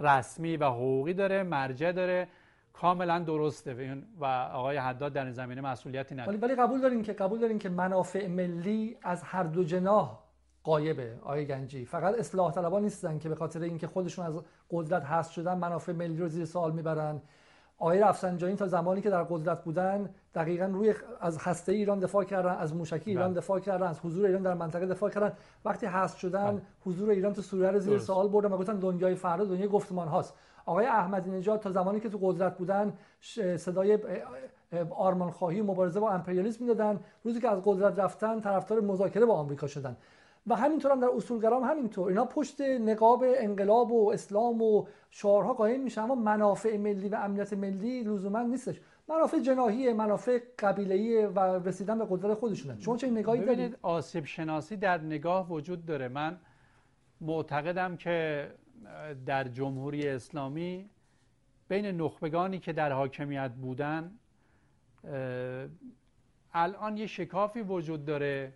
رسمی 0.00 0.56
و 0.56 0.64
حقوقی 0.64 1.14
داره 1.14 1.42
مرجع 1.42 1.92
داره. 1.92 2.28
کاملا 2.72 3.18
درسته. 3.18 4.02
و 4.20 4.24
آقای 4.24 4.76
حداد 4.76 5.12
در 5.12 5.24
این 5.24 5.32
زمینه 5.32 5.60
مسئولیتی 5.60 6.14
نداره. 6.14 6.38
ولی 6.38 6.54
قبول 6.54 6.80
دارین 6.80 7.02
که 7.02 7.12
قبول 7.12 7.40
دارین 7.40 7.58
که 7.58 7.68
منافع 7.68 8.28
ملی 8.28 8.96
از 9.02 9.22
هر 9.22 9.42
دو 9.42 9.64
جناح 9.64 10.18
قایبه 10.64 11.16
آقای 11.22 11.46
گنجی. 11.46 11.84
فقط 11.84 12.18
اصلاح 12.18 12.52
طلبان 12.52 12.82
نیستن 12.82 13.18
که 13.18 13.28
به 13.28 13.34
خاطر 13.34 13.62
اینکه 13.62 13.86
خودشون 13.86 14.26
از 14.26 14.40
قدرت 14.70 15.04
هست 15.04 15.32
شدن 15.32 15.58
منافع 15.58 15.92
ملی 15.92 16.16
رو 16.16 16.28
زیر 16.28 16.44
سوال 16.44 16.72
می‌برن. 16.72 17.22
آقای 17.78 18.00
رفسنجانی 18.00 18.56
تا 18.56 18.66
زمانی 18.66 19.00
که 19.00 19.10
در 19.10 19.22
قدرت 19.22 19.64
بودن 19.64 20.10
دقیقا 20.34 20.64
روی 20.64 20.94
از 21.20 21.38
هسته 21.38 21.72
ایران 21.72 21.98
دفاع 21.98 22.24
کردن 22.24 22.54
از 22.54 22.74
موشکی 22.74 23.10
ایران 23.10 23.30
بله. 23.30 23.40
دفاع 23.40 23.60
کردن 23.60 23.86
از 23.86 24.00
حضور 24.00 24.26
ایران 24.26 24.42
در 24.42 24.54
منطقه 24.54 24.86
دفاع 24.86 25.10
کردن. 25.10 25.32
وقتی 25.64 25.86
هست 25.86 26.16
شدن 26.16 26.52
بله. 26.52 26.62
حضور 26.84 27.10
ایران 27.10 27.32
تو 27.32 27.42
سوریه 27.42 27.70
رو 27.70 27.78
زیر 27.78 27.98
سوال 27.98 28.28
بردن 28.28 28.52
و 28.52 28.56
گفتن 28.58 28.78
دنیای 28.78 29.14
فردا 29.14 29.44
دنیای 29.44 29.68
گفتمان 29.68 30.08
هاست 30.08 30.34
آقای 30.66 30.86
احمدی 30.86 31.30
نژاد 31.30 31.60
تا 31.60 31.70
زمانی 31.70 32.00
که 32.00 32.08
تو 32.08 32.18
قدرت 32.22 32.58
بودن 32.58 32.92
صدای 33.56 33.98
آرمان 34.90 35.30
خواهی 35.30 35.62
مبارزه 35.62 36.00
با 36.00 36.10
امپریالیسم 36.10 36.64
می‌دادن. 36.64 37.00
روزی 37.24 37.40
که 37.40 37.48
از 37.48 37.62
قدرت 37.64 37.98
رفتن 37.98 38.40
طرفدار 38.40 38.80
مذاکره 38.80 39.24
با 39.24 39.34
آمریکا 39.34 39.66
شدن. 39.66 39.96
و 40.46 40.56
همینطور 40.56 40.92
هم 40.92 41.00
در 41.00 41.08
اصولگرام 41.16 41.62
همینطور. 41.62 42.08
اینا 42.08 42.24
پشت 42.24 42.60
نقاب 42.60 43.24
انقلاب 43.26 43.92
و 43.92 44.10
اسلام 44.12 44.62
و 44.62 44.86
شعارها 45.10 45.54
قایم 45.54 45.82
میشن 45.82 46.00
اما 46.00 46.14
منافع 46.14 46.76
ملی 46.76 47.08
و 47.08 47.14
امنیت 47.14 47.52
ملی 47.52 48.02
لزوما 48.02 48.42
نیستش. 48.42 48.80
منافع 49.08 49.38
جناهی 49.38 49.92
منافع 49.92 50.38
قبیله‌ای 50.58 51.26
و 51.26 51.40
رسیدن 51.40 51.98
به 51.98 52.06
قدرت 52.10 52.34
خودشونه. 52.38 52.80
شما 52.80 52.96
چه 52.96 53.10
نگاهی 53.10 53.44
دارید؟ 53.44 53.76
آسیب 53.82 54.24
شناسی 54.24 54.76
در 54.76 54.98
نگاه 54.98 55.52
وجود 55.52 55.86
داره. 55.86 56.08
من 56.08 56.38
معتقدم 57.20 57.96
که 57.96 58.48
در 59.26 59.44
جمهوری 59.44 60.08
اسلامی 60.08 60.90
بین 61.68 61.86
نخبگانی 61.86 62.58
که 62.58 62.72
در 62.72 62.92
حاکمیت 62.92 63.50
بودن 63.50 64.18
الان 66.52 66.96
یه 66.96 67.06
شکافی 67.06 67.60
وجود 67.60 68.04
داره 68.04 68.52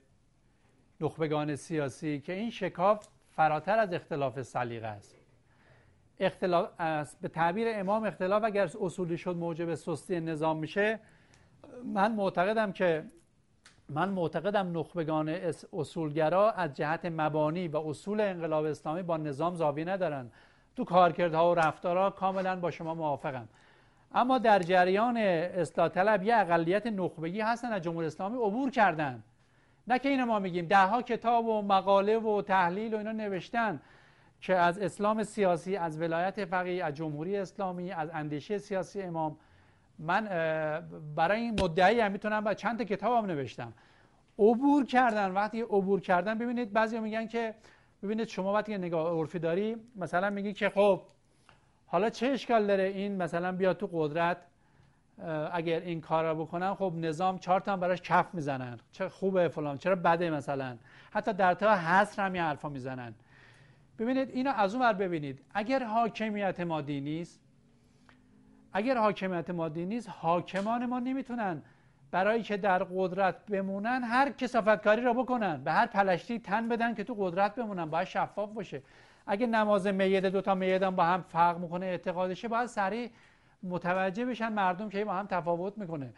نخبگان 1.01 1.57
سیاسی 1.57 2.21
که 2.21 2.33
این 2.33 2.51
شکاف 2.51 3.09
فراتر 3.37 3.79
از 3.79 3.93
اختلاف 3.93 4.43
سلیقه 4.43 4.87
است 4.87 5.17
اختلاف 6.21 6.71
است. 6.79 7.21
به 7.21 7.29
تعبیر 7.29 7.69
امام 7.71 8.05
اختلاف 8.05 8.45
اگر 8.45 8.71
اصولی 8.81 9.19
شد 9.19 9.37
موجب 9.37 9.75
سستی 9.75 10.21
نظام 10.21 10.57
میشه 10.57 11.01
من 11.85 12.13
معتقدم 12.13 12.73
که 12.73 13.05
من 13.89 14.09
معتقدم 14.09 14.79
نخبگان 14.79 15.29
اصولگرا 15.73 16.51
از 16.51 16.75
جهت 16.75 17.05
مبانی 17.05 17.69
و 17.69 17.77
اصول 17.77 18.21
انقلاب 18.21 18.65
اسلامی 18.65 19.03
با 19.03 19.17
نظام 19.17 19.55
زاویه 19.55 19.85
ندارن. 19.85 20.31
تو 20.77 20.85
کارکردها 20.85 21.51
و 21.51 21.55
رفتارها 21.55 22.11
کاملا 22.11 22.57
با 22.57 22.71
شما 22.71 22.95
موافقم. 22.95 23.49
اما 24.15 24.39
در 24.39 24.59
جریان 24.59 25.17
اصلاح 25.17 25.89
طلب 25.89 26.23
یه 26.23 26.37
اقلیت 26.37 26.87
نخبگی 26.87 27.41
هستن 27.41 27.73
از 27.73 27.83
جمهوری 27.83 28.07
اسلامی 28.07 28.37
عبور 28.37 28.71
کردن. 28.71 29.23
نه 29.89 29.99
که 29.99 30.09
اینو 30.09 30.27
ما 30.27 30.39
میگیم 30.39 30.67
ده 30.67 30.87
ها 30.87 31.03
کتاب 31.03 31.47
و 31.47 31.63
مقاله 31.63 32.19
و 32.19 32.43
تحلیل 32.43 32.95
و 32.95 32.99
اینا 32.99 33.13
نوشتن 33.13 33.81
که 34.41 34.55
از 34.55 34.79
اسلام 34.79 35.23
سیاسی 35.23 35.77
از 35.77 36.01
ولایت 36.01 36.45
فقیه 36.45 36.85
از 36.85 36.95
جمهوری 36.95 37.37
اسلامی 37.37 37.93
از 37.93 38.11
اندیشه 38.13 38.59
سیاسی 38.59 39.03
امام 39.03 39.37
من 39.99 40.29
برای 41.17 41.41
این 41.41 41.61
مدعی 41.61 42.01
هم 42.01 42.13
می‌تونم 42.13 42.55
چند 42.55 42.79
تا 42.79 42.85
کتابم 42.85 43.27
نوشتم. 43.27 43.73
عبور 44.39 44.87
کردن 44.87 45.31
وقتی 45.31 45.61
عبور 45.61 46.01
کردن 46.01 46.39
ببینید 46.39 46.73
بعضی 46.73 47.01
میگن 47.01 47.27
که 47.27 47.55
ببینید 48.03 48.29
شما 48.29 48.53
وقتی 48.53 48.79
نگاه 48.79 49.19
عرفی 49.19 49.39
داری 49.39 49.77
مثلا 49.97 50.31
میگی 50.31 50.53
که 50.53 50.71
خب 50.71 51.03
حالا 51.87 52.11
چه 52.11 52.27
اشکال 52.27 52.67
داره 52.67 52.83
این 52.83 53.17
مثلا 53.23 53.53
بیاد 53.53 53.77
تو 53.77 53.89
قدرت 53.93 54.37
اگر 55.53 55.81
این 55.81 56.01
کار 56.01 56.25
را 56.25 56.35
بکنن 56.35 56.75
خب 56.75 56.93
نظام 56.97 57.39
چهار 57.39 57.61
تا 57.61 57.77
براش 57.77 58.03
کف 58.03 58.35
می‌زنن. 58.35 58.79
چه 58.93 59.09
خوبه 59.09 59.49
فلان 59.49 59.79
چرا 59.79 59.97
بده 59.97 60.31
مثلا. 60.31 60.77
حتی 61.11 61.33
در 61.33 61.55
تا 61.55 61.75
حصر 61.77 62.27
هم 62.27 62.35
یه 62.35 62.43
حرفا 62.43 62.69
می‌زنن. 62.69 63.15
ببینید 63.99 64.31
اینو 64.31 64.51
از 64.51 64.75
اون 64.75 64.85
ور 64.85 64.93
ببینید. 64.93 65.41
اگر 65.55 65.85
حاکمیت 65.85 66.61
مادی 66.61 67.01
نیست 67.01 67.41
اگر 68.77 68.99
حاکمیت 68.99 69.51
مادی 69.51 69.87
نیست 69.87 70.09
حاکمان 70.09 70.87
ما 70.87 70.99
نمی‌تونن 70.99 71.63
برای 72.11 72.43
که 72.43 72.57
در 72.57 72.85
قدرت 72.85 73.47
بمونن 73.47 74.03
هر 74.03 74.31
کسافتکاری 74.31 75.03
را 75.03 75.13
بکنن. 75.13 75.65
به 75.65 75.73
هر 75.73 75.87
پلشتی 75.87 76.39
تن 76.39 76.69
بدن 76.69 76.95
که 76.95 77.05
تو 77.05 77.15
قدرت 77.19 77.55
بمونن. 77.55 77.85
باید 77.85 78.07
شفاف 78.07 78.53
باشه. 78.53 78.83
اگه 79.27 79.47
نماز 79.47 79.87
میده 79.87 80.31
دوتا 80.31 80.55
میدن 80.55 80.91
با 80.91 81.05
هم 81.05 81.23
فرق 81.23 81.59
می‌کنه 81.59 81.87
اعتقادشه 81.87 82.49
باید 82.49 82.67
سریع 82.67 83.11
متوجه 83.63 84.25
بشن 84.25 84.53
مردم 84.53 84.89
که 84.89 85.05
با 85.05 85.13
هم 85.13 85.27
تفاوت 85.27 85.79
می‌کنه. 85.79 86.13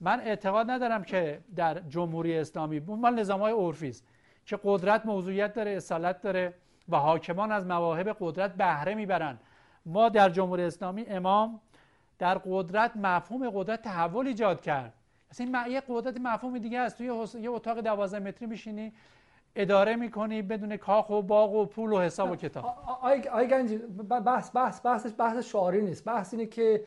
من 0.00 0.20
اعتقاد 0.20 0.70
ندارم 0.70 1.02
که 1.02 1.40
در 1.56 1.80
جمهوری 1.80 2.38
اسلامی 2.38 2.78
مال 2.78 3.14
نظام 3.14 3.40
های 3.40 3.52
عرفی 3.52 3.88
است 3.88 4.06
که 4.46 4.58
قدرت 4.64 5.06
موضوعیت 5.06 5.54
داره 5.54 5.70
اصالت 5.70 6.22
داره 6.22 6.54
و 6.88 6.96
حاکمان 6.96 7.52
از 7.52 7.66
مواهب 7.66 8.16
قدرت 8.20 8.54
بهره 8.54 8.94
می‌برن. 8.94 9.38
ما 9.86 10.08
در 10.08 10.28
جمهوری 10.28 10.62
اسلامی 10.62 11.04
امام 11.08 11.60
در 12.20 12.38
قدرت 12.38 12.96
مفهوم 12.96 13.50
قدرت 13.50 13.82
تحول 13.82 14.26
ایجاد 14.26 14.60
کرد 14.60 14.92
مثلا 15.30 15.46
این 15.46 15.72
یه 15.72 15.82
قدرت 15.88 16.16
مفهوم 16.20 16.58
دیگه 16.58 16.78
است 16.78 16.98
توی 16.98 17.06
یه 17.42 17.50
اتاق 17.50 17.80
12 17.80 18.18
متری 18.18 18.46
میشینی 18.46 18.92
اداره 19.56 19.96
می‌کنی 19.96 20.42
بدون 20.42 20.76
کاخ 20.76 21.10
و 21.10 21.22
باغ 21.22 21.54
و 21.54 21.66
پول 21.66 21.92
و 21.92 22.00
حساب 22.00 22.30
و 22.30 22.36
کتاب 22.36 22.64
آی 23.02 23.46
گنجی 23.46 23.78
بحث 24.26 24.50
بحث 24.56 24.86
بحثش 24.86 25.10
بحث 25.18 25.36
شعاری 25.36 25.82
نیست 25.82 26.04
بحث 26.04 26.34
اینه 26.34 26.46
که 26.46 26.84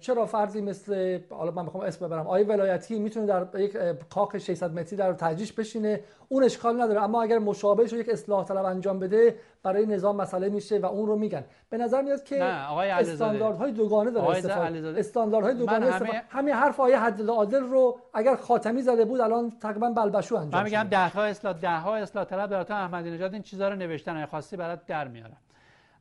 چرا 0.00 0.26
فرضی 0.26 0.60
مثل 0.60 1.20
حالا 1.30 1.50
من 1.50 1.64
می‌خوام 1.64 1.84
اسم 1.84 2.06
ببرم. 2.06 2.26
آیه 2.26 2.46
ولایتی 2.46 2.98
می‌تونه 2.98 3.26
در 3.26 3.60
یک 3.60 3.76
کاخ 4.10 4.38
600 4.38 4.72
متری 4.72 4.96
در 4.96 5.12
تجریش 5.12 5.52
بشینه. 5.52 6.00
اون 6.28 6.44
اشکال 6.44 6.82
نداره. 6.82 7.02
اما 7.02 7.22
اگر 7.22 7.38
مشابهش 7.38 7.92
رو 7.92 7.98
یک 7.98 8.08
اصلاح 8.08 8.44
طلب 8.44 8.64
انجام 8.64 8.98
بده 8.98 9.36
برای 9.62 9.86
نظام 9.86 10.16
مسئله 10.16 10.48
میشه 10.48 10.78
و 10.78 10.86
اون 10.86 11.06
رو 11.06 11.16
میگن. 11.16 11.44
به 11.70 11.78
نظر 11.78 12.02
میاد 12.02 12.24
که 12.24 12.44
استانداردهای 12.44 13.72
دوگانه 13.72 14.10
داره 14.10 14.28
استفاده. 14.28 14.98
استانداردهای 14.98 15.54
دوگانه 15.54 15.86
همه... 15.86 15.94
استفاده. 15.94 16.22
همین 16.28 16.54
حرف 16.54 16.80
آیه 16.80 16.98
حد 16.98 17.30
عادل 17.30 17.60
رو 17.62 17.98
اگر 18.14 18.36
خاتمی 18.36 18.82
زده 18.82 19.04
بود 19.04 19.20
الان 19.20 19.52
تقریبا 19.60 19.90
بلبشو 19.90 20.36
انجام 20.36 20.60
من 20.60 20.64
میگم 20.64 20.86
ده 20.90 21.08
ها 21.08 21.24
اصلاح 21.24 21.52
ده 21.52 21.78
ها 21.78 21.96
اصلاح 21.96 22.24
طلب 22.24 22.50
در 22.50 22.72
احمدی 22.72 23.10
نژاد 23.10 23.32
این 23.32 23.42
چیزا 23.42 23.68
رو 23.68 23.76
نوشتن. 23.76 24.26
خاصی 24.26 24.56
برات 24.56 24.86
در 24.86 25.08
میارن. 25.08 25.36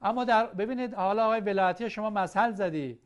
اما 0.02 0.24
در 0.24 0.46
ببینید 0.46 0.94
حالا 0.94 1.26
آقای 1.26 1.40
ولایتی 1.40 1.90
شما 1.90 2.10
مسئله 2.10 2.52
زدی. 2.52 3.00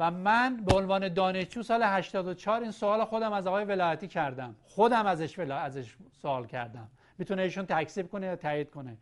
و 0.00 0.10
من 0.10 0.56
به 0.56 0.74
عنوان 0.74 1.14
دانشجو 1.14 1.62
سال 1.62 1.82
84 1.82 2.62
این 2.62 2.70
سوال 2.70 3.04
خودم 3.04 3.32
از 3.32 3.46
آقای 3.46 3.64
ولایتی 3.64 4.08
کردم. 4.08 4.56
خودم 4.64 5.06
ازش 5.06 5.38
ازش 5.38 5.94
سوال 6.22 6.46
کردم. 6.46 6.88
می‌تونه 7.18 7.42
ایشون 7.42 7.66
تکسیب 7.66 8.10
کنه 8.10 8.26
یا 8.26 8.36
تایید 8.36 8.70
کنه. 8.70 8.96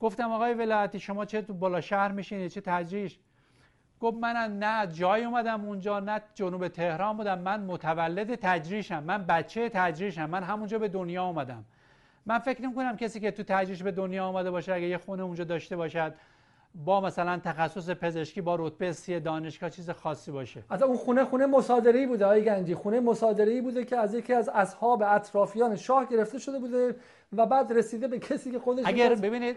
گفتم 0.00 0.32
آقای 0.32 0.54
ولایتی 0.54 1.00
شما 1.00 1.24
چه 1.24 1.42
تو 1.42 1.54
بالا 1.54 1.80
شهر 1.80 2.12
میشینید 2.12 2.50
چه 2.50 2.60
تجریش 2.60 3.18
گفت 4.00 4.16
من 4.16 4.58
نه 4.58 4.86
جای 4.86 5.24
اومدم 5.24 5.64
اونجا 5.64 6.00
نه 6.00 6.20
جنوب 6.34 6.68
تهران 6.68 7.16
بودم. 7.16 7.38
من 7.38 7.60
متولد 7.60 8.34
تجریشم 8.34 9.02
من 9.02 9.24
بچه 9.26 9.68
تجریشم 9.68 10.30
من 10.30 10.42
همونجا 10.42 10.78
به 10.78 10.88
دنیا 10.88 11.24
اومدم. 11.24 11.64
من 12.26 12.38
فکر 12.38 12.62
نمی 12.62 12.74
کنم 12.74 12.96
کسی 12.96 13.20
که 13.20 13.30
تو 13.30 13.42
تجریش 13.42 13.82
به 13.82 13.92
دنیا 13.92 14.26
آمده 14.26 14.50
باشه 14.50 14.74
اگه 14.74 14.86
یه 14.86 14.98
خونه 14.98 15.22
اونجا 15.22 15.44
داشته 15.44 15.76
باشد 15.76 16.14
با 16.74 17.00
مثلا 17.00 17.40
تخصص 17.44 17.90
پزشکی 17.90 18.40
با 18.40 18.56
رتبه 18.56 18.92
سی 18.92 19.20
دانشگاه 19.20 19.70
چیز 19.70 19.90
خاصی 19.90 20.30
باشه 20.30 20.62
از 20.70 20.82
اون 20.82 20.96
خونه 20.96 21.24
خونه 21.24 21.46
مصادره 21.46 22.06
بوده 22.06 22.24
آقای 22.24 22.44
گنجی 22.44 22.74
خونه 22.74 23.00
مصادره 23.00 23.60
بوده 23.60 23.84
که 23.84 23.96
از 23.96 24.14
یکی 24.14 24.32
از 24.32 24.48
اصحاب 24.48 25.02
اطرافیان 25.06 25.76
شاه 25.76 26.08
گرفته 26.08 26.38
شده 26.38 26.58
بوده 26.58 26.96
و 27.36 27.46
بعد 27.46 27.72
رسیده 27.72 28.08
به 28.08 28.18
کسی 28.18 28.50
که 28.50 28.58
خودش 28.58 28.82
اگر 28.86 29.14
ببینید 29.14 29.56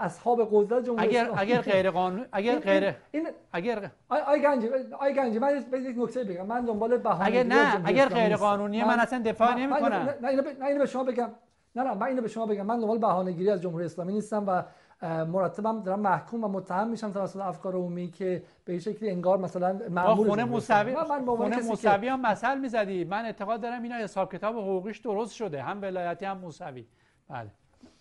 اصحاب 0.00 0.48
قدرت 0.52 0.84
جمهوری 0.84 1.06
اگر 1.06 1.30
اگر 1.36 1.60
غیر 1.60 1.90
قانون 1.90 2.26
اگر 2.32 2.58
غیر 2.58 2.94
این 3.10 3.28
اگر 3.52 3.90
آقای 4.08 4.42
گنجی 4.42 4.68
آقای 4.92 5.14
گنجی 5.14 5.38
من 5.38 5.56
یک 5.72 5.98
نکته 5.98 6.24
بگم 6.24 6.46
من 6.46 6.64
دنبال 6.64 6.98
بهانه 6.98 7.26
اگر 7.26 7.42
نه 7.42 7.82
اگر 7.84 8.08
غیر 8.08 8.36
قانونیه 8.36 8.84
من, 8.84 8.94
من 8.94 9.00
اصلا 9.00 9.22
دفاع 9.26 9.54
نمی‌کنم 9.54 10.14
نه 10.22 10.66
اینو 10.66 10.78
به 10.78 10.86
شما 10.86 11.04
بگم 11.04 11.30
نه 11.76 11.82
نه 11.82 11.94
من 11.94 12.06
اینو 12.06 12.22
به 12.22 12.28
شما 12.28 12.46
بگم 12.46 12.66
من 12.66 12.80
دنبال 12.80 12.98
بهانه‌گیری 12.98 13.50
از 13.50 13.62
جمهوری 13.62 13.84
اسلامی 13.84 14.12
نیستم 14.12 14.44
و 14.46 14.62
مرتبم 15.02 15.82
دارم 15.82 16.00
محکوم 16.00 16.44
و 16.44 16.48
متهم 16.48 16.88
میشم 16.88 17.10
توسط 17.10 17.40
افکار 17.40 17.74
عمومی 17.74 18.10
که 18.10 18.42
به 18.64 18.78
شکلی 18.78 19.10
انگار 19.10 19.38
مثلا 19.38 19.80
معمول 19.90 20.28
خونه 20.28 20.44
موسوی 20.44 20.94
من 20.94 21.36
خونه 21.36 21.60
موسوی 21.60 22.08
هم 22.08 22.20
مثل 22.20 22.58
می‌زدی. 22.58 23.04
من 23.04 23.24
اعتقاد 23.24 23.60
دارم 23.60 23.82
اینا 23.82 23.94
حساب 23.96 24.32
کتاب 24.32 24.56
حقوقیش 24.56 24.98
درست 24.98 25.32
شده. 25.34 25.62
هم 25.62 25.82
ولایتی 25.82 26.24
هم 26.24 26.38
موسوی 26.38 26.86
بله. 27.28 27.50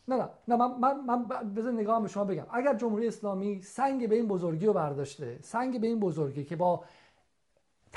نه 0.07 0.15
نه. 0.15 0.29
نه 0.47 0.55
من 0.55 0.71
من, 0.79 0.95
من 1.05 1.23
بذار 1.53 1.71
نگاه 1.71 2.01
به 2.01 2.07
شما 2.07 2.23
بگم. 2.23 2.45
اگر 2.53 2.73
جمهوری 2.75 3.07
اسلامی 3.07 3.61
سنگ 3.61 4.09
به 4.09 4.15
این 4.15 4.27
بزرگی 4.27 4.65
رو 4.65 4.73
برداشته 4.73 5.39
سنگ 5.41 5.81
به 5.81 5.87
این 5.87 5.99
بزرگی 5.99 6.43
که 6.43 6.55
با 6.55 6.83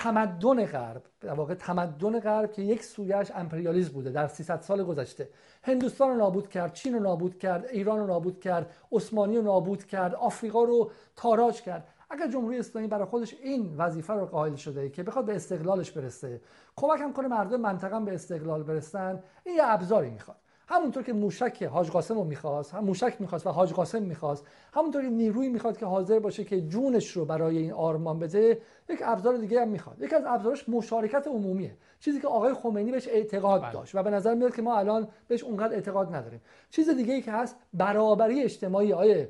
تمدن 0.03 0.67
غرب 0.67 1.03
در 1.21 1.33
واقع 1.33 1.55
تمدن 1.55 2.21
غرب 2.21 2.53
که 2.53 2.63
یک 2.63 2.85
سویش 2.85 3.31
امپریالیسم 3.35 3.93
بوده 3.93 4.11
در 4.11 4.27
300 4.27 4.61
سال 4.61 4.85
گذشته. 4.85 5.29
هندوستان 5.63 6.09
رو 6.09 6.17
نابود 6.17 6.49
کرد 6.49 6.73
چین 6.73 6.95
رو 6.95 7.01
نابود 7.01 7.39
کرد 7.39 7.67
ایران 7.67 7.99
رو 7.99 8.07
نابود 8.07 8.41
کرد 8.41 8.71
عثمانی 8.93 9.37
رو 9.37 9.43
نابود 9.43 9.85
کرد 9.85 10.15
آفریقا 10.15 10.65
رو 10.65 10.91
تاراج 11.17 11.63
کرد. 11.63 11.89
اگر 12.11 12.29
جمهوری 12.29 12.59
اسلامی 12.59 12.89
برای 12.89 13.05
خودش 13.05 13.35
این 13.35 13.77
وظیفه 13.77 14.13
رو 14.13 14.27
قائل 14.27 14.55
شده 14.55 14.91
که 14.91 15.03
بخواد 15.03 15.25
به 15.25 15.37
استقلالش 15.37 15.91
برسه 15.91 16.41
کمک 16.77 17.01
هم 17.01 17.13
کنه 17.13 17.29
مردم 17.29 17.61
منطقه 17.61 18.01
به 18.01 18.15
استقلال 18.15 18.63
برسن 18.63 19.23
این 19.45 19.57
یه 19.57 19.63
ابزاری 19.65 20.11
می‌خواد. 20.11 20.42
همونطور 20.73 21.03
که 21.03 21.13
موشک 21.13 21.63
حاج 21.63 21.91
قاسم 21.91 22.15
رو 22.15 22.25
می‌خواست 22.25 22.75
هم 22.75 22.85
موشک 22.85 23.17
می‌خواست 23.21 23.47
و 23.47 23.51
حاج 23.51 23.73
قاسم 23.73 24.03
می‌خواست 24.03 24.47
همونطور 24.75 25.03
که 25.03 25.09
نیروی 25.09 25.49
می‌خواد 25.49 25.79
که 25.79 25.87
حاضر 25.87 26.19
باشه 26.19 26.45
که 26.45 26.61
جونش 26.61 27.11
رو 27.11 27.25
برای 27.25 27.59
این 27.59 27.73
آرمان 27.73 28.19
بده 28.19 28.61
یک 28.89 28.99
ابزار 29.05 29.37
دیگه 29.37 29.61
هم 29.61 29.69
می‌خواد. 29.69 30.03
یک 30.03 30.13
از 30.13 30.23
ابزارش 30.27 30.69
مشارکت 30.69 31.27
عمومیه. 31.27 31.77
چیزی 32.01 32.21
که 32.21 32.29
آقای 32.29 32.55
خمینی 32.55 32.93
بهش 32.93 33.09
اعتقاد 33.09 33.63
بله. 33.63 33.73
داشت 33.73 33.95
و 33.95 34.03
به 34.03 34.11
نظر 34.11 34.35
میاد 34.35 34.57
که 34.57 34.63
ما 34.63 34.79
الان 34.79 35.09
بهش 35.29 35.45
اونقدر 35.45 35.75
اعتقاد 35.75 36.15
نداریم. 36.15 36.41
چیز 36.71 36.91
دیگه 36.91 37.15
ای 37.15 37.23
که 37.23 37.33
هست 37.33 37.57
برابری 37.75 38.43
اجتماعی 38.43 38.93
آیه 38.93 39.29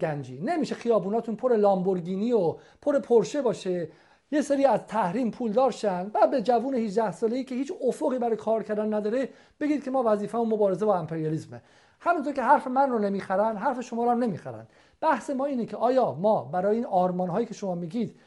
گنجی. 0.00 0.40
نمیشه 0.42 0.74
خیابوناتون 0.74 1.36
پر 1.36 1.56
لامبورگینی 1.56 2.32
و 2.32 2.56
پر 2.82 2.98
پرشه 2.98 3.42
باشه. 3.42 3.88
یه 4.30 4.42
سری 4.42 4.64
از 4.64 4.80
تحریم 4.86 5.30
پولدار 5.30 5.70
شن 5.70 6.10
و 6.14 6.26
به 6.26 6.42
جوون 6.42 6.74
18 6.74 7.12
ساله‌ای 7.12 7.44
که 7.44 7.54
هیچ 7.54 7.72
افقی 7.88 8.18
برای 8.18 8.36
کار 8.36 8.62
کردن 8.62 8.94
نداره 8.94 9.28
بگید 9.60 9.84
که 9.84 9.90
ما 9.90 10.02
وظیفه‌مون 10.06 10.48
مبارزه 10.48 10.86
با 10.86 10.98
امپریالیسمه. 10.98 11.62
همونطور 12.00 12.32
که 12.32 12.42
حرف 12.42 12.66
من 12.66 12.90
رو 12.90 12.98
نمی‌خرن 12.98 13.56
حرف 13.56 13.80
شما 13.80 14.04
رو 14.04 14.10
هم 14.10 14.18
نمی‌خرن. 14.18 14.66
بحث 15.00 15.30
ما 15.30 15.44
اینه 15.44 15.66
که 15.66 15.76
آیا 15.76 16.12
ما 16.12 16.44
برای 16.44 16.76
این 16.76 16.86
آرمان 16.86 17.28
هایی 17.28 17.46
که 17.46 17.54
شما 17.54 17.74
میگید 17.74 18.20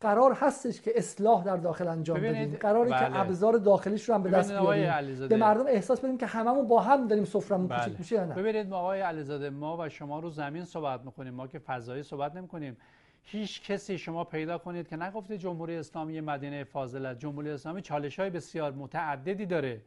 قرار 0.00 0.32
هستش 0.32 0.80
که 0.80 0.92
اصلاح 0.94 1.44
در 1.44 1.56
داخل 1.56 1.88
انجام 1.88 2.20
بدیم؟ 2.20 2.56
قراره 2.60 2.90
بله. 2.90 2.98
که 2.98 3.20
ابزار 3.20 3.52
داخلیش 3.52 4.08
رو 4.08 4.14
هم 4.14 4.22
به 4.22 4.30
دست 4.30 4.52
بیاریم؟ 4.52 5.28
به 5.28 5.36
مردم 5.36 5.66
احساس 5.66 6.00
بدیم 6.00 6.18
که 6.18 6.26
هممون 6.26 6.68
با 6.68 6.80
هم 6.80 7.06
داریم 7.06 7.24
سفرمون 7.24 7.66
بله. 7.66 7.78
کوچیک 7.78 7.98
میشه 7.98 8.16
یا 8.16 8.24
نه؟ 8.24 8.34
ببینید 8.34 8.68
ما 8.68 8.76
آقای 8.76 9.00
علیزاده 9.00 9.50
ما 9.50 9.76
و 9.80 9.88
شما 9.88 10.20
رو 10.20 10.30
زمین 10.30 10.64
صحبت 10.64 11.00
می‌کنیم. 11.04 11.34
ما 11.34 11.46
که 11.46 11.58
فضایی 11.58 12.02
صحبت 12.02 12.36
نمی‌کنیم. 12.36 12.76
هیچ 13.24 13.62
کسی 13.62 13.98
شما 13.98 14.24
پیدا 14.24 14.58
کنید 14.58 14.88
که 14.88 14.96
نگفته 14.96 15.38
جمهوری 15.38 15.76
اسلامی 15.76 16.20
مدینه 16.20 16.64
فاضل 16.64 17.14
جمهوری 17.14 17.50
اسلامی 17.50 17.82
چالش 17.82 18.20
های 18.20 18.30
بسیار 18.30 18.72
متعددی 18.72 19.46
داره. 19.46 19.80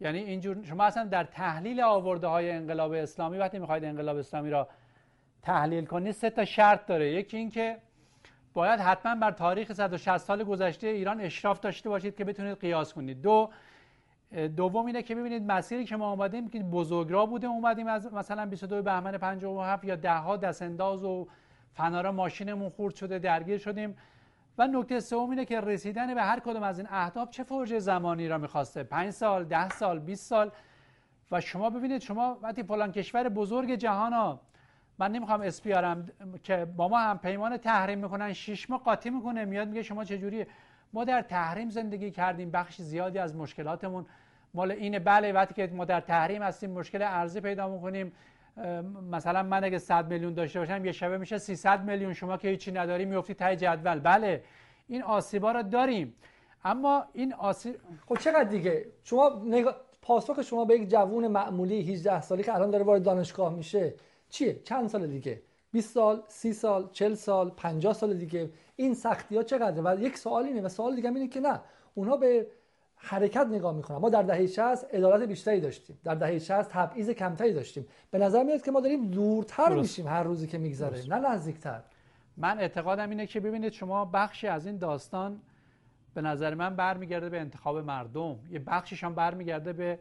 یعنی 0.00 0.18
اینجور 0.18 0.64
شما 0.64 0.84
اصلا 0.84 1.04
در 1.04 1.24
تحلیل 1.24 1.80
آورده 1.80 2.26
های 2.26 2.50
انقلاب 2.50 2.92
اسلامی 2.92 3.38
وقتی 3.38 3.58
می‌خواید 3.58 3.84
انقلاب 3.84 4.16
اسلامی 4.16 4.50
را 4.50 4.68
تحلیل 5.42 5.84
کنید 5.84 6.12
سه 6.12 6.30
تا 6.30 6.44
شرط 6.44 6.86
داره. 6.86 7.12
یکی 7.12 7.36
اینکه 7.36 7.78
باید 8.54 8.80
حتما 8.80 9.14
بر 9.14 9.30
تاریخ 9.30 9.72
160 9.72 10.16
سال 10.16 10.44
گذشته 10.44 10.86
ایران 10.86 11.20
اشراف 11.20 11.60
داشته 11.60 11.88
باشید 11.88 12.16
که 12.16 12.24
بتونید 12.24 12.60
قیاس 12.60 12.94
کنید. 12.94 13.22
دو 13.22 13.50
دوم 14.56 14.86
اینه 14.86 15.02
که 15.02 15.14
ببینید 15.14 15.42
مسیری 15.42 15.84
که 15.84 15.96
ما 15.96 16.12
اومدیم 16.12 16.48
که 16.48 16.58
بزرگرا 16.58 17.26
بوده 17.26 17.46
اومدیم 17.46 17.86
از 17.86 18.12
مثلا 18.12 18.46
22 18.46 18.82
بهمن 18.82 19.18
57 19.18 19.84
یا 19.84 19.96
ده 19.96 20.14
ها 20.14 20.36
دست 20.36 20.62
انداز 20.62 21.04
و 21.04 21.28
فنارا 21.76 22.12
ماشینمون 22.12 22.70
خورد 22.70 22.94
شده 22.94 23.18
درگیر 23.18 23.58
شدیم. 23.58 23.96
و 24.58 24.66
نکته 24.66 25.00
سوم 25.00 25.30
اینه 25.30 25.44
که 25.44 25.60
رسیدن 25.60 26.14
به 26.14 26.22
هر 26.22 26.40
کدوم 26.40 26.62
از 26.62 26.78
این 26.78 26.88
اهداف 26.90 27.30
چه 27.30 27.42
فرجه 27.42 27.78
زمانی 27.78 28.28
را 28.28 28.38
می‌خواسته؟ 28.38 28.82
5 28.82 29.10
سال 29.10 29.44
10 29.44 29.68
سال 29.68 29.98
20 29.98 30.26
سال؟ 30.26 30.50
و 31.30 31.40
شما 31.40 31.70
ببینید 31.70 32.00
شما 32.00 32.38
وقتی 32.42 32.62
فلان 32.62 32.92
کشور 32.92 33.28
بزرگ 33.28 33.74
جهان 33.74 34.12
ها 34.12 34.40
من 34.98 35.12
نمی‌خوام 35.12 35.40
اس 35.40 35.60
که 36.42 36.64
با 36.76 36.88
ما 36.88 36.98
هم 36.98 37.18
پیمان 37.18 37.56
تحریم 37.56 37.98
می‌کنن 37.98 38.32
شش 38.32 38.70
ماه 38.70 38.82
قاطی 38.82 39.10
می‌کنه 39.10 39.44
میاد 39.44 39.68
میگه 39.68 39.82
شما 39.82 40.04
چجوری؟ 40.04 40.46
ما 40.92 41.04
در 41.04 41.22
تحریم 41.22 41.70
زندگی 41.70 42.10
کردیم 42.10 42.50
بخش 42.50 42.82
زیادی 42.82 43.18
از 43.18 43.36
مشکلاتمون. 43.36 44.06
مال 44.54 44.70
اینه 44.70 44.98
بله 44.98 45.32
وقتی 45.32 45.54
که 45.54 45.72
ما 45.74 45.84
در 45.84 46.00
تحریم 46.00 46.42
هستیم 46.42 46.70
مشکل 46.70 47.02
ارزی 47.02 47.40
پیدا 47.40 47.68
می‌کنیم. 47.68 48.12
مثلا 49.10 49.42
من 49.42 49.64
اگه 49.64 49.78
100 49.78 50.08
میلیون 50.08 50.34
داشته 50.34 50.58
باشم 50.58 50.84
یه 50.84 50.92
شبه 50.92 51.18
میشه 51.18 51.38
300 51.38 51.84
میلیون. 51.84 52.12
شما 52.12 52.36
که 52.36 52.48
هیچی 52.48 52.72
نداری 52.72 53.04
میفتی 53.04 53.34
تای 53.34 53.56
جدول. 53.56 53.98
بله 53.98 54.42
این 54.88 55.02
آسیبا 55.02 55.52
رو 55.52 55.62
داریم. 55.62 56.14
اما 56.64 57.04
این 57.12 57.34
آسیب 57.34 57.76
خب 58.08 58.18
چقدر 58.18 58.44
دیگه؟ 58.44 58.86
شما 59.04 59.42
نگ... 59.44 59.66
پاسخ 60.02 60.42
شما 60.42 60.64
به 60.64 60.74
یک 60.74 60.88
جوون 60.88 61.26
معمولی 61.26 61.92
18 61.92 62.20
سالی 62.20 62.42
که 62.42 62.54
الان 62.54 62.70
داره 62.70 62.84
وارد 62.84 63.02
دانشگاه 63.02 63.54
میشه 63.54 63.94
چیه؟ 64.28 64.60
چند 64.64 64.88
سال 64.88 65.06
دیگه؟ 65.06 65.42
20 65.72 65.94
سال 65.94 66.22
30 66.28 66.52
سال 66.52 66.88
40 66.92 67.14
سال 67.14 67.50
50 67.50 67.92
سال 67.92 68.14
دیگه. 68.14 68.50
این 68.76 68.94
سختی 68.94 69.36
ها 69.36 69.42
چقدره؟ 69.42 69.82
و 69.82 70.00
یک 70.00 70.18
سوال 70.18 70.44
اینه 70.44 70.60
و 70.60 70.68
سوال 70.68 70.96
دیگه 70.96 71.08
اینه 71.08 71.28
که 71.28 71.40
نه. 71.40 71.60
اونها 71.94 72.16
به 72.16 72.46
حرکت 72.96 73.46
نگاه 73.46 73.76
می‌کنن 73.76 73.96
ما 73.96 74.08
در 74.08 74.22
دهه 74.22 74.46
60 74.46 74.94
عدالت 74.94 75.28
بیشتری 75.28 75.60
داشتیم. 75.60 75.98
در 76.04 76.14
دهه 76.14 76.38
60 76.38 76.68
تبعیض 76.68 77.10
کمتری 77.10 77.52
داشتیم. 77.52 77.86
به 78.10 78.18
نظر 78.18 78.42
میاد 78.42 78.62
که 78.62 78.70
ما 78.70 78.80
داریم 78.80 79.10
دورتر 79.10 79.74
میشیم 79.74 80.06
هر 80.06 80.22
روزی 80.22 80.46
که 80.46 80.58
میگذره 80.58 81.06
نه 81.08 81.30
نزدیکتر. 81.30 81.82
من 82.36 82.58
اعتقادم 82.58 83.10
اینه 83.10 83.26
که 83.26 83.40
ببینید 83.40 83.72
شما 83.72 84.04
بخشی 84.04 84.46
از 84.46 84.66
این 84.66 84.78
داستان 84.78 85.40
به 86.14 86.22
نظر 86.22 86.54
من 86.54 86.76
برمیگرده 86.76 87.28
به 87.28 87.40
انتخاب 87.40 87.78
مردم. 87.78 88.38
یه 88.50 88.58
بخشش 88.58 89.04
هم 89.04 89.14
برمیگرده 89.14 89.72
به 89.72 89.98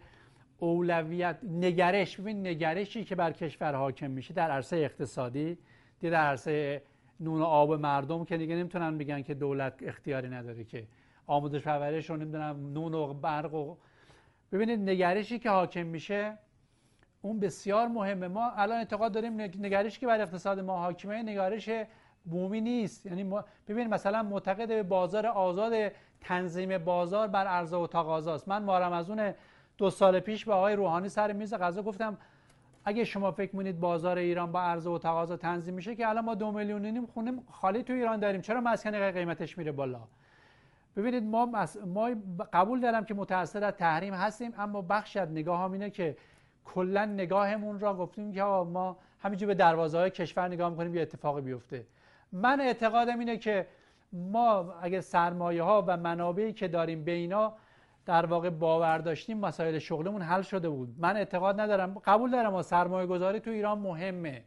اولویت 0.60 1.38
نگرش. 1.44 2.20
ببین 2.20 2.48
نگرشی 2.48 3.04
که 3.04 3.16
بر 3.16 3.32
کشور 3.32 3.76
حاکم 3.76 4.12
میشه 4.12 4.34
در 4.34 4.52
عرصه 4.52 4.78
اقتصادی 4.78 5.58
در 6.02 6.14
عرصه 6.16 6.82
نون 7.20 7.42
و 7.42 7.44
آب 7.44 7.74
مردم 7.74 8.26
که 8.26 8.38
دیگه 8.38 8.56
نمی‌تونن 8.56 8.98
بگن 8.98 9.22
که 9.22 9.34
دولت 9.34 9.74
اختیاری 9.82 10.30
نداره 10.30 10.64
که 10.64 10.88
آموزش 11.28 11.62
پرورش 11.62 12.10
رو 12.10 12.18
نمی‌دونم 12.18 12.74
نون 12.74 12.94
و 12.94 13.14
برق 13.14 13.54
و 13.54 13.76
ببینید 14.52 14.90
نگرشی 14.90 15.40
که 15.40 15.50
حاکم 15.50 15.86
میشه 15.86 16.38
اون 17.22 17.40
بسیار 17.40 17.88
مهمه. 17.88 18.28
ما 18.28 18.52
الان 18.52 18.78
اعتقاد 18.78 19.12
داریم 19.12 19.42
نگرشی 19.42 20.00
که 20.00 20.08
بر 20.08 20.22
اقتصاد 20.22 20.60
ما 20.60 20.78
حاکمه 20.78 21.24
نگرش 21.24 21.70
بومی 22.26 22.62
نیست. 22.62 23.06
یعنی 23.06 23.24
ما 23.24 23.46
ببین 23.68 23.88
مثلا 23.88 24.24
معتقد 24.24 24.68
به 24.68 24.84
بازار 24.84 25.26
آزاد 25.28 25.92
تنظیم 26.22 26.78
بازار 26.78 27.28
بر 27.28 27.48
عرضه 27.48 27.78
و 27.78 27.88
تقاضاست 27.88 28.48
من 28.48 28.64
مارم 28.64 28.94
از 28.94 29.10
اون 29.10 29.34
دو 29.78 29.90
سال 29.90 30.20
پیش 30.20 30.46
به 30.46 30.54
آقای 30.54 30.76
روحانی 30.76 31.10
سر 31.10 31.34
میز 31.34 31.54
غذا 31.54 31.84
گفتم 31.84 32.18
اگه 32.86 33.04
شما 33.04 33.32
فکر 33.32 33.56
مونید 33.56 33.80
بازار 33.80 34.18
ایران 34.18 34.52
با 34.52 34.62
عرضه 34.62 34.90
و 34.90 34.98
تقاضا 34.98 35.38
تنظیم 35.38 35.74
میشه 35.74 35.96
که 35.96 36.10
الان 36.10 36.26
ما 36.26 36.36
دو 36.36 36.52
میلیون 36.52 36.86
نیم 36.86 37.06
خونه 37.06 37.34
خالی 37.52 37.84
تو 37.84 37.94
ایران 37.94 38.20
داریم. 38.20 38.42
چرا 38.42 38.62
مسکن 38.62 39.12
قیمتش 39.12 39.58
میره 39.58 39.72
بالا؟ 39.72 40.02
ببینید 40.96 41.24
ما, 41.24 41.68
ما 41.86 42.10
قبول 42.54 42.80
دارم 42.80 43.06
که 43.06 43.14
متأثر 43.14 43.64
از 43.64 43.74
تحریم 43.74 44.14
هستیم 44.14 44.54
اما 44.58 44.82
بخشی 44.82 45.20
از 45.20 45.32
نگاه 45.32 45.62
هم 45.64 45.72
اینه 45.72 45.90
که 45.90 46.18
کلا 46.66 47.06
نگاهمون 47.06 47.80
را 47.80 47.94
گفتیم 47.98 48.34
که 48.34 48.44
ما 48.44 48.98
همینجور 49.20 49.48
به 49.48 49.54
دروازه 49.54 49.98
های 49.98 50.10
کشور 50.10 50.48
نگاه 50.48 50.70
می‌کنیم 50.70 50.96
یه 50.96 51.02
اتفاقی 51.02 51.42
بیفته. 51.42 51.86
من 52.32 52.62
اعتقادم 52.62 53.20
اینه 53.20 53.38
که 53.38 53.68
ما 54.14 54.74
اگه 54.82 55.02
سرمایه 55.02 55.64
ها 55.64 55.84
و 55.88 55.98
منابعی 55.98 56.54
که 56.54 56.68
داریم 56.68 57.04
به 57.04 57.12
اینا 57.12 57.54
در 58.06 58.26
واقع 58.26 58.50
باور 58.50 58.98
داشتیم 58.98 59.40
مسائل 59.40 59.80
شغلمون 59.80 60.22
حل 60.22 60.42
شده 60.42 60.70
بود. 60.70 60.96
من 60.98 61.18
اعتقاد 61.18 61.62
ندارم 61.62 62.02
قبول 62.06 62.32
دارم 62.32 62.52
ما 62.52 62.62
سرمایه 62.62 63.08
گذاری 63.08 63.40
تو 63.40 63.52
ایران 63.52 63.80
مهمه. 63.80 64.44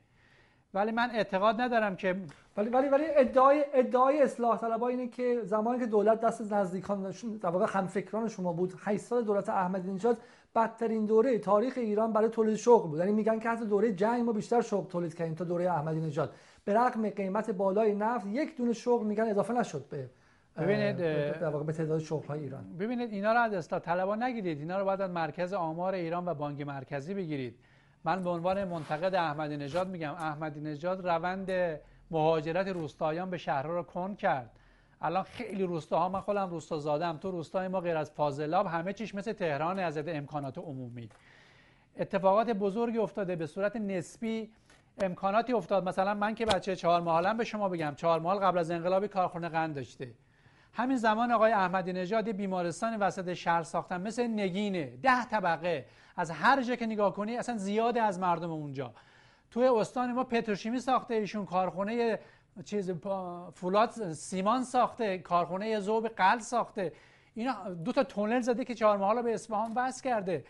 ولی 0.75 0.93
من 0.93 1.11
اعتقاد 1.11 1.61
ندارم 1.61 1.97
که 1.97 2.17
ولی 2.59 2.71
ولی 2.71 2.89
ولی 2.89 3.05
ادعای 3.17 3.65
ادعای 3.75 4.23
اصلاح 4.23 4.59
طلبها 4.59 4.89
اینه 4.89 5.09
که 5.09 5.41
زمانی 5.45 5.79
که 5.79 5.87
دولت 5.87 6.21
دست 6.21 6.53
نزدیکان 6.53 7.15
در 7.41 7.49
واقع 7.49 7.67
همفکران 7.69 8.29
شما 8.29 8.53
بود 8.53 8.75
8 8.79 9.01
سال 9.01 9.25
دولت 9.25 9.49
احمدی 9.49 9.93
نژاد 9.93 10.19
بدترین 10.55 11.07
دوره 11.07 11.39
تاریخ 11.39 11.75
ایران 11.77 12.13
برای 12.13 12.29
تولید 12.29 12.57
شغل 12.57 12.89
بود. 12.89 12.99
یعنی 12.99 13.13
میگن 13.13 13.39
که 13.39 13.49
حتی 13.49 13.67
دوره 13.67 13.93
جنگ 13.93 14.23
ما 14.23 14.33
بیشتر 14.33 14.61
شغل 14.61 14.87
تولید 14.87 15.15
کردیم 15.15 15.35
تا 15.35 15.45
دوره 15.45 15.73
احمدی 15.73 16.01
نژاد. 16.01 16.33
به 16.65 16.75
رغم 16.75 17.11
قیمت 17.11 17.51
بالای 17.51 17.95
نفت 17.95 18.27
یک 18.27 18.57
دونه 18.57 18.73
شغل 18.73 19.07
میگن 19.07 19.25
اضافه 19.25 19.53
نشد 19.53 19.89
به 19.89 20.11
ببینید 20.57 20.97
در 21.41 21.49
واقع 21.49 21.65
به 21.65 21.73
تعداد 21.73 22.01
شغل 22.01 22.27
های 22.27 22.41
ایران. 22.41 22.65
ببینید 22.79 23.13
اینا 23.13 23.33
رو 23.33 23.41
از 23.41 23.53
اصلاح 23.55 23.81
طلبا 23.81 24.17
نگیرید. 24.17 24.59
اینا 24.59 24.79
رو 24.79 24.85
باید 24.85 25.01
از 25.01 25.11
مرکز 25.11 25.53
آمار 25.53 25.95
ایران 25.95 26.29
و 26.29 26.35
بانک 26.35 26.61
مرکزی 26.61 27.15
بگیرید. 27.15 27.59
من 28.05 28.23
به 28.23 28.31
عنوان 28.31 28.65
منتقد 28.65 29.15
احمدی 29.15 29.57
نژاد 29.57 29.89
میگم 29.89 30.13
احمدی 30.13 30.61
نژاد 30.61 31.09
روند 31.09 31.51
مهاجرت 32.11 32.69
روستاییان 32.69 33.31
به 33.31 33.39
شهرها 33.39 33.73
رو 33.73 33.83
کن 33.83 34.15
کرد. 34.15 34.51
الان 35.03 35.23
خیلی 35.23 35.63
روستاها 35.63 36.09
من 36.09 36.21
خودم 36.21 36.51
روستا 36.51 36.79
زادم 36.79 37.17
تو 37.17 37.31
روستای 37.31 37.69
ما 37.69 37.81
غیر 37.81 37.97
از 37.97 38.11
فاضلاب 38.11 38.67
همه 38.67 38.93
چیش 38.93 39.15
مثل 39.15 39.33
تهران 39.33 39.79
از 39.79 39.99
امکانات 39.99 40.59
عمومی. 40.59 41.09
اتفاقات 41.97 42.51
بزرگی 42.51 42.99
افتاده 42.99 43.37
به 43.37 43.47
صورت 43.47 43.77
نسبی 43.77 44.51
امکاناتی 45.01 45.53
افتاد. 45.53 45.89
مثلا 45.89 46.15
من 46.15 46.35
که 46.35 46.47
بچه 46.47 46.77
چهار 46.77 47.01
ماهالم 47.01 47.37
به 47.37 47.45
شما 47.45 47.69
بگم 47.69 47.95
چهار 47.97 48.21
ماه 48.21 48.41
قبل 48.41 48.59
از 48.59 48.71
انقلابی 48.71 49.09
کارخونه 49.09 49.49
قند 49.49 49.75
داشته. 49.75 50.13
همین 50.73 50.97
زمان 50.97 51.33
آقای 51.33 51.53
احمدی 51.53 51.93
نژاد 51.93 52.29
بیمارستان 52.29 52.97
وسط 52.97 53.35
شهر 53.35 53.63
ساختن 53.63 54.01
مثل 54.01 54.27
نگینه 54.27 54.97
ده 55.03 55.25
طبقه. 55.25 55.87
از 56.17 56.31
هر 56.31 56.63
جا 56.63 56.77
که 56.77 56.87
نگاه 56.87 57.15
کنی 57.15 57.37
اصلا 57.37 57.57
زیاده 57.57 58.03
از 58.03 58.19
مردم 58.19 58.51
اونجا. 58.51 58.95
توی 59.51 59.67
استان 59.67 60.13
ما 60.13 60.25
پتروشیمی 60.25 60.79
ساخته 60.79 61.15
ایشون 61.15 61.47
کارخونه 61.47 62.19
چیز 62.65 62.91
فولاد 63.55 64.13
سیمان 64.13 64.65
ساخته 64.65 65.19
کارخونه 65.19 65.81
ذوب 65.81 66.09
قلب 66.09 66.41
ساخته. 66.41 66.93
اینا 67.35 67.75
دو 67.85 67.93
تا 67.93 68.05
تونل 68.05 68.41
زده 68.41 68.65
که 68.65 68.75
چهار 68.75 68.97
ماه 68.97 69.23
به 69.23 69.35
اصفهان 69.35 69.75
بس 69.75 70.03
کرده. 70.03 70.45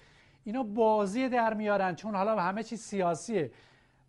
اینا 0.44 0.62
بازی 0.62 1.28
در 1.28 1.54
میارن 1.54 1.94
چون 1.94 2.14
حالا 2.14 2.40
همه 2.40 2.62
چیز 2.62 2.80
سیاسیه. 2.80 3.50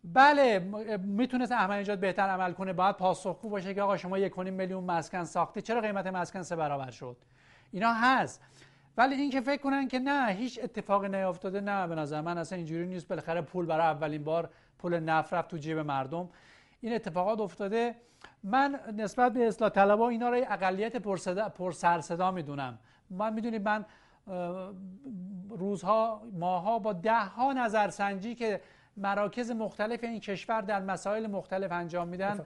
بله 0.03 0.59
می‌تونست 1.03 1.51
احمد 1.51 1.71
نژاد 1.71 1.99
بهتر 1.99 2.23
عمل 2.23 2.51
کنه 2.53 2.73
باید 2.73 2.97
پاسخگو 2.97 3.49
باشه 3.49 3.73
که 3.73 3.81
آقا 3.81 3.97
شما 3.97 4.17
یک 4.17 4.39
میلیون 4.39 4.83
مسکن 4.83 5.23
ساخته 5.23 5.61
چرا 5.61 5.81
قیمت 5.81 6.07
مسکن 6.07 6.41
سه 6.41 6.55
برابر 6.55 6.91
شد؟ 6.91 7.17
اینا 7.71 7.93
هست. 7.93 8.41
ولی 8.97 9.15
این 9.15 9.29
که 9.29 9.41
فکر 9.41 9.61
کنن 9.61 9.87
که 9.87 9.99
نه 9.99 10.31
هیچ 10.31 10.59
اتفاقی 10.63 11.09
نیافتاده 11.09 11.61
نه 11.61 11.87
به 11.87 11.95
نظر 11.95 12.21
من 12.21 12.37
اصلا 12.37 12.57
اینجوری 12.57 12.87
نیست. 12.87 13.07
بالاخره 13.07 13.41
پول 13.41 13.65
برای 13.65 13.87
اولین 13.87 14.23
بار 14.23 14.49
پول 14.79 14.99
نفت 14.99 15.33
رفت 15.33 15.49
تو 15.49 15.57
جیب 15.57 15.77
مردم. 15.77 16.29
این 16.81 16.93
اتفاقات 16.93 17.39
افتاده. 17.39 17.95
من 18.43 18.79
نسبت 18.97 19.33
به 19.33 19.47
اصلاح 19.47 19.69
طلبها 19.69 20.09
اینا 20.09 20.29
رو 20.29 20.35
اقلیت 20.35 20.97
پر 20.97 21.71
صدا 22.01 22.31
می‌دونم. 22.31 22.79
من 23.09 23.33
می‌دونید 23.33 23.67
من 23.67 23.85
روزها 25.49 26.21
ماها 26.33 26.79
با 26.79 26.93
ده 26.93 27.25
ها 27.25 27.53
نظرسنجی 27.53 28.35
که 28.35 28.61
مراکز 28.97 29.51
مختلف 29.51 30.03
این 30.03 30.19
کشور 30.19 30.61
در 30.61 30.81
مسائل 30.81 31.27
مختلف 31.27 31.71
انجام 31.71 32.07
میدن. 32.07 32.45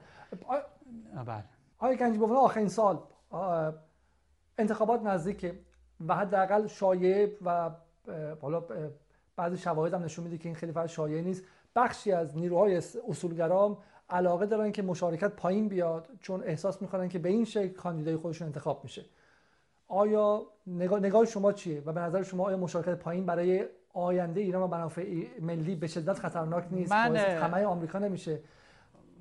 بله. 1.26 1.44
آقای 1.78 1.96
گنجی 1.96 2.18
به 2.18 2.26
آخرین 2.26 2.68
سال. 2.68 2.98
انتخابات 4.58 5.02
نزدیکه 5.02 5.58
و 6.08 6.14
حداقل 6.14 6.66
شایعه 6.66 7.36
و 7.44 7.70
حالا 8.42 8.62
بعضی 9.36 9.58
شواهد 9.58 9.94
هم 9.94 10.04
نشون 10.04 10.24
میده 10.24 10.38
که 10.38 10.48
این 10.48 10.56
خیلی 10.56 10.72
فقط 10.72 10.88
شایعه 10.88 11.22
نیست. 11.22 11.44
بخشی 11.76 12.12
از 12.12 12.38
نیروهای 12.38 12.82
اصولگرام 13.08 13.78
علاقه 14.10 14.46
دارن 14.46 14.72
که 14.72 14.82
مشارکت 14.82 15.32
پایین 15.32 15.68
بیاد 15.68 16.08
چون 16.20 16.42
احساس 16.42 16.82
می‌کنن 16.82 17.08
که 17.08 17.18
به 17.18 17.28
این 17.28 17.44
شکل 17.44 17.68
کاندیدای 17.68 18.16
خودشون 18.16 18.46
انتخاب 18.46 18.80
میشه. 18.84 19.04
آیا 19.88 20.42
نگاه, 20.66 21.00
نگاه 21.00 21.24
شما 21.24 21.52
چیه؟ 21.52 21.82
و 21.86 21.92
به 21.92 22.00
نظر 22.00 22.22
شما 22.22 22.46
آیا 22.46 22.56
مشارکت 22.56 22.94
پایین 22.94 23.26
برای 23.26 23.64
آینده 23.92 24.40
ایران 24.40 24.62
و 24.62 24.66
منافع 24.66 25.26
ملی 25.40 25.76
به 25.76 25.86
شدت 25.86 26.18
خطرناک 26.18 26.64
نیست؟ 26.70 26.92
من 26.92 27.16
همه 27.16 27.64
آمریکا 27.64 27.98
نمیشه. 27.98 28.40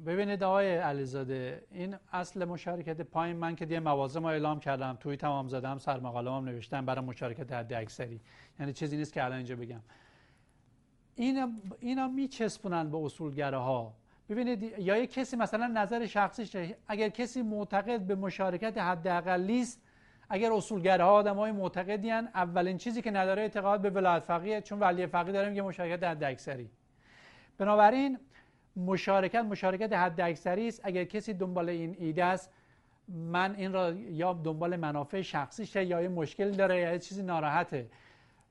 ببینید 0.05 0.43
آقای 0.43 0.77
علیزاده 0.77 1.63
این 1.71 1.95
اصل 2.11 2.45
مشارکت 2.45 3.01
پایین 3.01 3.37
من 3.37 3.55
که 3.55 3.65
دیگه 3.65 3.79
موازه 3.79 4.19
ما 4.19 4.31
اعلام 4.31 4.59
کردم 4.59 4.97
توی 4.99 5.17
تمام 5.17 5.47
زدم 5.47 5.77
سر 5.77 5.99
هم 5.99 6.45
نوشتم 6.45 6.85
برای 6.85 7.05
مشارکت 7.05 7.51
حد 7.51 7.73
اکثری 7.73 8.21
یعنی 8.59 8.73
چیزی 8.73 8.97
نیست 8.97 9.13
که 9.13 9.23
الان 9.23 9.37
اینجا 9.37 9.55
بگم. 9.55 9.79
اینا 11.15 11.49
اینا 11.79 12.07
میچسبونن 12.07 12.91
به 12.91 12.97
اصولگراها. 12.97 13.93
ببینید 14.29 14.63
یا 14.63 14.97
یک 14.97 15.13
کسی 15.13 15.35
مثلا 15.35 15.67
نظر 15.67 16.05
شخصیش 16.05 16.55
اگر 16.87 17.09
کسی 17.09 17.41
معتقد 17.41 18.01
به 18.01 18.15
مشارکت 18.15 18.77
حداقلی 18.77 19.61
است 19.61 19.81
اگر 20.29 20.53
اصولگرها 20.53 21.11
آدم 21.11 21.35
های 21.35 21.51
معتقدی 21.51 22.11
اولین 22.11 22.77
چیزی 22.77 23.01
که 23.01 23.11
نداره 23.11 23.41
اعتقاد 23.41 23.81
به 23.81 23.89
ولایت 23.89 24.23
فقیه 24.23 24.61
چون 24.61 24.79
ولی 24.79 25.07
فقیه 25.07 25.33
داریم 25.33 25.55
که 25.55 25.61
مشارکت 25.61 26.03
حد 26.03 26.23
اکثری 26.23 26.69
بنابراین 27.57 28.19
مشارکت 28.75 29.43
مشارکت 29.43 29.93
حد 29.93 30.21
اکثری 30.21 30.67
است. 30.67 30.81
اگر 30.83 31.03
کسی 31.03 31.33
دنبال 31.33 31.69
این 31.69 31.95
ایده 31.99 32.25
است 32.25 32.51
من 33.07 33.55
این 33.55 33.73
را 33.73 33.91
یا 33.91 34.33
دنبال 34.33 34.75
منافع 34.75 35.21
شخصیشه 35.21 35.85
یا 35.85 36.01
یه 36.01 36.07
مشکل 36.07 36.51
داره 36.51 36.79
یا 36.79 36.97
چیزی 36.97 37.23
ناراحته. 37.23 37.89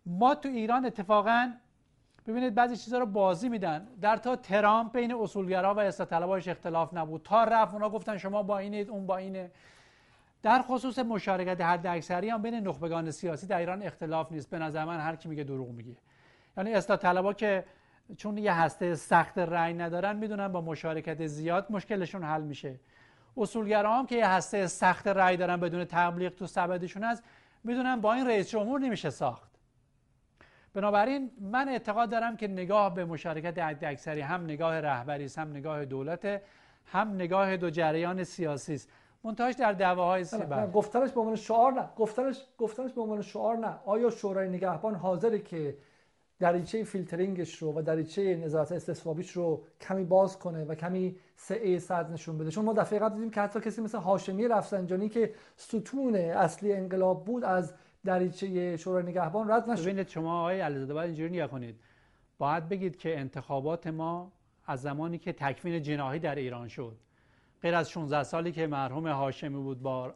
ما 0.07 0.35
تو 0.35 0.49
ایران 0.49 0.85
اتفاقا 0.85 1.53
ببینید 2.27 2.55
بعضی 2.55 2.77
چیزها 2.77 2.99
رو 2.99 3.07
بازی 3.07 3.49
میدن. 3.49 3.89
در 4.01 4.17
تا 4.17 4.37
ترامپ 4.37 4.93
بین 4.93 5.15
اصولگرا 5.15 5.75
و 5.75 5.81
اصلاح 5.81 6.31
اختلاف 6.47 6.95
نبود. 6.95 7.23
تا 7.23 7.45
رفت 7.45 7.75
اونا 7.75 7.91
گفتن 7.91 8.19
شما 8.19 8.43
با 8.43 8.59
اینید 8.59 8.91
اون 8.91 9.07
با 9.07 9.17
اینه. 9.17 9.51
در 10.43 10.63
خصوص 10.63 10.99
مشارکت 10.99 11.61
حد 11.61 11.87
اکثری 11.87 12.31
هم 12.31 12.43
بین 12.43 12.55
نخبگان 12.55 13.11
سیاسی 13.11 13.47
در 13.47 13.59
ایران 13.59 13.83
اختلاف 13.83 14.33
نیست. 14.33 14.51
به 14.51 14.59
نظر 14.59 14.85
من 14.85 15.01
هر 15.01 15.17
کی 15.17 15.29
میگه 15.29 15.45
دروغ 15.45 15.69
میگه. 15.69 15.97
یعنی 16.57 16.75
اصلاح 16.75 16.99
طلبا 16.99 17.33
که 17.33 17.65
چون 18.17 18.39
یه 18.39 18.53
هسته 18.53 18.95
سخت 18.95 19.39
رأی 19.39 19.75
ندارن 19.75 20.17
می‌دونن 20.17 20.49
با 20.49 20.61
مشارکت 20.61 21.27
زیاد 21.27 21.67
مشکلشون 21.71 22.25
حل 22.25 22.43
میشه. 22.43 22.81
اصولگرا 23.37 23.99
هم 23.99 24.07
که 24.07 24.17
یه 24.17 24.29
هسته 24.29 24.67
سخت 24.67 25.09
رأی 25.09 25.37
دارن 25.37 25.57
بدون 25.57 25.85
تبلیغ 25.85 26.35
تو 26.35 26.47
سبدشون 26.47 27.05
هست 27.05 27.23
می‌دونن 27.65 28.01
با 28.01 28.13
این 28.13 28.27
رئیس 28.27 28.51
جمهور 28.51 28.81
نمیشه 28.81 29.11
ساخت. 29.11 29.52
بنابراین 30.75 31.31
من 31.41 31.69
اعتقاد 31.69 32.11
دارم 32.11 32.37
که 32.37 32.49
نگاه 32.49 32.95
به 32.95 33.05
مشارکت 33.05 33.59
حد 33.59 33.85
اکثری 33.85 34.21
هم 34.21 34.45
نگاه 34.45 34.81
رهبری 34.81 35.25
است 35.25 35.39
هم 35.39 35.51
نگاه 35.51 35.85
دولت 35.85 36.43
هم 36.87 37.15
نگاه 37.15 37.57
دو 37.57 37.71
جریان 37.71 38.25
سیاسی 38.25 38.75
است. 38.75 38.89
منتهاش 39.25 39.55
در 39.55 39.73
دعواهای 39.73 40.25
سیبر 40.25 40.71
گفتنش 40.71 41.11
به 41.11 41.21
عنوان 41.21 41.37
شعار 41.37 41.73
نه. 41.73 41.89
گفتنش 41.97 42.47
گفتنش 42.59 42.93
به 42.93 43.01
عنوان 43.01 43.23
شعار 43.23 43.57
نه. 43.57 43.75
آیا 43.87 44.11
شورای 44.11 44.49
نگهبان 44.49 44.95
حاضره 44.95 45.39
که 45.39 45.77
دریچه 46.41 46.85
فیلترینگش 46.85 47.57
رو 47.57 47.79
و 47.79 47.83
دریچه 47.83 48.37
نظارت 48.37 48.73
استصوابیش 48.73 49.31
رو 49.31 49.65
کمی 49.81 50.05
باز 50.05 50.39
کنه 50.39 50.65
و 50.65 50.75
کمی 50.75 51.17
سعه 51.37 51.79
صد 51.79 52.13
نشون 52.13 52.39
بده؟ 52.39 52.51
چون 52.51 52.65
ما 52.65 52.73
دفعه 52.73 52.99
قبل 52.99 53.15
دیدیم 53.15 53.31
که 53.31 53.41
حتی 53.41 53.61
کسی 53.61 53.83
مثل 53.83 53.99
هاشمی 53.99 54.49
رفسنجانی 54.49 55.09
که 55.09 55.35
ستون 55.57 56.15
اصلی 56.15 56.73
انقلاب 56.73 57.25
بود 57.25 57.45
از 57.45 57.75
دریچه 58.05 58.77
شورای 58.77 59.03
نگهبان 59.03 59.51
رد 59.51 59.71
نشد. 59.71 59.83
ببینید 59.83 60.09
شما 60.09 60.41
آقای 60.41 60.61
علیزاده 60.61 60.95
باید 60.95 61.07
اینجوری 61.07 61.31
نگاه 61.31 61.49
کنید. 61.49 61.81
باید 62.39 62.69
بگید 62.69 62.97
که 62.97 63.19
انتخابات 63.19 63.87
ما 63.87 64.33
از 64.67 64.83
زمانی 64.83 65.19
که 65.19 65.33
تکوین 65.33 65.83
جناحی 65.83 66.19
در 66.19 66.35
ایران 66.35 66.69
شد. 66.69 66.97
غیر 67.63 67.75
از 67.75 67.91
16 67.91 68.23
سالی 68.23 68.53
که 68.53 68.67
مرحوم 68.67 69.07
هاشمی 69.07 69.63
بود 69.63 69.83
با 69.83 70.15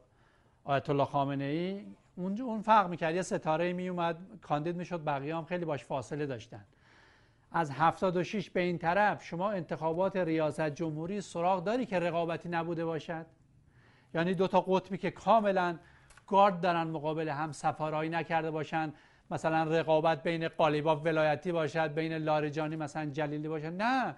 آیت 0.64 0.90
الله 0.90 1.04
خامنه 1.04 1.44
ای 1.44 1.84
اونجا 2.16 2.44
اون 2.44 2.62
فرق 2.62 2.88
می‌کرد. 2.88 3.14
یه 3.14 3.22
ستاره 3.22 3.72
می 3.72 3.88
اومد 3.88 4.18
کاندید 4.42 4.76
می‌شد 4.76 5.04
بقیه 5.04 5.36
هم 5.36 5.44
خیلی 5.44 5.64
باش 5.64 5.84
فاصله 5.84 6.26
داشتن. 6.26 6.64
از 7.52 7.70
76 7.70 8.50
به 8.50 8.60
این 8.60 8.78
طرف 8.78 9.24
شما 9.24 9.50
انتخابات 9.50 10.16
ریاست 10.16 10.70
جمهوری 10.70 11.20
سراغ 11.20 11.64
داری 11.64 11.86
که 11.86 11.98
رقابتی 11.98 12.48
نبوده 12.48 12.84
باشد؟ 12.84 13.26
یعنی 14.14 14.34
دو 14.34 14.46
تا 14.46 14.60
قطبی 14.60 14.98
که 14.98 15.10
کاملا 15.10 15.78
گارد 16.26 16.60
دارن 16.60 16.82
مقابل 16.82 17.28
هم 17.28 17.52
سفارایی 17.52 18.10
نکرده 18.10 18.50
باشن. 18.50 18.92
مثلا 19.30 19.62
رقابت 19.62 20.22
بین 20.22 20.48
قالیباف 20.48 21.00
ولایتی 21.04 21.52
باشد 21.52 21.94
بین 21.94 22.12
لاریجانی 22.12 22.76
مثلا 22.76 23.06
جلیلی 23.06 23.48
باشد. 23.48 23.72
نه. 23.82 24.14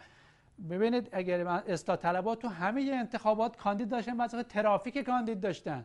ببینید 0.71 1.09
اگر 1.13 1.47
اصلاح 1.47 1.97
طلبات 1.97 2.39
تو 2.39 2.49
همه 2.49 2.91
انتخابات 2.95 3.57
کاندید 3.57 3.89
داشتن 3.89 4.17
مثلا 4.17 4.43
ترافیک 4.43 4.99
کاندید 4.99 5.41
داشتن. 5.41 5.85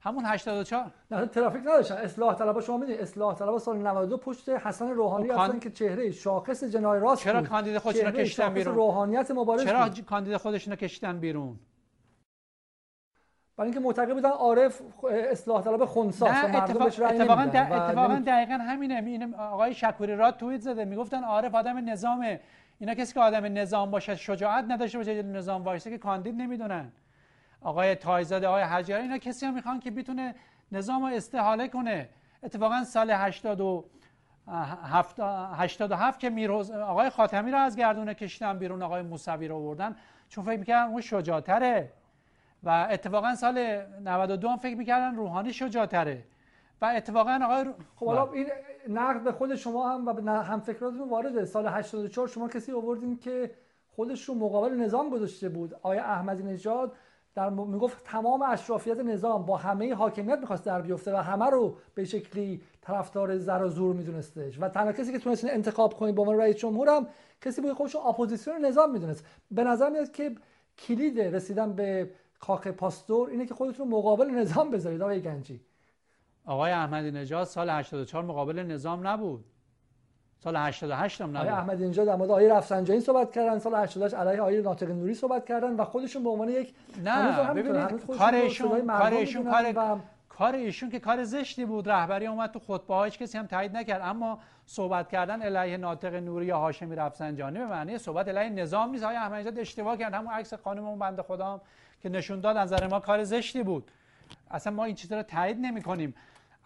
همون 0.00 0.24
84 0.24 0.90
نه 1.10 1.26
ترافیک 1.26 1.60
نداشتن. 1.60 1.94
اصلاح 1.94 2.34
طلبها 2.34 2.60
شما 2.60 2.76
می‌دونید 2.76 3.00
اصلاح 3.00 3.34
طلبها 3.34 3.58
سال 3.58 3.76
92 3.76 4.16
پشت 4.16 4.48
حسن 4.48 4.90
روحانی 4.90 5.28
هستن 5.28 5.58
که 5.58 5.70
چهره 5.70 6.10
شاخص 6.10 6.64
جنای 6.64 7.00
راست 7.00 7.22
چرا 7.22 7.42
کاندید 7.42 7.78
خودشون 7.78 8.10
کشیدن 8.10 8.54
بیرون؟ 8.54 8.74
روحانیت 8.74 9.30
مبارز 9.30 9.64
چرا 9.64 9.88
کاندید 10.06 10.36
خودشون 10.36 10.76
کشیدن 10.76 11.18
بیرون؟ 11.18 11.58
برای 13.56 13.70
اینکه 13.70 13.86
معتقد 13.86 14.14
بودن 14.14 14.30
عارف 14.30 14.82
اصلاح 15.30 15.62
طلب 15.62 15.84
خنثاست 15.84 16.44
و 16.44 16.48
مردم 16.48 16.62
اتفاق... 16.62 16.84
بهش 16.84 16.98
رأی 16.98 17.20
اتفاقا, 17.20 17.42
اتفاقا 17.42 18.22
دقیقا 18.26 18.54
همینه. 18.54 18.94
این 18.94 19.34
آقای 19.34 19.74
شکوری 19.74 20.16
را 20.16 20.30
توییت 20.30 20.60
زده. 20.60 20.84
می‌گفتن 20.84 21.24
عارف 21.24 21.54
آدم 21.54 21.90
نظامه. 21.90 22.40
اینا 22.78 22.94
کسی 22.94 23.14
که 23.14 23.20
آدم 23.20 23.58
نظام 23.58 23.90
باشه 23.90 24.16
شجاعت 24.16 24.64
نداشته 24.68 24.98
باشه 24.98 25.22
نظام 25.22 25.64
وایسه 25.64 25.90
که 25.90 25.98
کاندید 25.98 26.34
نمی‌دونن. 26.34 26.92
آقای 27.60 27.94
تایزاده 27.94 28.46
آقای 28.46 28.62
حجاری 28.62 29.02
اینا 29.02 29.18
کسی 29.18 29.46
هم 29.46 29.54
می‌خوان 29.54 29.80
که 29.80 29.90
بتونه 29.90 30.34
نظام 30.72 31.02
رو 31.02 31.14
استحاله 31.14 31.68
کنه. 31.68 32.08
اتفاقا 32.42 32.84
سال 32.84 33.10
80 33.10 33.60
و 33.60 33.84
87 34.46 36.20
که 36.20 36.30
میروز 36.30 36.70
آقای 36.70 37.10
خاتمی 37.10 37.50
رو 37.50 37.58
از 37.58 37.76
گردونه 37.76 38.14
کشیدن 38.14 38.58
بیرون 38.58 38.82
آقای 38.82 39.02
موسوی 39.02 39.48
رو 39.48 39.56
آوردن. 39.56 39.96
چون 40.28 40.44
فکر 40.44 40.58
می‌کردن 40.58 40.90
اون 40.90 41.00
شجاعتره. 41.00 41.92
و 42.64 42.88
اتفاقا 42.90 43.34
سال 43.34 43.84
92 44.04 44.48
هم 44.48 44.56
فکر 44.56 44.76
می‌کردن 44.76 45.16
روحانی 45.16 45.52
شجاعتره. 45.52 46.24
و 46.82 46.92
اتفاقا 46.96 47.40
آقای 47.44 47.64
خب 47.96 48.06
حالا 48.06 48.32
این 48.32 48.46
نقد 48.88 49.24
به 49.24 49.32
خود 49.32 49.54
شما 49.54 49.88
هم 49.88 50.06
و 50.06 50.12
به 50.12 50.30
هم 50.30 50.60
فکراتتون 50.60 51.08
وارده. 51.08 51.44
سال 51.44 51.66
84 51.66 52.28
شما 52.28 52.48
کسی 52.48 52.72
آوردین 52.72 53.18
که 53.18 53.50
خودش 53.96 54.24
رو 54.24 54.34
مقابل 54.34 54.74
نظام 54.74 55.10
گذاشته 55.10 55.48
بود. 55.48 55.74
آیا 55.82 56.04
احمدی 56.04 56.42
نژاد 56.42 56.92
در 57.34 57.50
می‌گفت 57.50 58.04
تمام 58.04 58.42
اشرافیت 58.42 58.98
نظام 58.98 59.46
با 59.46 59.56
همه 59.56 59.94
حاکمیت 59.94 60.38
می‌خواست 60.38 60.64
در 60.64 60.82
بیفته 60.82 61.14
و 61.14 61.16
همه 61.16 61.46
رو 61.46 61.76
به 61.94 62.04
شکلی 62.04 62.62
طرفدار 62.80 63.38
زر 63.38 63.62
و 63.62 63.68
زور 63.68 63.94
میدونستش. 63.94 64.58
و 64.60 64.68
تنها 64.68 64.92
کسی 64.92 65.12
که 65.12 65.18
تونست 65.18 65.44
انتخاب 65.44 65.94
کنید 65.94 66.14
به 66.14 66.20
عنوان 66.20 66.38
رئیس 66.38 66.56
جمهور 66.56 66.88
هم 66.88 67.06
کسی 67.40 67.60
بود 67.60 67.72
خودش 67.72 67.96
اپوزیسیون 67.96 68.64
نظام 68.64 68.90
می‌دونست. 68.90 69.26
به 69.50 69.64
نظر 69.64 69.90
میاد 69.90 70.10
که 70.12 70.34
کلید 70.78 71.20
رسیدن 71.20 71.72
به 71.72 72.10
کاخ 72.44 72.68
پاستور 72.68 73.30
اینه 73.30 73.46
که 73.46 73.54
خودتون 73.54 73.88
مقابل 73.88 74.30
نظام 74.30 74.70
بذارید 74.70 75.02
آقای 75.02 75.20
گنجی. 75.20 75.60
آقای 76.46 76.72
احمدی 76.72 77.10
نژاد 77.10 77.44
سال 77.44 77.70
84 77.70 78.24
مقابل 78.24 78.58
نظام 78.58 79.06
نبود. 79.06 79.44
سال 80.38 80.56
88 80.56 81.20
هم 81.20 81.28
نبود. 81.28 81.36
آقای 81.36 81.48
احمدی 81.48 81.88
نژاد 81.88 82.06
در 82.06 82.16
مورد 82.16 82.30
آقای 82.30 82.48
رفسنجانی 82.48 83.00
صحبت 83.00 83.32
کردن 83.32 83.58
سال 83.58 83.74
88 83.74 84.14
علیه 84.14 84.40
آقای 84.40 84.62
ناطق 84.62 84.90
نوری 84.90 85.14
صحبت 85.14 85.46
کردن 85.46 85.76
و 85.76 85.84
خودشون 85.84 86.24
به 86.24 86.30
عنوان 86.30 86.48
یک 86.48 86.74
نه 87.04 87.54
ببینید 87.54 88.06
کار 88.06 88.34
ایشون 88.34 88.86
کار 88.86 89.12
ایشون 89.12 90.02
کار 90.28 90.54
ایشون 90.54 90.90
که 90.90 91.00
کار 91.00 91.24
زشتی 91.24 91.64
بود 91.64 91.88
رهبری 91.88 92.26
اومد 92.26 92.50
تو 92.50 92.58
خطبه 92.58 92.94
هایش 92.94 93.18
کسی 93.18 93.38
هم 93.38 93.46
تایید 93.46 93.76
نکرد. 93.76 94.00
اما 94.04 94.38
صحبت 94.66 95.08
کردن 95.08 95.42
علیه 95.42 95.76
ناطق 95.76 96.14
نوری 96.14 96.46
یا 96.46 96.58
هاشمی 96.58 96.96
رفسنجانی 96.96 97.58
به 97.58 97.66
معنی 97.66 97.98
صحبت 97.98 98.28
علیه 98.28 98.62
نظام 98.62 98.90
نیست. 98.90 99.04
آقای 99.04 99.16
احمدی 99.16 99.40
نژاد 99.40 99.58
اشتباه 99.58 99.96
کرد. 99.96 100.14
همون 100.14 100.32
عکس 100.32 100.54
خانم 100.54 100.86
اون 100.86 100.98
بنده 100.98 101.22
خدا 101.22 101.60
که 102.04 102.10
نشون 102.10 102.40
داد 102.40 102.56
نظر 102.56 102.86
ما 102.86 103.00
کار 103.00 103.24
زشتی 103.24 103.62
بود. 103.62 103.90
اصلا 104.50 104.72
ما 104.72 104.84
این 104.84 104.94
چیزا 104.94 105.16
رو 105.16 105.22
تایید 105.22 105.58
نمی 105.60 105.82
کنیم 105.82 106.14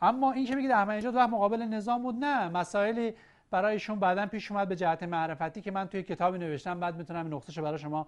اما 0.03 0.33
این 0.33 0.47
که 0.47 0.55
میگید 0.55 0.71
احمدی 0.71 0.99
نژاد 0.99 1.15
وقت 1.15 1.31
مقابل 1.31 1.63
نظام 1.63 2.03
بود؟ 2.03 2.15
نه. 2.25 2.49
مسائلی 2.49 3.15
برایشون 3.51 3.99
بعدا 3.99 4.27
پیش 4.27 4.51
اومد 4.51 4.69
به 4.69 4.77
جهت 4.77 5.03
معرفتی 5.03 5.61
که 5.61 5.71
من 5.71 5.89
توی 5.89 6.03
کتابی 6.03 6.39
نوشتم. 6.39 6.81
بعد 6.81 6.97
می‌تونم 6.97 7.25
این 7.25 7.35
نقطهشو 7.35 7.63
برای 7.63 7.79
شما 7.79 8.07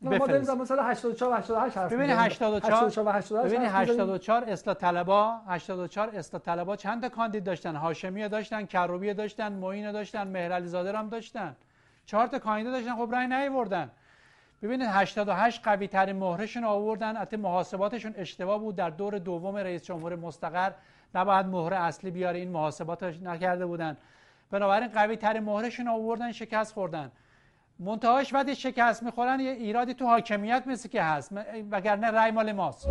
ما 0.00 0.18
داریم 0.18 0.60
مثلا 0.60 0.82
84 0.82 1.32
و 1.32 1.36
88 1.36 1.78
حرف 1.78 1.92
ببینید 1.92 2.16
84 2.16 3.06
و 3.06 3.10
88 3.10 3.52
ببینید 3.52 3.70
84 3.72 4.44
اصلاح 4.44 4.76
طلبا 4.76 5.40
84 5.48 6.10
اصلاح 6.14 6.42
طلبا 6.42 6.76
چند 6.76 7.02
تا 7.02 7.08
کاندید 7.08 7.44
داشتن؟ 7.44 7.76
هاشمی 7.76 8.28
داشتن 8.28 8.66
کروبی 8.66 9.14
داشتن 9.14 9.52
معین 9.52 9.92
داشتن 9.92 10.28
مهرعلی 10.28 10.66
زاده 10.66 10.98
هم 10.98 11.08
داشتن. 11.08 11.56
چهار 12.06 12.26
تا 12.26 12.38
کاندید 12.38 12.72
داشتن 12.72 12.96
خب 12.96 13.08
رای 13.12 13.26
نیاوردن. 13.26 13.90
ببینید 14.66 14.88
88 14.90 15.62
قوی 15.62 15.88
ترین 15.88 16.16
مهرشون 16.16 16.64
آوردن. 16.64 17.16
البته 17.16 17.36
محاسباتشون 17.36 18.14
اشتباه 18.16 18.58
بود. 18.58 18.76
در 18.76 18.90
دور 18.90 19.18
دوم 19.18 19.56
رئیس 19.56 19.84
جمهور 19.84 20.16
مستقر 20.16 20.72
نباید 21.14 21.46
مهر 21.46 21.74
اصلی 21.74 22.10
بیاره. 22.10 22.38
این 22.38 22.50
محاسباتش 22.50 23.22
نکرده 23.22 23.66
بودن. 23.66 23.96
بنابراین 24.50 24.88
قوی 24.88 25.16
ترین 25.16 25.42
مهرشون 25.42 25.88
آوردن 25.88 26.32
شکست 26.32 26.74
خوردن. 26.74 27.12
منتهاش 27.78 28.32
بعد 28.32 28.54
شکست 28.54 29.02
می‌خورن 29.02 29.40
یه 29.40 29.50
ایرادی 29.50 29.94
تو 29.94 30.06
حاکمیت 30.06 30.62
مثل 30.66 30.88
که 30.88 31.02
هست. 31.02 31.32
وگرنه 31.70 32.10
رای 32.10 32.30
مال 32.30 32.52
ماست. 32.52 32.88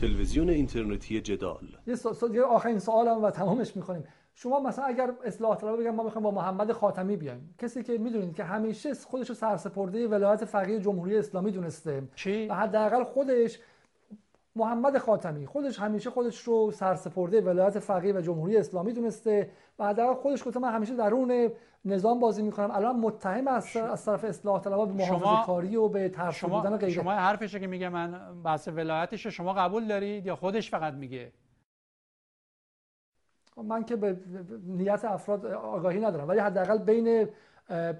تلویزیون 0.00 0.48
اینترنتی 0.50 1.20
جدال. 1.20 1.68
یه, 1.86 1.96
یه 2.34 2.42
آخرین 2.42 2.78
سوالم 2.78 3.24
و 3.24 3.30
تمامش 3.30 3.76
می‌کنیم 3.76 4.04
شما 4.34 4.60
مثلا 4.60 4.84
اگر 4.84 5.10
اصلاح 5.24 5.56
طلب 5.56 5.80
بگم 5.80 5.90
ما 5.90 6.02
می‌خوایم 6.02 6.22
با 6.22 6.30
محمد 6.30 6.72
خاتمی 6.72 7.16
بیایم. 7.16 7.54
کسی 7.58 7.82
که 7.82 7.98
می‌دونید 7.98 8.34
که 8.34 8.44
همیشه 8.44 8.94
خودش 8.94 9.28
رو 9.28 9.34
سرسپرده 9.34 10.08
ولایت 10.08 10.44
فقیه 10.44 10.80
جمهوری 10.80 11.18
اسلامی 11.18 11.50
دونسته. 11.50 12.02
چی؟ 12.14 12.46
و 12.46 12.54
حداقل 12.54 13.04
خودش 13.04 13.58
محمد 14.56 14.98
خاتمی 14.98 15.46
خودش 15.46 15.78
همیشه 15.78 16.10
خودش 16.10 16.38
رو 16.42 16.70
سرسپرده 16.70 17.40
ولایت 17.40 17.78
فقیه 17.78 18.14
و 18.14 18.20
جمهوری 18.20 18.56
اسلامی 18.56 18.92
دونسته. 18.92 19.50
و 19.78 19.86
حداقل 19.86 20.14
خودش 20.14 20.44
گفته 20.46 20.60
من 20.60 20.72
همیشه 20.72 20.96
درون 20.96 21.50
نظام 21.84 22.20
بازی 22.20 22.42
می‌کنم. 22.42 22.70
الان 22.70 22.96
متهم 22.96 23.48
از, 23.48 23.76
از 23.76 24.04
طرف 24.04 24.24
اصلاح 24.24 24.60
طلبها 24.60 24.86
به 24.86 24.92
محافظه 24.92 25.46
کاری 25.46 25.76
و 25.76 25.88
به 25.88 26.08
ترس 26.08 26.44
بودن 26.44 26.76
غیره. 26.76 26.92
شما 26.92 27.12
حرفشه 27.12 27.60
که 27.60 27.66
میگه 27.66 27.88
من 27.88 28.20
بحث 28.44 28.68
ولایتش 28.68 29.26
شما 29.26 29.52
قبول 29.52 29.86
دارید 29.86 30.26
یا 30.26 30.36
خودش 30.36 30.70
فقط 30.70 30.94
میگه؟ 30.94 31.32
من 33.62 33.84
که 33.84 33.96
به 33.96 34.16
نیت 34.66 35.04
افراد 35.04 35.46
آگاهی 35.46 36.00
ندارم 36.00 36.28
ولی 36.28 36.38
حداقل 36.38 36.78
بین 36.78 37.28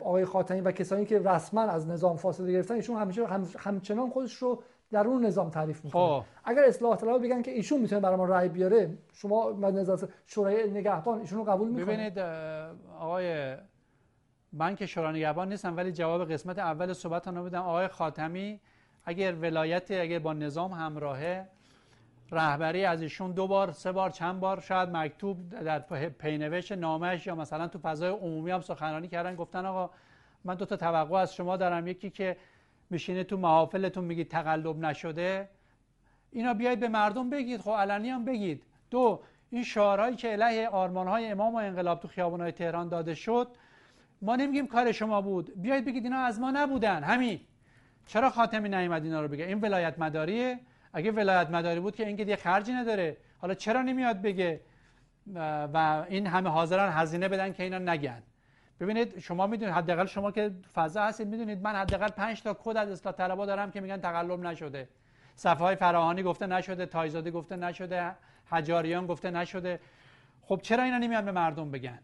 آقای 0.00 0.24
خاتمی 0.24 0.60
و 0.60 0.72
کسانی 0.72 1.04
که 1.04 1.18
رسما 1.18 1.62
از 1.62 1.88
نظام 1.88 2.16
فاصله 2.16 2.52
گرفتن 2.52 2.74
ایشون 2.74 2.96
همیشه 2.96 3.26
همچنان 3.58 4.10
خودش 4.10 4.34
رو 4.34 4.62
در 4.92 5.06
اون 5.06 5.26
نظام 5.26 5.50
تعریف 5.50 5.84
می‌کنه. 5.84 6.02
خب. 6.02 6.24
اگر 6.44 6.64
اصلاح 6.64 6.96
طلب 6.96 7.22
بگن 7.22 7.42
که 7.42 7.50
ایشون 7.50 7.80
می‌تونه 7.80 8.00
برای 8.00 8.16
ما 8.16 8.24
رأی 8.24 8.48
بیاره 8.48 8.98
شما 9.12 9.50
نظر 9.50 10.06
شورای 10.26 10.70
نگهبان 10.70 11.20
ایشون 11.20 11.38
رو 11.38 11.44
قبول 11.44 11.68
می‌کنه 11.68 11.84
ببینید 11.84 12.18
آقای 12.98 13.56
من 14.52 14.76
که 14.76 14.86
شورای 14.86 15.12
نگهبان 15.18 15.48
نیستم 15.48 15.76
ولی 15.76 15.92
جواب 15.92 16.32
قسمت 16.32 16.58
اول 16.58 16.92
صحبت 16.92 17.28
رو 17.28 17.44
بدم 17.44 17.62
آقای 17.62 17.88
خاتمی 17.88 18.60
اگر 19.04 19.34
ولایت 19.34 19.90
اگر 19.90 20.18
با 20.18 20.32
نظام 20.32 20.72
همراهه 20.72 21.48
رهبری 22.32 22.84
از 22.84 23.02
ایشون 23.02 23.32
دو 23.32 23.46
بار 23.46 23.72
سه 23.72 23.92
بار 23.92 24.10
چند 24.10 24.40
بار 24.40 24.60
شاید 24.60 24.88
مکتوب 24.88 25.48
در 25.48 25.78
پینوشت 26.08 26.72
نامش 26.72 27.26
یا 27.26 27.34
مثلا 27.34 27.68
تو 27.68 27.78
فضای 27.78 28.10
عمومی 28.10 28.50
هم 28.50 28.60
سخنرانی 28.60 29.08
کردن 29.08 29.34
گفتن 29.34 29.66
آقا 29.66 29.90
من 30.44 30.54
دو 30.54 30.64
تا 30.64 30.76
توقع 30.76 31.16
از 31.16 31.34
شما 31.34 31.56
دارم 31.56 31.86
یکی 31.86 32.10
که 32.10 32.36
میشینه 32.90 33.24
تو 33.24 33.36
محافلتون 33.36 34.04
میگید 34.04 34.28
تقلب 34.28 34.78
نشده. 34.78 35.48
اینا 36.30 36.54
بیاید 36.54 36.80
به 36.80 36.88
مردم 36.88 37.30
بگید 37.30 37.60
خب 37.60 37.70
علنی 37.70 38.08
هم 38.08 38.24
بگید. 38.24 38.62
دو 38.90 39.20
این 39.50 39.62
شعارهایی 39.62 40.16
که 40.16 40.28
علیه 40.28 40.68
آرمانهای 40.68 41.26
امام 41.26 41.54
و 41.54 41.56
انقلاب 41.56 42.00
تو 42.00 42.08
خیابانهای 42.08 42.52
تهران 42.52 42.88
داده 42.88 43.14
شد 43.14 43.48
ما 44.22 44.36
نمیگیم 44.36 44.66
کار 44.66 44.92
شما 44.92 45.20
بود. 45.20 45.62
بیاید 45.62 45.84
بگید 45.84 46.04
اینا 46.04 46.18
از 46.18 46.40
ما 46.40 46.50
نبودن. 46.50 47.02
همین. 47.02 47.40
چرا 48.06 48.30
خاتمی 48.30 48.68
نیومد 48.68 49.04
اینا 49.04 49.20
رو 49.22 49.28
بگه؟ 49.28 49.44
این 49.44 49.60
ولایت 49.60 49.98
مداریه 49.98 50.60
اگه 50.92 51.12
ولایت 51.12 51.50
مداری 51.50 51.80
بود 51.80 51.96
که 51.96 52.06
اینکه 52.06 52.24
دیگه 52.24 52.36
خرجی 52.36 52.72
نداره. 52.72 53.16
حالا 53.38 53.54
چرا 53.54 53.82
نمیاد 53.82 54.22
بگه؟ 54.22 54.60
و 55.74 56.04
این 56.08 56.26
همه 56.26 56.50
حاضران 56.50 56.92
هزینه 56.92 57.28
بدن 57.28 57.52
که 57.52 57.62
اینا 57.62 57.78
نگن. 57.78 58.22
ببینید 58.80 59.18
شما 59.18 59.46
می‌دونید 59.46 59.74
حداقل 59.74 60.06
شما 60.06 60.30
که 60.30 60.50
فضا 60.74 61.02
هستید 61.02 61.28
می‌دونید 61.28 61.62
من 61.62 61.74
حداقل 61.74 62.08
5 62.08 62.42
تا 62.42 62.54
کد 62.54 62.76
از 62.76 62.90
اصلاح 62.90 63.14
طلبا 63.14 63.46
دارم 63.46 63.70
که 63.70 63.80
میگن 63.80 63.96
تقلب 63.96 64.40
نشده. 64.40 64.88
صفحه 65.34 65.64
های 65.64 65.76
فراهانی 65.76 66.22
گفته 66.22 66.46
نشده 66.46 66.86
تایزاده 66.86 67.30
گفته 67.30 67.56
نشده 67.56 68.12
حجاریان 68.46 69.06
گفته 69.06 69.30
نشده. 69.30 69.80
خب 70.42 70.60
چرا 70.62 70.82
اینا 70.82 70.98
نمیان 70.98 71.24
به 71.24 71.32
مردم 71.32 71.70
بگن؟ 71.70 71.98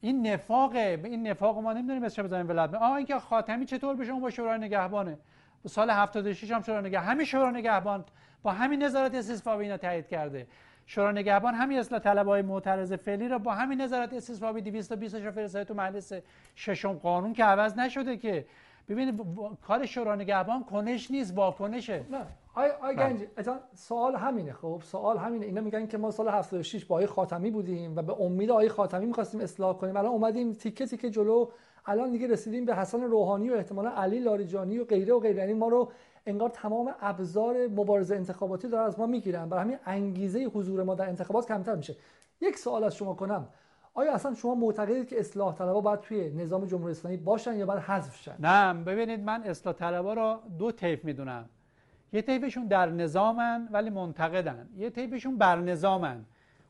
این 0.00 0.26
نفاقه. 0.26 1.00
این 1.04 1.28
نفاق 1.28 1.58
ما 1.58 1.72
نمی‌دونیم 1.72 2.02
مثل 2.02 2.22
بزنیم 2.22 2.48
ولایت. 2.48 2.74
آها 2.74 2.96
اینکه 2.96 3.18
خاتمی 3.18 3.66
چطور 3.66 3.96
به 3.96 4.04
شما 4.04 4.20
با 4.20 4.30
شورای 4.30 4.58
نگهبانه. 4.58 5.18
سال 5.66 5.90
76 5.90 6.50
هم 6.50 6.62
شورای 6.62 6.82
نگهبان 6.82 7.08
همین 7.08 7.26
شورای 7.26 7.52
نگهبان 7.52 8.04
با 8.42 8.52
همین 8.52 8.82
نظارت 8.82 9.14
استثبابی 9.14 9.64
اینا 9.64 9.76
تایید 9.76 10.08
کرده. 10.08 10.46
شورای 10.86 11.14
نگهبان 11.14 11.54
همین 11.54 11.78
اصلاح 11.78 12.00
طلبای 12.00 12.42
معترض 12.42 12.92
فعلی 12.92 13.28
را 13.28 13.38
با 13.38 13.54
همین 13.54 13.80
نظارت 13.80 14.12
استثبابی 14.12 14.60
220 14.60 15.14
رو 15.14 15.30
فرستاده 15.30 15.64
تو 15.64 15.74
مجلس 15.74 16.12
ششم 16.56 16.92
قانون 16.92 17.32
که 17.32 17.44
عوض 17.44 17.78
نشده 17.78 18.16
که 18.16 18.46
ببینید 18.88 19.20
کار 19.66 19.86
شورای 19.86 20.18
نگهبان 20.18 20.64
کنش 20.64 21.10
نیست 21.10 21.36
واکنشه. 21.36 22.04
نه. 22.10 22.18
آی 22.54 22.70
آی 22.70 22.96
بله. 22.96 23.08
گنج 23.08 23.26
سوال 23.74 24.14
همینه 24.14 24.52
خب. 24.52 24.82
سوال 24.84 25.18
همینه. 25.18 25.46
اینا 25.46 25.60
میگن 25.60 25.86
که 25.86 25.98
ما 25.98 26.10
سال 26.10 26.28
76 26.28 26.84
با 26.84 26.94
آقای 26.94 27.06
خاتمی 27.06 27.50
بودیم 27.50 27.96
و 27.96 28.02
به 28.02 28.20
امید 28.20 28.50
آقای 28.50 28.68
خاتمی 28.68 29.06
می‌خواستیم 29.06 29.40
اصلاح 29.40 29.76
کنیم. 29.76 29.96
الان 29.96 30.12
اومدیم 30.12 30.52
تیکه 30.52 30.86
تیکه 30.86 31.10
جلو 31.10 31.48
الان 31.86 32.10
دیگه 32.10 32.26
رسیدیم 32.26 32.64
به 32.64 32.74
حسن 32.74 33.02
روحانی 33.02 33.50
و 33.50 33.54
احتمالا 33.54 33.90
علی 33.90 34.18
لاریجانی 34.18 34.78
و 34.78 34.84
غیره 34.84 35.14
و 35.14 35.20
غیره. 35.20 35.38
یعنی 35.38 35.52
ما 35.52 35.68
رو 35.68 35.92
انگار 36.26 36.48
تمام 36.48 36.94
ابزار 37.00 37.66
مبارزه 37.66 38.16
انتخاباتی 38.16 38.68
داره 38.68 38.86
از 38.86 38.98
ما 38.98 39.06
می‌گیرن. 39.06 39.48
برای 39.48 39.62
همین 39.62 39.78
انگیزه 39.86 40.44
حضور 40.44 40.82
ما 40.82 40.94
در 40.94 41.08
انتخابات 41.08 41.48
کمتر 41.48 41.74
میشه. 41.74 41.96
یک 42.40 42.58
سوال 42.58 42.84
از 42.84 42.96
شما 42.96 43.14
کنم. 43.14 43.48
آیا 43.94 44.14
اصلا 44.14 44.34
شما 44.34 44.54
معتقدید 44.54 45.08
که 45.08 45.20
اصلاح 45.20 45.54
طلبها 45.54 45.80
باید 45.80 46.00
توی 46.00 46.30
نظام 46.30 46.64
جمهوری 46.64 46.90
اسلامی 46.90 47.16
باشن 47.16 47.56
یا 47.56 47.66
باید 47.66 47.80
حذف 47.80 48.16
شن؟ 48.16 48.36
نه 48.38 48.74
ببینید 48.84 49.20
من 49.20 49.42
اصلاح 49.42 49.74
طلبها 49.74 50.14
رو 50.14 50.38
دو 50.58 50.72
طیف 50.72 51.04
می‌دونم. 51.04 51.48
یه 52.12 52.22
طیفشون 52.22 52.66
در 52.66 52.90
نظامن 52.90 53.68
ولی 53.72 53.90
منتقدن. 53.90 54.68
یه 54.76 54.90
طیفشون 54.90 55.38
بر 55.38 55.56
نظامن. 55.56 56.24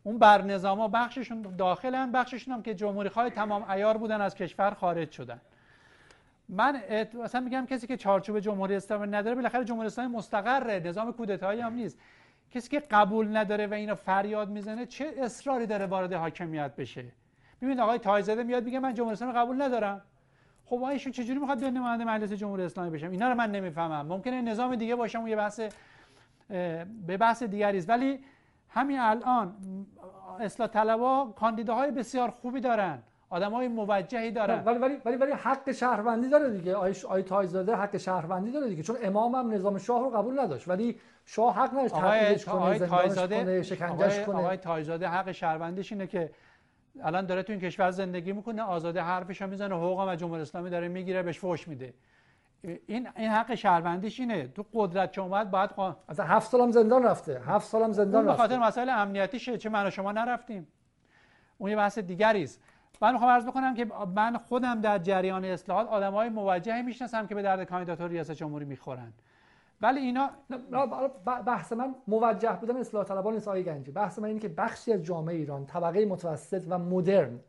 اون 0.06 0.18
بر 0.18 0.42
نظام 0.42 0.88
بخششون 0.88 1.42
داخلن 1.42 2.12
بخششون 2.12 2.54
هم 2.54 2.62
که 2.62 2.74
جمهوری 2.74 3.08
خواه 3.08 3.30
تمام 3.30 3.70
ایار 3.70 3.96
بودن 3.96 4.20
از 4.20 4.34
کشور 4.34 4.70
خارج 4.70 5.10
شدن. 5.10 5.40
من 6.48 6.80
مثلا 7.14 7.40
میگم 7.40 7.66
کسی 7.66 7.86
که 7.86 7.96
چارچوب 7.96 8.40
جمهوری 8.40 8.74
اسلامی 8.74 9.06
نداره 9.06 9.34
بالاخره 9.34 9.64
جمهوری 9.64 9.86
اسلامی 9.86 10.16
مستقره 10.16 10.80
نظام 10.80 11.12
کودتایی 11.12 11.60
هم 11.60 11.74
نیست. 11.74 11.98
کسی 12.50 12.68
که 12.68 12.80
قبول 12.80 13.36
نداره 13.36 13.66
و 13.66 13.74
اینو 13.74 13.94
فریاد 13.94 14.48
می‌زنه 14.48 14.86
چه 14.86 15.14
اصراری 15.18 15.66
داره 15.66 15.86
وارد 15.86 16.12
حاکمیت 16.12 16.76
بشه؟ 16.76 17.04
ببینید 17.62 17.80
آقای 17.80 17.98
تایزاده 17.98 18.42
میاد 18.42 18.64
میگه 18.64 18.78
من 18.78 18.94
جمهوری 18.94 19.12
اسلامی 19.12 19.34
قبول 19.34 19.62
ندارم. 19.62 20.02
خب 20.64 20.82
ایشون 20.82 21.12
چجوری 21.12 21.38
می‌خواد 21.38 21.60
بیاد 21.60 21.72
نماینده 21.72 22.04
مجلس 22.04 22.32
جمهوری 22.32 22.62
اسلامی 22.62 22.90
بشم 22.90 23.10
اینا 23.10 23.28
رو 23.28 23.34
من 23.34 23.50
نمی‌فهمم. 23.50 24.06
ممکنه 24.06 24.42
نظام 24.42 24.76
دیگه 24.76 24.96
باشه 24.96 25.18
اون 25.18 25.28
یه 25.28 25.36
بحث 25.36 25.60
به 27.06 27.16
بحث 27.20 27.42
دیگری 27.42 27.78
است. 27.78 27.88
ولی 27.88 28.18
همین 28.76 28.98
الان 29.00 29.54
اصلاح 30.40 30.68
طلبها 30.68 31.34
کاندیداهای 31.36 31.90
بسیار 31.90 32.30
خوبی 32.30 32.60
دارن 32.60 32.98
های 33.30 33.68
موجهی 33.68 34.30
دارن. 34.30 34.62
ولی 34.64 34.78
ولی 34.78 34.96
ولی 35.04 35.16
ولی 35.16 35.32
حق 35.32 35.72
شهروندی 35.72 36.28
داره 36.28 36.50
دیگه. 36.50 36.74
آی 36.74 36.94
آی 37.08 37.22
تایزاده 37.22 37.76
حق 37.76 37.96
شهروندی 37.96 38.52
داره 38.52 38.68
دیگه. 38.68 38.82
چون 38.82 38.96
امام 39.02 39.34
هم 39.34 39.50
نظام 39.54 39.78
شاه 39.78 40.00
رو 40.00 40.10
قبول 40.10 40.40
نداشت. 40.40 40.68
ولی 40.68 40.96
شاه 41.26 41.54
حق 41.54 41.74
نداشت 41.74 41.94
آقای 41.94 42.38
کنه 42.38 42.78
تایزاده 42.78 43.44
کنه 43.44 43.62
شکنجهش 43.62 44.20
کنه. 44.20 44.36
آقای 44.36 44.56
تایزاده 44.56 45.08
حق 45.08 45.32
شهروندیش 45.32 45.92
اینه 45.92 46.06
که 46.06 46.30
الان 47.02 47.26
داره 47.26 47.42
تو 47.42 47.52
این 47.52 47.60
کشور 47.60 47.90
زندگی 47.90 48.32
می‌کنه 48.32 48.62
آزاده 48.62 49.02
حرفش 49.02 49.42
هم 49.42 49.48
می‌زنه 49.48 49.74
حقوق 49.74 49.98
از 49.98 50.18
جمهوری 50.18 50.42
اسلامی 50.42 50.70
داره 50.70 50.88
می‌گیره 50.88 51.22
بهش 51.22 51.38
فوش 51.38 51.68
میده. 51.68 51.94
این 52.86 53.08
این 53.16 53.30
حق 53.30 53.54
شهروندیش 53.54 54.20
اینه. 54.20 54.48
تو 54.48 54.64
قدرت 54.74 55.12
که 55.12 55.20
اومد 55.20 55.50
باید 55.50 55.70
قا... 55.70 55.96
اصلا 56.08 56.26
هفت 56.26 56.50
سالم 56.50 56.70
زندان 56.70 57.02
رفته. 57.02 57.42
هفت 57.46 57.68
سالم 57.68 57.92
زندان 57.92 58.28
رفته 58.28 58.42
به 58.42 58.48
خاطر 58.48 58.58
مسائل 58.58 58.88
امنیتیشه 58.88 59.58
چه 59.58 59.68
من 59.68 59.86
و 59.86 59.90
شما 59.90 60.12
نرفتیم. 60.12 60.66
اون 61.58 61.70
یه 61.70 61.76
بحث 61.76 61.98
دیگری 61.98 62.42
است 62.42 62.62
من 63.02 63.12
می‌خوام 63.12 63.30
عرض 63.30 63.46
بکنم 63.46 63.74
که 63.74 63.86
من 64.14 64.38
خودم 64.38 64.80
در 64.80 64.98
جریان 64.98 65.44
اصلاحات 65.44 65.88
آدمای 65.88 66.28
موجهی 66.28 66.82
می‌شناسم 66.82 67.26
که 67.26 67.34
به 67.34 67.42
درد 67.42 67.64
کاندیداتور 67.64 68.08
ریاست 68.08 68.32
جمهوری 68.32 68.64
می‌خورن. 68.64 69.12
ولی 69.80 70.00
اینا 70.00 70.30
بحث 71.46 71.72
من 71.72 71.94
موجه 72.08 72.52
بودن 72.52 72.76
اصلاح 72.76 73.04
طلبان 73.04 73.34
نیست 73.34 73.48
آقای 73.48 73.64
گنجی 73.64 73.90
بحث 73.90 74.18
من 74.18 74.24
اینه 74.24 74.40
که 74.40 74.48
بخشی 74.48 74.92
از 74.92 75.02
جامعه 75.02 75.34
ایران 75.34 75.66
طبقه 75.66 76.06
متوسط 76.06 76.62
و 76.68 76.78
مدرن 76.78 77.40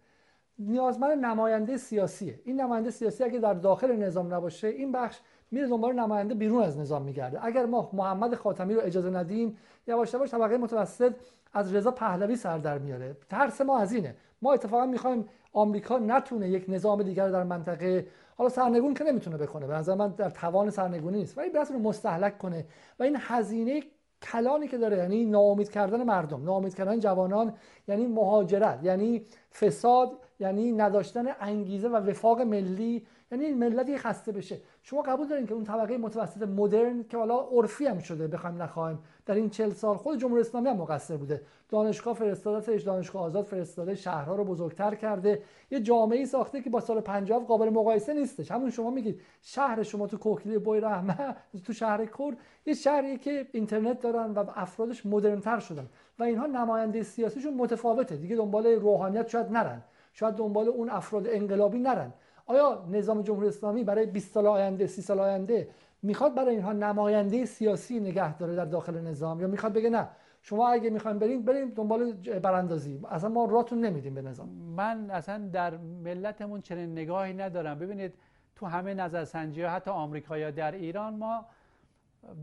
نیازمند 0.59 1.25
نماینده 1.25 1.77
سیاسیه. 1.77 2.39
این 2.43 2.61
نماینده 2.61 2.91
سیاسی 2.91 3.23
اگه 3.23 3.39
در 3.39 3.53
داخل 3.53 3.95
نظام 3.95 4.33
نباشه 4.33 4.67
این 4.67 4.91
بخش 4.91 5.19
میره 5.51 5.67
دنبال 5.67 5.93
نماینده 5.93 6.33
بیرون 6.33 6.63
از 6.63 6.77
نظام 6.77 7.01
میگرده. 7.01 7.45
اگر 7.45 7.65
ما 7.65 7.89
محمد 7.93 8.35
خاتمی 8.35 8.73
رو 8.73 8.81
اجازه 8.83 9.09
ندیم 9.09 9.57
یواش 9.87 10.13
یواش 10.13 10.31
طبقه 10.31 10.57
متوسط 10.57 11.13
از 11.53 11.75
رضا 11.75 11.91
پهلوی 11.91 12.35
سر 12.35 12.57
در 12.57 12.77
میاره. 12.77 13.17
ترس 13.29 13.61
ما 13.61 13.79
از 13.79 13.93
اینه. 13.93 14.15
ما 14.41 14.53
اتفاقا 14.53 14.85
می‌خوایم 14.85 15.25
آمریکا 15.53 15.97
نتونه 15.97 16.49
یک 16.49 16.65
نظام 16.67 17.03
دیگر 17.03 17.29
در 17.29 17.43
منطقه 17.43 18.07
حالا 18.37 18.49
سرنگون 18.49 18.93
که 18.93 19.03
نمی‌تونه 19.03 19.37
بکنه. 19.37 19.67
به 19.67 19.73
نظر 19.73 19.95
من 19.95 20.09
در 20.09 20.29
توان 20.29 20.69
سرنگونی 20.69 21.17
نیست. 21.17 21.37
ولی 21.37 21.49
رو 21.49 21.79
مستحلک 21.79 22.37
کنه. 22.37 22.65
و 22.99 23.03
این 23.03 23.17
هزینه 23.19 23.83
کلانی 24.21 24.67
که 24.67 24.77
داره 24.77 24.97
یعنی 24.97 25.25
ناامید 25.25 25.69
کردن 25.69 26.03
مردم 26.03 26.43
ناامید 26.43 26.75
کردن 26.75 26.99
جوانان 26.99 27.53
یعنی 27.87 28.07
مهاجرت 28.07 28.79
یعنی 28.83 29.25
فساد 29.59 30.19
یعنی 30.39 30.71
نداشتن 30.71 31.25
انگیزه 31.39 31.89
و 31.89 31.95
وفاق 31.95 32.41
ملی 32.41 33.05
یعنی 33.31 33.45
این 33.45 33.57
ملتی 33.57 33.97
خسته 33.97 34.31
بشه. 34.31 34.57
شما 34.83 35.01
قبول 35.01 35.27
دارین 35.27 35.47
که 35.47 35.53
اون 35.53 35.63
طبقه 35.63 35.97
متوسط 35.97 36.41
مدرن 36.41 37.03
که 37.03 37.17
حالا 37.17 37.39
عرفی 37.39 37.85
هم 37.85 37.99
شده 37.99 38.27
بخوایم 38.27 38.61
نخوایم 38.61 38.99
در 39.25 39.35
این 39.35 39.49
چل 39.49 39.69
سال 39.69 39.97
خود 39.97 40.19
جمهوری 40.19 40.41
اسلامی 40.41 40.69
هم 40.69 40.77
مقصر 40.77 41.17
بوده. 41.17 41.41
دانشگاه 41.69 42.13
فرستادتش 42.13 42.81
دانشگاه 42.81 43.21
آزاد 43.21 43.45
فرستاده 43.45 43.95
شهرها 43.95 44.35
رو 44.35 44.43
بزرگتر 44.43 44.95
کرده. 44.95 45.41
یه 45.71 45.79
جامعه 45.79 46.25
ساخته 46.25 46.61
که 46.61 46.69
با 46.69 46.79
سال 46.79 47.01
50 47.01 47.45
قابل 47.45 47.69
مقایسه 47.69 48.13
نیستش. 48.13 48.51
همون 48.51 48.69
شما 48.69 48.89
میگید 48.89 49.21
شهر 49.41 49.83
شما 49.83 50.07
تو 50.07 50.17
کوکلی 50.17 50.57
بوی 50.57 50.79
رحمه 50.79 51.35
تو 51.65 51.73
شهر 51.73 52.05
کرد 52.05 52.37
یه 52.65 52.73
شهری 52.73 53.17
که 53.17 53.47
اینترنت 53.51 53.99
دارن 53.99 54.31
و 54.31 54.45
افرادش 54.55 55.05
مدرنتر 55.05 55.59
شدن. 55.59 55.87
و 56.19 56.23
اینها 56.23 56.45
نماینده 56.45 57.03
سیاسیشون 57.03 57.53
متفاوته. 57.53 58.15
دیگه 58.15 58.35
دنبال 58.35 58.67
روحانیت 58.67 59.27
شاید 59.27 59.51
نرن. 59.51 59.83
شاید 60.19 60.35
دنبال 60.35 60.67
اون 60.67 60.89
افراد 60.89 61.27
انقلابی 61.27 61.79
نرن. 61.79 62.13
آیا 62.45 62.85
نظام 62.91 63.21
جمهوری 63.21 63.47
اسلامی 63.47 63.83
برای 63.83 64.05
20 64.05 64.33
سال 64.33 64.47
آینده 64.47 64.87
30 64.87 65.01
سال 65.01 65.19
آینده 65.19 65.69
می‌خواد 66.01 66.35
برای 66.35 66.55
اینها 66.55 66.73
نماینده 66.73 67.45
سیاسی 67.45 67.99
نگه 67.99 68.37
داره 68.37 68.55
در 68.55 68.65
داخل 68.65 69.01
نظام 69.01 69.41
یا 69.41 69.47
می‌خواد 69.47 69.73
بگه 69.73 69.89
نه؟ 69.89 70.07
شما 70.41 70.69
اگه 70.69 70.89
می‌خوایم 70.89 71.19
بریم 71.19 71.45
بریم 71.45 71.69
دنبال 71.69 72.11
براندازی. 72.13 72.99
اصلا 73.09 73.29
ما 73.29 73.45
راتون 73.45 73.85
نمیدیم 73.85 74.13
به 74.13 74.21
نظام. 74.21 74.49
من 74.49 75.09
اصلا 75.11 75.49
در 75.53 75.77
ملتمون 75.77 76.61
چنین 76.61 76.91
نگاهی 76.91 77.33
ندارم. 77.33 77.79
ببینید 77.79 78.13
تو 78.55 78.65
همه 78.65 78.93
نظرسنجی 78.93 79.61
ها 79.61 79.69
حتی 79.69 79.91
آمریکا 79.91 80.37
یا 80.37 80.51
در 80.51 80.71
ایران 80.71 81.15
ما 81.15 81.45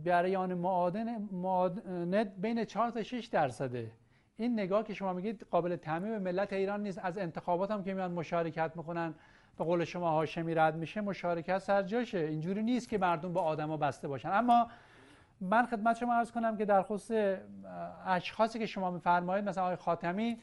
بریان 0.04 0.54
معادن 0.54 1.28
معادنت 1.32 2.32
بین 2.38 2.64
4 2.64 2.90
تا 2.90 3.02
6 3.02 3.26
درصده. 3.26 3.90
این 4.36 4.52
نگاه 4.52 4.84
که 4.84 4.94
شما 4.94 5.12
میگید 5.12 5.46
قابل 5.50 5.76
تعمیم 5.76 6.18
ملت 6.18 6.52
ایران 6.52 6.82
نیست. 6.82 7.00
از 7.02 7.18
انتخابات 7.18 7.70
هم 7.70 7.84
که 7.84 7.94
میان 7.94 8.12
مشارکت 8.12 8.72
می‌کنن 8.74 9.14
به 9.58 9.64
قول 9.64 9.84
شما 9.84 10.10
هاشمی 10.10 10.54
رد 10.54 10.76
میشه 10.76 11.00
مشارکت 11.00 11.58
سر 11.58 11.82
جاشه. 11.82 12.18
اینجوری 12.18 12.62
نیست 12.62 12.88
که 12.88 12.98
مردم 12.98 13.32
با 13.32 13.42
آدما 13.42 13.76
بسته 13.76 14.08
باشن. 14.08 14.30
اما 14.32 14.68
من 15.40 15.66
خدمت 15.66 15.96
شما 15.96 16.14
عرض 16.14 16.32
کنم 16.32 16.56
که 16.56 16.64
در 16.64 16.82
خصوص 16.82 17.36
اشخاصی 18.06 18.58
که 18.58 18.66
شما 18.66 18.90
میفرمایید 18.90 19.48
مثلا 19.48 19.64
آقای 19.64 19.76
خاتمی 19.76 20.38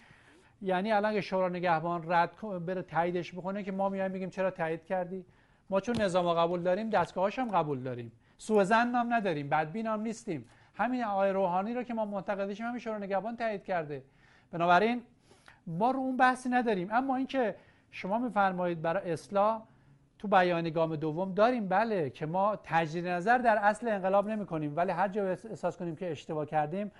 یعنی 0.61 0.91
الان 0.91 1.13
که 1.13 1.22
شورا 1.22 1.49
نگهبان 1.49 2.11
رد 2.11 2.31
بره 2.65 2.81
تاییدش 2.81 3.34
بکنه 3.34 3.63
که 3.63 3.72
ما 3.72 3.89
میایم 3.89 4.11
میگیم 4.11 4.30
چرا 4.30 4.51
تایید 4.51 4.85
کردی؟ 4.85 5.26
ما 5.69 5.80
چون 5.80 6.01
نظام 6.01 6.34
قبول 6.34 6.61
داریم 6.61 6.89
دستگاهاش 6.89 7.39
هم 7.39 7.51
قبول 7.51 7.80
داریم. 7.80 8.11
سوء 8.38 8.65
هم 8.72 9.13
نداریم 9.13 9.49
بدبین 9.49 9.88
هم 9.88 10.01
نیستیم. 10.01 10.45
همین 10.82 11.03
آقای 11.03 11.32
روحانی 11.32 11.74
رو 11.74 11.84
که 11.84 11.94
ما 11.94 12.06
منتقدشیم 12.06 12.66
همین 12.66 12.80
شورا 12.80 12.98
نگهبان 12.98 13.38
تایید 13.38 13.64
کرده. 13.64 14.03
بنابراین 14.52 15.03
ما 15.68 15.91
رو 15.91 15.99
اون 15.99 16.18
بحثی 16.18 16.49
نداریم. 16.49 16.90
اما 16.91 17.16
اینکه 17.16 17.56
شما 17.91 18.18
میفرمایید 18.18 18.82
برای 18.82 19.12
اصلاح 19.12 19.62
تو 20.20 20.28
بیان 20.28 20.70
گام 20.70 20.95
دوم 20.95 21.34
داریم 21.34 21.68
بله 21.68 22.10
که 22.10 22.26
ما 22.26 22.56
تجدید 22.64 23.08
نظر 23.08 23.38
در 23.38 23.58
اصل 23.58 23.88
انقلاب 23.88 24.30
نمی 24.30 24.45
کنیم 24.45 24.74
ولی 24.76 24.91
هر 24.91 25.08
جا 25.08 25.28
احساس 25.28 25.78
کنیم 25.78 25.95
که 25.95 26.12
اشتباه 26.12 26.45
کردیم 26.45 26.91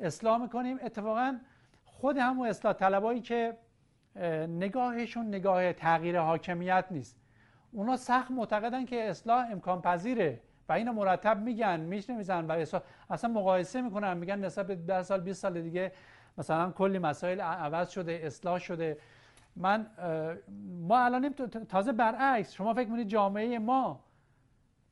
اصلاح 0.00 0.42
می‌کنیم. 0.42 0.78
اتفاقا 0.82 1.38
خود 1.84 2.16
همون 2.18 2.48
اصلاح 2.48 2.74
طلبایی 2.74 3.20
که 3.20 3.56
نگاهشون 4.48 5.28
نگاه 5.28 5.72
تغییر 5.72 6.20
حاکمیت 6.20 6.84
نیست. 6.90 7.16
اونا 7.72 7.96
سخت 7.96 8.30
معتقدن 8.30 8.84
که 8.84 9.10
اصلاح 9.10 9.46
امکان 9.50 9.80
پذیره 9.82 10.40
و 10.68 10.72
اینو 10.72 10.92
مرتب 10.92 11.40
میگن 11.42 11.80
میزن 11.80 12.44
و 12.44 12.52
اصلاح 12.52 12.82
اصلا 13.10 13.30
مقایسه 13.30 13.82
می‌کنن 13.82 14.16
میگن 14.16 14.44
نسبت 14.44 14.66
به 14.66 14.74
10 14.74 15.02
سال 15.02 15.20
20 15.20 15.42
سال 15.42 15.62
دیگه 15.62 15.92
مثلا 16.38 16.70
کلی 16.70 16.98
مسائل 16.98 17.40
عوض 17.40 17.90
شده 17.90 18.20
اصلاح 18.22 18.58
شده. 18.58 18.98
من 19.56 19.86
ما 20.88 20.98
الان 20.98 21.34
تازه 21.68 21.92
برعکس 21.92 22.52
شما 22.52 22.74
فکر 22.74 22.86
می‌کنید 22.86 23.08
جامعه 23.08 23.58
ما 23.58 24.00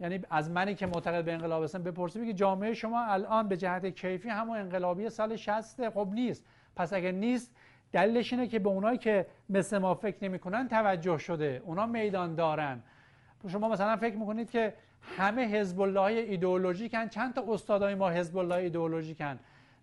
یعنی 0.01 0.21
از 0.31 0.51
منی 0.51 0.75
که 0.75 0.87
معتقد 0.87 1.25
به 1.25 1.33
انقلاب 1.33 1.65
هستم 1.65 1.83
بپرسید 1.83 2.25
که 2.27 2.33
جامعه 2.33 2.75
شما 2.75 3.05
الان 3.05 3.49
به 3.49 3.57
جهت 3.57 3.87
کیفی 3.87 4.29
همون 4.29 4.59
انقلابی 4.59 5.11
سال 5.11 5.37
60 5.37 5.91
خب 5.91 6.09
نیست. 6.13 6.45
پس 6.77 6.93
اگر 6.93 7.11
نیست 7.11 7.57
دلیلش 7.93 8.33
اینه 8.33 8.47
که 8.47 8.59
به 8.59 8.69
اونایی 8.69 8.99
که 8.99 9.27
مثل 9.51 9.79
ما 9.79 9.95
فکر 9.95 10.25
نمی‌کنن 10.25 10.69
توجه 10.69 11.19
شده. 11.19 11.63
اونا 11.65 11.87
میدان 11.87 12.35
دارن. 12.35 12.83
شما 13.49 13.69
مثلا 13.69 13.97
فکر 13.97 14.17
می‌کنید 14.17 14.51
که 14.51 14.75
همه 15.17 15.47
حزب 15.47 15.81
الله 15.81 16.03
ایدئولوژیکن 16.03 17.09
چند 17.09 17.35
تا 17.35 17.45
استادای 17.49 17.95
ما 17.95 18.11
حزب 18.11 18.37
الله 18.37 18.55
ایدئولوژیکن. 18.55 19.39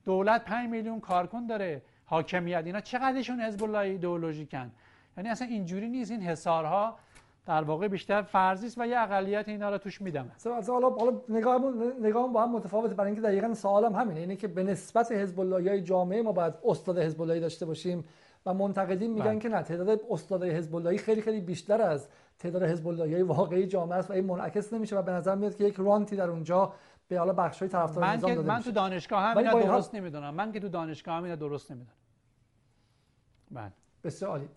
دولت 0.06 0.45
5 0.45 0.69
میلیون 0.69 0.99
کارکن 0.99 1.45
داره 1.45 1.81
حاکمیت 2.06 2.64
اینا 2.65 2.81
چقدرشون 2.81 3.41
حزب 3.41 3.64
الله 3.64 3.77
ایدئولوژیکن؟ 3.77 4.72
یعنی 5.18 5.30
اصلا 5.30 5.48
اینجوری 5.48 5.89
نیست 5.89 6.11
این 6.11 6.22
حصارها 6.22 6.98
در 7.45 7.64
واقع 7.64 7.88
بیشتر 7.88 8.22
فرضی 8.22 8.68
است 8.68 8.77
و 8.77 8.88
یه 8.88 8.99
اقلیت 8.99 9.49
اینا 9.49 9.69
رو 9.69 9.77
توش 9.77 10.02
میدم 10.02 10.31
حالا 10.45 10.89
حالا 10.89 11.22
نگاهمون 11.30 11.93
نگاهمون 12.02 12.34
با 12.34 12.43
هم 12.43 12.52
متفاوته. 12.52 12.95
برای 12.95 13.11
اینکه 13.11 13.22
دقیقاً 13.22 13.53
سوالم 13.53 13.95
همینه. 13.95 14.19
اینه 14.19 14.35
که 14.35 14.48
به 14.48 14.64
نسبت 14.64 15.11
حزب 15.11 15.39
الله 15.39 15.81
جامعه 15.81 16.22
ما 16.22 16.31
باید 16.31 16.53
استاد 16.65 16.99
حزب 16.99 17.39
داشته 17.39 17.65
باشیم 17.65 18.03
و 18.45 18.53
منتقدین 18.53 19.11
میگن 19.11 19.26
بله. 19.26 19.39
که 19.39 19.49
نه 19.49 19.64
تعداد 19.64 20.02
استادای 20.10 20.52
حزب 20.52 20.95
خیلی 20.98 21.22
خیلی 21.22 21.41
بیشتر 21.41 21.81
از 21.81 22.07
تعداد 22.41 22.63
حزب 22.63 22.88
الله 22.88 23.23
واقعی 23.23 23.68
جامعه 23.68 23.97
است 23.97 24.09
و 24.09 24.13
این 24.13 24.26
منعکس 24.26 24.73
نمیشه 24.73 24.97
و 24.97 25.01
به 25.01 25.11
نظر 25.11 25.35
میاد 25.35 25.55
که 25.55 25.63
یک 25.63 25.76
رانتی 25.76 26.15
در 26.15 26.30
اونجا 26.30 26.73
به 27.07 27.18
حالا 27.19 27.34
بخشای 27.34 27.68
طرفدار 27.68 28.05
نظام 28.05 28.35
داده 28.35 28.47
من 28.47 28.59
تو 28.59 28.72
دانشگاه 28.72 29.23
هم 29.23 29.38
اینا 29.38 29.53
درست 29.53 29.95
نمی‌دونم. 29.95 30.34
من 30.34 30.51
که 30.51 30.59
تو 30.59 30.69
دانشگاه 30.69 31.15
هم 31.15 31.23
اینا 31.23 31.35
درست 31.35 31.72
نمی‌دونم. 31.72 31.97
بله. 33.51 33.72
بسیار 34.03 34.31
عالی. 34.31 34.49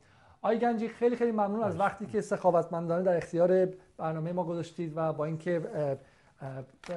آقای 0.43 0.59
گنجی 0.59 0.89
خیلی 0.89 1.17
خیلی 1.17 1.33
ممنون 1.33 1.63
از 1.63 1.81
وقتی 1.81 2.07
که 2.07 2.21
سخاوتمندانه 2.21 3.03
در 3.03 3.17
اختیار 3.17 3.69
برنامه 3.97 4.33
ما 4.33 4.45
گذاشتید 4.45 4.93
و 4.97 5.13
با 5.13 5.25
اینکه 5.25 5.63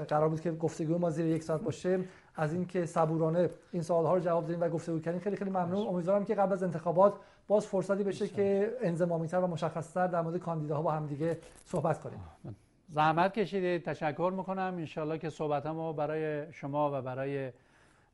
قرار 0.09 0.29
بود 0.29 0.41
که 0.41 0.51
گفتگو 0.51 0.97
ما 0.97 1.09
زیر 1.09 1.25
یک 1.25 1.43
ساعت 1.43 1.61
باشه 1.61 1.99
از 2.35 2.53
اینکه 2.53 2.85
صبورانه 2.85 3.49
این 3.71 3.81
سوالها 3.81 4.13
رو 4.13 4.19
جواب 4.19 4.45
دادیم 4.45 4.61
و 4.61 4.69
گفتگو 4.69 4.99
کردیم 4.99 5.21
خیلی 5.21 5.35
خیلی 5.35 5.49
ممنون. 5.49 5.87
امیدوارم 5.87 6.25
که 6.25 6.35
قبل 6.35 6.53
از 6.53 6.63
انتخابات 6.63 7.13
باز 7.47 7.67
فرصتی 7.67 8.03
بشه 8.03 8.27
که 8.27 8.77
انضمامی‌تر 8.81 9.39
و 9.39 9.47
مشخص‌تر 9.47 10.07
در 10.07 10.21
مورد 10.21 10.37
کاندیداها 10.37 10.81
با 10.81 10.91
هم 10.91 11.07
دیگه 11.07 11.39
صحبت 11.65 12.01
کنیم. 12.01 12.19
زحمت 12.89 13.33
کشیدید 13.33 13.85
تشکر 13.85 14.33
می‌کنم. 14.37 14.73
انشالله 14.77 15.17
که 15.17 15.29
صحبتمو 15.29 15.93
برای 15.93 16.53
شما 16.53 16.99
و 16.99 17.01
برای 17.01 17.51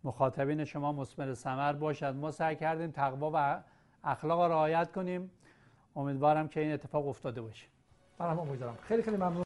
مخاطبین 0.04 0.66
شما 0.66 0.92
مثمر 0.92 1.34
ثمر 1.34 1.74
باشد. 1.74 2.16
ما 2.16 2.32
سعی 2.32 2.56
کردیم 2.56 2.92
تقوا 2.92 3.32
و 3.34 3.60
اخلاق 4.04 4.40
را 4.40 4.48
رعایت 4.48 4.92
کنیم. 4.92 5.32
امیدوارم 5.96 6.48
که 6.48 6.60
این 6.60 6.74
اتفاق 6.74 7.08
افتاده 7.08 7.42
باشه. 7.42 7.68
منم 8.20 8.40
امیدوارم. 8.40 8.78
خیلی 8.82 9.04
خیلی 9.04 9.18
ممنون. 9.18 9.42